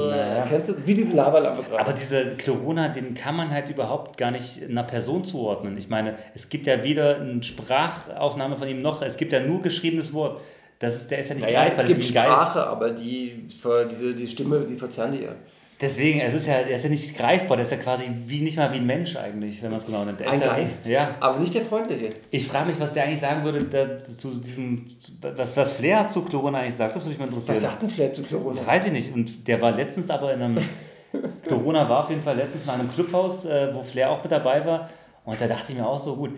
Naja. 0.09 0.45
kennst 0.49 0.69
du? 0.69 0.73
Wie 0.87 0.93
diese 0.95 1.15
Lavalampe 1.15 1.61
gerade. 1.61 1.79
Aber 1.81 1.93
dieser 1.93 2.31
Corona, 2.43 2.87
den 2.89 3.13
kann 3.13 3.35
man 3.35 3.51
halt 3.51 3.69
überhaupt 3.69 4.17
gar 4.17 4.31
nicht 4.31 4.63
einer 4.67 4.81
Person 4.81 5.23
zuordnen. 5.23 5.77
Ich 5.77 5.87
meine, 5.87 6.15
es 6.33 6.49
gibt 6.49 6.65
ja 6.65 6.83
weder 6.83 7.17
eine 7.17 7.43
Sprachaufnahme 7.43 8.55
von 8.55 8.67
ihm 8.67 8.81
noch, 8.81 9.03
es 9.03 9.17
gibt 9.17 9.31
ja 9.33 9.39
nur 9.39 9.61
geschriebenes 9.61 10.13
Wort. 10.13 10.41
Das 10.79 10.95
ist, 10.95 11.11
der 11.11 11.19
ist 11.19 11.29
ja 11.29 11.35
nicht 11.35 11.43
naja, 11.45 11.59
greifbar, 11.61 11.83
es 11.85 11.89
das 11.91 11.97
gibt 11.97 12.09
ein 12.09 12.13
Geist. 12.15 12.27
Sprache, 12.27 12.67
aber 12.67 12.89
die, 12.89 13.47
diese, 13.91 14.15
die 14.15 14.27
Stimme, 14.27 14.61
die 14.61 14.75
verzerren 14.77 15.11
die 15.11 15.21
ja. 15.23 15.35
Deswegen, 15.81 16.21
es 16.21 16.33
ist 16.33 16.47
ja, 16.47 16.53
er 16.53 16.69
ist 16.77 16.83
ja 16.83 16.89
nicht 16.89 17.17
greifbar, 17.17 17.57
der 17.57 17.63
ist 17.65 17.71
ja 17.71 17.77
quasi 17.77 18.05
wie, 18.25 18.39
nicht 18.41 18.55
mal 18.55 18.71
wie 18.71 18.77
ein 18.77 18.85
Mensch 18.85 19.17
eigentlich, 19.17 19.61
wenn 19.61 19.71
man 19.71 19.79
es 19.79 19.85
genau 19.85 20.05
nennt. 20.05 20.21
Der 20.21 20.27
Ein 20.29 20.35
ist 20.35 20.41
ja, 20.45 20.53
Geist, 20.53 20.85
Ja. 20.87 21.15
aber 21.19 21.37
nicht 21.39 21.53
der 21.53 21.63
freundliche. 21.63 22.09
Ich 22.31 22.47
frage 22.47 22.67
mich, 22.67 22.79
was 22.79 22.93
der 22.93 23.03
eigentlich 23.03 23.19
sagen 23.19 23.43
würde, 23.43 23.63
da, 23.65 23.99
zu 23.99 24.39
diesem, 24.39 24.85
was, 25.21 25.57
was 25.57 25.73
Flair 25.73 26.07
zu 26.07 26.21
Corona 26.21 26.59
eigentlich 26.59 26.75
sagt, 26.75 26.95
das 26.95 27.03
würde 27.03 27.09
mich 27.09 27.19
mal 27.19 27.25
interessieren. 27.25 27.55
Was 27.55 27.61
sagt 27.63 27.81
denn 27.81 27.89
vielleicht 27.89 28.15
zu 28.15 28.23
Corona? 28.23 28.65
Weiß 28.65 28.85
ich 28.85 28.93
nicht. 28.93 29.13
Und 29.13 29.45
der 29.47 29.61
war 29.61 29.73
letztens 29.73 30.09
aber 30.09 30.33
in 30.33 30.41
einem. 30.41 30.57
Corona 31.47 31.87
war 31.89 32.03
auf 32.03 32.09
jeden 32.09 32.21
Fall 32.21 32.37
letztens 32.37 32.63
in 32.63 32.69
einem 32.69 32.89
Clubhaus, 32.89 33.45
äh, 33.45 33.73
wo 33.73 33.81
Flair 33.81 34.11
auch 34.11 34.23
mit 34.23 34.31
dabei 34.31 34.65
war. 34.65 34.89
Und 35.25 35.39
da 35.41 35.47
dachte 35.47 35.71
ich 35.73 35.77
mir 35.77 35.85
auch 35.85 35.99
so, 35.99 36.15
gut, 36.15 36.31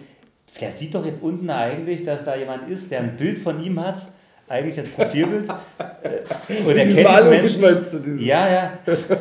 Flair 0.52 0.72
sieht 0.72 0.96
doch 0.96 1.06
jetzt 1.06 1.22
unten 1.22 1.50
eigentlich, 1.50 2.04
dass 2.04 2.24
da 2.26 2.36
jemand 2.36 2.70
ist, 2.70 2.90
der 2.92 3.02
ein 3.02 3.18
Bild 3.18 3.38
von 3.38 3.64
ihm 3.64 3.80
hat, 3.80 4.08
eigentlich 4.48 4.78
als 4.78 4.90
Profilbild. 4.90 5.50
äh, 5.50 6.64
und 6.64 6.78
er 6.78 6.86
Diesen 6.86 7.30
Menschen. 7.30 7.62
diesen- 8.04 8.20
Ja, 8.20 8.50
ja. 8.50 8.72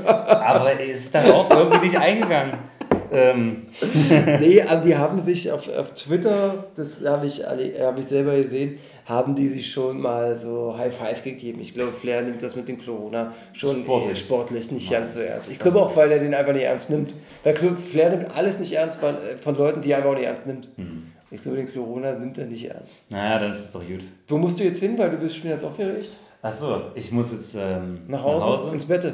Aber 0.05 0.73
er 0.73 0.87
ist 0.87 1.15
darauf 1.15 1.51
irgendwie 1.51 1.87
nicht 1.87 1.99
eingegangen. 1.99 2.53
Ähm, 3.13 3.63
Nee, 4.41 4.65
die 4.85 4.97
haben 4.97 5.19
sich 5.21 5.51
auf, 5.53 5.69
auf 5.69 5.93
Twitter, 5.95 6.65
das 6.77 7.05
habe 7.07 7.27
ich, 7.27 7.41
hab 7.45 7.97
ich 7.99 8.07
selber 8.07 8.37
gesehen, 8.37 8.79
haben 9.05 9.37
die 9.37 9.47
sich 9.47 9.71
schon 9.71 10.01
mal 10.01 10.37
so 10.37 10.75
High 10.77 10.93
Five 10.93 11.23
gegeben. 11.23 11.61
Ich 11.61 11.73
glaube, 11.73 11.93
Flair 11.93 12.23
nimmt 12.23 12.43
das 12.43 12.57
mit 12.57 12.69
dem 12.69 12.85
Corona 12.85 13.33
schon 13.53 13.83
Sportlich. 13.85 14.19
sportlich, 14.19 14.73
nicht 14.73 14.91
ganz 14.91 15.15
so 15.15 15.21
ernst. 15.21 15.49
Ich 15.49 15.61
glaube 15.61 15.79
auch, 15.81 15.95
weil 15.95 16.11
er 16.11 16.19
den 16.19 16.35
einfach 16.35 16.53
nicht 16.53 16.65
ernst 16.65 16.91
nimmt. 16.91 17.15
Weil 17.45 17.55
Flair 17.55 18.11
nimmt 18.11 18.37
alles 18.37 18.59
nicht 18.59 18.73
ernst 18.73 18.99
von, 18.99 19.15
äh, 19.15 19.37
von 19.41 19.57
Leuten, 19.57 19.81
die 19.83 19.93
er 19.93 19.99
einfach 19.99 20.11
auch 20.11 20.15
nicht 20.17 20.27
ernst 20.27 20.49
nimmt. 20.49 20.69
Hm. 20.77 21.13
Ich 21.31 21.43
glaube, 21.43 21.57
den 21.57 21.73
Corona 21.73 22.13
nimmt 22.13 22.39
er 22.39 22.47
nicht 22.47 22.65
ernst. 22.71 22.93
naja, 23.11 23.39
das 23.49 23.59
ist 23.59 23.75
doch 23.75 23.81
gut. 23.85 24.05
Wo 24.29 24.39
musst 24.39 24.59
du 24.61 24.65
jetzt 24.65 24.79
hin, 24.81 24.97
weil 24.97 25.11
du 25.11 25.17
bist 25.17 25.37
schon 25.37 25.51
jetzt 25.51 25.65
aufgeregt? 25.65 26.09
Achso, 26.43 26.83
ich 26.95 27.11
muss 27.11 27.33
jetzt 27.33 27.57
ähm, 27.59 28.01
Nach 28.07 28.23
Hause, 28.23 28.73
ins 28.73 28.85
Bett. 28.85 29.13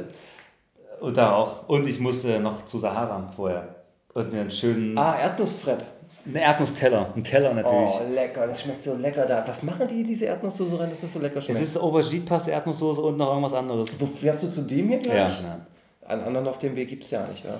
Und 1.00 1.16
da 1.16 1.34
auch. 1.36 1.68
Und 1.68 1.86
ich 1.88 1.98
musste 1.98 2.38
noch 2.40 2.64
zu 2.64 2.78
Sahara 2.78 3.30
vorher. 3.34 3.74
Und 4.14 4.32
mir 4.32 4.42
einen 4.42 4.50
schönen. 4.50 4.96
Ah, 4.98 5.18
Erdnussfrepp. 5.18 5.82
Einen 6.26 6.36
Erdnussteller. 6.36 7.12
Ein 7.16 7.24
Teller 7.24 7.52
natürlich. 7.54 7.90
Oh, 7.90 8.12
lecker, 8.14 8.46
das 8.46 8.60
schmeckt 8.60 8.84
so 8.84 8.94
lecker 8.94 9.24
da. 9.26 9.42
Was 9.46 9.62
machen 9.62 9.88
die 9.88 10.02
in 10.02 10.06
diese 10.06 10.26
Erdnusssoße 10.26 10.78
rein, 10.78 10.90
dass 10.90 11.00
das 11.00 11.12
so 11.14 11.18
lecker 11.18 11.38
Es 11.38 11.46
schmeckt? 11.46 11.60
ist 11.62 11.76
Aubergine-Paste, 11.78 12.50
Erdnusssoße 12.52 13.00
und 13.00 13.16
noch 13.16 13.28
irgendwas 13.30 13.54
anderes. 13.54 13.98
Wo 13.98 14.06
fährst 14.06 14.42
du 14.42 14.48
zu 14.48 14.62
dem 14.62 14.88
hier 14.88 14.98
Ja, 14.98 15.02
gleich? 15.02 15.42
ja. 15.42 15.58
Einen 16.06 16.22
anderen 16.24 16.46
auf 16.46 16.58
dem 16.58 16.76
Weg 16.76 16.88
gibt 16.90 17.02
es 17.04 17.10
ja 17.10 17.26
nicht, 17.26 17.44
wa? 17.44 17.54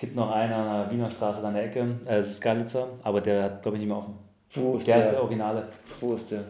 Es 0.00 0.06
gibt 0.06 0.16
noch 0.16 0.30
einen 0.30 0.50
an 0.54 0.88
der 0.88 0.90
Wiener 0.90 1.10
Straße 1.10 1.46
an 1.46 1.52
der 1.52 1.64
Ecke. 1.66 1.80
Äh, 2.06 2.16
das 2.16 2.28
ist 2.28 2.40
Galitzer, 2.40 2.86
aber 3.02 3.20
der 3.20 3.42
hat, 3.42 3.62
glaube 3.62 3.76
ich, 3.76 3.80
nicht 3.82 3.88
mehr 3.90 3.98
offen. 3.98 4.14
Wo 4.54 4.78
ist 4.78 4.86
Der 4.86 4.96
der? 4.96 5.04
ist 5.04 5.12
der 5.12 5.20
Originale. 5.22 5.68
Wo 6.00 6.14
ist 6.14 6.30
der? 6.32 6.40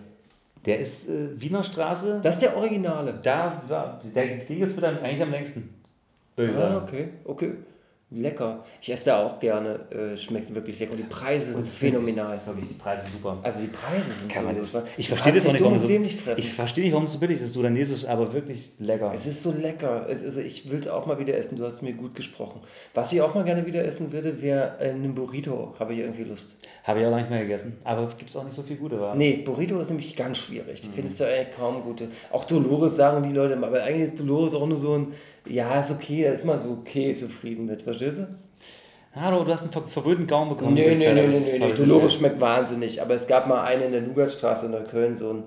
Der 0.64 0.78
ist 0.78 1.08
äh, 1.08 1.28
Wiener 1.34 1.60
Straße. 1.64 2.20
Das 2.22 2.36
ist 2.36 2.42
der 2.42 2.56
Originale. 2.56 3.18
Da 3.20 3.60
war, 3.66 4.00
der 4.14 4.36
ging 4.36 4.60
jetzt 4.60 4.76
wieder 4.76 4.90
eigentlich 4.90 5.20
am 5.20 5.32
längsten. 5.32 5.74
Ich 6.36 6.56
Ah, 6.56 6.80
okay, 6.86 7.08
okay. 7.24 7.54
Lecker. 8.12 8.64
Ich 8.82 8.92
esse 8.92 9.04
da 9.06 9.24
auch 9.24 9.38
gerne. 9.38 9.80
Äh, 9.90 10.16
schmeckt 10.16 10.52
wirklich 10.54 10.80
lecker. 10.80 10.92
Und 10.92 10.98
die 10.98 11.04
Preise 11.04 11.52
sind 11.52 11.60
Das 11.62 11.68
ist 11.70 11.78
phänomenal. 11.78 12.38
wirklich 12.44 12.68
die 12.68 12.74
Preise 12.74 13.04
super. 13.10 13.38
Also 13.42 13.60
die 13.60 13.68
Preise 13.68 14.06
sind 14.18 14.30
Kann 14.32 14.44
man 14.46 14.56
so. 14.66 14.82
Ich 14.96 15.06
Du 15.06 15.14
verstehe 15.14 15.32
das 15.32 15.46
auch 15.46 15.52
nicht, 15.52 15.62
warum 15.62 15.78
so, 15.78 15.86
fressen. 15.86 16.34
ich 16.36 16.52
verstehe 16.52 16.82
nicht, 16.84 16.92
warum 16.92 17.04
es 17.06 17.12
so 17.12 17.18
billig 17.18 17.40
ist. 17.40 17.52
Sudanesisch 17.52 17.98
ist 18.02 18.06
aber 18.06 18.32
wirklich 18.32 18.70
lecker. 18.80 19.12
Es 19.14 19.26
ist 19.26 19.42
so 19.42 19.52
lecker. 19.52 20.06
Es, 20.08 20.24
also 20.24 20.40
ich 20.40 20.68
will 20.70 20.80
es 20.80 20.88
auch 20.88 21.06
mal 21.06 21.18
wieder 21.20 21.36
essen. 21.36 21.56
Du 21.56 21.64
hast 21.64 21.82
mir 21.82 21.92
gut 21.92 22.14
gesprochen. 22.16 22.60
Was 22.94 23.12
ich 23.12 23.22
auch 23.22 23.34
mal 23.34 23.44
gerne 23.44 23.64
wieder 23.64 23.84
essen 23.84 24.12
würde, 24.12 24.42
wäre 24.42 24.74
äh, 24.80 24.90
ein 24.90 25.14
Burrito. 25.14 25.74
Habe 25.78 25.92
ich 25.92 26.00
irgendwie 26.00 26.24
Lust. 26.24 26.56
Habe 26.82 27.00
ich 27.00 27.06
auch 27.06 27.10
lange 27.10 27.22
nicht 27.22 27.30
mehr 27.30 27.42
gegessen. 27.42 27.76
Aber 27.84 28.08
gibt 28.18 28.30
es 28.30 28.36
auch 28.36 28.44
nicht 28.44 28.56
so 28.56 28.62
viel 28.62 28.76
gute, 28.76 29.00
wa? 29.00 29.14
Nee, 29.14 29.42
Burrito 29.44 29.78
ist 29.80 29.88
nämlich 29.90 30.16
ganz 30.16 30.38
schwierig. 30.38 30.82
Mhm. 30.82 30.88
Ich 30.88 30.94
finde 30.94 31.10
es 31.10 31.16
da 31.16 31.26
eigentlich 31.26 31.56
kaum 31.56 31.82
gute. 31.84 32.08
Auch 32.32 32.44
Dolores 32.44 32.96
sagen 32.96 33.22
die 33.28 33.34
Leute 33.34 33.54
immer, 33.54 33.68
aber 33.68 33.84
eigentlich 33.84 34.08
ist 34.08 34.20
Dolores 34.20 34.52
auch 34.54 34.66
nur 34.66 34.76
so 34.76 34.94
ein, 34.98 35.06
ja, 35.46 35.80
ist 35.80 35.90
okay, 35.90 36.24
da 36.24 36.32
ist 36.32 36.44
man 36.44 36.58
so 36.58 36.70
okay 36.82 37.14
zufrieden 37.14 37.64
mit, 37.66 37.86
verstehst 38.00 38.28
du? 38.28 39.20
Hallo, 39.20 39.44
du 39.44 39.52
hast 39.52 39.62
einen 39.62 39.72
ver 39.72 39.82
verwöhnten 39.82 40.26
Gaumen 40.26 40.50
bekommen. 40.50 40.74
Nee, 40.74 40.94
nee, 40.94 41.12
nee, 41.12 41.26
nee, 41.26 41.40
nee, 41.40 41.58
nee. 41.58 41.74
Dolores 41.74 42.14
schmeckt 42.14 42.40
wahnsinnig, 42.40 43.02
aber 43.02 43.14
es 43.14 43.26
gab 43.26 43.48
mal 43.48 43.64
einen 43.64 43.84
in 43.84 43.92
der 43.92 44.02
Nougatstraße 44.02 44.66
in 44.66 44.72
Neukölln, 44.72 45.16
so 45.16 45.30
ein, 45.32 45.42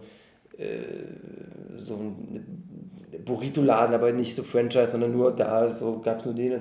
äh, 0.57 1.77
so 1.77 1.95
ein 1.95 2.45
Burrito-Laden, 3.23 3.95
aber 3.95 4.11
nicht 4.11 4.35
so 4.35 4.43
Franchise, 4.43 4.91
sondern 4.91 5.13
nur 5.13 5.33
da, 5.33 5.69
so 5.69 5.99
gab 5.99 6.19
es 6.19 6.25
nur 6.25 6.33
den. 6.33 6.59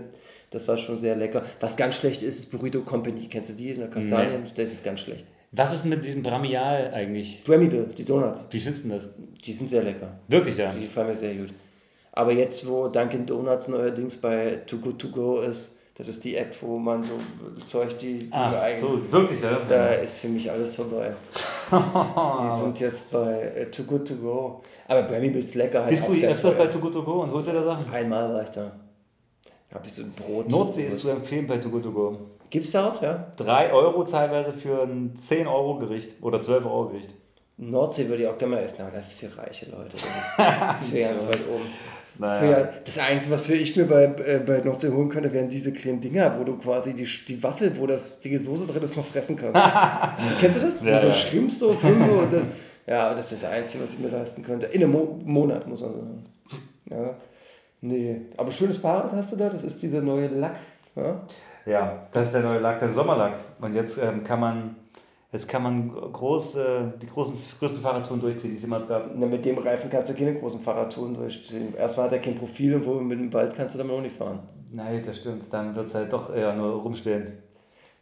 Das 0.50 0.68
war 0.68 0.76
schon 0.76 0.98
sehr 0.98 1.16
lecker. 1.16 1.42
Was 1.60 1.76
ganz 1.76 1.96
schlecht 1.96 2.22
ist, 2.22 2.38
ist 2.38 2.50
Burrito 2.52 2.82
Company. 2.82 3.26
Kennst 3.28 3.50
du 3.50 3.54
die 3.54 3.70
in 3.70 3.80
der 3.80 3.88
Kastanien? 3.88 4.44
Das 4.54 4.70
ist 4.70 4.84
ganz 4.84 5.00
schlecht. 5.00 5.24
Was 5.50 5.74
ist 5.74 5.86
mit 5.86 6.04
diesem 6.04 6.22
Bramial 6.22 6.92
eigentlich? 6.94 7.42
Bramble, 7.44 7.88
die 7.96 8.04
Donuts, 8.04 8.44
Wie 8.50 8.60
findest 8.60 8.84
du 8.84 8.88
denn 8.88 8.98
das? 8.98 9.10
die 9.44 9.52
sind 9.52 9.68
sehr 9.68 9.82
lecker. 9.82 10.20
Wirklich, 10.28 10.56
ja. 10.56 10.68
Die 10.70 10.80
gefallen 10.80 11.08
mir 11.08 11.14
sehr 11.14 11.34
gut. 11.34 11.50
Aber 12.12 12.32
jetzt, 12.32 12.68
wo 12.68 12.88
Dunkin' 12.88 13.26
Donuts 13.26 13.68
neuerdings 13.68 14.16
bei 14.18 14.60
Too 14.66 14.78
Good 14.78 14.98
To 15.00 15.08
Go 15.08 15.40
ist, 15.40 15.78
das 15.94 16.08
ist 16.08 16.24
die 16.24 16.36
App, 16.36 16.56
wo 16.62 16.78
man 16.78 17.04
so 17.04 17.14
Zeug, 17.64 17.98
die, 17.98 18.18
die 18.18 18.28
Ach 18.32 18.54
so, 18.76 19.12
wirklich, 19.12 19.42
ja. 19.42 19.60
Da 19.68 19.94
ist 19.94 20.20
für 20.20 20.28
mich 20.28 20.50
alles 20.50 20.74
vorbei. 20.74 21.12
Die 21.70 22.60
sind 22.62 22.80
jetzt 22.80 23.10
bei 23.10 23.40
äh, 23.40 23.70
Too 23.70 23.84
Good 23.84 24.08
To 24.08 24.14
Go. 24.16 24.62
Aber 24.88 25.02
Bramble 25.02 25.40
ist 25.40 25.54
lecker. 25.54 25.80
Halt 25.80 25.90
Bist 25.90 26.08
du 26.08 26.12
öfters 26.12 26.54
bei 26.54 26.66
Too 26.66 26.78
Good 26.78 26.94
To 26.94 27.02
Go 27.02 27.22
und 27.22 27.30
holst 27.30 27.48
dir 27.48 27.52
da 27.52 27.62
Sachen? 27.62 27.92
Einmal 27.92 28.32
war 28.32 28.42
ich 28.42 28.50
da. 28.50 28.72
Da 29.68 29.76
habe 29.76 29.86
ich 29.86 29.94
so 29.94 30.02
ein 30.02 30.12
Brot. 30.12 30.48
Nordsee 30.48 30.86
ist 30.86 30.98
zu 30.98 31.10
empfehlen 31.10 31.46
bei 31.46 31.58
Too 31.58 31.68
Good 31.68 31.82
To 31.82 31.92
Go. 31.92 32.18
Gibt's 32.48 32.72
da 32.72 32.88
auch, 32.88 33.02
ja? 33.02 33.32
3 33.36 33.72
Euro 33.72 34.04
teilweise 34.04 34.52
für 34.52 34.82
ein 34.82 35.14
10 35.14 35.46
Euro 35.46 35.78
Gericht 35.78 36.22
oder 36.22 36.40
12 36.40 36.64
Euro 36.66 36.88
Gericht. 36.88 37.14
Nordsee 37.58 38.08
würde 38.08 38.22
ich 38.22 38.28
auch 38.28 38.38
gerne 38.38 38.56
mal 38.56 38.62
essen, 38.62 38.82
aber 38.82 38.90
das 38.96 39.08
ist 39.08 39.20
für 39.20 39.38
reiche 39.38 39.70
Leute. 39.70 39.90
Das 39.92 40.02
ist 40.82 40.90
für 40.90 40.98
ganz 40.98 41.26
weit 41.28 41.40
oben. 41.48 41.66
Naja. 42.18 42.68
das 42.84 42.98
Einzige, 42.98 43.34
was 43.34 43.46
für 43.46 43.54
ich 43.54 43.76
mir 43.76 43.86
bei, 43.86 44.04
äh, 44.04 44.40
bei 44.44 44.58
Nordsee 44.58 44.90
holen 44.90 45.08
könnte, 45.08 45.32
wären 45.32 45.48
diese 45.48 45.72
kleinen 45.72 46.00
Dinger, 46.00 46.38
wo 46.38 46.44
du 46.44 46.56
quasi 46.58 46.94
die, 46.94 47.08
die 47.26 47.42
Waffel, 47.42 47.76
wo 47.78 47.86
das, 47.86 48.20
die 48.20 48.36
Soße 48.36 48.66
drin 48.66 48.82
ist, 48.82 48.96
noch 48.96 49.06
fressen 49.06 49.36
kannst. 49.36 49.60
Kennst 50.40 50.62
du 50.62 50.66
das? 50.66 50.82
Ja, 50.82 50.96
wo 50.96 51.00
so 51.00 51.08
ja. 51.08 51.12
Schrimps 51.12 51.58
so 51.58 51.72
fünf 51.72 52.08
und 52.22 52.32
dann, 52.32 52.52
Ja, 52.86 53.06
aber 53.06 53.16
das 53.16 53.32
ist 53.32 53.42
das 53.42 53.50
Einzige, 53.50 53.84
was 53.84 53.92
ich 53.92 53.98
mir 53.98 54.08
leisten 54.08 54.42
könnte. 54.42 54.66
In 54.66 54.82
einem 54.82 54.92
Mo 54.92 55.20
Monat, 55.24 55.66
muss 55.66 55.80
man 55.80 55.92
sagen. 55.94 56.24
Ja. 56.90 57.14
Nee, 57.80 58.20
aber 58.36 58.52
schönes 58.52 58.78
Fahrrad 58.78 59.12
hast 59.12 59.32
du 59.32 59.36
da, 59.36 59.48
das 59.48 59.64
ist 59.64 59.82
dieser 59.82 60.00
neue 60.00 60.28
Lack. 60.28 60.56
Ja? 60.94 61.20
Ja, 61.66 62.06
das 62.12 62.26
ist 62.26 62.34
der 62.34 62.42
neue 62.42 62.58
Lack, 62.58 62.78
der 62.80 62.92
Sommerlack. 62.92 63.34
Und 63.60 63.74
jetzt 63.74 63.98
ähm, 63.98 64.22
kann 64.24 64.40
man, 64.40 64.76
jetzt 65.32 65.48
kann 65.48 65.62
man 65.62 65.90
groß, 65.90 66.56
äh, 66.56 66.64
die 67.00 67.06
großen, 67.06 67.34
größten 67.58 67.80
Fahrradtouren 67.80 68.20
durchziehen, 68.20 68.50
die 68.50 68.56
es 68.56 68.62
jemals 68.62 68.86
gab. 68.86 69.10
Na, 69.14 69.26
mit 69.26 69.44
dem 69.44 69.58
Reifen 69.58 69.90
kannst 69.90 70.12
du 70.12 70.14
keine 70.16 70.34
großen 70.34 70.60
Fahrradtouren 70.60 71.14
durchziehen. 71.14 71.74
Erstmal 71.74 72.06
hat 72.06 72.12
er 72.12 72.18
kein 72.20 72.34
Profil 72.34 72.74
und 72.76 72.86
wo 72.86 72.94
mit 72.94 73.18
dem 73.18 73.32
Wald 73.32 73.54
kannst 73.56 73.74
du 73.74 73.78
damit 73.78 73.94
auch 73.96 74.00
nicht 74.02 74.16
fahren. 74.16 74.40
Nein, 74.70 75.02
das 75.04 75.16
stimmt. 75.18 75.44
Dann 75.52 75.74
wird 75.74 75.86
es 75.86 75.94
halt 75.94 76.12
doch 76.12 76.34
eher 76.34 76.54
nur 76.54 76.82
rumstehen. 76.82 77.38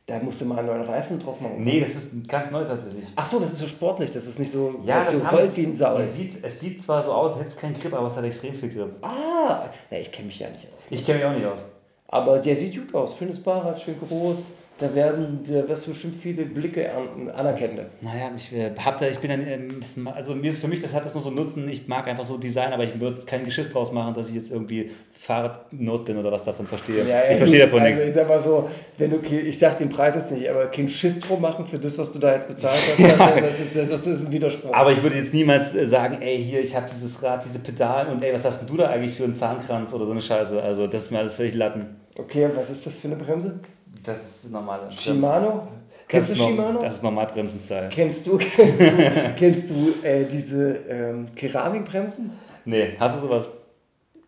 Da 0.06 0.18
musst 0.18 0.40
du 0.40 0.44
mal 0.46 0.58
einen 0.58 0.66
neuen 0.66 0.82
Reifen 0.82 1.20
drauf 1.20 1.40
machen. 1.40 1.62
Nee, 1.62 1.80
das 1.80 1.90
ist 1.94 2.28
ganz 2.28 2.50
neu 2.50 2.64
tatsächlich. 2.64 3.04
Ach 3.14 3.30
so, 3.30 3.38
das 3.38 3.52
ist 3.52 3.60
so 3.60 3.66
sportlich, 3.68 4.10
das 4.10 4.26
ist 4.26 4.40
nicht 4.40 4.50
so, 4.50 4.80
Ja, 4.84 5.04
das 5.04 5.12
das 5.12 5.30
so 5.30 5.36
rollt 5.36 5.56
wie 5.56 5.66
ein 5.66 5.74
Sau. 5.74 6.00
Sieht, 6.00 6.42
es 6.42 6.58
sieht 6.58 6.82
zwar 6.82 7.04
so 7.04 7.12
aus, 7.12 7.32
als 7.32 7.40
hätte 7.40 7.50
es 7.50 7.56
keinen 7.56 7.74
Grip, 7.80 7.92
aber 7.94 8.08
es 8.08 8.16
hat 8.16 8.24
extrem 8.24 8.54
viel 8.54 8.70
Grip. 8.70 8.90
Ah, 9.02 9.68
na, 9.88 9.98
ich 9.98 10.10
kenne 10.10 10.26
mich 10.26 10.40
ja 10.40 10.48
nicht 10.48 10.64
aus. 10.64 10.84
Ich 10.90 11.06
kenne 11.06 11.18
mich 11.18 11.26
auch 11.26 11.34
nicht 11.36 11.46
aus. 11.46 11.64
Aber 12.08 12.38
der 12.38 12.56
sieht 12.56 12.74
gut 12.74 12.92
aus, 12.92 13.16
schönes 13.16 13.38
Fahrrad, 13.38 13.80
schön 13.80 13.94
groß. 14.00 14.38
Da 14.80 14.94
werden, 14.94 15.40
da 15.46 15.68
wirst 15.68 15.86
du 15.86 15.90
bestimmt 15.90 16.16
viele 16.22 16.46
Blicke 16.46 16.82
ernten, 16.82 17.30
anerkennende. 17.30 17.86
Naja, 18.00 18.30
ich, 18.34 18.50
äh, 18.54 18.70
hab 18.82 18.98
da, 18.98 19.06
ich 19.06 19.18
bin 19.18 19.28
dann, 19.28 19.46
ähm, 19.46 20.08
also 20.14 20.34
mir 20.34 20.50
ist 20.50 20.60
für 20.60 20.68
mich, 20.68 20.80
das 20.80 20.94
hat 20.94 21.04
das 21.04 21.12
nur 21.12 21.22
so 21.22 21.28
einen 21.28 21.36
Nutzen. 21.36 21.68
Ich 21.68 21.86
mag 21.86 22.08
einfach 22.08 22.24
so 22.24 22.38
Design, 22.38 22.72
aber 22.72 22.84
ich 22.84 22.98
würde 22.98 23.20
kein 23.26 23.44
Geschiss 23.44 23.70
draus 23.70 23.92
machen, 23.92 24.14
dass 24.14 24.30
ich 24.30 24.36
jetzt 24.36 24.50
irgendwie 24.50 24.90
Fahrradnot 25.10 26.06
bin 26.06 26.16
oder 26.16 26.32
was 26.32 26.44
davon 26.44 26.66
verstehe. 26.66 27.02
ich 27.30 27.36
verstehe 27.36 27.60
davon 27.60 27.80
also 27.80 27.92
nichts. 27.92 28.08
Ich 28.08 28.14
sag 28.14 28.26
mal 28.26 28.40
so, 28.40 28.70
wenn 28.96 29.10
du, 29.10 29.18
ich 29.18 29.58
sag 29.58 29.76
den 29.76 29.90
Preis 29.90 30.14
jetzt 30.14 30.32
nicht, 30.32 30.48
aber 30.48 30.66
kein 30.66 30.88
Schiss 30.88 31.20
drum 31.20 31.42
machen 31.42 31.66
für 31.66 31.78
das, 31.78 31.98
was 31.98 32.12
du 32.12 32.18
da 32.18 32.34
jetzt 32.34 32.48
bezahlt 32.48 32.74
hast, 32.74 32.98
dann, 33.20 33.42
das, 33.42 33.60
ist, 33.60 33.92
das 33.92 34.06
ist 34.06 34.26
ein 34.26 34.32
Widerspruch. 34.32 34.72
Aber 34.72 34.92
ich 34.92 35.02
würde 35.02 35.16
jetzt 35.16 35.34
niemals 35.34 35.74
äh, 35.74 35.86
sagen, 35.86 36.22
ey, 36.22 36.42
hier, 36.42 36.62
ich 36.62 36.74
habe 36.74 36.86
dieses 36.90 37.22
Rad, 37.22 37.44
diese 37.44 37.58
Pedalen 37.58 38.08
und 38.08 38.24
ey, 38.24 38.32
was 38.32 38.46
hast 38.46 38.60
denn 38.60 38.68
du 38.68 38.78
da 38.78 38.88
eigentlich 38.88 39.14
für 39.14 39.24
einen 39.24 39.34
Zahnkranz 39.34 39.92
oder 39.92 40.06
so 40.06 40.12
eine 40.12 40.22
Scheiße? 40.22 40.62
Also, 40.62 40.86
das 40.86 41.02
ist 41.02 41.10
mir 41.10 41.18
alles 41.18 41.34
völlig 41.34 41.54
Latten. 41.54 41.96
Okay, 42.16 42.46
und 42.46 42.56
was 42.56 42.70
ist 42.70 42.86
das 42.86 42.98
für 42.98 43.08
eine 43.08 43.16
Bremse? 43.16 43.60
Das 44.02 44.44
ist 44.44 44.52
normale 44.52 44.90
Shimano? 44.90 45.56
Das 45.58 45.66
Kennst 46.08 46.30
du 46.30 46.34
no- 46.36 46.46
Shimano? 46.48 46.80
das 46.80 46.94
ist 46.96 47.02
normal 47.02 47.26
Bremsen-Style. 47.26 47.88
Kennst 47.90 48.26
du, 48.26 48.36
kennst 48.56 48.80
du, 48.80 49.34
kennst 49.36 49.70
du 49.70 49.94
äh, 50.02 50.24
diese 50.24 50.70
ähm, 50.88 51.28
Keramikbremsen? 51.34 52.32
Nee, 52.64 52.96
hast 52.98 53.16
du 53.16 53.20
sowas? 53.28 53.48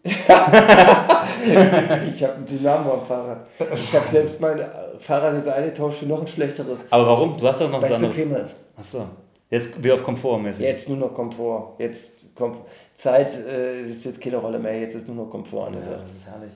Ich 0.05 0.29
habe 2.25 2.35
ein 2.37 2.45
Dynamo 2.47 2.95
am 2.95 3.05
Fahrrad. 3.07 3.47
Ich 3.75 3.95
habe 3.95 4.09
selbst 4.09 4.41
mein 4.41 4.61
Fahrrad 5.01 5.35
jetzt 5.35 5.49
eingetauscht 5.49 5.99
für 6.01 6.07
noch 6.07 6.20
ein 6.20 6.27
schlechteres, 6.27 6.87
Aber 6.91 7.07
warum? 7.07 7.37
Du 7.37 7.47
hast 7.47 7.61
doch 7.61 7.70
noch 7.70 7.83
weil 7.83 7.99
bequemer 7.99 8.39
ist. 8.41 8.57
Achso. 8.77 9.07
Jetzt 9.51 9.83
wieder 9.83 9.95
auf 9.95 10.03
Komfortmäßig. 10.03 10.64
Jetzt 10.64 10.89
nur 10.89 10.97
noch 10.99 11.12
Komfort. 11.12 11.75
Jetzt 11.79 12.35
kommt 12.35 12.57
Zeit 12.95 13.37
äh, 13.47 13.83
ist 13.83 14.05
jetzt 14.05 14.20
keine 14.20 14.39
Rolle 14.39 14.59
mehr. 14.59 14.81
Jetzt 14.81 14.95
ist 14.95 15.07
nur 15.09 15.16
noch 15.25 15.31
Komfort 15.31 15.66
an 15.66 15.73
der 15.75 15.83
Ja, 15.83 15.89
Sache. 15.91 16.01
das 16.03 16.11
ist 16.11 16.27
herrlich. 16.27 16.53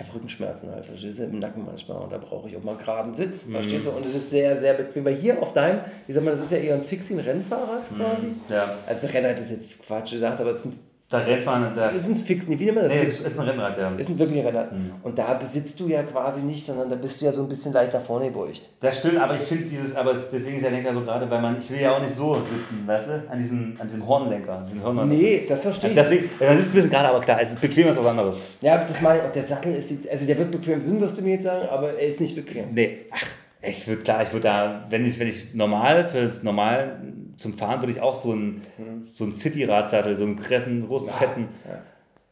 Ich 0.00 0.04
habe 0.04 0.14
Rückenschmerzen 0.14 0.70
halt, 0.70 0.86
verstehst 0.86 1.18
du, 1.18 1.24
im 1.24 1.40
Nacken 1.40 1.64
manchmal 1.64 1.98
und 1.98 2.12
da 2.12 2.18
brauche 2.18 2.48
ich 2.48 2.56
auch 2.56 2.62
mal 2.62 2.70
einen 2.72 2.78
geraden 2.80 3.14
Sitz, 3.14 3.44
Mhm. 3.46 3.52
verstehst 3.54 3.86
du? 3.86 3.90
Und 3.90 4.06
es 4.06 4.14
ist 4.14 4.30
sehr, 4.30 4.56
sehr 4.56 4.74
bequem. 4.74 5.04
Weil 5.04 5.16
hier 5.16 5.42
auf 5.42 5.52
deinem, 5.54 5.80
wie 6.06 6.12
sag 6.12 6.22
mal, 6.22 6.36
das 6.36 6.44
ist 6.44 6.52
ja 6.52 6.58
eher 6.58 6.76
ein 6.76 6.84
Fixie-Rennfahrrad 6.84 7.88
quasi. 7.96 8.28
Ja. 8.48 8.76
Also 8.86 9.08
Rennrad 9.08 9.40
ist 9.40 9.50
jetzt 9.50 9.82
Quatsch 9.82 10.12
gesagt, 10.12 10.40
aber 10.40 10.50
es 10.50 10.58
ist 10.58 10.66
ein, 10.66 10.78
Da 11.10 11.18
rennt 11.20 11.46
man. 11.46 11.72
Da, 11.74 11.90
es 11.90 12.02
ist 12.02 12.08
ein 12.08 12.14
Fixie, 12.16 12.58
wie 12.58 12.64
nennt 12.66 12.74
man 12.76 12.84
das? 12.84 12.92
nee, 12.92 13.00
Fix- 13.00 13.20
es 13.20 13.26
ist 13.28 13.38
ein 13.38 13.48
Rennrad, 13.48 13.78
ja. 13.78 13.90
ist 13.96 14.10
ein 14.10 14.18
wirklich 14.18 14.44
Rennrad. 14.44 14.70
Mhm. 14.72 14.92
Und 15.02 15.18
da 15.18 15.32
besitzt 15.34 15.80
du 15.80 15.88
ja 15.88 16.02
quasi 16.02 16.42
nicht, 16.42 16.66
sondern 16.66 16.90
da 16.90 16.96
bist 16.96 17.18
du 17.20 17.24
ja 17.24 17.32
so 17.32 17.42
ein 17.44 17.48
bisschen 17.48 17.72
leicht 17.72 17.94
nach 17.94 18.02
vorne 18.02 18.26
gebeugt. 18.26 18.60
Das 18.80 18.98
stimmt, 18.98 19.16
aber 19.16 19.34
ich 19.36 19.40
finde 19.40 19.64
dieses, 19.64 19.96
aber 19.96 20.12
es, 20.12 20.28
deswegen 20.30 20.56
ist 20.58 20.64
der 20.64 20.70
Lenker 20.70 20.92
so 20.92 21.00
gerade, 21.00 21.30
weil 21.30 21.40
man, 21.40 21.56
ich 21.58 21.70
will 21.70 21.80
ja 21.80 21.92
auch 21.96 22.00
nicht 22.02 22.14
so 22.14 22.34
sitzen, 22.52 22.82
weißt 22.86 23.08
du, 23.08 23.22
an 23.30 23.38
diesem, 23.38 23.74
an 23.78 23.86
diesem 23.86 24.06
Hornlenker. 24.06 24.62
Diesen 24.66 24.82
Hornlenker. 24.82 25.14
Nee, 25.14 25.46
das 25.48 25.62
verstehe 25.62 25.90
ich. 25.90 25.96
Deswegen, 25.96 26.28
man 26.40 26.56
sitzt 26.58 26.70
ein 26.70 26.74
bisschen 26.74 26.90
gerade, 26.90 27.08
aber 27.08 27.20
klar, 27.20 27.40
es 27.40 27.52
ist 27.52 27.60
bequem 27.62 27.88
ist 27.88 27.98
was 27.98 28.04
anderes. 28.06 28.36
Ja, 28.60 28.84
das 28.84 29.00
meine 29.00 29.20
ich 29.20 29.24
auch. 29.26 29.32
Der 29.32 29.44
Sattel 29.44 29.74
ist, 29.76 29.90
also 30.10 30.26
der 30.26 30.36
wird 30.36 30.50
bequem 30.50 30.78
Sinn, 30.82 31.00
wirst 31.00 31.16
du 31.16 31.22
mir 31.22 31.34
jetzt 31.34 31.44
sagen, 31.44 31.66
aber 31.70 31.94
er 31.94 32.06
ist 32.06 32.20
nicht 32.20 32.36
bequem. 32.36 32.66
Nee, 32.72 32.98
ach, 33.10 33.24
ich 33.62 33.86
würde 33.86 34.02
klar, 34.02 34.22
ich 34.22 34.32
würde 34.32 34.44
da, 34.44 34.86
wenn 34.88 35.04
ich, 35.04 35.18
wenn 35.18 35.28
ich 35.28 35.54
normal, 35.54 36.04
fürs 36.04 36.42
normal 36.42 37.00
zum 37.36 37.54
Fahren 37.54 37.80
würde 37.80 37.92
ich 37.92 38.00
auch 38.00 38.14
so 38.14 38.32
einen, 38.32 38.62
so 39.04 39.24
einen 39.24 39.32
City-Radsattel, 39.32 40.16
so 40.16 40.24
einen 40.24 40.38
fetten, 40.38 40.86
großen, 40.86 41.08
fetten, 41.10 41.48
ja. 41.64 41.78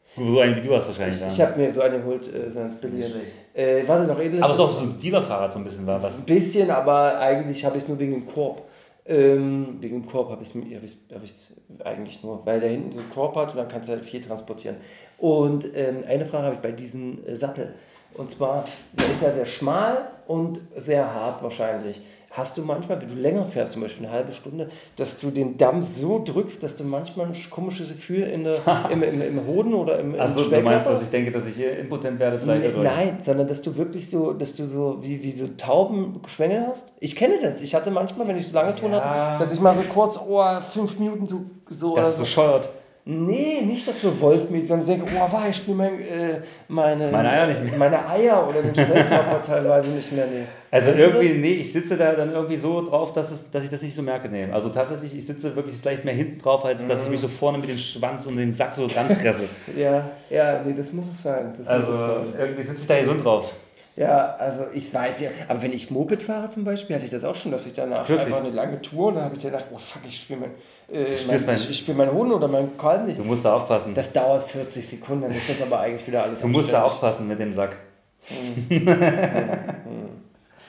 so, 0.05 0.27
so 0.27 0.41
einen 0.41 0.57
wie 0.57 0.61
du 0.61 0.75
hast 0.75 0.89
wahrscheinlich. 0.89 1.21
Ich 1.29 1.39
ja. 1.39 1.47
habe 1.47 1.61
mir 1.61 1.71
so 1.71 1.81
einen 1.81 2.03
geholt, 2.03 2.33
äh, 2.33 2.51
so. 2.51 2.61
Nicht 2.65 3.11
schlecht. 3.11 3.33
Äh, 3.55 3.87
warte 3.87 4.07
noch, 4.07 4.21
edel. 4.21 4.43
aber 4.43 4.53
es 4.53 4.59
ist 4.59 4.65
auch 4.65 4.73
so 4.73 4.85
ein 4.85 5.01
Dealer-Fahrrad 5.01 5.53
so 5.53 5.59
ein 5.59 5.65
bisschen 5.65 5.87
war, 5.87 6.03
was. 6.03 6.19
Ein 6.19 6.25
bisschen, 6.25 6.71
aber 6.71 7.19
eigentlich 7.19 7.65
habe 7.65 7.77
ich 7.77 7.85
es 7.85 7.89
nur 7.89 7.99
wegen 7.99 8.13
dem 8.13 8.27
Korb. 8.27 8.63
Ähm, 9.09 9.77
wegen 9.81 10.03
dem 10.03 10.07
Korb 10.07 10.31
habe 10.31 10.43
ich 10.43 10.49
es 10.49 10.55
hab 10.55 10.83
ich's, 10.83 10.99
hab 11.13 11.25
ich's 11.25 11.43
eigentlich 11.85 12.23
nur, 12.25 12.45
weil 12.45 12.59
der 12.59 12.71
hinten 12.71 12.91
so 12.91 13.01
einen 13.01 13.11
Korb 13.11 13.37
hat 13.37 13.53
und 13.53 13.59
dann 13.59 13.69
kannst 13.69 13.89
du 13.89 13.93
halt 13.93 14.05
viel 14.05 14.21
transportieren. 14.21 14.77
Und 15.19 15.65
ähm, 15.75 16.05
eine 16.07 16.27
Frage 16.27 16.45
habe 16.45 16.55
ich 16.57 16.61
bei 16.61 16.73
diesem 16.73 17.25
äh, 17.27 17.37
Sattel. 17.37 17.75
Und 18.17 18.31
zwar, 18.31 18.65
der 18.93 19.05
ist 19.07 19.23
ja 19.23 19.33
sehr 19.33 19.47
schmal 19.47 20.09
und 20.27 20.59
sehr 20.77 21.13
hart 21.13 21.43
wahrscheinlich. 21.43 22.01
Hast 22.31 22.59
du 22.59 22.63
manchmal, 22.63 23.01
wenn 23.01 23.09
du 23.09 23.15
länger 23.15 23.47
fährst, 23.47 23.73
zum 23.73 23.81
Beispiel 23.83 24.05
eine 24.05 24.15
halbe 24.15 24.31
Stunde, 24.33 24.69
dass 24.97 25.19
du 25.19 25.31
den 25.31 25.57
Damm 25.57 25.83
so 25.83 26.23
drückst, 26.23 26.63
dass 26.63 26.77
du 26.77 26.85
manchmal 26.85 27.27
ein 27.29 27.37
komisches 27.51 27.89
Gefühl 27.89 28.25
in 28.25 28.45
der, 28.45 28.59
im, 28.91 29.03
im, 29.03 29.23
im 29.23 29.47
Hoden 29.47 29.73
oder 29.73 29.99
im, 29.99 30.15
im 30.15 30.21
Achso, 30.21 30.43
du 30.43 30.61
meinst, 30.61 30.87
dass 30.87 31.03
ich 31.03 31.09
denke, 31.09 31.31
dass 31.31 31.47
ich 31.47 31.55
hier 31.55 31.79
impotent 31.79 32.19
werde 32.19 32.39
vielleicht? 32.39 32.77
Nee, 32.77 32.83
nein, 32.83 33.19
sondern 33.23 33.47
dass 33.47 33.63
du 33.63 33.75
wirklich 33.77 34.11
so, 34.11 34.35
dass 34.35 34.55
du 34.55 34.65
so 34.67 34.99
wie, 35.01 35.23
wie 35.23 35.33
so 35.33 35.47
Taubenschwängel 35.57 36.67
hast. 36.67 36.85
Ich 37.01 37.17
kenne 37.17 37.39
das. 37.41 37.63
Ich 37.63 37.75
hatte 37.75 37.91
manchmal, 37.91 38.29
wenn 38.29 38.37
ich 38.37 38.49
so 38.49 38.55
lange 38.55 38.75
tun 38.75 38.93
Ja. 38.93 39.03
habe, 39.03 39.43
dass 39.45 39.55
ich 39.55 39.61
mal 39.61 39.75
so 39.75 39.83
kurz, 39.83 40.19
oh, 40.19 40.61
fünf 40.61 40.99
Minuten 40.99 41.27
so. 41.27 41.41
so, 41.69 41.97
Das 41.97 42.09
ist 42.11 42.15
so 42.19 42.25
so. 42.25 42.31
scheuert. 42.31 42.69
Nee, 43.09 43.61
nicht 43.63 43.87
dass 43.87 44.03
so 44.03 44.21
Wolf 44.21 44.51
mit, 44.51 44.67
sondern 44.67 44.85
denke, 44.85 45.07
oh, 45.15 45.33
war, 45.33 45.49
ich 45.49 45.57
spiele 45.59 45.77
mein, 45.77 46.01
äh, 46.01 46.41
meine, 46.67 47.07
Meine 47.07 47.31
Eier 47.31 47.47
nicht 47.47 47.63
mehr. 47.63 47.79
Meine 47.79 48.09
Eier 48.09 48.49
oder 48.49 48.61
den 48.61 48.75
Schwellkörper 48.75 49.41
teilweise 49.43 49.93
nicht 49.93 50.11
mehr. 50.11 50.27
Nee. 50.27 50.43
Also 50.73 50.91
du 50.91 50.99
irgendwie, 50.99 51.35
nee, 51.35 51.53
ich 51.53 51.73
sitze 51.73 51.97
da 51.97 52.15
dann 52.15 52.33
irgendwie 52.33 52.57
so 52.57 52.85
drauf, 52.85 53.13
dass, 53.13 53.31
es, 53.31 53.49
dass 53.49 53.63
ich 53.63 53.71
das 53.71 53.81
nicht 53.83 53.95
so 53.95 54.03
merke. 54.03 54.29
Nee. 54.29 54.49
Also 54.51 54.71
tatsächlich, 54.71 55.17
ich 55.17 55.25
sitze 55.25 55.55
wirklich 55.55 55.77
vielleicht 55.81 56.05
mehr 56.05 56.15
hinten 56.15 56.41
drauf, 56.41 56.65
als 56.65 56.85
dass 56.85 57.05
ich 57.05 57.09
mich 57.09 57.21
so 57.21 57.29
vorne 57.29 57.59
mit 57.59 57.69
dem 57.69 57.79
Schwanz 57.79 58.27
und 58.27 58.39
dem 58.39 58.51
Sack 58.51 58.75
so 58.75 58.87
ranpresse. 58.87 59.45
Ja, 59.77 60.11
ja, 60.29 60.63
nee, 60.65 60.75
das 60.77 60.93
muss 60.93 61.07
es 61.07 61.23
sein. 61.23 61.55
Das 61.59 61.69
Also 61.69 61.93
es 61.93 61.99
sein. 61.99 62.35
irgendwie 62.37 62.63
sitze 62.65 62.83
ich 62.83 62.89
da 62.89 62.99
gesund 62.99 63.25
drauf. 63.25 63.53
Ja, 63.97 64.35
also 64.39 64.65
ich 64.75 64.93
weiß 64.93 65.21
ja, 65.21 65.31
aber 65.49 65.63
wenn 65.63 65.73
ich 65.73 65.91
Moped 65.91 66.23
fahre 66.23 66.51
zum 66.51 66.65
Beispiel, 66.65 66.97
hatte 66.97 67.05
ich 67.07 67.11
das 67.11 67.25
auch 67.25 67.35
schon, 67.37 67.53
dass 67.53 67.67
ich 67.67 67.73
danach 67.73 68.07
Wirklich? 68.09 68.27
einfach 68.27 68.45
eine 68.45 68.51
lange 68.55 68.83
Tour 68.83 69.09
und 69.09 69.15
dann 69.15 69.25
habe 69.25 69.37
ich 69.37 69.43
gedacht, 69.43 69.67
oh 69.73 69.79
fuck, 69.79 70.03
ich 70.07 70.21
spiele 70.21 70.41
mein, 70.41 70.51
äh, 70.93 71.07
mein, 71.27 71.47
mein- 71.47 71.57
ich, 71.57 71.71
ich 71.71 71.79
spiele 71.79 71.97
meinen 71.99 72.13
Hund 72.13 72.33
oder 72.33 72.49
meinen 72.49 72.77
Kalb 72.79 73.07
nicht. 73.07 73.19
Du 73.19 73.25
musst 73.25 73.45
da 73.45 73.55
aufpassen. 73.55 73.95
Das 73.95 74.13
dauert 74.13 74.45
40 74.45 74.89
Sekunden, 74.89 75.23
dann 75.23 75.31
ist 75.33 75.49
das 75.49 75.63
aber 75.63 75.81
eigentlich 75.81 76.07
wieder 76.07 76.23
alles 76.23 76.41
Du 76.41 76.49
musst 76.49 76.73
da 76.73 76.83
aufpassen 76.83 77.27
mit 77.29 77.39
dem 77.41 77.53
Sack. 77.53 77.77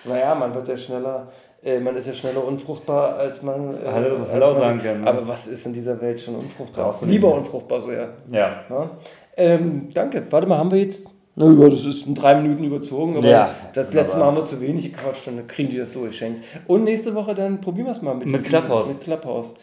Naja, 0.05 0.36
man 0.36 0.53
wird 0.55 0.68
ja 0.68 0.78
schneller, 0.78 1.28
äh, 1.63 1.80
man 1.80 1.95
ist 1.95 2.07
ja 2.07 2.13
schneller 2.13 2.43
unfruchtbar, 2.45 3.15
als 3.15 3.41
man... 3.43 3.74
Äh, 3.76 3.88
Hallo- 3.91 4.15
als 4.20 4.30
Hallo 4.32 4.45
man, 4.51 4.55
sagen 4.55 4.82
kann, 4.82 5.01
ne? 5.01 5.07
Aber 5.07 5.28
was 5.28 5.47
ist 5.47 5.65
in 5.65 5.74
dieser 5.74 5.99
Welt 6.01 6.20
schon 6.22 6.36
unfruchtbar? 6.36 6.86
Brauchst 6.86 7.05
Lieber 7.05 7.34
unfruchtbar, 7.34 7.82
so 7.82 7.91
ja. 7.91 8.07
Ja. 8.32 8.63
Ja. 8.70 8.89
Ähm, 9.36 9.89
danke. 9.93 10.24
Warte 10.30 10.47
mal, 10.47 10.57
haben 10.57 10.72
wir 10.72 10.80
jetzt. 10.80 11.11
Na 11.36 11.45
ja, 11.51 11.70
das 11.70 11.84
ist 11.86 12.07
in 12.07 12.15
drei 12.15 12.34
Minuten 12.36 12.63
überzogen, 12.63 13.18
aber 13.18 13.28
Ja, 13.28 13.51
das 13.74 13.93
letzte 13.93 14.18
Mal 14.18 14.26
haben 14.26 14.38
wir 14.38 14.45
zu 14.45 14.59
wenig 14.59 14.91
gequatscht 14.91 15.28
und 15.28 15.38
dann 15.38 15.45
kriegen 15.47 15.70
die 15.70 15.78
das 15.78 15.91
so 15.91 16.01
geschenkt. 16.01 16.43
Und 16.65 16.84
nächste 16.84 17.13
Woche 17.13 17.36
dann 17.36 17.61
probieren 17.61 17.86
wir 17.88 17.91
es 17.91 18.01
mal 18.01 18.15
mit, 18.15 18.26
Mit 18.28 18.43
diesem- 18.45 18.59
Clubhouse. 18.61 18.88
Mit 18.88 19.01
Clubhouse. 19.01 19.53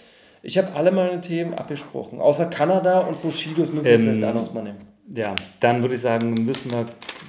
Ich 0.45 0.59
habe 0.59 0.75
alle 0.75 0.93
meine 0.93 1.21
Themen 1.21 1.55
abgesprochen. 1.55 2.21
Außer 2.21 2.47
Kanada 2.47 3.01
und 3.01 3.21
Bushidos 3.23 3.73
müssen 3.73 3.85
wir 3.87 3.93
Ähm, 3.93 4.03
vielleicht 4.03 4.25
anders 4.25 4.53
mal 4.53 4.63
nehmen. 4.63 4.79
Ja, 5.09 5.35
dann 5.61 5.83
würde 5.83 5.95
ich 5.95 6.01
sagen, 6.01 6.35
müssen 6.35 6.71
wir 6.71 6.87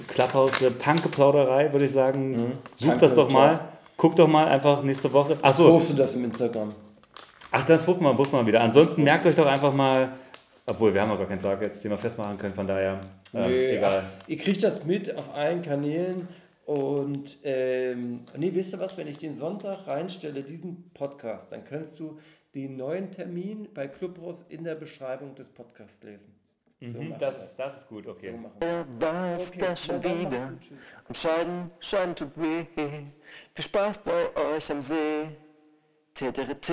Clubhouse, 0.08 0.62
äh, 0.62 0.72
Punk-Plauderei, 0.72 1.72
würde 1.72 1.86
ich 1.86 1.92
sagen, 1.92 2.54
such 2.76 2.98
das 2.98 3.16
doch 3.16 3.32
mal. 3.32 3.60
guckt 3.98 4.20
doch 4.20 4.28
mal 4.28 4.48
einfach 4.48 4.84
nächste 4.84 5.12
Woche. 5.12 5.38
Achso, 5.42 5.70
Poste 5.70 5.94
das 5.96 6.14
im 6.16 6.26
Instagram. 6.26 6.70
ach, 7.52 7.66
das 7.66 7.86
gucken 7.86 8.06
wir, 8.06 8.14
muss 8.14 8.32
man 8.32 8.46
wieder. 8.46 8.62
Ansonsten 8.62 9.04
merkt 9.04 9.26
euch 9.26 9.36
doch 9.36 9.46
einfach 9.48 9.74
mal, 9.74 10.10
obwohl 10.66 10.94
wir 10.94 11.02
haben 11.02 11.12
ja 11.12 11.16
gar 11.18 11.28
keinen 11.28 11.40
Tag 11.42 11.62
jetzt, 11.62 11.84
den 11.84 11.92
wir 11.92 11.98
festmachen 11.98 12.38
können, 12.38 12.54
von 12.54 12.68
daher, 12.68 13.00
ähm, 13.34 13.48
Nö, 13.48 13.68
egal. 13.78 14.04
ach, 14.06 14.28
ihr 14.28 14.38
kriegt 14.38 14.62
das 14.64 14.84
mit 14.86 15.16
auf 15.18 15.34
allen 15.34 15.62
Kanälen 15.62 16.28
und 16.66 17.38
ähm, 17.44 18.22
nee, 18.38 18.52
wisst 18.54 18.74
ihr 18.74 18.80
was, 18.80 18.98
wenn 18.98 19.08
ich 19.08 19.18
den 19.20 19.34
Sonntag 19.34 19.88
reinstelle, 19.88 20.44
diesen 20.44 20.90
Podcast, 20.94 21.52
dann 21.52 21.64
kannst 21.64 22.00
du 22.00 22.18
den 22.56 22.78
neuen 22.78 23.12
Termin 23.12 23.68
bei 23.74 23.88
Clubhaus 23.88 24.46
in 24.50 24.64
der 24.64 24.76
Beschreibung 24.76 25.36
des 25.36 25.50
Podcasts 25.50 26.02
lesen. 26.04 26.34
So 26.82 27.02
Mhm, 27.02 27.18
das, 27.20 27.56
das 27.56 27.78
ist 27.80 27.88
gut, 27.88 28.06
okay. 28.08 28.32
So. 28.32 28.52
Wer 28.60 28.86
weiß 29.00 29.48
Okay, 29.50 29.60
das 29.60 29.86
schon 29.86 30.04
wieder? 30.04 30.48
gut. 30.50 30.72
Und 31.08 31.18
Scheiden, 31.18 31.72
Scheiden 31.80 32.16
tut 32.16 32.38
weh. 32.38 32.66
Viel 32.76 33.64
Spaß 33.64 34.00
bei 34.00 34.36
euch 34.36 34.72
am 34.72 34.82
See. 34.82 35.30
TTRT. 36.14 36.72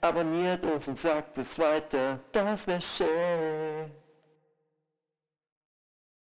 Abonniert 0.00 0.64
uns 0.64 0.88
und 0.88 0.98
sagt 1.00 1.38
es 1.38 1.58
weiter. 1.58 2.20
Das 2.32 2.66
wär 2.66 2.80
schön. 2.80 3.90